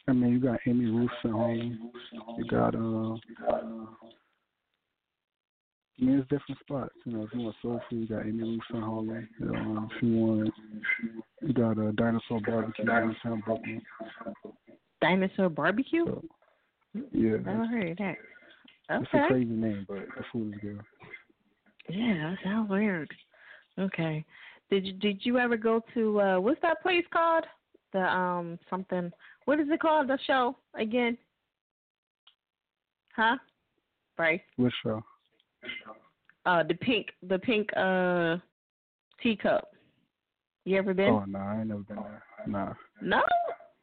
[0.06, 1.90] I mean, you got Amy Ruth's at home.
[2.38, 3.16] You got uh,
[6.00, 6.94] I mean, it's different spots.
[7.04, 9.28] You know, if you want soul food, you got Amy Ruth's in Harlem.
[9.38, 10.54] You know, um, if you want,
[11.42, 13.82] you got a Dinosaur Barbecue downtown Brooklyn.
[15.02, 16.06] Dinosaur Barbecue?
[16.94, 18.16] Yeah, I never heard of that.
[18.90, 20.80] it's a crazy name, but the food is good.
[21.90, 23.10] Yeah, that sounds weird.
[23.78, 24.24] Okay.
[24.70, 27.44] Did you did you ever go to uh what's that place called?
[27.92, 29.10] The um something
[29.44, 30.08] what is it called?
[30.08, 31.18] The show again?
[33.16, 33.36] Huh?
[34.16, 34.40] Bryce.
[34.56, 35.02] Which show?
[36.46, 38.36] Uh the pink the pink uh
[39.22, 39.68] teacup.
[40.64, 41.08] You ever been?
[41.08, 42.22] Oh no, I ain't never been there.
[42.46, 42.72] Nah.
[43.02, 43.22] No?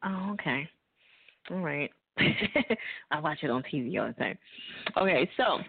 [0.04, 0.70] Oh, okay.
[1.52, 1.90] All right.
[3.12, 4.38] I watch it on TV all the time.
[4.98, 5.60] Okay, so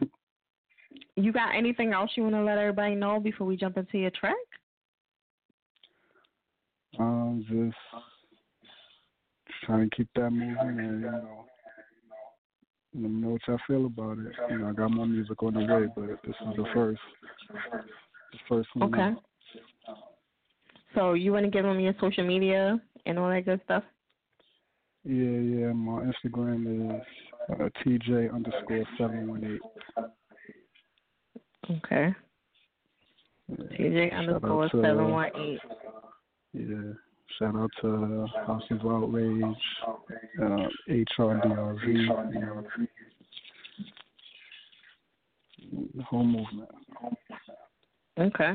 [1.17, 4.11] you got anything else you want to let everybody know before we jump into your
[4.11, 4.37] track?
[6.99, 8.03] Um, just
[9.65, 11.45] trying to keep that moving and you know,
[13.01, 14.33] let me know what y'all feel about it.
[14.51, 17.01] You know, I got more music on the way, but this is the first,
[18.33, 18.93] the first one.
[18.93, 19.03] Okay.
[19.03, 19.23] out.
[20.95, 23.85] So you want to give them your social media and all that good stuff?
[25.05, 25.73] Yeah, yeah.
[25.73, 27.03] My Instagram is
[27.51, 30.05] uh, TJ underscore seven one eight.
[31.71, 32.15] Okay.
[33.51, 35.61] TJ underscore seven one eight.
[36.53, 36.93] Yeah.
[37.39, 39.45] Shout out to House of Outrage,
[40.43, 42.89] uh, HRDRV,
[45.95, 46.69] the whole movement.
[48.19, 48.53] Okay.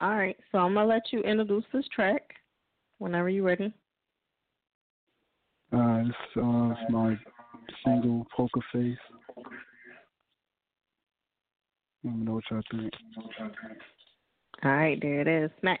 [0.00, 0.36] All right.
[0.52, 2.34] So I'm gonna let you introduce this track
[2.98, 3.72] whenever you're ready.
[5.72, 7.16] Uh, this uh, is my
[7.84, 8.96] single Poker Face.
[12.04, 12.92] Let me know what y'all think.
[14.64, 15.50] All right, there it is.
[15.60, 15.80] Smack.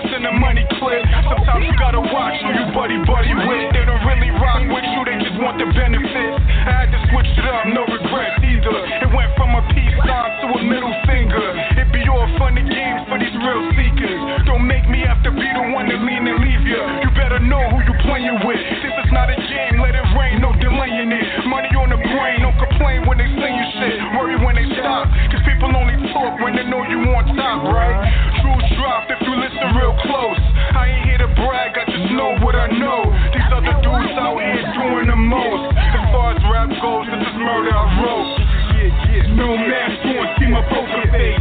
[0.21, 1.01] the money clip.
[1.25, 3.73] Sometimes you gotta watch who you buddy buddy with.
[3.73, 6.37] They don't really rock with you, they just want the benefits.
[6.65, 8.77] I had to switch it up, no regrets either.
[9.01, 11.45] It went from a peace sign to a middle finger.
[11.81, 14.45] It be all fun and games for these real seekers.
[14.45, 16.81] Don't make me have to be the one to lean and leave you.
[17.01, 18.61] You better know who you playing with.
[18.61, 21.25] This is not a game, let it rain, no delaying it.
[21.49, 25.05] Money on the brain, no complain when they see you shit, worry when they stop.
[25.29, 28.09] Cause people only talk when they know you on top, right?
[28.41, 30.41] Truth dropped if you listen real close.
[30.73, 33.05] I ain't here to brag, I just know what I know.
[33.37, 35.77] These other dudes out here doing the most.
[35.77, 38.41] As far as rap goes, this is murder I wrote.
[38.73, 39.10] Yeah, yeah.
[39.35, 41.39] No mask on, see my poker face.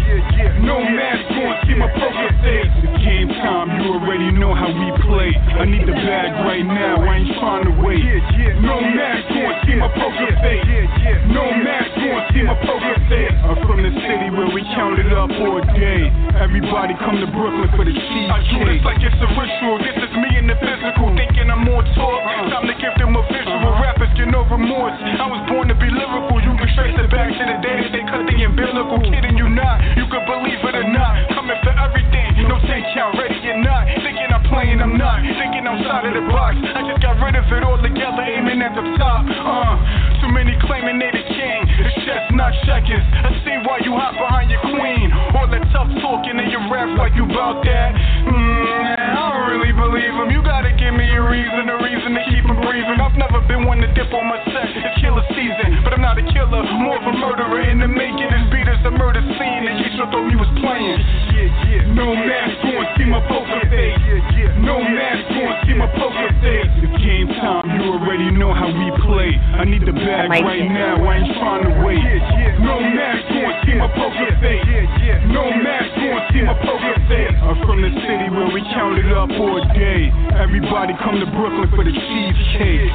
[0.63, 2.71] No mask on, see my poker face.
[2.83, 5.31] It's game time, you already know how we play.
[5.61, 8.03] I need the bag right now, I ain't trying to wait.
[8.63, 10.67] No mask on, see my poker face.
[11.31, 13.37] No mask on, see my poker face.
[13.47, 16.11] I'm from the city where we count it up all day.
[16.41, 18.35] Everybody come to Brooklyn for the cheesecake.
[18.35, 19.79] I do this like it's a ritual.
[19.79, 22.19] This is me in the physical, thinking I'm on tour.
[22.51, 23.55] Time to give them a visual.
[23.55, 23.83] Uh-huh.
[23.85, 24.97] Rappers get no remorse.
[24.99, 26.41] I was born to be lyrical.
[26.41, 28.99] You can trace it back to the day that they cut the umbilical.
[29.01, 31.29] Kidding you not, you could believe it or not.
[31.33, 33.87] Coming for everything, no ten count, ready or not.
[34.01, 35.21] Thinking I'm playing, I'm not.
[35.23, 36.57] Thinking outside of the box.
[36.57, 39.25] I just got rid of it all together, aiming at the top.
[39.29, 41.61] Uh, many claiming they the king.
[41.67, 43.05] It's not seconds.
[43.11, 45.11] I see why you hop behind your queen.
[45.35, 47.91] All that tough talking and your rap like you bout that.
[47.95, 50.31] Mm, I don't really believe him.
[50.31, 52.99] You gotta give me a reason, a reason to keep him breathing.
[53.01, 54.71] I've never been one to dip on my set.
[54.71, 58.31] It's killer season, but I'm not a killer, more of a murderer in the making.
[58.31, 61.01] This beat is a murder scene, and you thought we was playing.
[61.95, 64.01] No mask on, see my poker face.
[64.65, 66.71] No mask on, see my poker face.
[66.81, 69.37] It's game time, you already know how we play.
[69.59, 69.93] I need the
[70.29, 72.05] bag right now, I ain't trying to wait.
[72.61, 74.69] No mask on, see my poker face.
[75.33, 77.33] No mask on, see my poker face.
[77.41, 80.13] I'm from the city where we count it up all day.
[80.37, 82.93] Everybody come to Brooklyn for the cheesecake.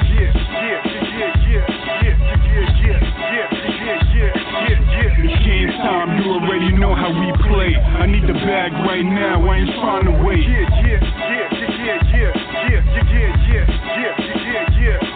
[5.17, 7.73] It's game time, you already know how we play.
[7.73, 10.45] I need the bag right now, I ain't trying to wait.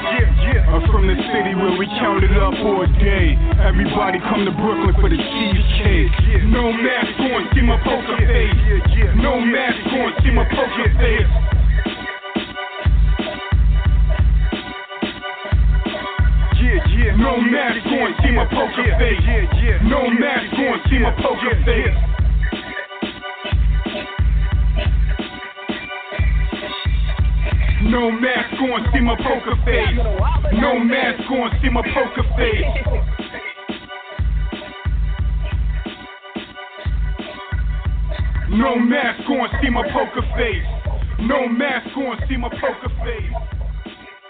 [0.10, 3.38] I'm from the city where we count it up all day.
[3.62, 6.10] Everybody come to Brooklyn for the cheesecake.
[6.50, 8.58] No mask on, see my poker face.
[9.22, 11.30] No mask on, see my poker face.
[17.18, 19.22] No mask on, see my poker face.
[19.86, 22.19] No mask on, see my poker face.
[27.90, 29.98] No mask on, see my poker face.
[30.54, 32.64] No mask on, see my poker face.
[38.52, 40.64] No mask on, see my poker face.
[41.22, 43.34] No mask on, see my poker face.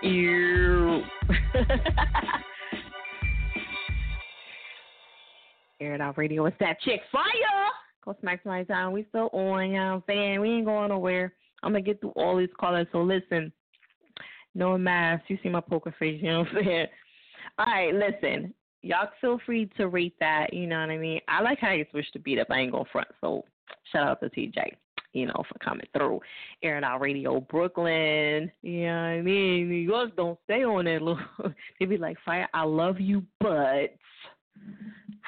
[0.03, 1.03] Ew.
[5.81, 6.45] Air it out radio.
[6.45, 7.23] It's that chick fire.
[8.05, 8.93] Go smack my time.
[8.93, 10.39] We still on, you know saying?
[10.39, 11.33] We ain't going nowhere.
[11.63, 12.87] I'm gonna get through all these callers.
[12.91, 13.51] So listen,
[14.55, 15.23] no mask.
[15.27, 16.87] You see my poker face, you know what I'm saying?
[17.57, 18.53] All right, listen.
[18.81, 21.19] Y'all feel free to rate that, you know what I mean?
[21.27, 22.47] I like how you switched to beat up.
[22.49, 23.09] I ain't going front.
[23.19, 23.43] So
[23.91, 24.71] shout out to TJ,
[25.11, 26.21] you know, for coming through.
[26.63, 28.49] Airing out radio Brooklyn.
[28.61, 29.69] You know what I mean?
[29.69, 31.19] New York don't stay on that little
[31.79, 33.95] they be like, Fire, I love you, but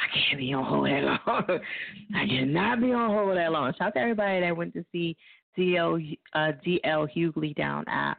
[0.02, 1.60] I can't be on hold that long.
[2.16, 3.74] I cannot be on hold that long.
[3.74, 5.18] Shout out to everybody that went to see
[5.58, 8.18] DL uh DL Hughley down at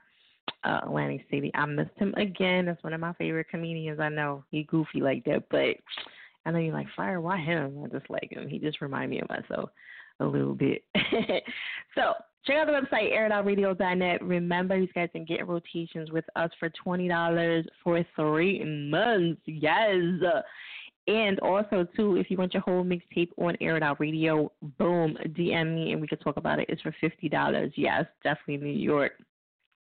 [0.65, 1.51] uh, Atlantic City.
[1.55, 2.67] I missed him again.
[2.67, 4.01] That's one of my favorite comedians.
[4.01, 5.77] I know he goofy like that, but
[6.45, 7.21] I know you're like fire.
[7.21, 7.83] Why him?
[7.85, 8.49] I just like him.
[8.49, 9.71] He just remind me of myself
[10.21, 10.85] a little bit.
[11.95, 12.13] so
[12.47, 14.23] check out the website airitoutradio.net.
[14.23, 19.41] Remember, you guys can get rotations with us for twenty dollars for three months.
[19.47, 19.97] Yes.
[21.09, 25.17] And also, too, if you want your whole mixtape on Air It Out Radio, boom,
[25.31, 26.67] DM me and we can talk about it.
[26.69, 27.73] It's for fifty dollars.
[27.75, 29.13] Yes, definitely New York.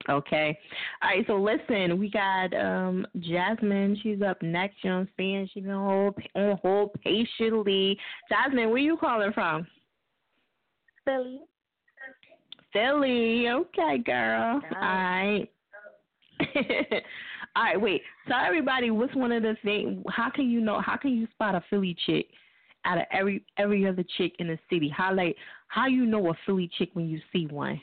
[0.09, 0.57] Okay.
[1.03, 3.99] All right, so listen, we got um Jasmine.
[4.03, 5.51] She's up next, you know what I'm saying?
[5.53, 7.99] She's gonna hold on hold patiently.
[8.29, 9.67] Jasmine, where you calling from?
[11.05, 11.41] Philly.
[12.73, 13.49] Philly.
[13.49, 14.61] Okay, girl.
[14.77, 15.49] All right.
[17.57, 18.03] All right, wait.
[18.27, 20.05] Tell everybody what's one of the things.
[20.11, 20.81] How can you know?
[20.81, 22.27] How can you spot a Philly chick
[22.85, 24.89] out of every every other chick in the city?
[24.89, 25.37] How like
[25.69, 27.81] how you know a Philly chick when you see one?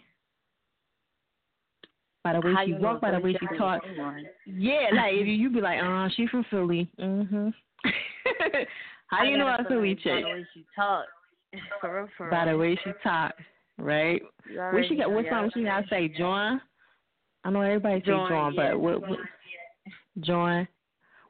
[2.23, 3.83] By the way How she walk, by the way she talk.
[3.83, 4.25] when you see one?
[4.45, 6.89] Yeah, like if you, you be like, uh, she from Philly.
[6.99, 7.53] Mhm.
[9.07, 10.05] how I you know a Philly chick?
[10.05, 11.05] By the way she talk.
[11.79, 13.33] For real, for By the way she talk,
[13.77, 14.21] right?
[14.55, 15.11] What she got?
[15.11, 16.07] What song she got say?
[16.09, 16.59] Join.
[17.45, 19.01] I know everybody say Join, join, yeah, but what?
[19.07, 19.19] what
[20.21, 20.67] join.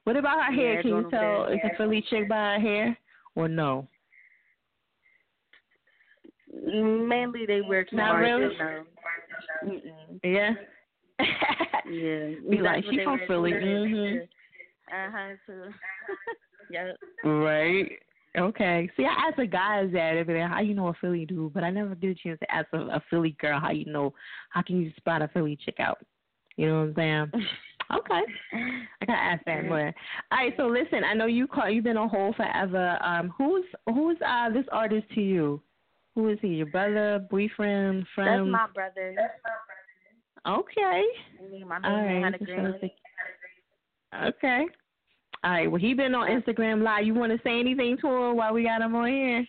[0.03, 0.81] What about her hair?
[0.81, 1.71] Can you tell there.
[1.73, 2.97] a Philly chick by her hair
[3.35, 3.87] or no?
[6.63, 8.55] Mainly they wear Not really?
[9.65, 9.79] No.
[10.23, 10.51] Yeah.
[11.89, 12.29] Yeah.
[12.49, 13.53] Be like, she from Philly.
[13.53, 14.21] Mhm.
[14.23, 15.33] Uh huh.
[15.47, 15.53] So.
[16.69, 16.97] yep.
[17.23, 17.91] Right.
[18.37, 18.89] Okay.
[18.95, 21.63] See, I ask the guys that every day, how you know a Philly dude, but
[21.63, 24.13] I never get a chance to ask a, a Philly girl how you know,
[24.49, 25.99] how can you spot a Philly chick out?
[26.57, 27.31] You know what I'm saying?
[27.93, 28.21] okay.
[29.01, 29.65] I gotta ask that.
[29.67, 29.93] one.
[30.31, 30.53] all right.
[30.57, 32.97] So listen, I know you call you've been on hold forever.
[33.03, 35.61] Um, who's who's uh this artist to you?
[36.15, 36.47] Who is he?
[36.49, 38.47] Your brother, boyfriend, friend?
[38.47, 39.15] That's my brother.
[40.47, 41.03] Okay.
[41.67, 42.23] My All right.
[42.23, 42.65] Hannah so Green.
[42.65, 42.91] it's-
[44.27, 44.65] Okay.
[45.43, 45.69] All right.
[45.69, 47.05] Well, he been on Instagram Live.
[47.05, 49.45] You want to say anything to him while we got him on here?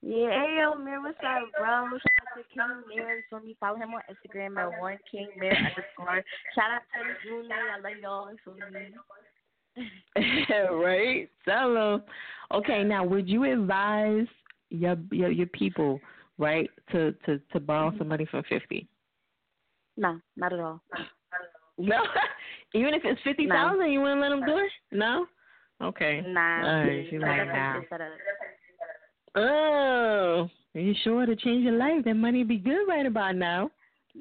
[0.00, 1.88] Yeah, hey yo, man, what's up, bro?
[2.38, 3.24] To King Mayor.
[3.28, 6.24] For me, follow him on Instagram at one King Mayor underscore.
[6.54, 8.30] Shout out to the June I love y'all.
[8.72, 9.84] Me.
[10.70, 11.28] right.
[11.44, 12.02] Tell him.
[12.52, 12.84] Okay.
[12.84, 14.26] Now, would you advise
[14.70, 16.00] your your, your people,
[16.38, 18.88] right, to to to borrow some money from Fifty?
[19.96, 20.80] No, not at all.
[21.80, 22.02] No.
[22.74, 24.70] Even if it's fifty thousand, you wouldn't let them do it?
[24.90, 25.26] No.
[25.80, 26.24] Okay.
[26.26, 26.66] Nah.
[26.66, 27.06] All right.
[27.08, 27.80] She's like, nah.
[29.36, 32.04] Oh, are you sure to change your life?
[32.04, 33.70] That money be good right about now.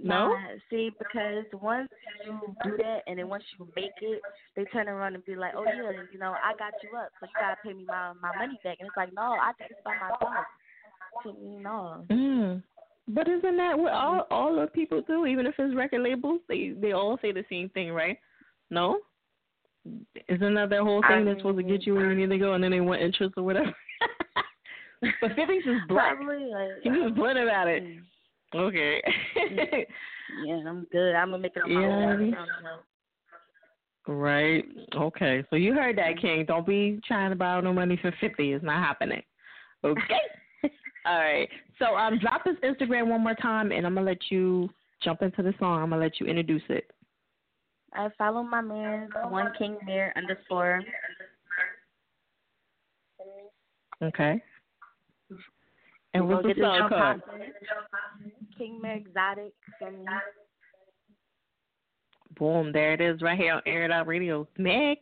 [0.03, 0.29] No.
[0.29, 0.37] Nah,
[0.69, 1.89] see, because once
[2.25, 4.21] you do that and then once you make it,
[4.55, 7.25] they turn around and be like, "Oh yeah, you know, I got you up, so
[7.25, 9.77] you gotta pay me my my money back." And it's like, no, I did this
[9.83, 10.45] by myself.
[11.23, 12.05] So, no.
[12.09, 12.63] Mm.
[13.07, 15.25] But isn't that what all all the people do?
[15.25, 18.17] Even if it's record labels, they they all say the same thing, right?
[18.69, 18.99] No.
[20.27, 21.23] Isn't that that whole thing?
[21.23, 23.35] They're supposed to get you where you need to go, and then they want interest
[23.37, 23.73] or whatever.
[25.01, 26.15] but Fifty's just black.
[26.17, 27.83] Probably like He's just blunt about it.
[28.55, 29.01] Okay.
[30.45, 31.13] yeah, I'm good.
[31.13, 31.87] I'm gonna make it on my Yeah.
[34.07, 34.15] own.
[34.15, 34.63] right.
[34.95, 35.43] Okay.
[35.49, 36.45] So you heard that, King.
[36.45, 38.53] Don't be trying to borrow no money for fifty.
[38.53, 39.21] It's not happening.
[39.83, 40.21] Okay.
[41.05, 41.49] All right.
[41.79, 44.69] So um, drop his Instagram one more time, and I'm gonna let you
[45.03, 45.81] jump into the song.
[45.83, 46.89] I'm gonna let you introduce it.
[47.93, 50.81] I follow my man one King Mayor underscore.
[54.03, 54.41] Okay.
[56.17, 57.21] And what's the song called?
[58.57, 59.53] King Exotic.
[59.79, 60.07] Send.
[62.39, 62.71] Boom.
[62.71, 64.47] There it is, right here on Air It Out Radio.
[64.57, 64.97] Nick.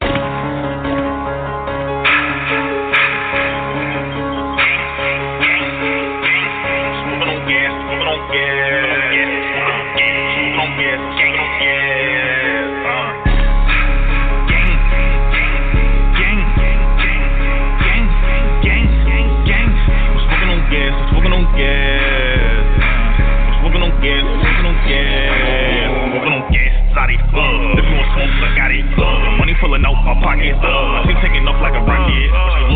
[30.05, 30.61] My pockets.
[30.61, 32.74] My team taking off like a rocket.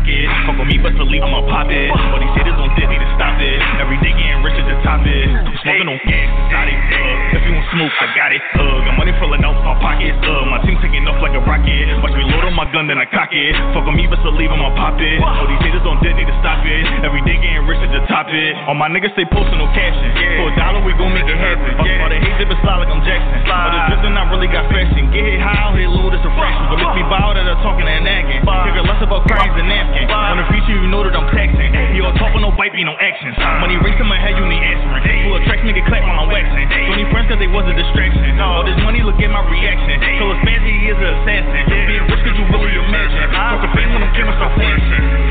[0.00, 0.28] Load it.
[0.46, 1.90] Fuck with me, best believe I'ma pop it.
[1.92, 3.58] But these haters on need to stop it.
[3.80, 5.28] Every day getting rich at the top it.
[5.28, 7.36] I'm smoking on gas, Zadi, uh.
[7.36, 8.84] If you want smoke, I got it, uh.
[8.88, 10.48] Got money pulling out my pockets, uh.
[10.48, 11.84] My team taking off like a rocket.
[12.00, 13.52] Watch me load on my gun, then I cock it.
[13.76, 15.20] Fuck with me, best believe I'ma pop it.
[15.20, 16.82] All these haters on need to stop it.
[17.04, 18.52] Every day getting rich at the top it.
[18.66, 20.08] All my niggas stay posting no caption.
[20.40, 21.76] For a dollar, we gon' make it happen.
[21.76, 23.44] Fuck All the hate dipping slide like I'm Jackson.
[23.46, 25.12] All the drifting, I really got fashion.
[25.12, 26.64] Get hit high, here low, this a fraction.
[26.72, 28.40] But make me bow that are talking and acting.
[28.40, 29.68] Figure less about crimes than
[30.00, 30.30] napkin.
[30.30, 31.70] On the feature, you know that I'm taxing.
[31.96, 33.36] You all talk, but no bite, be no actions.
[33.60, 35.02] Money racing my head, you need aspirin.
[35.26, 36.66] Full of tracks, it clap while I'm waxing.
[36.70, 38.40] Don't need friends cause they was a distraction.
[38.40, 40.00] All this money, look at my reaction.
[40.18, 41.62] So it's fancy, he is an assassin.
[41.68, 43.26] Being rich, could you really imagine?
[43.34, 45.29] Fuck the fame when I'm cameras start flashing.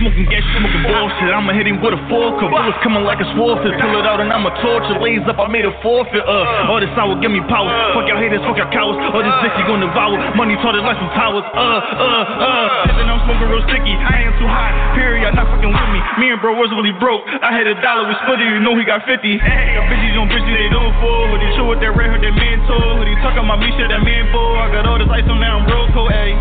[0.00, 1.28] Smoking gas, smoking bullshit.
[1.28, 2.40] I'ma hit him with a fork.
[2.40, 3.76] Bullets coming like a swordfish.
[3.76, 4.96] Pull it out and I'ma torture.
[4.96, 6.24] Lays up, I made a forfeit.
[6.24, 7.68] Uh, all this sour, give me power.
[7.92, 8.96] Fuck y'all haters, fuck y'all cowards.
[8.96, 10.16] All this dick you gon' devour.
[10.40, 11.44] Money taught it like some towers.
[11.52, 12.88] Uh, uh, uh.
[12.88, 13.92] Pippin', I'm smoking real sticky.
[13.92, 14.72] I am too hot.
[14.96, 16.00] Period, not fucking with me.
[16.16, 17.28] Me and bro was really broke.
[17.28, 18.48] I had a dollar, split it.
[18.48, 19.20] You know he got 50.
[19.20, 21.28] Got bitches on bitches, they don't fall.
[21.28, 22.96] Hoodie show with that red hood, that mentor.
[22.96, 24.64] Hoodie talking about me, shit, that man boy.
[24.64, 26.32] I got all this ice on now, I'm real cold, ayy.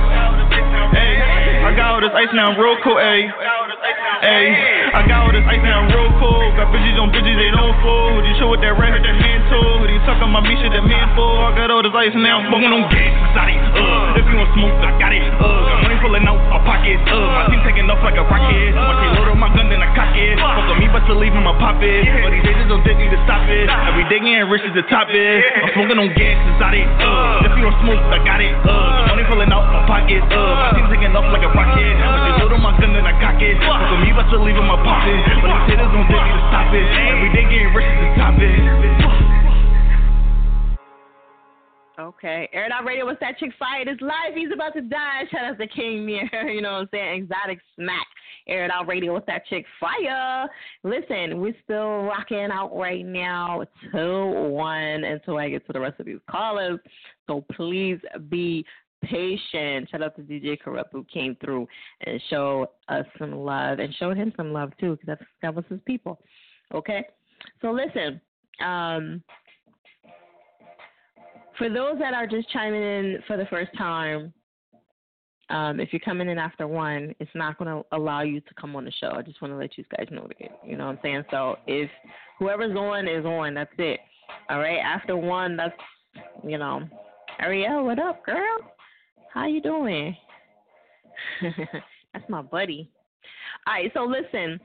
[0.96, 1.16] Ayy,
[1.68, 3.28] I got all this ice now, I'm real cold, ayy.
[3.50, 4.54] Ayy,
[4.94, 6.54] I got all this ice now, I'm real cold.
[6.54, 8.14] Got bitches on bitches, they don't fall.
[8.14, 9.82] Hoodie show with that red hood, that mentor.
[9.82, 11.50] Hoodie talking about me, shit, that man boy.
[11.50, 13.58] I got all this ice now, I'm smoking on gas, exotic.
[13.74, 15.26] Uh, if you want smoke, I got it.
[15.34, 17.02] Uh, got money pulling out my pockets.
[17.10, 18.70] Uh, my team taking off like a rocket.
[18.78, 20.38] Watch me load up my gun, then I cock it.
[20.38, 22.06] Fuck on me, but to leave him, I pop it.
[22.22, 23.66] But these haters don't think need to stop it.
[23.66, 25.42] Every day getting rich is the top it.
[25.64, 26.86] I'm smoking on gas, exotic.
[27.02, 28.54] Uh, if you want smoke, I got it.
[28.62, 30.28] Uh, got money pulling out my pockets.
[30.28, 31.96] Uh, my team taking off like a rocket.
[31.98, 33.39] Watch me load up my gun, then I cock it.
[33.40, 34.60] Fuck but to leave.
[34.60, 34.84] But
[35.72, 36.84] haters don't think to stop it.
[36.84, 38.00] Every day getting rich.
[42.00, 42.50] Okay.
[42.52, 43.88] Air Out Radio, what's that chick fired?
[43.88, 45.24] His life, he's about to die.
[45.32, 47.24] Shout out to King Mir, you know what I'm saying?
[47.24, 48.08] Exotic smack.
[48.48, 50.50] Air Out Radio, what's that chick fire?
[50.84, 56.00] Listen, we're still rocking out right now till one until I get to the rest
[56.00, 56.80] of these callers.
[57.28, 58.66] So please be
[59.04, 59.90] patient.
[59.90, 61.68] Shout out to DJ Corrupt who came through
[62.06, 65.66] and showed us some love and showed him some love too, because that's that was
[65.70, 66.20] his people.
[66.74, 67.06] Okay,
[67.62, 68.22] so listen.
[68.64, 69.24] Um,
[71.58, 74.34] for those that are just chiming in for the first time,
[75.50, 78.76] um, if you're coming in after one, it's not going to allow you to come
[78.76, 79.12] on the show.
[79.12, 80.60] I just want to let you guys know that.
[80.66, 81.24] You know what I'm saying?
[81.32, 81.90] So if
[82.38, 84.00] whoever's on is on, that's it.
[84.50, 84.78] All right.
[84.78, 85.74] After one, that's
[86.44, 86.82] you know,
[87.40, 88.60] Ariel, what up, girl?
[89.34, 90.16] How you doing?
[92.14, 92.90] that's my buddy.
[93.68, 93.92] All right.
[93.94, 94.60] So listen.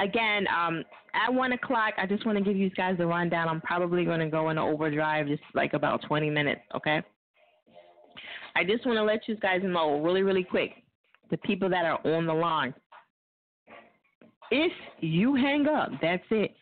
[0.00, 0.82] Again, um,
[1.14, 3.48] at one o'clock, I just want to give you guys the rundown.
[3.48, 6.62] I'm probably going to go into overdrive, just like about 20 minutes.
[6.74, 7.02] Okay.
[8.56, 10.72] I just want to let you guys know really, really quick
[11.30, 12.74] the people that are on the line.
[14.50, 16.52] If you hang up, that's it.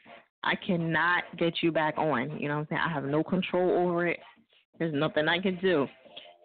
[0.44, 2.38] I cannot get you back on.
[2.38, 2.82] You know what I'm saying?
[2.86, 4.20] I have no control over it.
[4.78, 5.86] There's nothing I can do.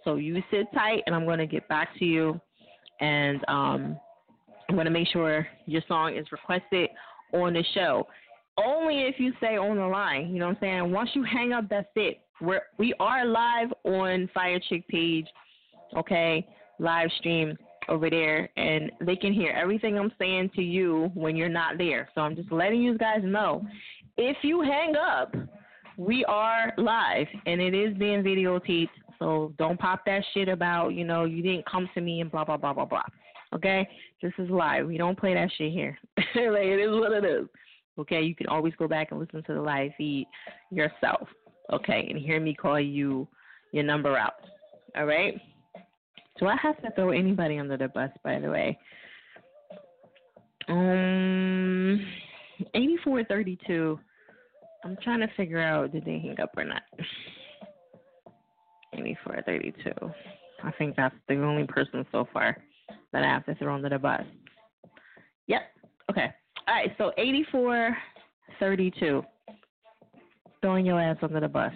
[0.05, 2.39] So you sit tight, and I'm going to get back to you.
[3.01, 3.99] And um,
[4.69, 6.89] I'm going to make sure your song is requested
[7.33, 8.07] on the show.
[8.57, 10.29] Only if you stay on the line.
[10.29, 10.91] You know what I'm saying?
[10.91, 12.21] Once you hang up, that's it.
[12.39, 15.25] We're we are live on Fire Chick page,
[15.97, 16.45] okay,
[16.79, 21.49] live stream over there, and they can hear everything I'm saying to you when you're
[21.49, 22.09] not there.
[22.15, 23.65] So I'm just letting you guys know.
[24.17, 25.35] If you hang up,
[25.97, 28.89] we are live, and it is being videotaped.
[29.19, 32.45] So don't pop that shit about you know you didn't come to me and blah
[32.45, 33.03] blah blah blah blah.
[33.53, 33.87] Okay,
[34.21, 34.87] this is live.
[34.87, 35.97] We don't play that shit here.
[36.17, 37.47] like it is what it is.
[37.97, 40.27] Okay, you can always go back and listen to the live feed
[40.69, 41.29] yourself
[41.71, 43.27] okay, and hear me call you
[43.71, 44.33] your number out.
[44.95, 45.39] All right?
[46.39, 48.77] Do I have to throw anybody under the bus, by the way?
[50.67, 52.05] Um,
[52.73, 53.99] 8432.
[54.83, 56.83] I'm trying to figure out did they hang up or not.
[58.95, 59.91] 8432.
[60.63, 62.57] I think that's the only person so far
[63.11, 64.23] that I have to throw under the bus.
[65.47, 65.61] Yep.
[66.09, 66.33] Okay.
[66.67, 66.91] All right.
[66.97, 69.23] So 8432
[70.61, 71.73] throwing your ass under the bus.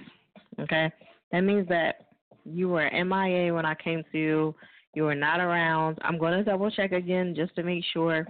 [0.59, 0.91] Okay?
[1.31, 2.07] That means that
[2.43, 4.55] you were MIA when I came to you.
[4.95, 5.99] You were not around.
[6.01, 8.27] I'm going to double check again just to make sure.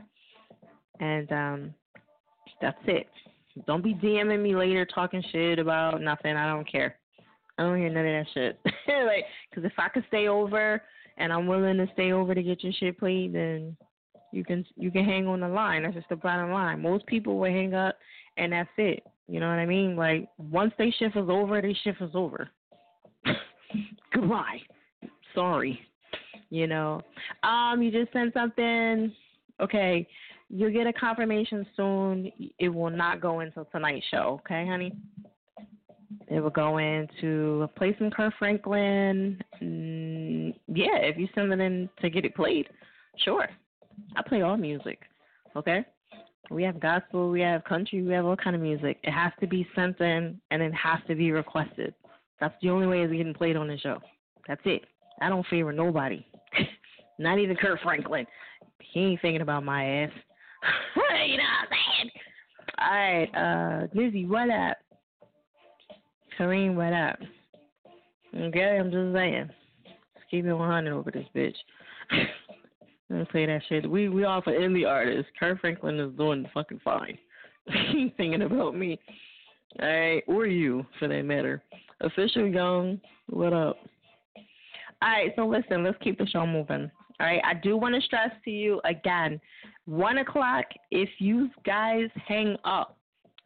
[1.00, 1.74] And um,
[2.62, 3.08] that's it.
[3.66, 6.36] Don't be DMing me later talking shit about nothing.
[6.36, 6.98] I don't care.
[7.60, 8.60] I don't hear none of that shit.
[8.88, 10.82] like, because if I could stay over
[11.18, 13.76] and I'm willing to stay over to get your shit played, then
[14.32, 15.84] you can you can hang on the line.
[15.84, 16.82] That's just the bottom line.
[16.82, 17.98] Most people will hang up
[18.38, 19.04] and that's it.
[19.28, 19.98] You know what I mean?
[19.98, 22.50] Like once they shift is over, they shift is over.
[24.14, 24.60] Goodbye.
[25.36, 25.82] Sorry.
[26.50, 27.02] You know.
[27.44, 29.12] Um, you just sent something.
[29.60, 30.08] Okay.
[30.50, 32.32] You'll get a confirmation soon.
[32.58, 34.94] It will not go until tonight's show, okay, honey?
[36.28, 39.40] It will go into in Kirk Franklin.
[39.62, 42.68] Mm, yeah, if you send it in to get it played,
[43.18, 43.48] sure.
[44.16, 45.00] I play all music,
[45.56, 45.86] okay?
[46.50, 48.98] We have gospel, we have country, we have all kind of music.
[49.04, 51.94] It has to be sent in and it has to be requested.
[52.40, 54.00] That's the only way it's getting played on the show.
[54.48, 54.86] That's it.
[55.22, 56.26] I don't favor nobody.
[57.20, 58.26] Not even Kirk Franklin.
[58.80, 60.12] He ain't thinking about my ass.
[60.96, 61.68] you know what I'm
[62.00, 62.12] saying?
[62.82, 64.78] All right, uh, Lizzie, what up?
[66.40, 67.20] Kareem, what up?
[68.34, 69.50] Okay, I'm just saying.
[69.86, 71.56] Let's keep it 100 over this bitch.
[73.10, 73.90] Don't play that shit.
[73.90, 75.30] We we all for indie artists.
[75.38, 77.18] Kirk Franklin is doing fucking fine.
[78.18, 78.98] Thinking about me.
[79.82, 81.62] All right, or you for that matter.
[82.00, 83.76] Official Young, what up?
[85.02, 86.90] All right, so listen, let's keep the show moving.
[87.20, 89.42] All right, I do want to stress to you again,
[89.86, 90.66] one o'clock.
[90.90, 92.99] If you guys hang up,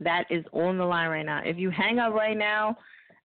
[0.03, 1.41] that is on the line right now.
[1.43, 2.77] If you hang up right now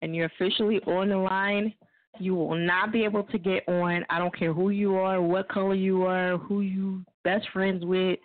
[0.01, 1.73] and you're officially on the line,
[2.19, 4.05] you will not be able to get on.
[4.09, 8.19] I don't care who you are, what color you are, who you best friends with.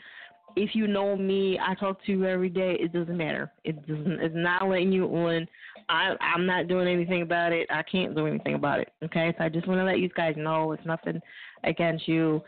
[0.55, 2.77] If you know me, I talk to you every day.
[2.79, 3.51] It doesn't matter.
[3.65, 4.21] It doesn't.
[4.21, 5.47] It's not letting you on.
[5.89, 7.67] I I'm not doing anything about it.
[7.71, 8.93] I can't do anything about it.
[9.03, 11.21] Okay, so I just want to let you guys know it's nothing
[11.65, 12.43] against you.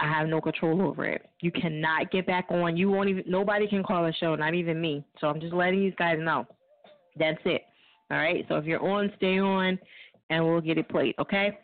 [0.00, 1.28] I have no control over it.
[1.40, 2.76] You cannot get back on.
[2.76, 3.24] You won't even.
[3.26, 5.04] Nobody can call a show, not even me.
[5.20, 6.46] So I'm just letting you guys know.
[7.18, 7.62] That's it.
[8.10, 8.44] All right.
[8.48, 9.78] So if you're on, stay on
[10.30, 11.58] and we'll get it played, okay?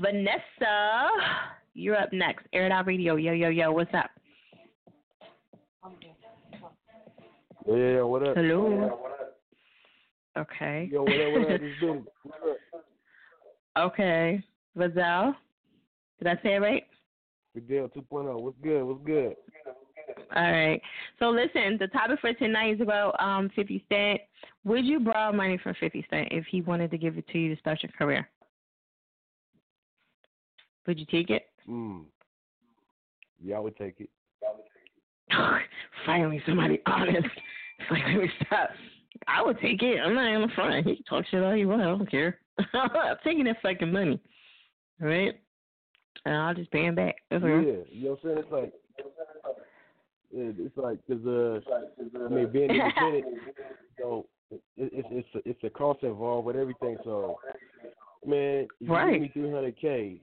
[0.00, 1.08] Vanessa,
[1.74, 2.46] you're up next.
[2.52, 3.16] Air It Out Radio.
[3.16, 4.10] Yo, yo, yo, what's up?
[7.66, 8.02] Yeah, yeah, yeah.
[8.02, 8.36] What up?
[8.36, 9.00] Hello.
[10.36, 10.88] Okay.
[10.90, 11.32] Yo, what up?
[11.32, 11.60] What up?
[11.60, 12.04] This dude.
[13.78, 14.44] okay.
[14.76, 15.34] Vazel.
[16.18, 16.84] Did I say it right?
[17.54, 18.40] Fidel 2.0.
[18.40, 18.82] What's good?
[18.82, 19.34] What's good?
[20.34, 20.80] All right.
[21.18, 24.20] So listen, the topic for tonight is about um 50 Cent.
[24.64, 27.54] Would you borrow money from 50 Cent if he wanted to give it to you
[27.54, 28.28] to start your career?
[30.86, 31.46] Would you take it?
[31.68, 32.04] Mm.
[33.42, 34.10] Yeah, I would take it.
[36.06, 37.26] Finally, somebody honest.
[37.78, 38.70] It's like, let me stop.
[39.28, 39.98] I would take it.
[39.98, 40.86] I'm not in the front.
[40.86, 41.82] He can talk shit all you want.
[41.82, 42.38] I don't care.
[42.74, 44.20] I'm taking that fucking money.
[45.00, 45.34] All right?
[46.24, 47.16] And I'll just pay him back.
[47.30, 48.38] That's Yeah, you know what I'm saying?
[48.38, 48.72] It's like,
[50.34, 53.24] it's like, cause uh, I mean, being independent,
[53.98, 56.96] so it, it's it's a, it's a cost involved with everything.
[57.04, 57.38] So,
[58.24, 59.12] man, you Right.
[59.12, 60.20] give me three hundred k,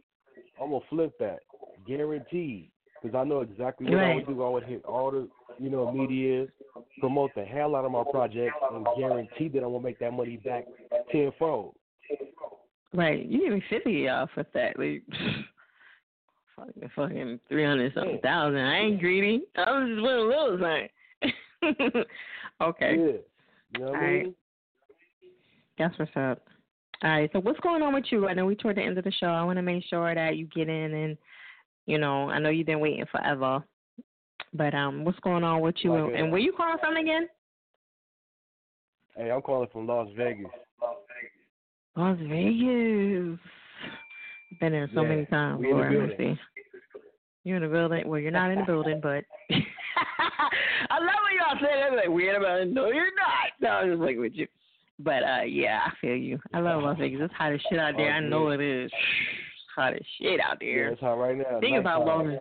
[0.61, 1.40] I'm gonna flip that,
[1.86, 2.72] guaranteed,
[3.02, 4.44] because I know exactly what I would do.
[4.44, 5.28] I would hit all the
[5.60, 6.48] you know media,
[7.00, 10.38] promote the hell out of my project, and guarantee that I'm gonna make that money
[10.38, 10.66] back
[11.11, 11.76] tenfold.
[12.94, 13.26] Right.
[13.26, 14.80] You give me 50 off with that.
[14.80, 15.03] Like,
[16.60, 18.60] fucking, fucking 300 something thousand.
[18.60, 19.44] I ain't greedy.
[19.56, 20.80] I was just one of those
[21.82, 22.06] things.
[22.62, 22.96] okay.
[22.98, 23.18] Yeah.
[23.72, 24.24] You know what All right.
[24.24, 24.36] mean?
[25.78, 26.42] That's what's up.
[27.04, 27.30] All right.
[27.34, 28.28] So what's going on with you?
[28.28, 29.28] I know we toward the end of the show.
[29.28, 31.18] I want to make sure that you get in and,
[31.86, 33.64] you know, I know you've been waiting forever.
[34.54, 35.92] But um, what's going on with you?
[35.92, 37.28] Like, and, and where you calling from again?
[39.16, 40.48] Hey, I'm calling from Las Vegas.
[41.96, 43.40] Las Vegas.
[44.60, 45.60] Been there so Yeah, many times.
[45.60, 46.40] we in the Lord mercy.
[47.46, 48.08] You're in the building.
[48.08, 51.96] Well, you're not in the building, but I love when y'all say that.
[51.96, 52.74] Like, we're in the building.
[52.74, 53.52] No, you're not.
[53.62, 54.48] No, I'm just like with you.
[55.00, 56.40] But uh, yeah, I feel you.
[56.54, 57.22] I love Las Vegas.
[57.24, 58.12] It's hot as shit out there.
[58.12, 58.56] Oh, I know yeah.
[58.56, 58.92] it is.
[58.92, 60.88] It's hot as shit out Yeah, there.
[60.90, 61.60] it's hot right now.
[61.62, 62.06] Think about.
[62.06, 62.40] Las Vegas.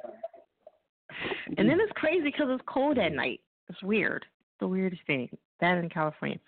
[1.56, 3.40] And then it's crazy because it's cold at night.
[3.68, 4.24] It's weird.
[4.60, 5.28] The weirdest thing.
[5.60, 6.38] That in California.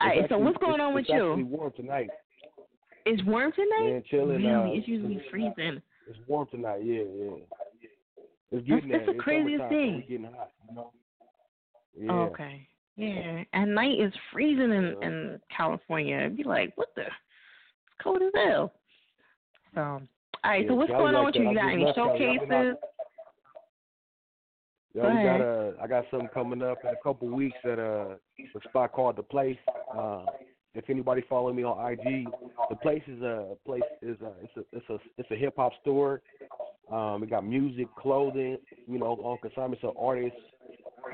[0.00, 1.30] All right, It's so actually- what's going on with it's you?
[1.32, 2.08] actually warm tonight.
[3.04, 4.04] It's warm tonight?
[4.10, 4.42] Chilling.
[4.44, 4.78] Really?
[4.78, 5.82] It's usually freezing.
[6.08, 6.82] It's warm tonight.
[6.84, 7.30] Yeah, yeah.
[8.50, 8.98] It's That's- getting there.
[8.98, 10.04] that's the It's craziest thing.
[10.08, 10.50] getting hot.
[10.68, 10.92] You know?
[11.98, 12.12] Yeah.
[12.12, 12.68] Okay.
[12.96, 13.44] Yeah.
[13.52, 16.18] At night it's freezing in, in California.
[16.18, 17.02] It'd be like, what the?
[17.02, 17.10] It's
[18.02, 18.72] cold as hell.
[19.74, 20.00] So, all
[20.44, 20.66] right.
[20.68, 21.44] so what's going on with you?
[21.44, 21.50] that.
[21.50, 22.10] You got any left Cali.
[22.10, 22.76] I've been showcases?
[24.94, 28.16] Yo, we got uh, I got something coming up in a couple weeks at uh,
[28.38, 29.56] a spot called the Place.
[29.96, 30.26] Uh,
[30.74, 32.26] if anybody follow me on IG,
[32.70, 35.72] the Place is a place is a it's a it's a it's a hip hop
[35.82, 36.22] store.
[36.90, 39.80] Um, we got music, clothing, you know, on consignment.
[39.80, 40.38] So artists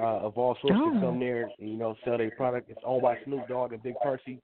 [0.01, 0.91] uh, of all sorts Oh.
[0.91, 2.71] can come there and you know sell their product.
[2.71, 4.41] It's owned by Snoop Dogg and Big Percy.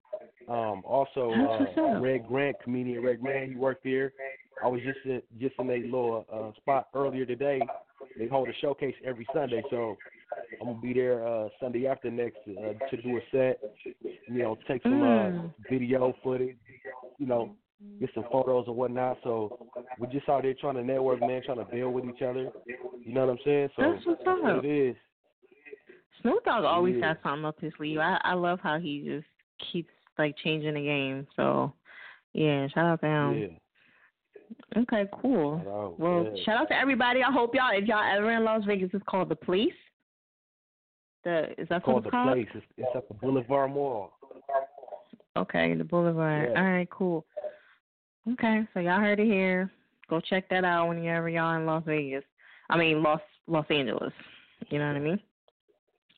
[0.48, 1.32] Um, also,
[1.76, 2.00] uh.
[2.00, 4.12] Red Grant, comedian Red Grant, he worked there.
[4.62, 7.60] I was just in, just in a little uh, spot earlier today.
[8.18, 9.98] They hold a showcase every Sunday, so
[10.60, 13.58] I'm gonna be there uh, Sunday after next uh, to do a set.
[14.26, 15.50] You know, take some uh, Mm.
[15.68, 16.56] video footage.
[17.18, 17.56] You know,
[18.00, 19.18] get some photos and whatnot.
[19.24, 19.58] So
[19.98, 22.50] we're just out there trying to network, man, trying to build with each other.
[23.04, 23.68] You know what I'm saying?
[23.76, 24.64] So That's what's what up.
[24.64, 24.96] it is.
[26.22, 27.08] Snoop Dogg always Yeah.
[27.08, 27.98] has something up his sleeve.
[27.98, 29.26] I I love how he just
[29.72, 31.26] keeps like changing the game.
[31.36, 31.72] So,
[32.32, 33.38] yeah, shout out to him.
[33.38, 33.46] Yeah.
[34.76, 35.62] Okay, cool.
[35.64, 36.44] Wow, Well, yeah.
[36.44, 37.22] shout out to everybody.
[37.22, 39.72] I hope y'all, if y'all ever in Las Vegas, it's called the Police.
[41.24, 42.32] The is that called what the it's called?
[42.34, 42.48] place.
[42.54, 44.12] It's, it's at the Boulevard Mall.
[45.36, 46.50] Okay, the Boulevard.
[46.52, 46.60] Yeah.
[46.60, 47.24] All right, cool.
[48.32, 49.70] Okay, so y'all heard it here.
[50.08, 52.24] Go check that out whenever y'all in Las Vegas.
[52.70, 54.12] I mean Los Los Angeles.
[54.70, 55.20] You know what I mean?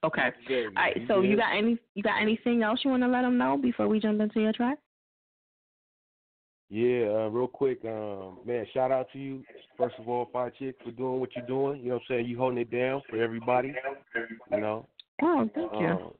[0.05, 0.29] Okay.
[0.47, 0.67] Good.
[0.77, 0.97] All right.
[1.09, 3.89] So you got any you got anything else you want to let them know before
[3.89, 4.79] we jump into your track?
[6.69, 9.45] Yeah, uh, real quick, um, man, shout out to you,
[9.77, 11.81] first of all, Fiyachick, for doing what you're doing.
[11.81, 12.27] You know what I'm saying?
[12.27, 13.73] You holding it down for everybody.
[14.51, 14.86] You know.
[15.23, 15.86] Oh, thank you.
[15.86, 16.12] Um,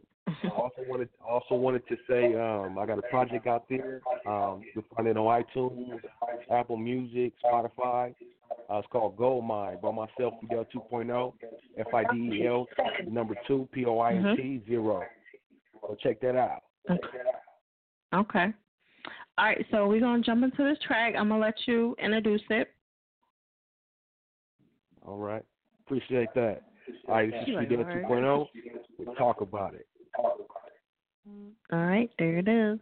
[0.45, 4.01] I also wanted also wanted to say um, I got a project out there.
[4.27, 6.01] Um, you can find it on iTunes,
[6.51, 8.15] Apple Music, Spotify.
[8.71, 11.33] Uh, it's called Gold Mine by myself, Fidel 2.0,
[11.79, 12.67] F I D E L
[13.09, 15.03] number two, P O I N T zero.
[15.81, 16.63] So check that out.
[18.15, 18.53] Okay.
[19.39, 21.15] All right, so we're gonna jump into this track.
[21.17, 22.69] I'm gonna let you introduce it.
[25.07, 25.45] All right.
[25.87, 26.63] Appreciate that.
[27.09, 28.49] All right, this is You like, Fidel 2.0.
[28.99, 29.87] We talk about it.
[30.19, 32.79] All right, there it is.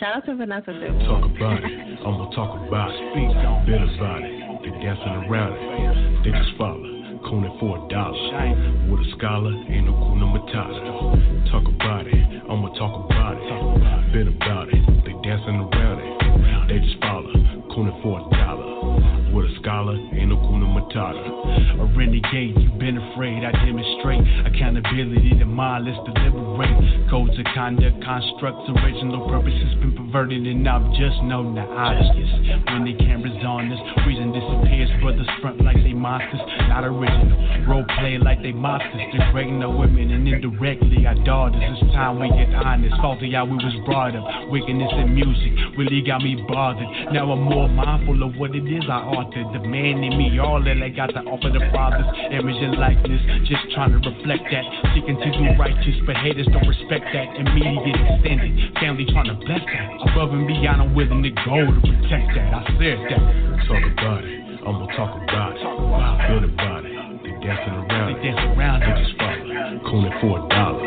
[0.00, 0.98] Shout out to Vanessa too.
[1.06, 1.98] Talk about it.
[2.00, 2.98] I'ma talk about it.
[3.12, 4.32] Speak a bit about it.
[4.62, 6.24] They dancing around it.
[6.24, 6.90] They just follow.
[7.30, 8.90] Coning for a dollar.
[8.90, 11.50] With a scholar, ain't no kuna matata.
[11.50, 12.42] Talk about it.
[12.50, 14.12] I'ma talk about it.
[14.12, 14.82] Bit about it.
[15.06, 16.68] They dancing around it.
[16.68, 17.32] They just follow.
[17.72, 19.32] Coning for a dollar.
[19.32, 21.80] With a scholar, ain't no kuna matata.
[21.80, 22.54] a renegade.
[22.56, 27.10] You've been afraid, I demonstrate accountability to mindless deliberate.
[27.10, 32.30] Codes of conduct, constructs, original purpose has been perverted, and I've just known the obvious.
[32.70, 34.90] When the camera's on us, reason disappears.
[35.00, 37.36] Brothers front like they monsters, not original.
[37.68, 41.60] Role play like they monsters, degrading the women and indirectly our daughters.
[41.60, 42.94] It's time we get honest.
[43.00, 44.24] Faulty how we was brought up.
[44.50, 46.86] Wickedness in music really got me bothered.
[47.12, 49.52] Now I'm more mindful of what it is I authored.
[49.52, 52.06] The man in me, all that I got to offer the fathers.
[52.32, 54.64] Image and likeness, just trying to reflect that.
[54.94, 57.26] Seeking to do righteous, but haters don't respect that.
[57.36, 59.86] Immediate extended, family trying to bless that.
[60.10, 62.50] Above and beyond, I'm willing to go to protect that.
[62.54, 63.22] I said that.
[63.68, 64.44] Talk about it.
[64.64, 65.62] I'ma talk about it.
[65.62, 66.92] Feel about it.
[67.22, 68.92] They dancing around They dance around it.
[69.04, 69.44] Just follow.
[69.88, 70.80] Cooning for a dollar.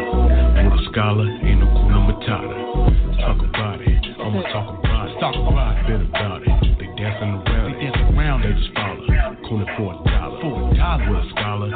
[0.65, 2.57] With a scholar, ain't no kuna matata.
[3.21, 4.03] Talk about it.
[4.17, 5.19] I'ma talk about it.
[5.19, 5.85] Talk about it.
[5.85, 6.66] Feel about it.
[9.47, 9.65] Follow.
[9.65, 11.23] Cooning for a dollar.
[11.29, 11.71] Scholar.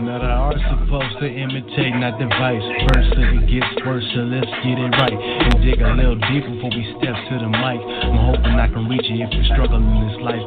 [0.00, 3.20] Now the art's supposed to imitate, not the vice versa.
[3.20, 6.88] It gets worse, so let's get it right and dig a little deeper before we
[6.96, 7.80] step to the mic.
[8.08, 10.44] I'm hoping I can reach you if you're struggling in this life.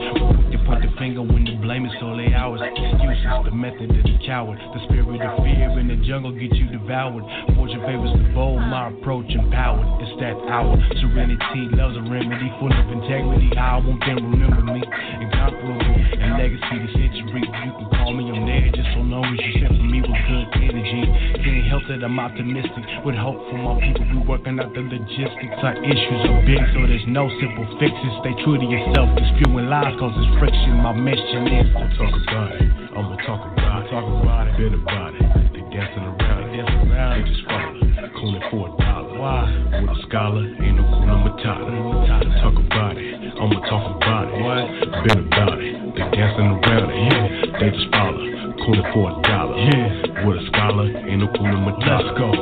[0.50, 2.66] We're point the finger when the blame is all they hours.
[2.66, 6.68] Excuses, the method of the coward, the spirit of fear in the jungle get you
[6.74, 7.24] devoured.
[7.54, 9.86] Fortune favors the bold, my approach empowered.
[10.02, 10.76] It's that hour.
[10.98, 13.54] Serenity loves a remedy full of integrity.
[13.54, 14.82] How I want them remember me,
[15.22, 17.44] incomparable and legacy to century.
[17.44, 20.48] You can me on there just so long as you send for me with good
[20.62, 21.04] energy.
[21.42, 24.06] Can't help that I'm optimistic with hope for my people.
[24.14, 25.58] We working out the logistics.
[25.66, 28.14] Our issues are big, so there's no simple fixes.
[28.22, 29.10] Stay true to yourself.
[29.38, 30.78] Spewing lies causes friction.
[30.86, 32.70] My mission is to Talk about it.
[32.94, 33.90] I'ma talk about it.
[33.90, 34.58] talk about it.
[34.58, 35.26] Feel about it.
[35.54, 36.66] They dancing around it.
[36.66, 37.82] They just follow.
[38.14, 38.93] Cooning for a.
[39.24, 39.48] Why?
[39.72, 42.44] With a scholar, ain't no kuna matata.
[42.44, 43.16] Talk about it.
[43.40, 44.36] I'ma talk about it.
[44.44, 44.68] What?
[45.00, 45.80] Feel about it.
[45.96, 47.00] They dancing around it.
[47.08, 47.56] Yeah.
[47.56, 48.20] They just follow.
[48.68, 49.56] Cooning for a dollar.
[49.64, 50.28] Yeah.
[50.28, 52.04] With a scholar, ain't no kuna matata.
[52.04, 52.36] Let's go.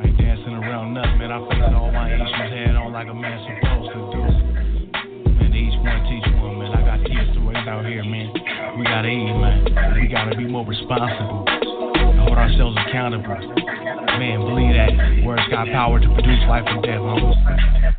[0.00, 1.28] I ain't dancing around nothing, man.
[1.28, 4.24] I face all my issues head on like a man supposed to do.
[5.28, 6.72] Man, each one teach one, man.
[6.72, 8.32] I got kids to raise out here, man.
[8.80, 9.60] We gotta eat, man.
[10.00, 11.69] We gotta be more responsible.
[12.30, 13.26] Hold ourselves accountable.
[13.26, 15.26] Man, believe that.
[15.26, 17.94] Words got power to produce life and death, homies.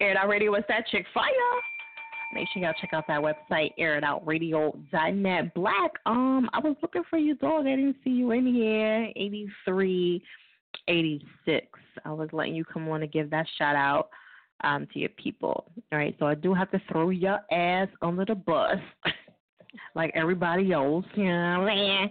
[0.00, 1.26] Air It Out Radio was that chick fire.
[2.32, 5.54] Make sure y'all check out that website, airitoutradio.net.
[5.54, 7.66] Black, um, I was looking for you, dog.
[7.66, 9.10] I didn't see you in here.
[9.16, 10.22] 83,
[10.86, 11.66] 86.
[12.04, 14.10] I was letting you come on to give that shout out
[14.62, 15.64] um, to your people.
[15.90, 18.78] All right, so I do have to throw your ass under the bus
[19.96, 21.04] like everybody else.
[21.16, 22.10] You know what I mean?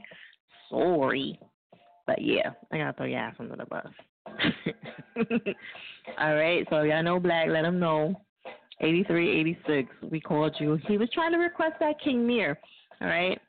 [0.76, 1.40] Sorry.
[2.06, 3.88] But yeah, I gotta throw your ass under the bus.
[6.20, 8.22] All right, so y'all know Black, let him know.
[8.82, 10.78] 83, 86, we called you.
[10.88, 12.60] He was trying to request that King Mir,
[13.00, 13.40] all right?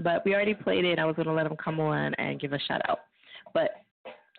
[0.00, 0.98] But we already played it.
[0.98, 2.98] I was to let him come on and give a shout out.
[3.54, 3.70] But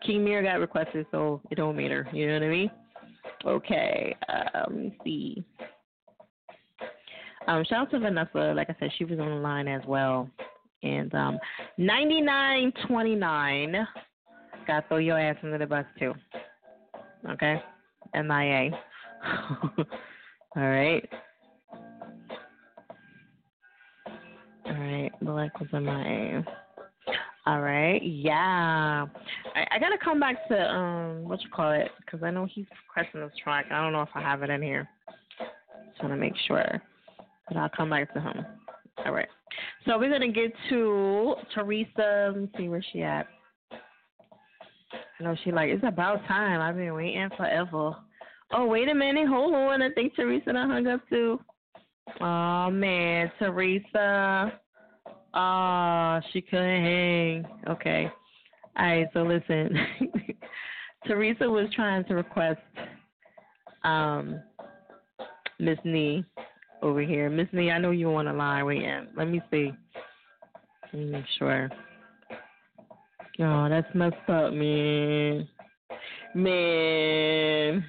[0.05, 2.09] King Mir got requested, so it don't matter.
[2.11, 2.71] You know what I mean?
[3.45, 5.43] Okay, uh, let me see.
[7.47, 8.53] Um, shout out to Vanessa.
[8.53, 10.29] Like I said, she was on the line as well.
[10.83, 11.39] And um,
[11.77, 13.87] 9929.
[14.67, 16.13] Got to throw your ass under the bus, too.
[17.29, 17.61] Okay?
[18.13, 18.71] MIA.
[20.55, 21.09] All right.
[24.65, 25.11] All right.
[25.21, 26.45] Black was MIA.
[27.45, 28.01] All right.
[28.01, 29.05] Yeah.
[29.55, 32.65] I, I gotta come back to um what you call it because I know he's
[32.87, 33.65] requesting this track.
[33.69, 34.87] I don't know if I have it in here.
[35.89, 36.81] Just want to make sure,
[37.47, 38.45] but I'll come back to him.
[38.97, 39.27] All right.
[39.85, 42.31] So we're gonna get to Teresa.
[42.33, 43.27] Let me see where she at.
[45.19, 46.61] I know she like it's about time.
[46.61, 47.95] I've been waiting forever.
[48.51, 49.81] Oh wait a minute, hold on.
[49.81, 51.39] I think Teresa done hung up too.
[52.21, 54.59] Oh man, Teresa.
[55.33, 57.45] Oh, she couldn't hang.
[57.69, 58.11] Okay.
[58.77, 59.75] All right, so listen.
[61.07, 62.61] Teresa was trying to request
[63.83, 64.39] um
[65.59, 66.23] Miss Nee
[66.83, 67.29] over here.
[67.29, 69.07] Miss Nee, I know you on the line waiting.
[69.15, 69.71] Let me see.
[70.91, 71.69] Let me make sure.
[73.39, 75.47] Oh, that's messed up, man.
[76.35, 77.85] Man.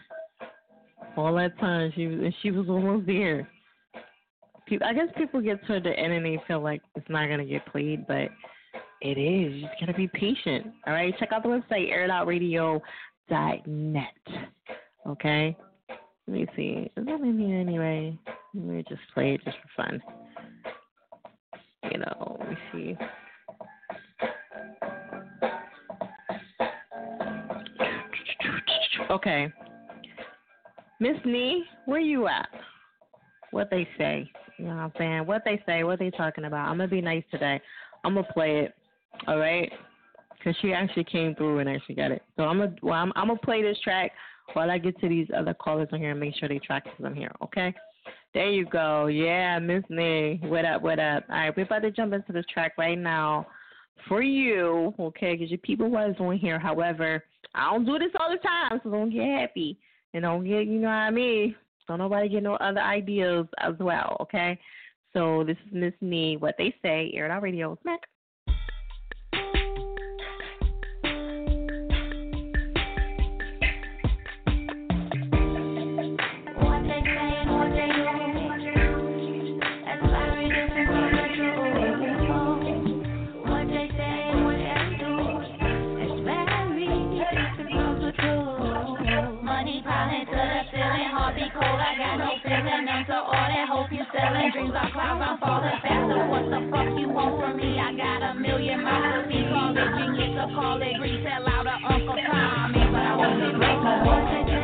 [1.16, 3.48] All that time she was and she was almost there.
[4.82, 7.66] I guess people get to the end and they feel like it's not gonna get
[7.66, 8.31] played, but
[9.02, 9.55] it is.
[9.55, 10.68] You just gotta be patient.
[10.86, 12.81] All right, check out the website airitoutradio.net.
[15.06, 15.55] Okay.
[16.26, 16.90] Let me see.
[16.97, 18.18] Is that in here anyway?
[18.55, 20.02] Let me just play it just for fun.
[21.91, 22.97] You know, let me see.
[29.10, 29.52] Okay.
[31.00, 32.49] Miss Nee, where you at?
[33.55, 34.28] what they say.
[34.58, 35.26] You know what I'm saying?
[35.26, 36.68] What they say, what they talking about.
[36.68, 37.60] I'm gonna be nice today.
[38.02, 38.74] I'm gonna play it.
[39.28, 39.73] All right?
[40.42, 42.23] Cause she actually came through and actually got it.
[42.36, 44.10] So I'm gonna well, I'm, I'm gonna play this track
[44.52, 47.02] while I get to these other callers on here and make sure they track because
[47.05, 47.31] I'm here.
[47.42, 47.73] Okay?
[48.34, 49.06] There you go.
[49.06, 50.40] Yeah, Miss Nee.
[50.42, 50.82] What up?
[50.82, 51.22] What up?
[51.30, 53.46] All right, we're about to jump into this track right now
[54.08, 54.92] for you.
[54.98, 55.34] Okay?
[55.34, 56.58] Because your people was on here.
[56.58, 57.22] However,
[57.54, 59.78] I don't do this all the time, so don't get happy
[60.14, 61.54] and don't get you know what I mean.
[61.86, 64.16] Don't nobody get no other ideas as well.
[64.22, 64.58] Okay?
[65.12, 66.36] So this is Miss Nee.
[66.36, 67.12] What they say.
[67.14, 67.78] Air it out radio.
[67.82, 68.00] Smack.
[92.44, 92.84] Feeling.
[93.08, 94.52] To all that hope you're selling.
[94.52, 96.28] Dreams are clouds, I'm falling faster.
[96.28, 97.81] What the fuck you want from me?
[97.81, 99.40] I got a million miles to be.
[99.48, 101.24] Call it genius or call it grease.
[101.24, 104.64] Tell out Uncle Tommy, but I won't be late.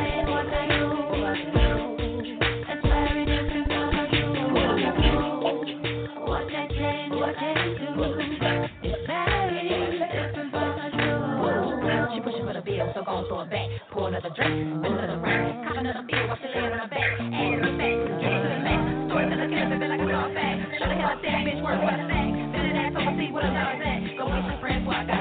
[14.21, 17.01] Pour another drink, spin another beer, watch the lid on back.
[17.01, 19.09] Add it back, get to the max.
[19.09, 19.49] Story to the
[20.37, 20.77] fact.
[20.77, 22.29] Show the hell a damn bitch work by the sack.
[22.29, 23.49] Spin it ass over, see what a.
[23.49, 25.20] Go get your friends, boy, I got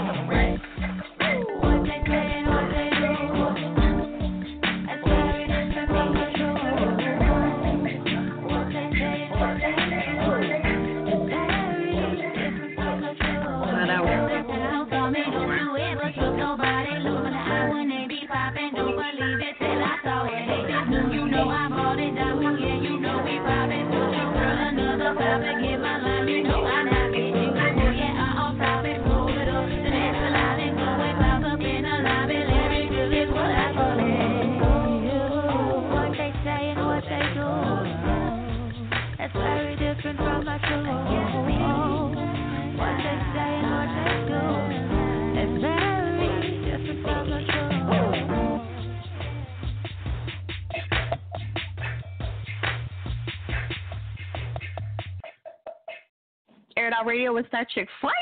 [56.77, 58.13] Air It Out Radio with that chick fire.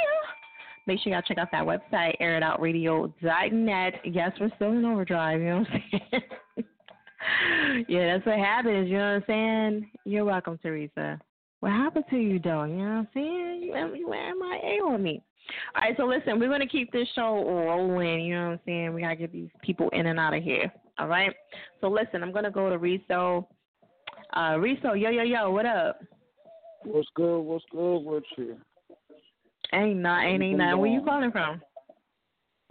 [0.86, 3.94] Make sure y'all check out that website, airitoutradio.net.
[4.04, 6.22] Yes, we're still in overdrive, you know what I'm saying?
[7.88, 9.90] yeah, that's what happens, you know what I'm saying?
[10.04, 11.20] You're welcome, Teresa.
[11.60, 12.64] What happened to you, though?
[12.64, 13.62] You know what I'm saying?
[13.62, 15.22] You, you MIA on me.
[15.74, 18.60] All right, so listen, we're going to keep this show rolling, you know what I'm
[18.66, 18.94] saying?
[18.94, 21.34] We got to get these people in and out of here, all right?
[21.80, 23.48] So listen, I'm going to go to Riso.
[24.36, 26.00] Uh, Riso, yo, yo, yo, what up?
[26.84, 27.40] What's good?
[27.40, 28.56] What's good with you?
[29.72, 30.78] Ain't not, ain't, ain't not.
[30.78, 31.60] Where you calling from?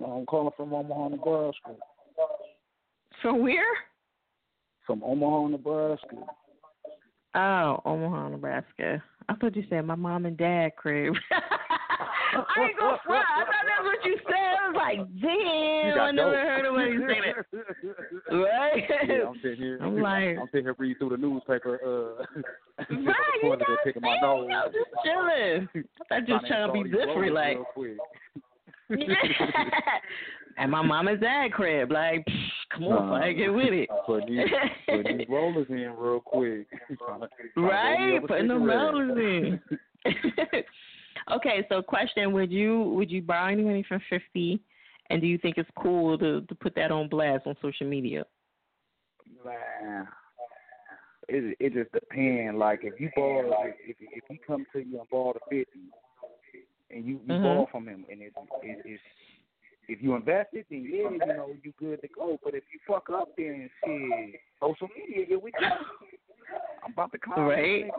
[0.04, 1.76] I'm calling from Omaha, Nebraska.
[3.22, 3.66] From where?
[4.86, 6.16] From Omaha, Nebraska.
[7.36, 9.04] Oh, Omaha, Nebraska.
[9.30, 11.14] I thought you said my mom and dad crib.
[11.32, 13.26] I ain't gonna front.
[13.36, 14.56] I thought that's what you said.
[14.60, 18.36] I was like, damn, I never heard nobody say that.
[18.36, 18.84] Right?
[19.08, 19.80] Yeah, I'm sitting here.
[19.82, 21.80] I'm like- I'm sitting here reading through the newspaper.
[21.86, 22.26] Uh,
[22.90, 24.48] Right, you there, picking my nose.
[24.50, 25.68] know, just chilling.
[26.12, 27.58] I thought you was trying to be different, like.
[30.58, 33.26] and my mom and dad crib, like, psh, come on, Nah.
[33.26, 33.90] I get with it.
[34.06, 34.48] Putting these,
[34.90, 36.68] putting these rollers in real quick.
[37.56, 39.60] right, putting the rollers in.
[41.32, 44.60] okay, so question: Would you would you borrow any money from Fifty,
[45.10, 48.26] and do you think it's cool to to put that on blast on social media?
[51.30, 52.58] It it just depends.
[52.58, 55.80] Like if you borrow, like if, if he come to you and borrow the fifty,
[56.90, 57.44] and you you Mhm.
[57.44, 59.03] borrow from him, and it's it, it's
[59.88, 62.38] if you invest it, then yeah, you know you good to go.
[62.44, 65.68] But if you fuck up, then shit, social media, here we go.
[66.84, 67.90] I'm about to call Right.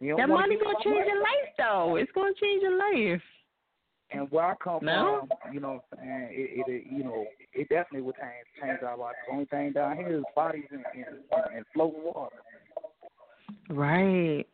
[0.00, 1.08] That money gonna change money.
[1.08, 1.96] your life, though.
[1.96, 3.22] It's gonna change your life.
[4.10, 5.26] And where I come No?
[5.28, 8.82] from, you know what I'm saying, it, it, you know, it definitely would change, change
[8.82, 9.16] our life.
[9.26, 11.18] The only thing down here is bodies and, and,
[11.54, 12.36] and floating water.
[13.68, 14.46] Right,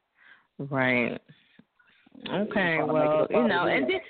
[0.59, 1.21] right.
[2.29, 4.01] Okay, trying to make well, you know, and then,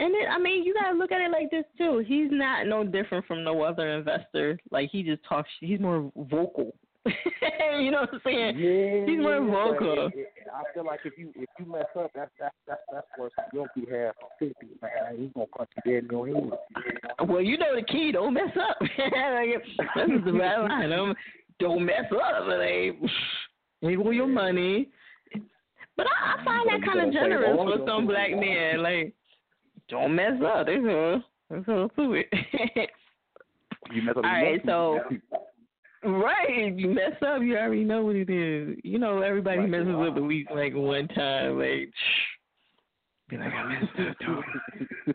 [0.00, 2.02] and then, I mean, you gotta look at it like this too.
[2.06, 4.58] He's not no different from no other investor.
[4.70, 5.48] Like he just talks.
[5.60, 6.74] He's more vocal.
[7.06, 8.58] you know what I'm saying?
[8.58, 10.08] Yeah, He's more vocal.
[10.08, 13.06] it- it- I feel like if you if you mess up, that's that's that's that's
[13.18, 13.32] worse.
[13.52, 15.16] You don't be half fifty, man.
[15.16, 17.28] He's gonna punch you dead in your head.
[17.28, 18.10] Well, you know the key.
[18.12, 18.76] Don't mess up.
[18.80, 20.90] This is the bad line.
[20.90, 21.16] Don't,
[21.58, 22.46] don't mess up.
[22.46, 22.98] Like,
[23.82, 24.88] Wiggle your money.
[25.96, 28.82] But I, I find that kind of generous for some black men.
[28.82, 29.14] Like,
[29.90, 30.66] don't mess up.
[30.66, 31.22] That's all.
[31.50, 32.90] That's all to it.
[33.92, 34.24] You mess up.
[34.24, 35.00] All you so
[36.04, 38.78] right, you mess up, you already know what it is.
[38.84, 41.58] You know, everybody messes up at least like one time.
[41.58, 41.92] Like,
[43.28, 44.18] be like, I messed up.
[44.18, 44.44] dog."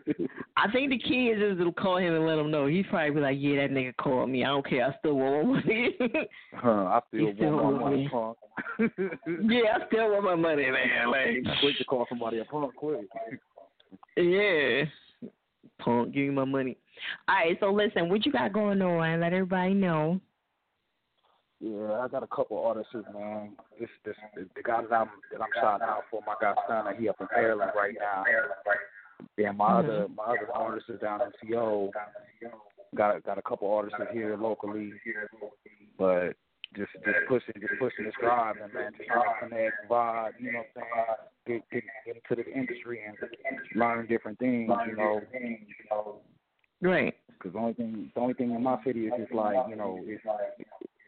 [0.58, 2.66] I think the kids just will call him and let him know.
[2.66, 4.42] He's probably be like, yeah, that nigga called me.
[4.42, 4.86] I don't care.
[4.86, 5.96] I still want my money.
[6.54, 8.38] Huh, I still still want my money, punk.
[9.50, 11.10] yeah, I still want my money, man.
[11.10, 13.06] Like, quick to call somebody a punk, quick.
[14.16, 14.84] Yeah,
[15.78, 16.76] punk, give me my money.
[17.28, 19.20] All right, so listen, what you got going on?
[19.20, 20.20] Let everybody know.
[21.60, 23.52] Yeah, I got a couple artists, man.
[23.80, 27.08] This, this, the guy that I'm that I'm shouting out for, my guy Stunner, he
[27.08, 28.24] up in Maryland right now.
[29.38, 29.90] Yeah, my mm-hmm.
[29.90, 31.90] other my other artists is down in CO.
[32.94, 34.92] Got got a couple artists here locally,
[35.98, 36.32] but
[36.76, 40.52] just just pushing just pushing this drive and man, just trying to connect, vibe, you
[40.52, 41.16] know what I'm saying?
[41.46, 43.16] Get get, get into the industry and
[43.74, 45.20] learn different things, you know.
[46.82, 47.14] Right.
[47.28, 50.00] Because the only thing the only thing in my city is just like you know
[50.04, 50.22] it's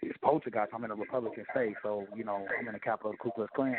[0.03, 0.73] it's poltergeist.
[0.75, 3.31] I'm in a Republican state, so you know I'm in the capital of the Ku
[3.35, 3.77] Klux Klan.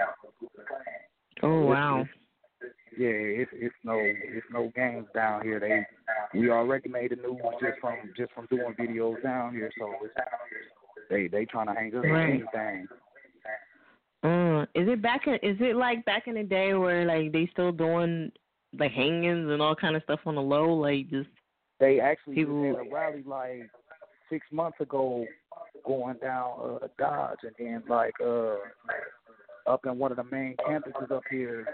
[1.43, 2.01] Oh wow.
[2.01, 2.15] it's-
[2.97, 5.59] yeah, it's it's no it's no games down here.
[5.59, 5.85] They
[6.37, 10.13] we already made the news just from just from doing videos down here, so it's,
[11.09, 12.29] they they trying to hang us Right.
[12.29, 12.87] anything.
[14.23, 15.27] Uh, is it back?
[15.27, 18.31] In, is it like back in the day where like they still doing
[18.77, 20.73] like hangings and all kind of stuff on the low?
[20.73, 21.29] Like just
[21.79, 23.69] They actually People- had a rally like
[24.29, 25.25] six months ago
[25.85, 28.55] going down uh Dodge and then like uh
[29.65, 31.65] up in one of the main campuses up here,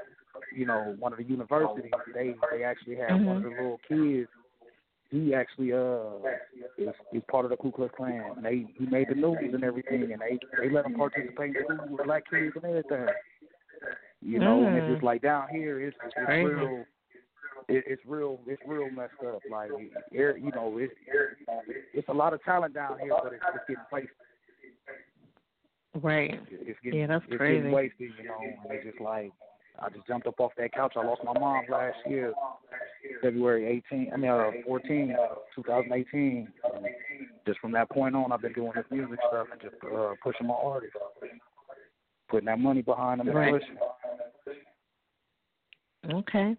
[0.56, 4.30] you know, one of the universities, they they actually had one of the little kids
[5.16, 6.18] he actually uh
[6.77, 8.22] is is part of the Ku Klux Klan.
[8.35, 11.92] And they he made the news and everything and they they let him participate in
[11.92, 13.08] with black kids and everything.
[14.22, 14.94] You know, and it's Mm.
[14.94, 16.45] just like down here it's it's Crazy.
[16.45, 16.85] real
[17.68, 19.42] it, it's real it's real messed up.
[19.50, 19.72] Like
[20.11, 20.94] you know, it's
[21.94, 24.11] it's a lot of talent down here, but it's, it's getting wasted.
[26.02, 26.40] right.
[26.50, 27.35] It's getting Yeah, that's crazy.
[27.35, 28.42] it's getting wasted, you know.
[28.64, 29.32] And it's just like
[29.79, 30.93] I just jumped up off that couch.
[30.95, 32.33] I lost my mom last year,
[33.21, 34.11] February 18.
[34.13, 35.15] I mean, uh, 14,
[35.55, 36.47] 2018.
[36.73, 36.85] And
[37.45, 40.47] just from that point on, I've been doing this music stuff and just uh, pushing
[40.47, 40.95] my artists,
[42.29, 43.53] putting that money behind them and Right.
[43.53, 43.77] pushing.
[46.11, 46.55] Okay.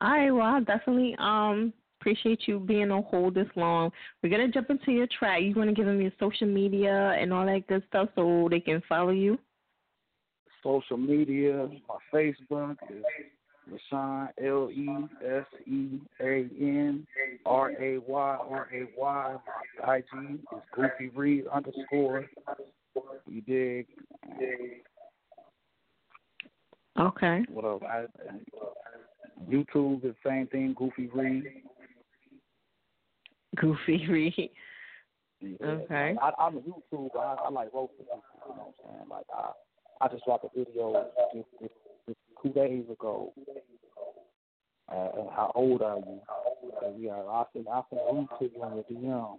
[0.00, 0.30] All right.
[0.30, 3.90] Well, I definitely um appreciate you being on hold this long.
[4.22, 5.40] We're gonna jump into your track.
[5.42, 8.60] You want to give them your social media and all that good stuff so they
[8.60, 9.38] can follow you.
[10.62, 11.68] Social media.
[11.88, 13.04] My Facebook is
[13.70, 14.88] Leshawn L E
[15.24, 17.06] S E A N
[17.46, 19.36] R A Y R A Y.
[19.86, 20.38] My IG is
[20.74, 22.26] Goofy Reed underscore.
[23.26, 23.86] You dig?
[26.98, 27.44] Okay.
[27.50, 27.82] What else?
[27.88, 28.04] I,
[29.48, 30.74] YouTube is the same thing.
[30.76, 31.44] Goofy Reed.
[33.56, 34.50] Goofy Reed.
[35.62, 36.16] Okay.
[36.20, 37.10] I, I'm a YouTube.
[37.18, 38.06] I, I like roasting.
[38.06, 39.08] You know what I'm saying?
[39.10, 39.50] Like I,
[40.02, 41.74] I just dropped a video just, just,
[42.08, 43.32] just two days ago.
[44.92, 46.20] Uh, and how old are you?
[46.82, 49.36] Uh, yeah, I I a link to you on your DM.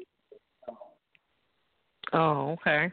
[2.14, 2.92] Oh, okay.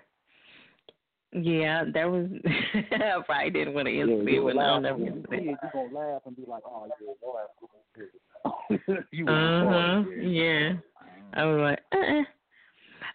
[1.33, 2.27] Yeah, that was.
[2.75, 4.83] I probably didn't want to Yeah, answer you it, but gonna I'll laugh.
[4.83, 5.43] never Yeah, answer it.
[5.45, 10.05] you gonna laugh and be like, "Oh yeah, goofy." you Uh uh huh.
[10.21, 10.73] Yeah.
[11.35, 12.23] I was like, uh.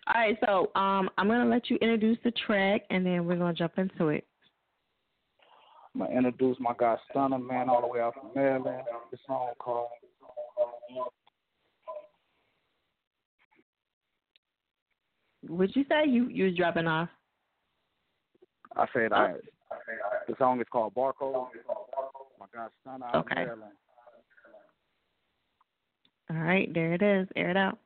[0.07, 3.53] All right, so um, I'm gonna let you introduce the track, and then we're gonna
[3.53, 4.25] jump into it.
[5.95, 8.83] I'm gonna introduce my guy Stunner, man, all the way out from Maryland.
[9.11, 9.87] The song called
[15.47, 16.09] What'd you say?
[16.09, 17.07] You you was dropping off?
[18.75, 19.35] I said I.
[20.27, 21.47] The song is called Barcode.
[22.39, 23.35] My guy Stunner out Okay.
[23.35, 23.71] Maryland.
[26.29, 27.27] All right, there it is.
[27.37, 27.77] Air it out.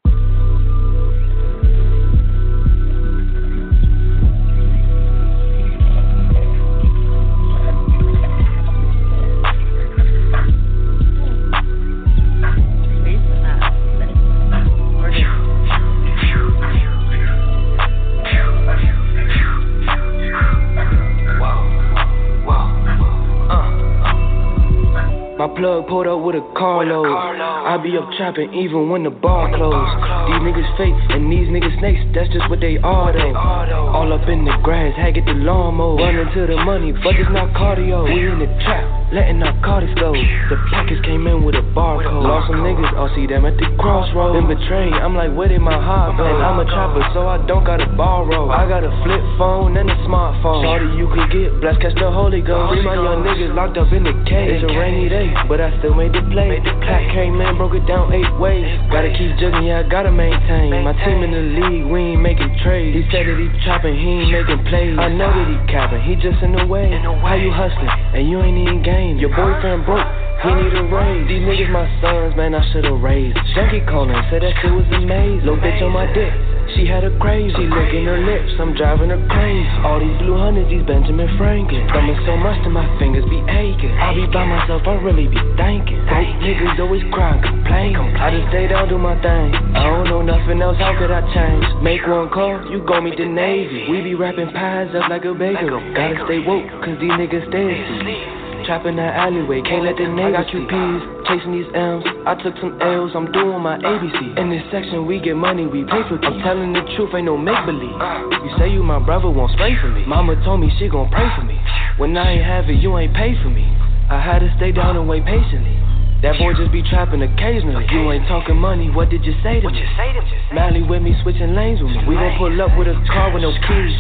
[25.59, 27.07] Plug pulled up with a carload.
[27.07, 29.93] I be up trapping even when the bar closed.
[30.31, 33.35] These niggas fake and these niggas snakes, that's just what they are though.
[33.35, 35.97] All up in the grass, had get the lawnmower.
[35.97, 38.07] Running to the money, but it's not cardio.
[38.07, 38.98] We in the trap.
[39.11, 40.13] Letting narcotics go.
[40.13, 42.21] The package came in with a barcode.
[42.21, 44.37] Lost some niggas, I'll see them at the crossroads.
[44.37, 46.25] Been betrayed, I'm like, where did my heart go?
[46.25, 48.49] And I'm a chopper, so I don't gotta borrow.
[48.49, 50.61] I got a flip phone and a smartphone.
[50.61, 52.73] Shorty, you could get blessed, catch the Holy Ghost.
[52.73, 54.61] Three my young niggas locked up in the cage.
[54.61, 56.61] It's a rainy day, but I still made the play.
[56.85, 58.69] Pack came in, broke it down eight ways.
[58.93, 60.85] Gotta keep jugging, yeah, I gotta maintain.
[60.85, 62.93] My team in the league, we ain't making trades.
[62.93, 64.97] He said that he chopping, he ain't making plays.
[65.01, 66.93] I know that he capping, he just in the way.
[67.25, 68.98] How you hustling, and you ain't even game?
[68.99, 70.07] Your boyfriend broke.
[70.43, 71.27] He need a raise.
[71.27, 73.35] These niggas my sons, man, I should've raised.
[73.55, 75.43] Junkie calling, said that shit was amazing.
[75.43, 76.31] Little bitch on my dick,
[76.75, 77.51] she had a crazy.
[77.55, 79.67] She licking her lips, I'm driving her crazy.
[79.83, 81.83] All these blue hundreds, these Benjamin Franklin.
[81.91, 83.91] Thumbing so much that my fingers be aching.
[83.99, 85.99] I be by myself, I really be thinking.
[86.07, 88.15] Broke niggas always crying, complaining.
[88.19, 89.51] I just stay down, do my thing.
[89.75, 91.67] I don't know nothing else, how could I change?
[91.83, 93.91] Make one call, you go meet the Navy.
[93.91, 95.67] We be wrapping pies up like a bakery.
[95.99, 98.38] Gotta stay woke, cause these niggas stay asleep.
[98.69, 102.05] Trapping that alleyway, can't let the neighbors I got QPs, chasing these M's.
[102.29, 104.37] I took some L's, I'm doing my ABC.
[104.37, 106.29] In this section, we get money, we pay for keys.
[106.29, 107.97] I'm telling the truth, ain't no make believe.
[107.97, 108.29] Uh.
[108.45, 110.05] You say you my brother, won't spray for me.
[110.05, 111.57] Mama told me she gon' pray for me.
[111.97, 113.65] When I ain't have it, you ain't pay for me.
[114.05, 115.73] I had to stay down and wait patiently.
[116.21, 117.89] That boy just be trapping occasionally.
[117.89, 119.81] You ain't talking money, what did you say to what me?
[119.81, 120.29] you say to me?
[120.53, 122.05] Mally with me, switching lanes with me.
[122.05, 123.97] We gon' pull up with a car with no keys.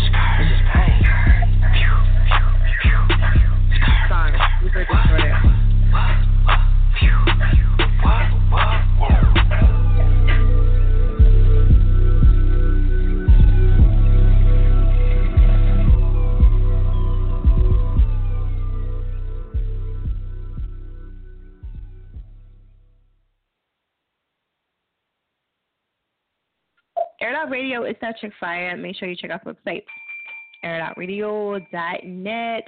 [27.21, 28.77] Air Radio is that chick fire.
[28.77, 29.83] Make sure you check out the website,
[30.63, 32.63] airitoutradio.net.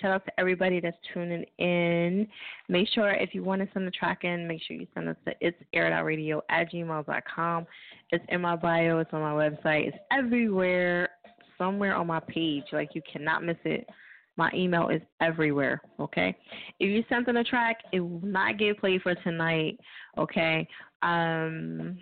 [0.00, 2.26] Shout out to everybody that's tuning in.
[2.68, 5.16] Make sure if you want to send the track in, make sure you send us
[5.26, 7.66] to it's airitoutradio at gmail.com.
[8.10, 11.10] It's in my bio, it's on my website, it's everywhere,
[11.58, 12.64] somewhere on my page.
[12.72, 13.88] Like you cannot miss it.
[14.36, 16.36] My email is everywhere, okay?
[16.80, 19.78] If you sent in a track, it will not get played for tonight,
[20.18, 20.66] okay?
[21.02, 21.98] Um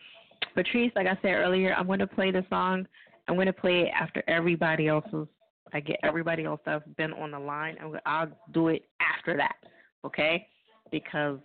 [0.54, 2.86] Patrice, like I said earlier, I'm going to play the song.
[3.28, 5.28] I'm going to play it after everybody else's.
[5.72, 9.56] I get everybody else that's been on the line, and I'll do it after that,
[10.04, 10.46] okay?
[10.90, 11.38] Because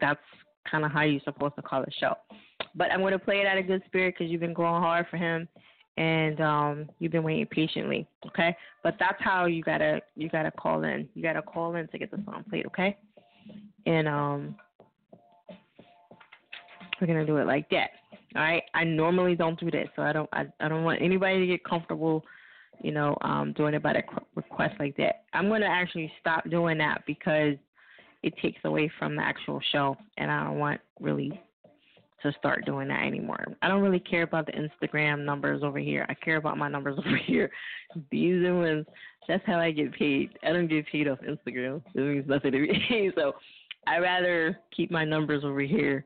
[0.00, 0.20] that's
[0.70, 2.14] kind of how you're supposed to call the show.
[2.74, 5.06] But I'm going to play it out of good spirit because you've been going hard
[5.10, 5.48] for him,
[5.96, 8.56] and um, you've been waiting patiently, okay?
[8.82, 11.08] But that's how you gotta you gotta call in.
[11.14, 12.96] You gotta call in to get the song played, okay?
[13.86, 14.56] And um,
[17.00, 17.90] we're gonna do it like that.
[18.34, 18.62] All right.
[18.74, 20.28] I normally don't do that, so I don't.
[20.32, 22.24] I, I don't want anybody to get comfortable,
[22.82, 24.02] you know, um, doing it by the
[24.34, 25.24] request like that.
[25.32, 27.54] I'm gonna actually stop doing that because
[28.22, 31.40] it takes away from the actual show, and I don't want really
[32.22, 33.44] to start doing that anymore.
[33.62, 36.06] I don't really care about the Instagram numbers over here.
[36.08, 37.50] I care about my numbers over here.
[38.10, 38.86] These ones.
[39.28, 40.30] That's how I get paid.
[40.42, 41.80] I don't get paid off Instagram.
[41.94, 43.10] It means nothing to me.
[43.14, 43.32] so
[43.86, 46.04] I rather keep my numbers over here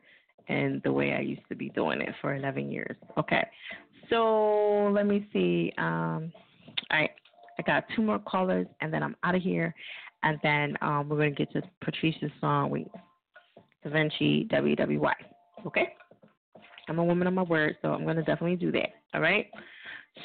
[0.48, 2.96] and the way I used to be doing it for 11 years.
[3.16, 3.46] Okay.
[4.08, 5.72] So let me see.
[5.78, 6.32] Um,
[6.90, 7.10] all right.
[7.58, 9.74] I got two more callers, and then I'm out of here.
[10.22, 12.86] And then um, we're going to get to Patricia's song with
[13.84, 15.12] Da Vinci WWY.
[15.66, 15.94] Okay?
[16.88, 18.88] I'm a woman of my word, so I'm going to definitely do that.
[19.14, 19.46] All right?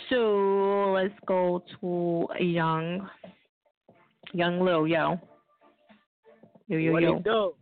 [0.09, 3.07] So let's go to Young.
[4.31, 5.19] Young Lil, yo.
[6.67, 7.17] Yo, yo, What yo.
[7.17, 7.53] it do?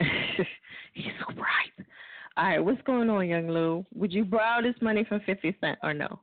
[0.94, 1.86] He's so bright.
[2.36, 3.84] All right, what's going on, Young Lou?
[3.94, 6.20] Would you borrow this money from 50 Cent or no?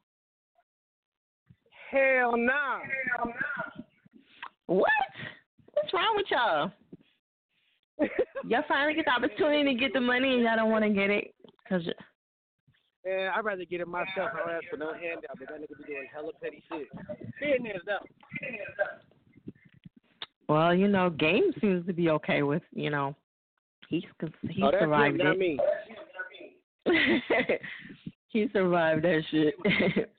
[1.91, 2.45] Hell no.
[2.45, 2.79] nah.
[4.67, 4.85] What?
[5.73, 6.71] What's wrong with y'all?
[8.47, 11.09] y'all finally get the opportunity to get the money and y'all don't want to get
[11.09, 11.33] it?
[11.67, 11.81] Cause
[13.05, 14.31] Man, I'd rather get it myself.
[14.33, 16.87] I don't ask for no handout, but that nigga be doing hella petty shit.
[17.39, 18.05] Business though.
[20.53, 23.15] well, you know, Game seems to be okay with, you know,
[23.87, 24.03] he's
[24.49, 25.35] he oh, survived him,
[26.85, 27.61] it.
[28.27, 29.55] he survived that shit.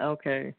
[0.00, 0.54] okay.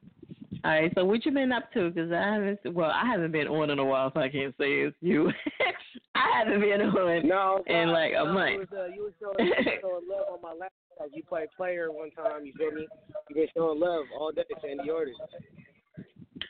[0.63, 0.91] All right.
[0.95, 1.89] So what you been up to?
[1.89, 2.59] Because I haven't.
[2.73, 5.31] Well, I haven't been on in a while, so I can't say it's you.
[6.15, 8.51] I haven't been on No, in no, like a no, month.
[8.51, 11.09] You was, uh, you was showing, you was showing love on my laptop.
[11.13, 12.45] You played player one time.
[12.45, 12.87] You feel me?
[13.29, 15.15] You been showing love all day, the orders.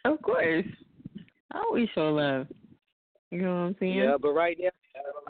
[0.05, 0.65] Of course.
[1.51, 2.47] I always show love.
[3.31, 3.95] You know what I'm saying?
[3.95, 4.69] Yeah, but right now,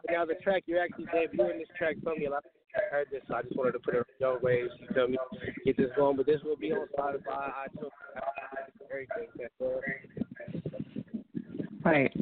[0.10, 2.26] right now the track you're actually debuting this track for me.
[2.26, 2.32] A
[2.74, 4.72] people heard this, so I just wanted to put it on your waves.
[4.80, 5.18] You feel me?
[5.66, 7.90] Get this going, but this will be on Spotify, iTunes,
[8.90, 9.28] everything.
[11.84, 12.16] Right.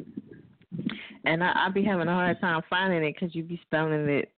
[1.24, 4.32] and I, I be having a hard time finding it because you be spelling it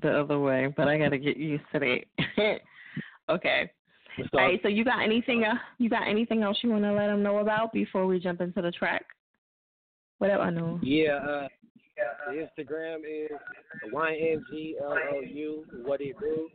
[0.00, 0.72] the other way.
[0.74, 2.60] But I gotta get used to that.
[3.28, 3.70] okay.
[4.32, 4.60] All right.
[4.62, 5.44] So you got anything?
[5.44, 8.40] Uh, you got anything else you want to let them know about before we jump
[8.40, 9.04] into the track?
[10.18, 10.78] Whatever I know.
[10.82, 11.48] Yeah, uh,
[12.26, 13.30] the Instagram is
[13.92, 16.48] YNGLOU, what it do.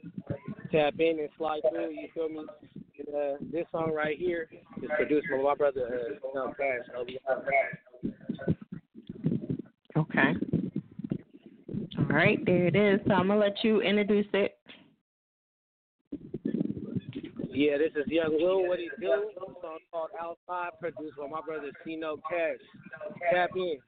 [0.72, 2.46] Tap in and slide through, you feel me?
[2.98, 4.48] And, uh, this song right here
[4.82, 6.86] is produced by my brother, uh, Cash,
[9.98, 10.36] Okay.
[11.98, 13.00] All right, there it is.
[13.08, 14.58] So I'm gonna let you introduce it.
[17.56, 18.68] Yeah, this is Young Will.
[18.68, 19.32] what he do.
[19.62, 22.60] Song called Outside, produced by my brother, Cino Cash.
[23.32, 23.80] Tap in.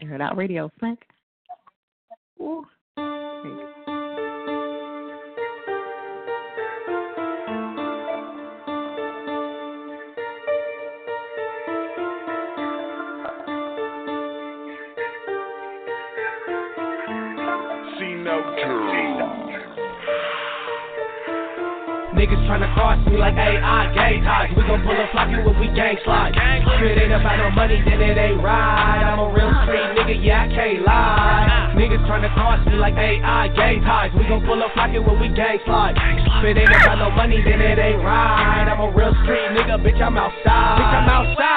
[0.00, 1.00] Air it out radio, Frank.
[2.40, 2.64] Ooh.
[17.98, 18.97] See no
[22.18, 24.50] Niggas tryna cross me like AI gang ties.
[24.50, 26.34] We gon' pull a flocky when we gang slide.
[26.34, 29.06] If it ain't about no money, then it ain't right.
[29.06, 31.78] I'm a real street nigga, yeah, I can't lie.
[31.78, 34.10] Niggas tryna cross me like AI gang ties.
[34.18, 35.94] We gon' pull a flocky when we gang slide.
[35.94, 38.66] If it ain't about no money, then it ain't right.
[38.66, 40.74] I'm a real street nigga, bitch, I'm outside.
[40.74, 41.47] Bitch, I'm outside.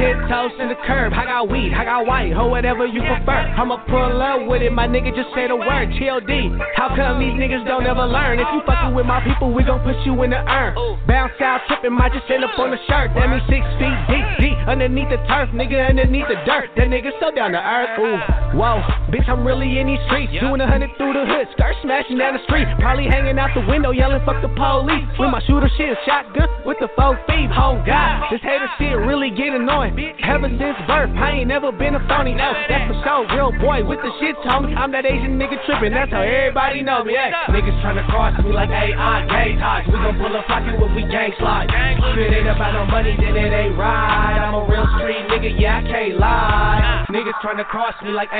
[0.00, 1.12] Ten toes in the curb.
[1.12, 3.52] I got weed, I got white, or whatever you prefer.
[3.52, 5.92] I'ma pull up with it, my nigga, just say the word.
[5.92, 6.56] TLD.
[6.72, 8.40] How come these niggas don't ever learn?
[8.40, 10.72] If you fucking with my people, we gon' put you in the urn.
[11.04, 13.12] Bounce out, trippin', might just end up on the shirt.
[13.12, 16.72] That means six feet deep, deep underneath the turf, nigga, underneath the dirt.
[16.80, 17.92] That nigga so down to earth.
[18.00, 21.76] Ooh, whoa, bitch, I'm really in these streets, doing a hundred through the hood, skirt
[21.82, 25.06] smashing down the street, probably hanging out the window, yelling fuck the police.
[25.18, 27.48] With my shooter shit, shotgun with the four feet.
[27.54, 29.94] Oh God, this hater shit really get annoying.
[30.22, 32.34] Ever since birth, I ain't never been a phony.
[32.34, 34.74] No, that's for sure, real boy with the shit on.
[34.74, 37.14] I'm that Asian nigga tripping, that's how everybody know me.
[37.14, 39.86] Hey, niggas tryna cross me like AI gang ties.
[39.86, 41.70] We gon' pull a pocket when we gang slide.
[41.70, 44.42] If it ain't about no money, then it ain't right.
[44.42, 47.06] I'm a real street nigga, yeah, I can't lie.
[47.10, 48.39] Niggas tryna cross me like AI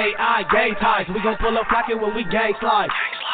[0.52, 1.06] gang ties.
[1.08, 2.88] We gon' pull a pocket when we gang slide.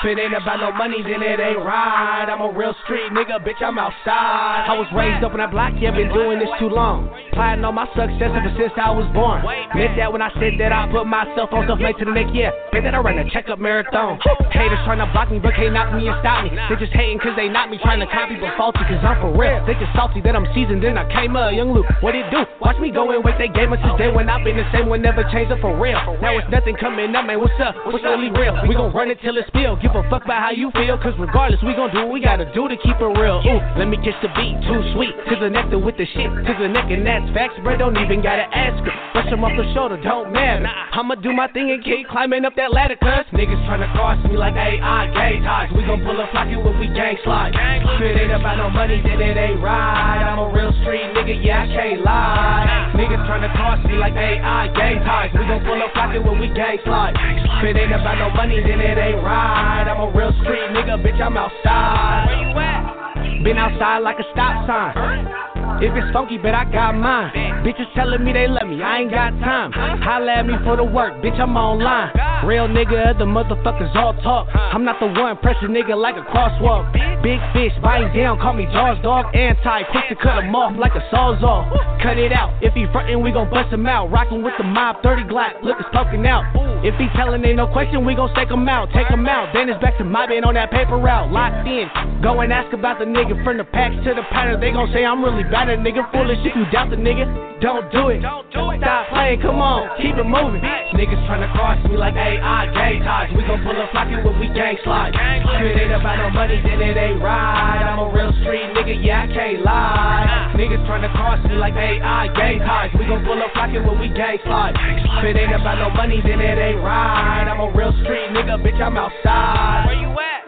[0.05, 2.29] If it ain't about no money, then it ain't right.
[2.29, 4.69] I'm a real street nigga, bitch, I'm outside.
[4.69, 7.09] I was raised up in that block, yeah, been doing this too long.
[7.33, 9.41] Plotting on my success ever since I was born.
[9.73, 12.29] Meant that when I said that I put myself on stuff late to the neck,
[12.37, 12.53] yeah.
[12.71, 14.21] Bet that I ran a checkup marathon.
[14.53, 16.53] Haters trying to block me, but can't knock me and stop me.
[16.53, 19.33] They just hating cause they not me, trying to copy, but faulty cause I'm for
[19.33, 19.65] real.
[19.65, 21.89] They just salty that I'm seasoned, then I came up, young Luke.
[22.05, 22.45] What it do?
[22.61, 25.01] Watch me go and wait they game since day when I've been the same one,
[25.01, 25.99] never changed up for real.
[26.21, 27.39] Now it's nothing coming up, man.
[27.39, 27.77] What's up?
[27.85, 28.57] What's really real?
[28.65, 29.77] We gon' run it till it's spill.
[29.77, 32.49] Give a fuck about how you feel, cause regardless, we gon' do what we gotta
[32.57, 33.45] do to keep it real.
[33.45, 35.13] Ooh, let me kiss the beat, too sweet.
[35.29, 37.77] Cause the nectar with the shit, cause the neck and that's facts, bro.
[37.77, 38.95] Don't even gotta ask her.
[39.13, 40.65] Brush them off the shoulder, don't matter.
[40.97, 44.37] I'ma do my thing and keep climbing up that ladder, cuz niggas tryna cross me
[44.37, 45.69] like AI gang ties.
[45.77, 47.53] We gon' pull up a flocky when we gang slide.
[47.53, 50.25] If it ain't about no money, then it ain't right.
[50.25, 52.93] I'm a real street nigga, yeah, I can't lie.
[52.97, 55.31] Niggas tryna cross me like AI gang ties.
[55.37, 57.15] We gon' pull up a flocky when we gang slide.
[57.15, 59.85] If it ain't about no money, then it ain't right.
[59.89, 62.27] I'm a real street nigga, bitch, I'm outside.
[62.27, 63.16] Where you at?
[63.45, 65.47] Been outside like a stop sign.
[65.77, 67.31] If it's funky, but I got mine.
[67.61, 69.73] Bitches telling me they love me, I ain't got time.
[70.01, 72.17] Holla at me for the work, bitch, I'm online.
[72.47, 74.49] Real nigga, other motherfuckers all talk.
[74.55, 76.95] I'm not the one, press a nigga like a crosswalk.
[77.21, 79.35] Big fish, biting down, call me Jaws dog.
[79.35, 81.69] Anti, quick to cut him off like a sawzall.
[82.01, 84.11] Cut it out, if he frontin', we gon' bust him out.
[84.11, 86.47] Rockin' with the mob, 30 Glock, look, it's out.
[86.85, 89.51] If he tellin' ain't no question, we gon' stake him out, take him out.
[89.53, 91.91] Then it's back to mobbing on that paper route, locked in.
[92.23, 94.61] Go and ask about the nigga from the packs to the pattern.
[94.61, 96.39] They gon' say I'm really bad at nigga, foolish.
[96.47, 97.27] If you doubt the nigga,
[97.59, 98.23] don't do it.
[98.23, 98.79] Don't do it.
[98.79, 100.63] Stop playing, come on, keep it moving.
[100.63, 103.35] Niggas tryna cross me like AI gang ties.
[103.35, 105.11] We gon' pull a flocky when we gang slide.
[105.11, 107.83] If it ain't about no money, then it ain't right.
[107.83, 110.55] I'm a real street nigga, yeah, I can't lie.
[110.55, 112.95] Niggas tryna cross me like AI gang ties.
[112.95, 114.79] We gon' pull a flocky when we gang slide.
[114.79, 117.51] If it ain't about no money, then it ain't right.
[117.51, 119.91] I'm a real street nigga, bitch, I'm outside.
[119.91, 120.43] Where you at?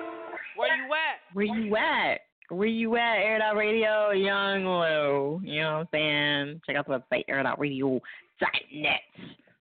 [0.55, 1.17] Where you at?
[1.33, 2.28] Where you at?
[2.51, 3.17] Where you at?
[3.17, 5.41] Air Out Radio, Young Lou.
[5.45, 6.61] You know what I'm saying?
[6.67, 9.01] Check out the website, airitoutradio.net.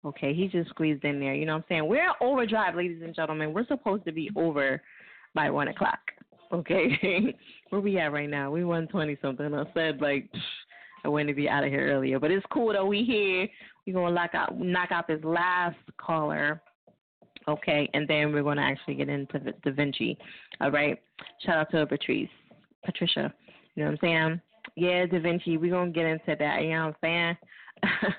[0.05, 1.33] Okay, he just squeezed in there.
[1.33, 1.87] You know what I'm saying?
[1.87, 3.51] We're overdrive, ladies and gentlemen.
[3.51, 4.81] We're supposed to be over
[5.33, 5.99] by 1 o'clock.
[6.53, 7.35] Okay?
[7.69, 8.51] Where we at right now?
[8.51, 9.53] We 120 something.
[9.53, 10.29] I said, like,
[11.03, 12.19] I wanted to be out of here earlier.
[12.19, 12.85] But it's cool, though.
[12.85, 13.47] We here.
[13.87, 16.61] We're going to knock out, knock out this last caller.
[17.47, 20.17] Okay, and then we're going to actually get into Da Vinci.
[20.61, 21.01] All right.
[21.43, 22.29] Shout out to Patrice.
[22.85, 23.33] Patricia.
[23.75, 24.41] You know what I'm saying?
[24.75, 27.37] Yeah, Da Vinci, we're gonna get into that, you know what I'm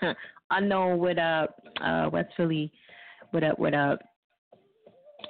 [0.05, 0.15] saying?
[0.51, 1.47] unknown with uh
[1.83, 2.73] uh West Philly.
[3.31, 3.59] What up?
[3.59, 4.01] What up?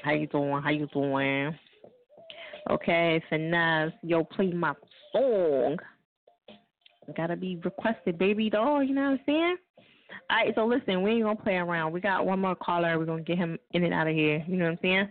[0.02, 0.62] How you doing?
[0.62, 1.56] How you doing?
[2.70, 3.92] Okay, finesse.
[4.02, 4.74] Yo, play my
[5.12, 5.78] song.
[7.16, 8.82] Gotta be requested, baby doll.
[8.82, 9.56] You know what I'm saying?
[10.30, 11.92] All right, so listen, we ain't gonna play around.
[11.92, 12.98] We got one more caller.
[12.98, 14.44] We're gonna get him in and out of here.
[14.46, 15.08] You know what I'm saying?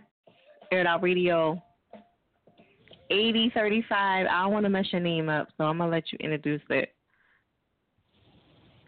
[0.70, 1.62] Air It Out Radio.
[3.10, 4.26] 8035.
[4.26, 6.94] I don't want to mess your name up, so I'm gonna let you introduce it.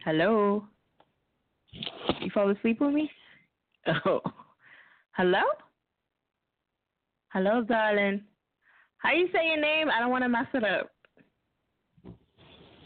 [0.05, 0.65] Hello.
[1.73, 3.11] You fall asleep with me?
[4.05, 4.21] Oh.
[5.13, 5.43] Hello?
[7.33, 8.23] Hello, darling.
[8.99, 9.89] How you say your name?
[9.91, 10.91] I don't want to mess it up.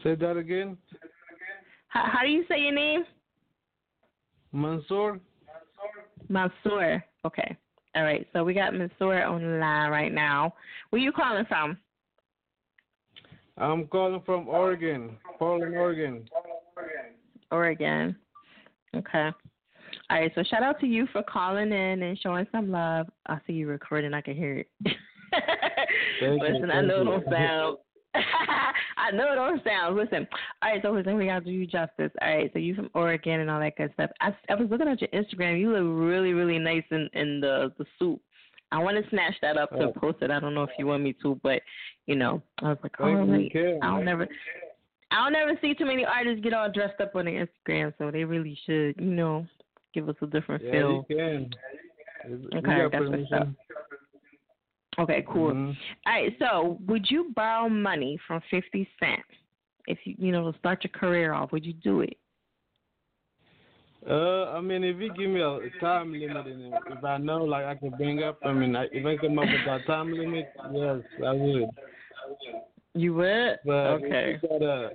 [0.03, 0.77] Say that again.
[1.89, 3.05] How, how do you say your name?
[4.53, 5.19] Mansoor.
[6.29, 7.05] Mansoor.
[7.25, 7.57] Okay.
[7.95, 8.27] All right.
[8.33, 10.55] So we got Mansoor on the line right now.
[10.91, 11.79] Where you calling from?
[13.57, 16.29] I'm calling from Oregon, Portland, Oregon.
[17.53, 18.17] Oregon.
[18.97, 19.31] Okay.
[20.11, 20.33] All right.
[20.35, 23.07] So shout out to you for calling in and showing some love.
[23.27, 24.13] I see you recording.
[24.13, 24.69] I can hear it.
[24.83, 24.95] Thank
[26.43, 27.05] you, Listen, I know it you.
[27.05, 27.79] don't sound.
[28.97, 29.97] I know it don't sound.
[29.97, 30.27] Listen,
[30.63, 30.83] all right.
[30.83, 32.11] So listen, we gotta do you justice.
[32.23, 32.51] All right.
[32.53, 34.11] So you from Oregon and all that good stuff.
[34.21, 35.59] I, I was looking at your Instagram.
[35.61, 38.21] You look really, really nice in in the the suit.
[38.73, 39.93] I want to snatch that up to Oh.
[39.93, 40.31] post it.
[40.31, 41.61] I don't know if you want me to, but
[42.07, 43.79] you know, I was like, oh, you, wait, Kim.
[43.83, 44.27] I don't never.
[45.11, 48.11] I don't never see too many artists get all dressed up on their Instagram, so
[48.11, 49.47] they really should, you know,
[49.93, 51.07] give us a different Yeah, feel.
[51.09, 51.51] you can.
[52.29, 53.49] You- you Okay, got that's what's up.
[54.99, 55.53] Okay, cool.
[55.53, 55.77] Mhm.
[56.07, 59.23] All right, so would you borrow money from Fifty Cent
[59.87, 61.53] if you you know to start your career off?
[61.53, 62.17] Would you do it?
[64.09, 67.65] Uh, I mean, if you give me a time limit, and if I know like
[67.65, 70.47] I can bring up, I mean, I, if I come up with that time limit,
[70.73, 71.71] yes, I would.
[72.95, 73.59] You would?
[73.65, 74.39] But Okay.
[74.43, 74.91] you got a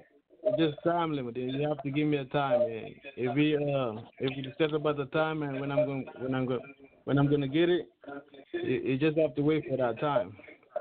[0.57, 2.61] just time limit, you have to give me a time.
[2.61, 6.35] And if we uh, if you discuss about the time and when I'm going, when
[6.35, 6.61] I'm going,
[7.05, 7.87] when I'm gonna get it,
[8.53, 10.35] you, you just have to wait for that time.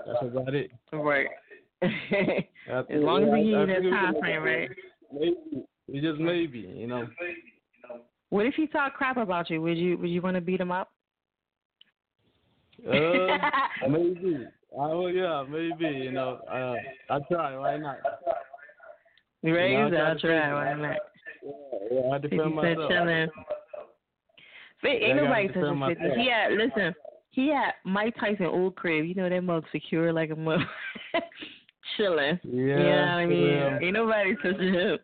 [0.06, 0.70] That's about it.
[0.92, 1.26] Right.
[1.82, 1.86] I-
[2.70, 4.70] As long as we I- I give you think that time frame, right?
[5.12, 5.36] Maybe,
[5.88, 7.08] it's just maybe, you know.
[8.30, 9.62] What if he talk crap about you?
[9.62, 10.90] Would you would you want to beat him up?
[12.86, 12.90] Uh,
[13.88, 14.46] maybe.
[14.76, 15.86] Oh yeah, maybe.
[15.96, 16.74] You know, uh,
[17.14, 17.56] I try.
[17.56, 17.96] Why not?
[19.42, 19.72] You ready?
[19.72, 20.52] You know, I try try.
[20.52, 20.76] Why it.
[20.76, 20.96] not?
[21.90, 22.90] Yeah, I Fifty defend myself.
[22.90, 23.28] chilling.
[24.80, 26.02] Fit, ain't nobody defend touching fifty.
[26.04, 26.18] myself.
[26.18, 26.94] He had listen.
[27.30, 29.04] He had Mike Tyson old crib.
[29.06, 30.60] You know that mug secure like a mug.
[31.96, 32.38] chilling.
[32.44, 33.46] Yeah, You know what I mean?
[33.48, 33.78] yeah.
[33.82, 34.98] Ain't nobody touching him.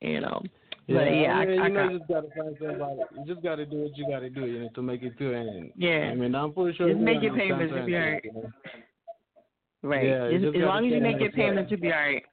[0.00, 0.42] You know.
[0.88, 3.00] Yeah, But yeah, I mean, I, I you know, got, you just gotta find somebody.
[3.18, 5.34] You just gotta do what you gotta do, you know, to make it through.
[5.34, 6.10] And Yeah.
[6.12, 6.88] I mean, I'm pretty sure.
[6.88, 8.24] Just you make your understand payments, you'll be something, alright.
[8.24, 8.50] you know.
[9.82, 10.04] right.
[10.06, 11.34] Yeah, you as just as long as you make your yourself.
[11.36, 12.14] payments, you'll be alright.
[12.14, 12.24] Right.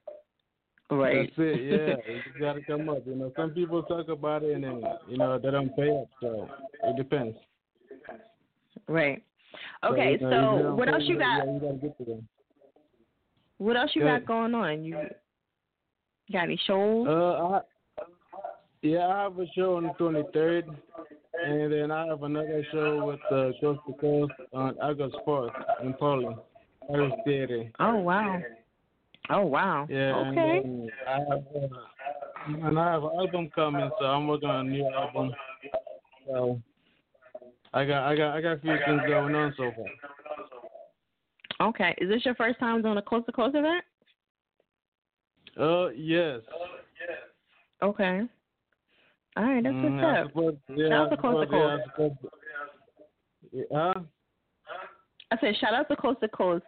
[0.90, 2.06] That's it.
[2.06, 3.06] Yeah, you just gotta come up.
[3.06, 6.08] You know, some people talk about it and then you know they don't pay up.
[6.20, 6.48] So
[6.84, 7.36] it depends.
[8.88, 9.22] Right.
[9.84, 11.52] Okay, you know, so what else you yeah, got?
[11.52, 12.28] you gotta get to them.
[13.58, 14.26] What else you Go got ahead.
[14.26, 14.84] going on?
[14.84, 14.98] You
[16.32, 17.06] got any shows?
[17.06, 17.60] Uh, I,
[18.82, 20.64] yeah, I have a show on the 23rd,
[21.46, 25.94] and then I have another show with uh, Coast to Coast on August 4th in
[25.94, 26.36] Portland,
[26.92, 27.64] Irish Theater.
[27.80, 28.42] Oh wow.
[29.30, 29.86] Oh wow.
[29.88, 30.58] Yeah, Okay.
[30.64, 31.68] and then I have uh,
[32.68, 35.32] and I have an album coming, so I'm working on a new album.
[36.26, 36.60] So
[37.72, 41.68] I got I got I got a few things going on so far.
[41.68, 41.94] Okay.
[41.98, 43.84] Is this your first time doing a coast to coast event?
[45.58, 46.40] Uh, yes.
[47.82, 48.22] Okay.
[49.36, 50.26] All right, that's Mm, what's I'm up.
[50.28, 52.14] supposed- yeah, Shout out to Coast to supposed- yeah, I'm Coast.
[52.20, 52.34] supposed
[53.52, 53.94] Yeah, huh?
[55.30, 56.64] I said shout out to Coast to Coast.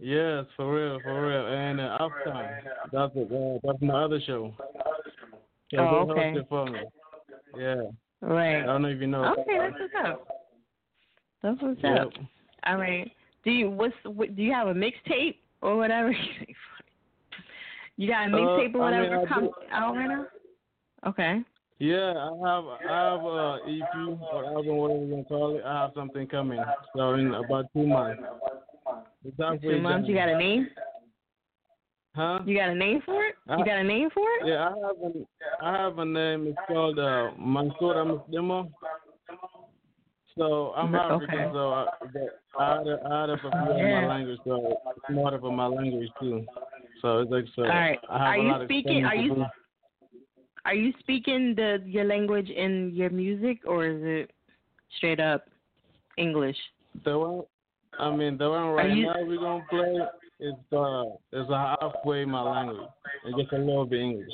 [0.00, 1.46] Yes, for real, for real.
[1.46, 2.56] And uh, Uptime,
[2.90, 3.30] that's it.
[3.30, 4.54] Uh, that's my other show.
[5.70, 6.32] Yeah, Oh, they okay.
[6.34, 6.80] hosted for me.
[7.58, 7.82] Yeah.
[8.22, 8.62] Right.
[8.62, 9.24] I don't know if you know.
[9.24, 10.28] Okay, that's what's up.
[11.42, 12.06] That's what's Yep.
[12.06, 12.12] up.
[12.66, 13.10] All right.
[13.44, 16.12] Do you what's what, do you have a mixtape or whatever?
[17.96, 20.26] you got a Uh, mixtape or I mean, whatever I come out right now?
[21.06, 21.42] Okay.
[21.78, 25.62] Yeah, I have I have a EP or album, whatever you want to call it.
[25.64, 26.62] I have something coming.
[26.94, 28.22] So in about two months.
[29.22, 30.08] Two months.
[30.08, 30.68] You got a name?
[32.14, 32.40] Huh?
[32.44, 33.34] You got a name for it?
[33.48, 34.46] You got a name for it?
[34.48, 36.46] Yeah, I have a I have a name.
[36.48, 38.20] It's called uh, Mansoura.
[40.38, 41.24] So I'm Okay.
[41.26, 41.86] African, so I,
[42.58, 44.00] I had a, I had a few in Yeah.
[44.02, 46.46] my language, so it's more of my language too.
[47.02, 47.62] So it's like so.
[47.62, 47.98] All right.
[48.08, 49.44] Are you speaking- are you-
[50.66, 54.30] Are you speaking the your language in your music or is it
[54.96, 55.46] straight up
[56.18, 56.56] English?
[57.04, 57.44] The
[58.00, 59.98] I mean, the one right you- now we're gonna play.
[60.40, 62.88] is uh is a halfway my language
[63.24, 64.32] and just a little bit English.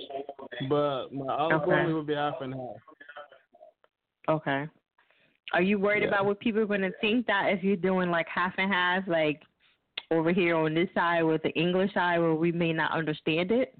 [0.68, 1.92] But my other Okay.
[1.92, 2.76] will be half and half.
[4.28, 4.68] Okay.
[5.52, 6.08] Are you worried Yeah.
[6.10, 9.06] about what people are going to think that if you're doing like half and half,
[9.08, 9.42] like
[10.12, 13.74] over here on this side with the English side where we may not understand it?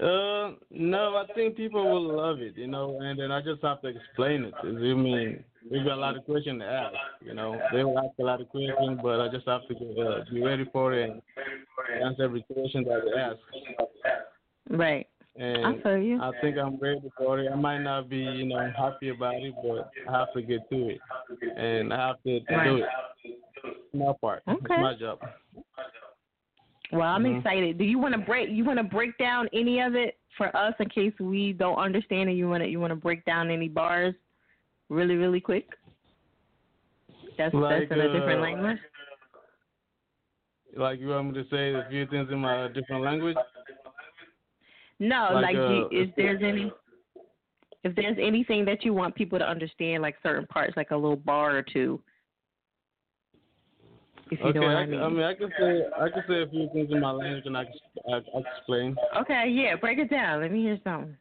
[0.00, 3.80] Uh, no, I think people will love it, you know, and then I just have
[3.82, 4.54] to explain it.
[4.62, 7.60] I mean, we got a lot of questions to ask, you know.
[7.72, 10.64] They will ask a lot of questions, but I just have to uh, be ready
[10.72, 11.22] for it and
[12.02, 13.38] answer every question that they ask.
[14.70, 15.06] Right.
[15.36, 16.20] And I feel you.
[16.20, 17.50] I think I'm ready for it.
[17.52, 20.88] I might not be, you know, happy about it, but I have to get to
[20.88, 21.00] it,
[21.56, 22.64] and I have to Right.
[22.64, 23.36] do it.
[23.92, 24.42] My part.
[24.48, 24.58] Okay.
[24.60, 25.18] It's my job.
[26.92, 27.38] Well, I'm Mhm.
[27.38, 27.78] excited.
[27.78, 28.48] Do you want to break?
[28.48, 32.28] You want to break down any of it for us in case we don't understand,
[32.28, 34.14] and you want to you want to break down any bars,
[34.88, 35.68] really, really quick.
[37.38, 38.78] That's Like, that's in a different uh, language.
[40.76, 43.36] Like you want me to say a few things in my different language?
[44.98, 46.72] No, like, like, do you, uh, if there's any,
[47.84, 51.16] if there's anything that you want people to understand, like certain parts, like a little
[51.16, 52.00] bar or two.
[54.30, 55.00] If you okay, know what I, I mean.
[55.00, 57.56] I mean, I can say I can say a few things in my language, and
[57.56, 57.74] I can
[58.08, 58.96] I, I can explain.
[59.20, 60.40] Okay, yeah, break it down.
[60.40, 61.16] Let me hear something.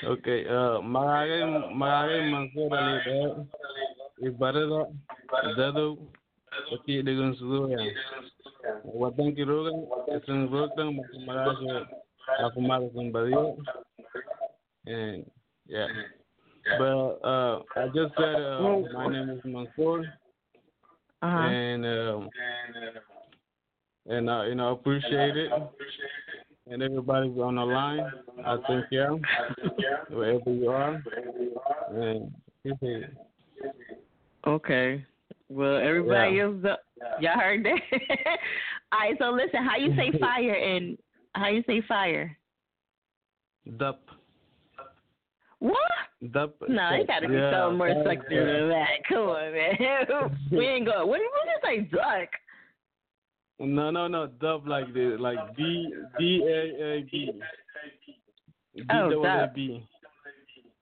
[0.00, 3.30] Okay, uh, maraming maraming Mansour Ali dahil
[4.24, 4.88] ibarada
[5.58, 6.00] dado
[6.72, 7.76] pati dengan seluruh
[8.84, 11.84] Watan kirugan isang rutang makamaraso
[12.40, 13.60] ako marason baliyo
[14.88, 15.28] and
[15.68, 15.88] yeah.
[16.78, 20.08] But uh, I just said uh, my name is Mansour
[21.22, 21.36] Uh-huh.
[21.36, 22.30] and um,
[24.08, 25.52] and uh, you know appreciate it.
[26.70, 28.00] And everybody's on the line.
[28.46, 29.08] I think yeah,
[30.10, 31.02] wherever you are,
[31.90, 32.32] and.
[34.46, 35.04] Okay.
[35.48, 36.42] Well, everybody Yeah.
[36.44, 36.56] else,
[37.20, 37.80] y'all heard that.
[38.92, 39.16] All right.
[39.18, 40.96] So listen, how you say fire and
[41.34, 42.36] how you say fire?
[43.76, 44.00] Dup,
[45.58, 45.76] What?
[46.32, 46.54] dup.
[46.68, 48.88] No, it got to be yeah, something more that- sexy than that.
[49.08, 50.38] Come on, man.
[50.52, 51.08] we ain't going.
[51.08, 52.28] What did you say, duck?
[53.60, 57.30] No, no, no, dub like the like D D A A B.
[58.90, 59.54] Oh, double A dup.
[59.54, 59.86] B.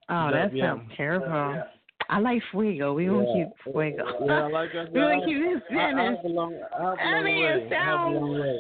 [0.09, 1.63] Oh, that sounds terrible.
[2.11, 2.95] I like fuego.
[2.95, 3.25] We Yeah.
[3.35, 4.05] keep fuego.
[4.25, 7.45] Yeah, like I said, we I, gonna keep this I, I I I long mean,
[7.45, 8.59] it I sounds-.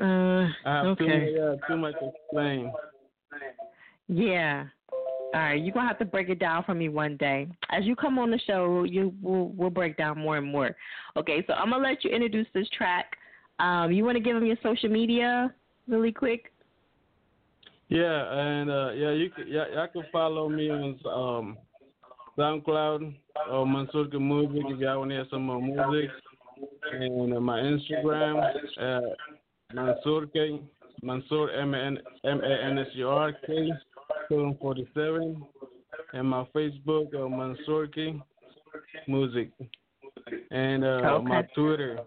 [0.00, 1.60] Uh, I have too, okay.
[1.68, 2.72] too much to explain.
[4.08, 4.64] Yeah.
[5.34, 7.48] All right, you're gonna have to break it down for me one day.
[7.70, 10.76] As you come on the show, you will we'll break down more and more.
[11.16, 13.16] Okay, so I'm gonna let you introduce this track.
[13.58, 15.54] Um, you want to give them your social media
[15.88, 16.52] really quick?
[17.88, 21.58] Yeah, and uh, yeah, you can, yeah, y'all can follow me on um,
[22.38, 23.14] SoundCloud
[23.50, 26.10] or Mansurka Music if y'all want to hear some more music,
[26.92, 29.00] and uh, my Instagram uh,
[29.74, 30.60] Mansurke
[31.02, 33.70] Mansur M A N S U R K
[34.28, 35.44] seven forty seven,
[36.12, 38.20] and my Facebook uh, Mansurke
[39.08, 39.50] Music,
[40.50, 41.24] and uh, Okay.
[41.24, 42.00] my Twitter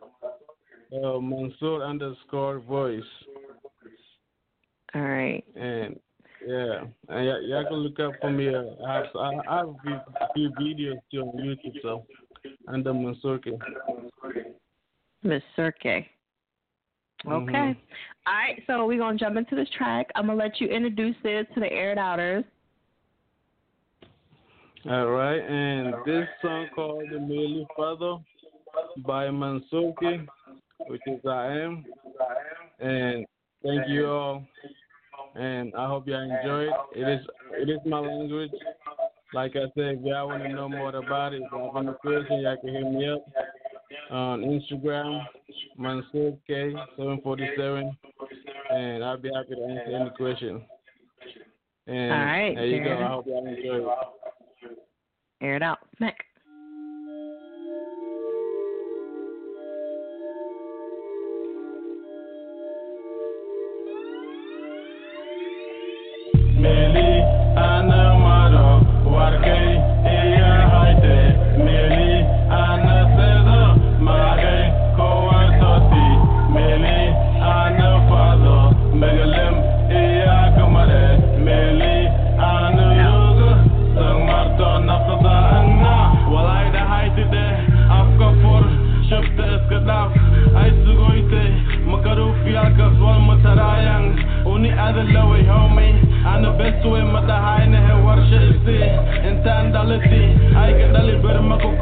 [0.94, 3.03] uh, underscore Voice.
[4.94, 5.44] All right.
[5.56, 6.00] And
[6.48, 8.53] yeah, and y'all, y'all can look up for me.
[8.53, 12.06] Uh, I have I have a few, videos too on YouTube, so
[12.68, 13.58] under Mansurke.
[15.24, 16.06] Miss Cirque.
[17.27, 17.51] Okay.
[17.51, 17.77] Mhm.
[18.27, 20.11] All right, so we're gonna jump into this track.
[20.15, 22.43] I'm gonna let you introduce this to the aired outers.
[24.87, 28.17] All right, and this song called "The Merely Father"
[28.97, 30.27] by Mansurke,
[30.87, 31.85] which is I am.
[32.79, 33.25] And
[33.63, 34.43] thank you all,
[35.35, 36.73] and I hope y'all enjoy it.
[36.93, 38.51] It is it is my language.
[39.33, 41.95] Like I said, if y'all want to know more about it, if y'all have any
[41.97, 43.25] questions, y'all can hit me up
[44.11, 45.24] on Instagram,
[45.77, 47.95] Mansour K747,
[48.72, 50.61] and I'll be happy to answer any question.
[51.88, 52.85] And All right, there you go.
[52.85, 53.01] Jared.
[53.03, 54.77] I hope y'all enjoy it.
[55.41, 55.80] Air it out.
[55.98, 56.17] Smack.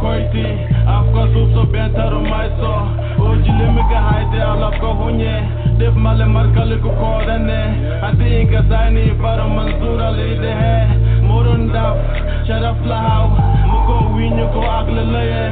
[0.03, 0.45] Koyti
[0.95, 2.73] afka sub so bentaro maiso
[3.23, 5.35] o jile mi ga hayde ala ko hunye.
[5.80, 7.59] Def male markale ko kodane
[8.07, 10.75] ati inka sani baro mansura lide he
[11.27, 11.98] morun daf
[12.48, 13.25] sharaf lahaw
[13.72, 15.43] muko winyo ko aglalaye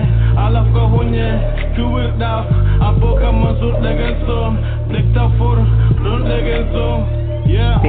[0.43, 1.29] alaf ko hunye.
[1.75, 2.45] Kuwir daf
[2.89, 4.59] aboka mansur degen som
[4.91, 5.57] dikta fur
[6.03, 6.99] don degen som
[7.47, 7.79] yeah.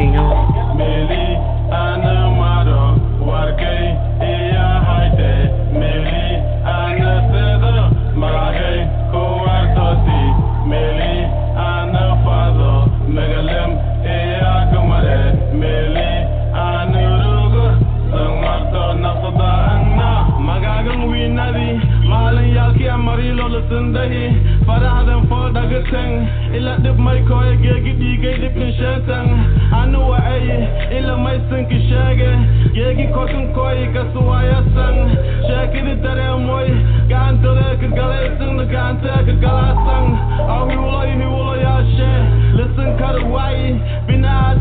[0.79, 1.32] Meli
[23.73, 26.29] lolo sundahi farahadan fo daga tang.
[26.57, 29.29] Ila dip mai ko e gegi digay dip shetang
[29.73, 30.69] anu wa ay
[30.99, 32.31] ila mai sun ki shage
[32.75, 34.61] gegi ko sun ko e kaswa ya
[35.83, 35.95] ni
[36.47, 36.69] moy
[37.09, 38.21] gan gale
[38.57, 38.97] na gan
[39.41, 40.09] gala sang
[40.49, 40.77] au hi
[41.21, 42.11] hi ya she
[42.57, 44.57] listen wai bina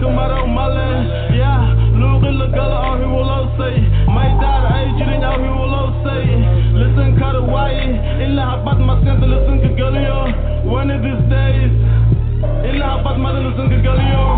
[0.00, 0.88] kamaro male
[1.38, 1.54] ya
[2.52, 2.93] gala
[8.14, 10.18] wai illa habat maskan listen ka galio
[10.70, 11.72] one of these days
[12.70, 14.33] illa habat mad listen ka galio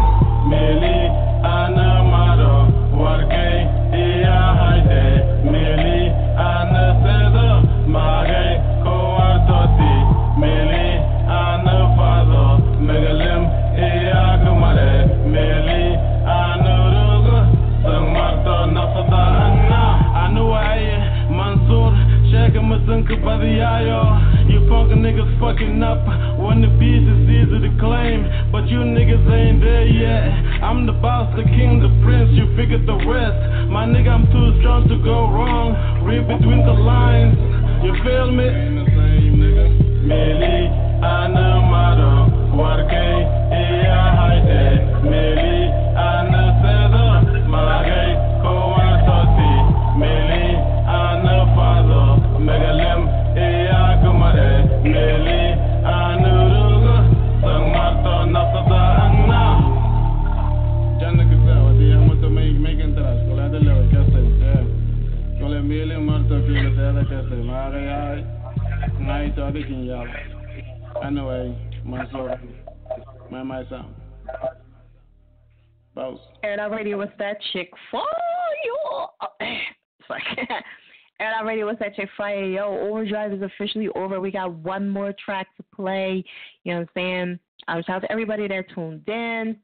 [83.54, 84.20] officially over.
[84.20, 86.24] We got one more track to play.
[86.64, 87.38] You know what I'm saying?
[87.68, 89.56] Um, shout out to everybody that tuned in.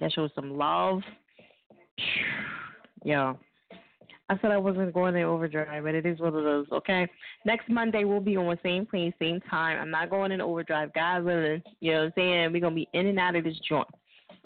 [0.00, 1.02] That shows some love.
[3.04, 3.38] Yo.
[4.30, 7.06] I said I wasn't going in overdrive, but it is what it is, okay?
[7.44, 9.78] Next Monday we'll be on the same place, same time.
[9.78, 10.94] I'm not going in overdrive.
[10.94, 11.62] God willing.
[11.80, 12.52] You know what I'm saying?
[12.52, 13.86] We're gonna be in and out of this joint.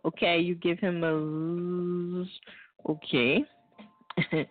[0.04, 3.44] Okay, you give him a okay.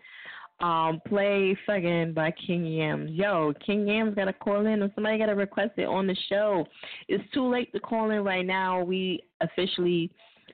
[0.60, 3.12] um, play fucking by King Yams.
[3.12, 6.66] Yo, King Yams gotta call in or somebody gotta request it on the show.
[7.08, 8.84] It's too late to call in right now.
[8.84, 10.12] We officially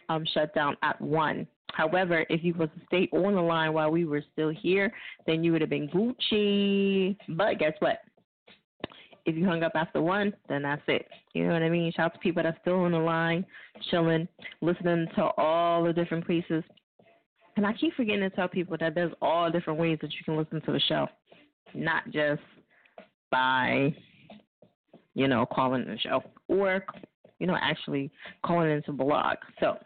[0.09, 1.47] um shut down at one.
[1.73, 4.93] However, if you was to stay on the line while we were still here,
[5.25, 7.17] then you would have been Gucci.
[7.29, 7.99] But guess what?
[9.25, 11.07] If you hung up after one, then that's it.
[11.33, 11.91] You know what I mean?
[11.93, 13.45] Shout out to people that's still on the line,
[13.89, 14.27] chilling,
[14.61, 16.63] listening to all the different places.
[17.55, 20.37] And I keep forgetting to tell people that there's all different ways that you can
[20.37, 21.07] listen to the show,
[21.73, 22.41] not just
[23.31, 23.95] by,
[25.13, 26.83] you know, calling the show or,
[27.39, 28.11] you know, actually
[28.43, 29.37] calling into blog.
[29.59, 29.77] So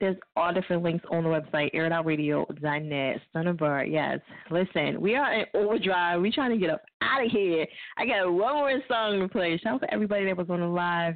[0.00, 3.92] there's all different links on the website, airitoutradio.net, Thunderbird.
[3.92, 4.18] Yes.
[4.50, 6.20] Listen, we are in overdrive.
[6.20, 7.66] We're trying to get up out of here.
[7.96, 9.58] I got one more song to play.
[9.62, 11.14] Shout out to everybody that was on the live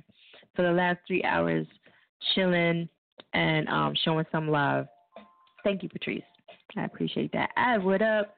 [0.55, 1.67] for the last three hours,
[2.35, 2.89] chilling
[3.35, 4.87] and um, showing some love.
[5.69, 6.23] Thank you, Patrice.
[6.79, 7.51] I appreciate that.
[7.59, 8.37] I what up?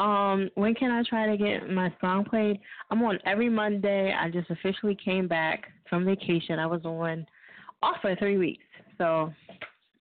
[0.00, 2.58] Um, when can I try to get my song played?
[2.90, 4.12] I'm on every Monday.
[4.12, 6.58] I just officially came back from vacation.
[6.58, 7.24] I was on
[7.84, 8.64] off for three weeks.
[8.98, 9.32] So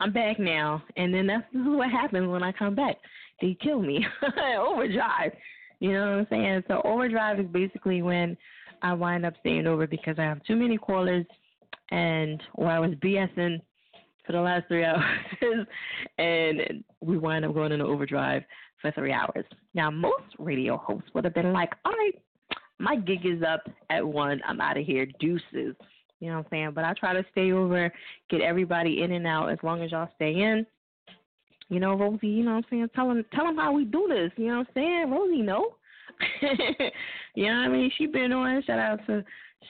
[0.00, 2.96] I'm back now, and then that's what happens when I come back.
[3.40, 4.06] They kill me.
[4.58, 5.32] overdrive.
[5.80, 6.64] You know what I'm saying?
[6.68, 8.36] So overdrive is basically when
[8.82, 11.24] I wind up staying over because I have too many callers,
[11.90, 13.62] and or I was BSing
[14.26, 15.66] for the last three hours,
[16.18, 18.42] and we wind up going into overdrive
[18.80, 19.44] for three hours.
[19.74, 22.20] Now most radio hosts would have been like, "All right,
[22.78, 24.40] my gig is up at one.
[24.46, 25.06] I'm out of here.
[25.20, 25.74] Deuces."
[26.20, 26.70] You know what I'm saying?
[26.74, 27.92] But I try to stay over,
[28.30, 30.66] get everybody in and out as long as y'all stay in.
[31.68, 32.90] You know, Rosie, you know what I'm saying?
[32.94, 35.10] Tell him tell him how we do this, you know what I'm saying?
[35.10, 35.74] Rosie no.
[37.34, 37.90] you know what I mean?
[37.98, 38.62] She been on.
[38.62, 39.24] Shout out to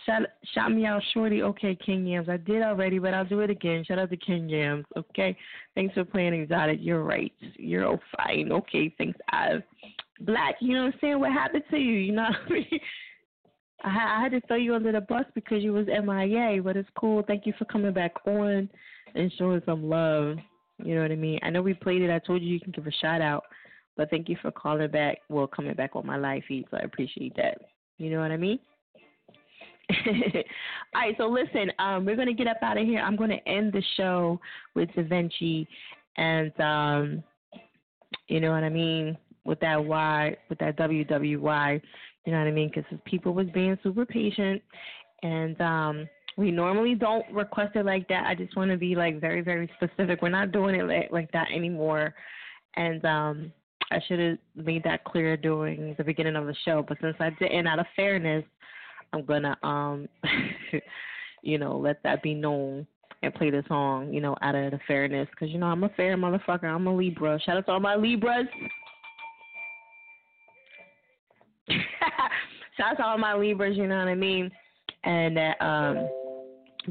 [0.05, 0.23] shout
[0.55, 2.29] shout me out shorty, okay, King Yams.
[2.29, 3.85] I did already, but I'll do it again.
[3.85, 5.37] Shout out to King Yams, okay?
[5.75, 6.79] Thanks for playing exotic.
[6.83, 7.33] You're right.
[7.57, 8.53] You're all fine.
[8.53, 9.63] Okay, thanks, I
[10.21, 11.21] black, you know what I'm saying?
[11.21, 11.95] What happened to you?
[11.95, 12.67] You know what I mean?
[13.85, 16.89] I, I had to throw you under the bus because you was MIA, but it's
[16.99, 17.23] cool.
[17.27, 18.69] Thank you for coming back on
[19.15, 20.37] and showing some love.
[20.83, 21.39] You know what I mean?
[21.43, 22.11] I know we played it.
[22.11, 23.45] I told you you can give a shout out,
[23.97, 25.19] but thank you for calling back.
[25.29, 27.59] Well, coming back on my live feed, so I appreciate that.
[27.99, 28.59] You know what I mean?
[30.07, 33.01] All right, so listen, um, we're gonna get up out of here.
[33.01, 34.41] I'm gonna end the show
[34.75, 35.69] with Da Vinci,
[36.17, 37.23] and um,
[38.29, 41.81] you know what I mean with that Y, with that WWY.
[42.25, 42.71] You know what I mean?
[42.75, 44.61] Because people was being super patient,
[45.23, 48.27] and um, we normally don't request it like that.
[48.27, 50.21] I just want to be like very, very specific.
[50.21, 52.13] We're not doing it like, like that anymore,
[52.75, 53.53] and um,
[53.93, 56.85] I should have made that clear during the beginning of the show.
[56.87, 58.45] But since I didn't, out of fairness,
[59.17, 60.09] I'm gonna um,
[61.43, 62.87] you know, let that be known
[63.23, 65.89] and play the song, you know, out of the fairness, because you know I'm a
[65.91, 66.65] fair motherfucker.
[66.65, 67.41] I'm a Libra.
[67.41, 68.47] Shout out to all my Libras.
[72.77, 74.51] Shout out to all my Libras, you know what I mean,
[75.05, 76.09] and that um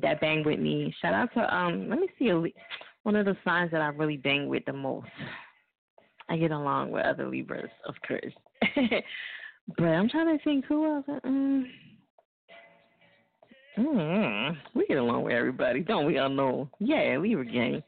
[0.02, 0.94] that bang with me.
[1.02, 2.42] Shout out to um let me see a,
[3.04, 5.08] one of the signs that I really bang with the most.
[6.28, 8.34] I get along with other Libras, of course,
[9.78, 11.06] but I'm trying to think who else.
[11.24, 11.68] Um,
[13.78, 16.18] mm, we get along with everybody, don't we?
[16.18, 17.84] Unknown, yeah, Libra gang.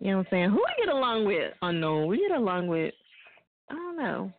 [0.00, 0.50] You know what I'm saying?
[0.50, 1.52] Who we get along with?
[1.62, 2.08] Unknown.
[2.08, 2.92] We get along with.
[3.70, 4.32] I don't know.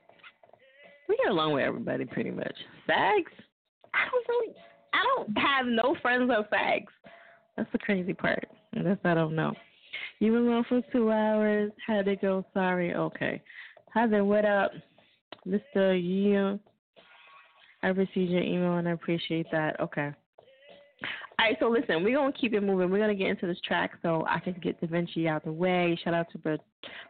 [1.07, 2.53] We get along with everybody pretty much.
[2.89, 3.31] Fags?
[3.93, 4.53] I don't really.
[4.93, 6.91] I don't have no friends of fags.
[7.55, 8.45] That's the crazy part.
[8.73, 9.53] That's I don't know.
[10.19, 11.71] You were alone for two hours.
[11.87, 12.45] Had to go.
[12.53, 12.93] Sorry.
[12.93, 13.41] Okay.
[13.93, 14.71] Heather, what up,
[15.45, 16.59] Mister You?
[17.83, 19.79] I received your email and I appreciate that.
[19.79, 20.11] Okay.
[21.39, 22.89] All right, so listen, we're gonna keep it moving.
[22.89, 25.97] We're gonna get into this track so I can get Da Vinci out the way.
[26.03, 26.59] Shout out to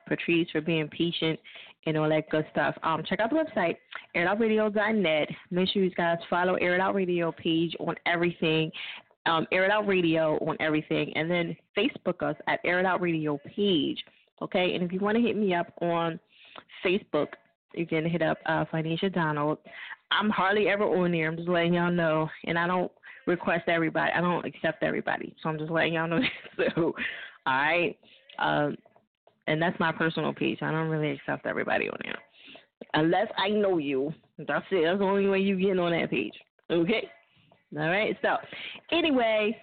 [0.08, 1.40] Patrice for being patient
[1.86, 2.76] and all that good stuff.
[2.84, 3.78] Um, check out the website,
[4.16, 5.28] airitoutradio.net.
[5.52, 8.72] Make sure you guys follow Air It Out Radio page on everything.
[9.26, 13.02] Um, Air It Out Radio on everything, and then Facebook us at Air It Out
[13.02, 14.04] Radio page.
[14.42, 16.20] Okay, and if you want to hit me up on
[16.86, 17.28] Facebook,
[17.74, 19.58] you can hit up uh, Financial Donald.
[20.12, 21.28] I'm hardly ever on there.
[21.28, 22.92] I'm just letting y'all know, and I don't
[23.28, 24.12] request everybody.
[24.12, 26.22] I don't accept everybody, so I'm just letting y'all know.
[26.58, 26.94] so,
[27.46, 27.98] all right.
[28.40, 28.76] Um,
[29.48, 30.60] and that's my personal page.
[30.62, 32.18] I don't really accept everybody on there,
[32.94, 34.14] unless I know you.
[34.38, 34.86] That's it.
[34.86, 36.34] That's the only way you get on that page.
[36.72, 37.10] Okay.
[37.78, 38.18] All right.
[38.22, 38.38] So,
[38.92, 39.56] anyway,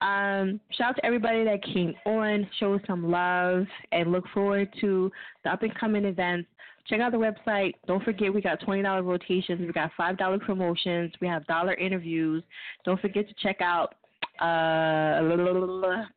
[0.00, 5.10] um, shout out to everybody that came on, show some love, and look forward to
[5.44, 6.48] the up and coming events.
[6.86, 7.74] Check out the website.
[7.86, 11.74] Don't forget we got twenty dollar rotations, we got five dollar promotions, we have dollar
[11.74, 12.44] interviews.
[12.84, 13.94] Don't forget to check out
[14.40, 15.20] uh,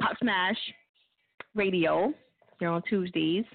[0.01, 0.57] Pop Smash
[1.55, 2.13] Radio.
[2.59, 3.45] They're on Tuesdays.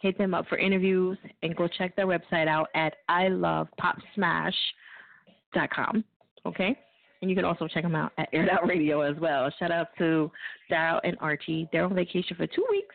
[0.00, 6.04] Hit them up for interviews and go check their website out at ilovepopsmash.com.
[6.46, 6.78] Okay?
[7.20, 9.52] And you can also check them out at Aired Out Radio as well.
[9.58, 10.32] Shout out to
[10.70, 11.68] Daryl and Archie.
[11.70, 12.94] They're on vacation for two weeks.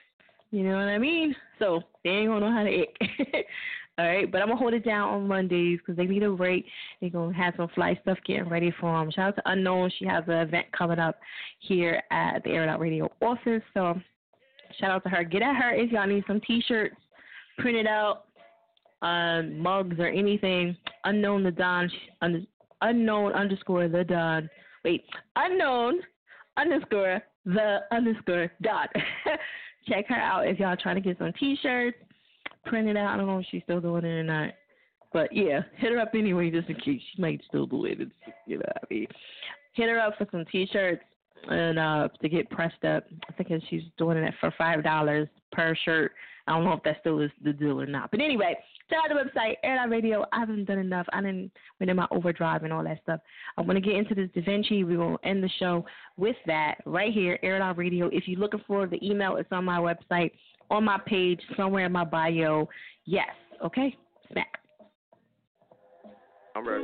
[0.56, 1.36] You know what I mean?
[1.60, 3.46] So they ain't gonna know how to act.
[3.98, 6.66] All right, but I'm gonna hold it down on Mondays because they need a break.
[7.02, 9.12] They're gonna have some flight stuff getting ready for them.
[9.12, 9.92] Shout out to Unknown.
[10.00, 11.20] She has an event coming up
[11.60, 13.62] here at the Air Out Radio office.
[13.74, 14.00] So
[14.80, 15.26] shout out to her.
[15.26, 16.96] Get at her if y'all need some T-shirts
[17.58, 18.28] printed out,
[19.02, 20.78] um, mugs or anything.
[21.04, 21.92] Unknown the Don.
[22.82, 24.50] unknown underscore the Don.
[24.86, 25.04] Wait,
[25.36, 26.00] unknown
[26.56, 28.90] underscore the underscore dot.
[29.88, 31.98] Check her out if y'all trying to get some T-shirts
[32.66, 33.14] printed out.
[33.14, 34.52] I don't know if she's still doing it or not.
[35.14, 38.02] But yeah, hit her up anyway just in case she might still do it.
[38.02, 38.12] It's,
[38.46, 39.08] you know what I mean?
[39.74, 41.04] Hit her up for some T-shirts
[41.48, 43.06] and uh to get pressed up.
[43.30, 46.12] I think she's doing it for five dollars per shirt.
[46.48, 48.12] I don't know if that still is the deal or not.
[48.12, 48.56] But anyway,
[48.90, 50.26] check out the website, Air Out Radio.
[50.32, 51.08] I haven't done enough.
[51.12, 53.20] I didn't went in my overdrive and all that stuff.
[53.58, 54.84] I want to get into this Da Vinci.
[54.84, 55.86] We will end the show
[56.18, 58.10] with that right here, Air Out Radio.
[58.12, 60.32] If you're looking for the email, it's on my website,
[60.70, 62.70] on my page, somewhere in my bio.
[63.06, 63.30] Yes.
[63.64, 63.96] Okay.
[64.32, 64.60] Smack.
[66.56, 66.84] I'm ready.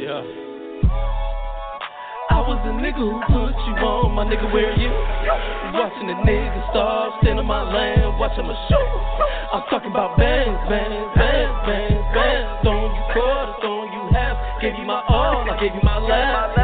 [0.00, 1.39] Yeah.
[2.30, 4.86] I was a nigga who put you on, my nigga, where you?
[5.74, 8.86] Watching the nigga starve, stand on my land, watching my show.
[9.50, 12.62] I'm talking about bands, bands, bands, bands, bands.
[12.62, 14.38] Throwing you quarters, throwing you half.
[14.62, 16.54] Gave you my all, I gave you my last.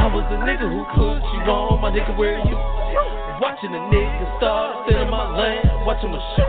[0.00, 2.56] I was a nigga who put you on, my nigga, where you?
[3.44, 6.48] Watching a nigga start stealing my land, watching my shit.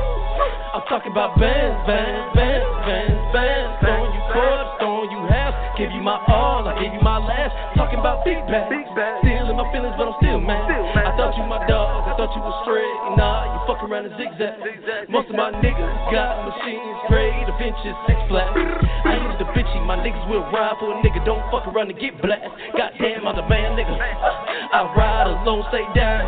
[0.72, 3.84] I'm talking about bands, bands, bands, bands, bands.
[3.84, 5.45] Throwing you quarters, throwing you half.
[5.76, 7.52] I give you my all, I give you my last.
[7.76, 10.72] Talking about big bad, still in my feelings, but I'm still mad.
[10.72, 12.96] I thought you my dog, I thought you was straight.
[13.20, 14.56] Nah, you fuck around and zigzag.
[14.64, 15.12] zigzag.
[15.12, 18.56] Most of my niggas got machines, grade, the benches, six flat.
[18.56, 21.20] I use the bitchy, my niggas will ride for a nigga.
[21.28, 22.56] Don't fuck around and get blast.
[22.80, 24.00] Goddamn, I'm the man, nigga.
[24.00, 26.24] I ride alone, stay down.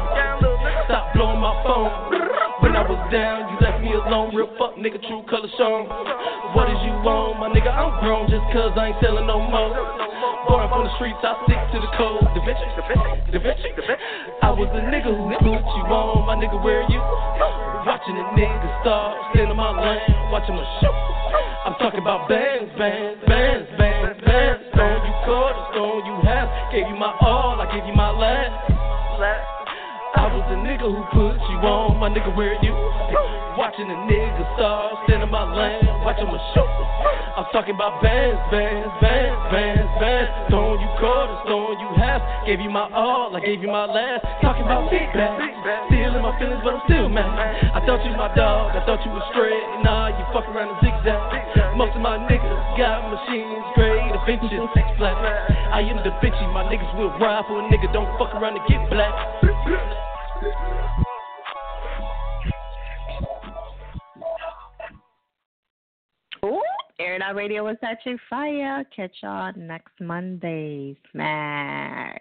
[0.91, 2.46] Stop blowing my phone.
[2.67, 4.35] When I was down, you left me alone.
[4.35, 5.87] Real fuck nigga, true color shown.
[6.51, 7.71] What is you on, my nigga?
[7.71, 9.71] I'm grown just cause I ain't selling no more.
[10.51, 12.27] Born from the streets, I stick to the code.
[12.27, 13.71] Da Vinci, Da Vinci, Da Vinci.
[14.43, 16.99] I was the nigga who put you on, my nigga, where you?
[17.87, 20.91] Watching a nigga start, stand in my lane, watching my shoot.
[21.71, 24.59] I'm talking about bands, bands, bands, bands, bands.
[24.75, 26.51] Throwing you quarters, throwing you half.
[26.75, 29.56] Gave you my all, I gave you my last.
[30.17, 32.73] I was the nigga who put you on, my nigga, where you?
[33.53, 36.65] Watching a nigga start, stand in my lane, watching my show.
[37.37, 40.29] I'm talking about bands, bands, bands, bands, bands.
[40.49, 42.21] Throwing you quarters, throwing you half.
[42.49, 44.25] Gave you my all, I gave you my last.
[44.41, 45.37] Talking about big bad,
[45.85, 47.29] still in my feelings, but I'm still mad.
[47.77, 49.61] I thought you my dog, I thought you was straight.
[49.85, 51.77] Nah, you fuck around and zigzag.
[51.77, 55.13] Most of my niggas got machines, great the benches, six flat.
[55.71, 57.91] I am the bitchy, my niggas will ride for a nigga.
[57.93, 59.13] Don't fuck around and get black.
[66.45, 66.61] Ooh,
[66.99, 68.83] Air Radio was catching fire.
[68.95, 70.95] Catch y'all next Monday.
[71.11, 72.19] Smash.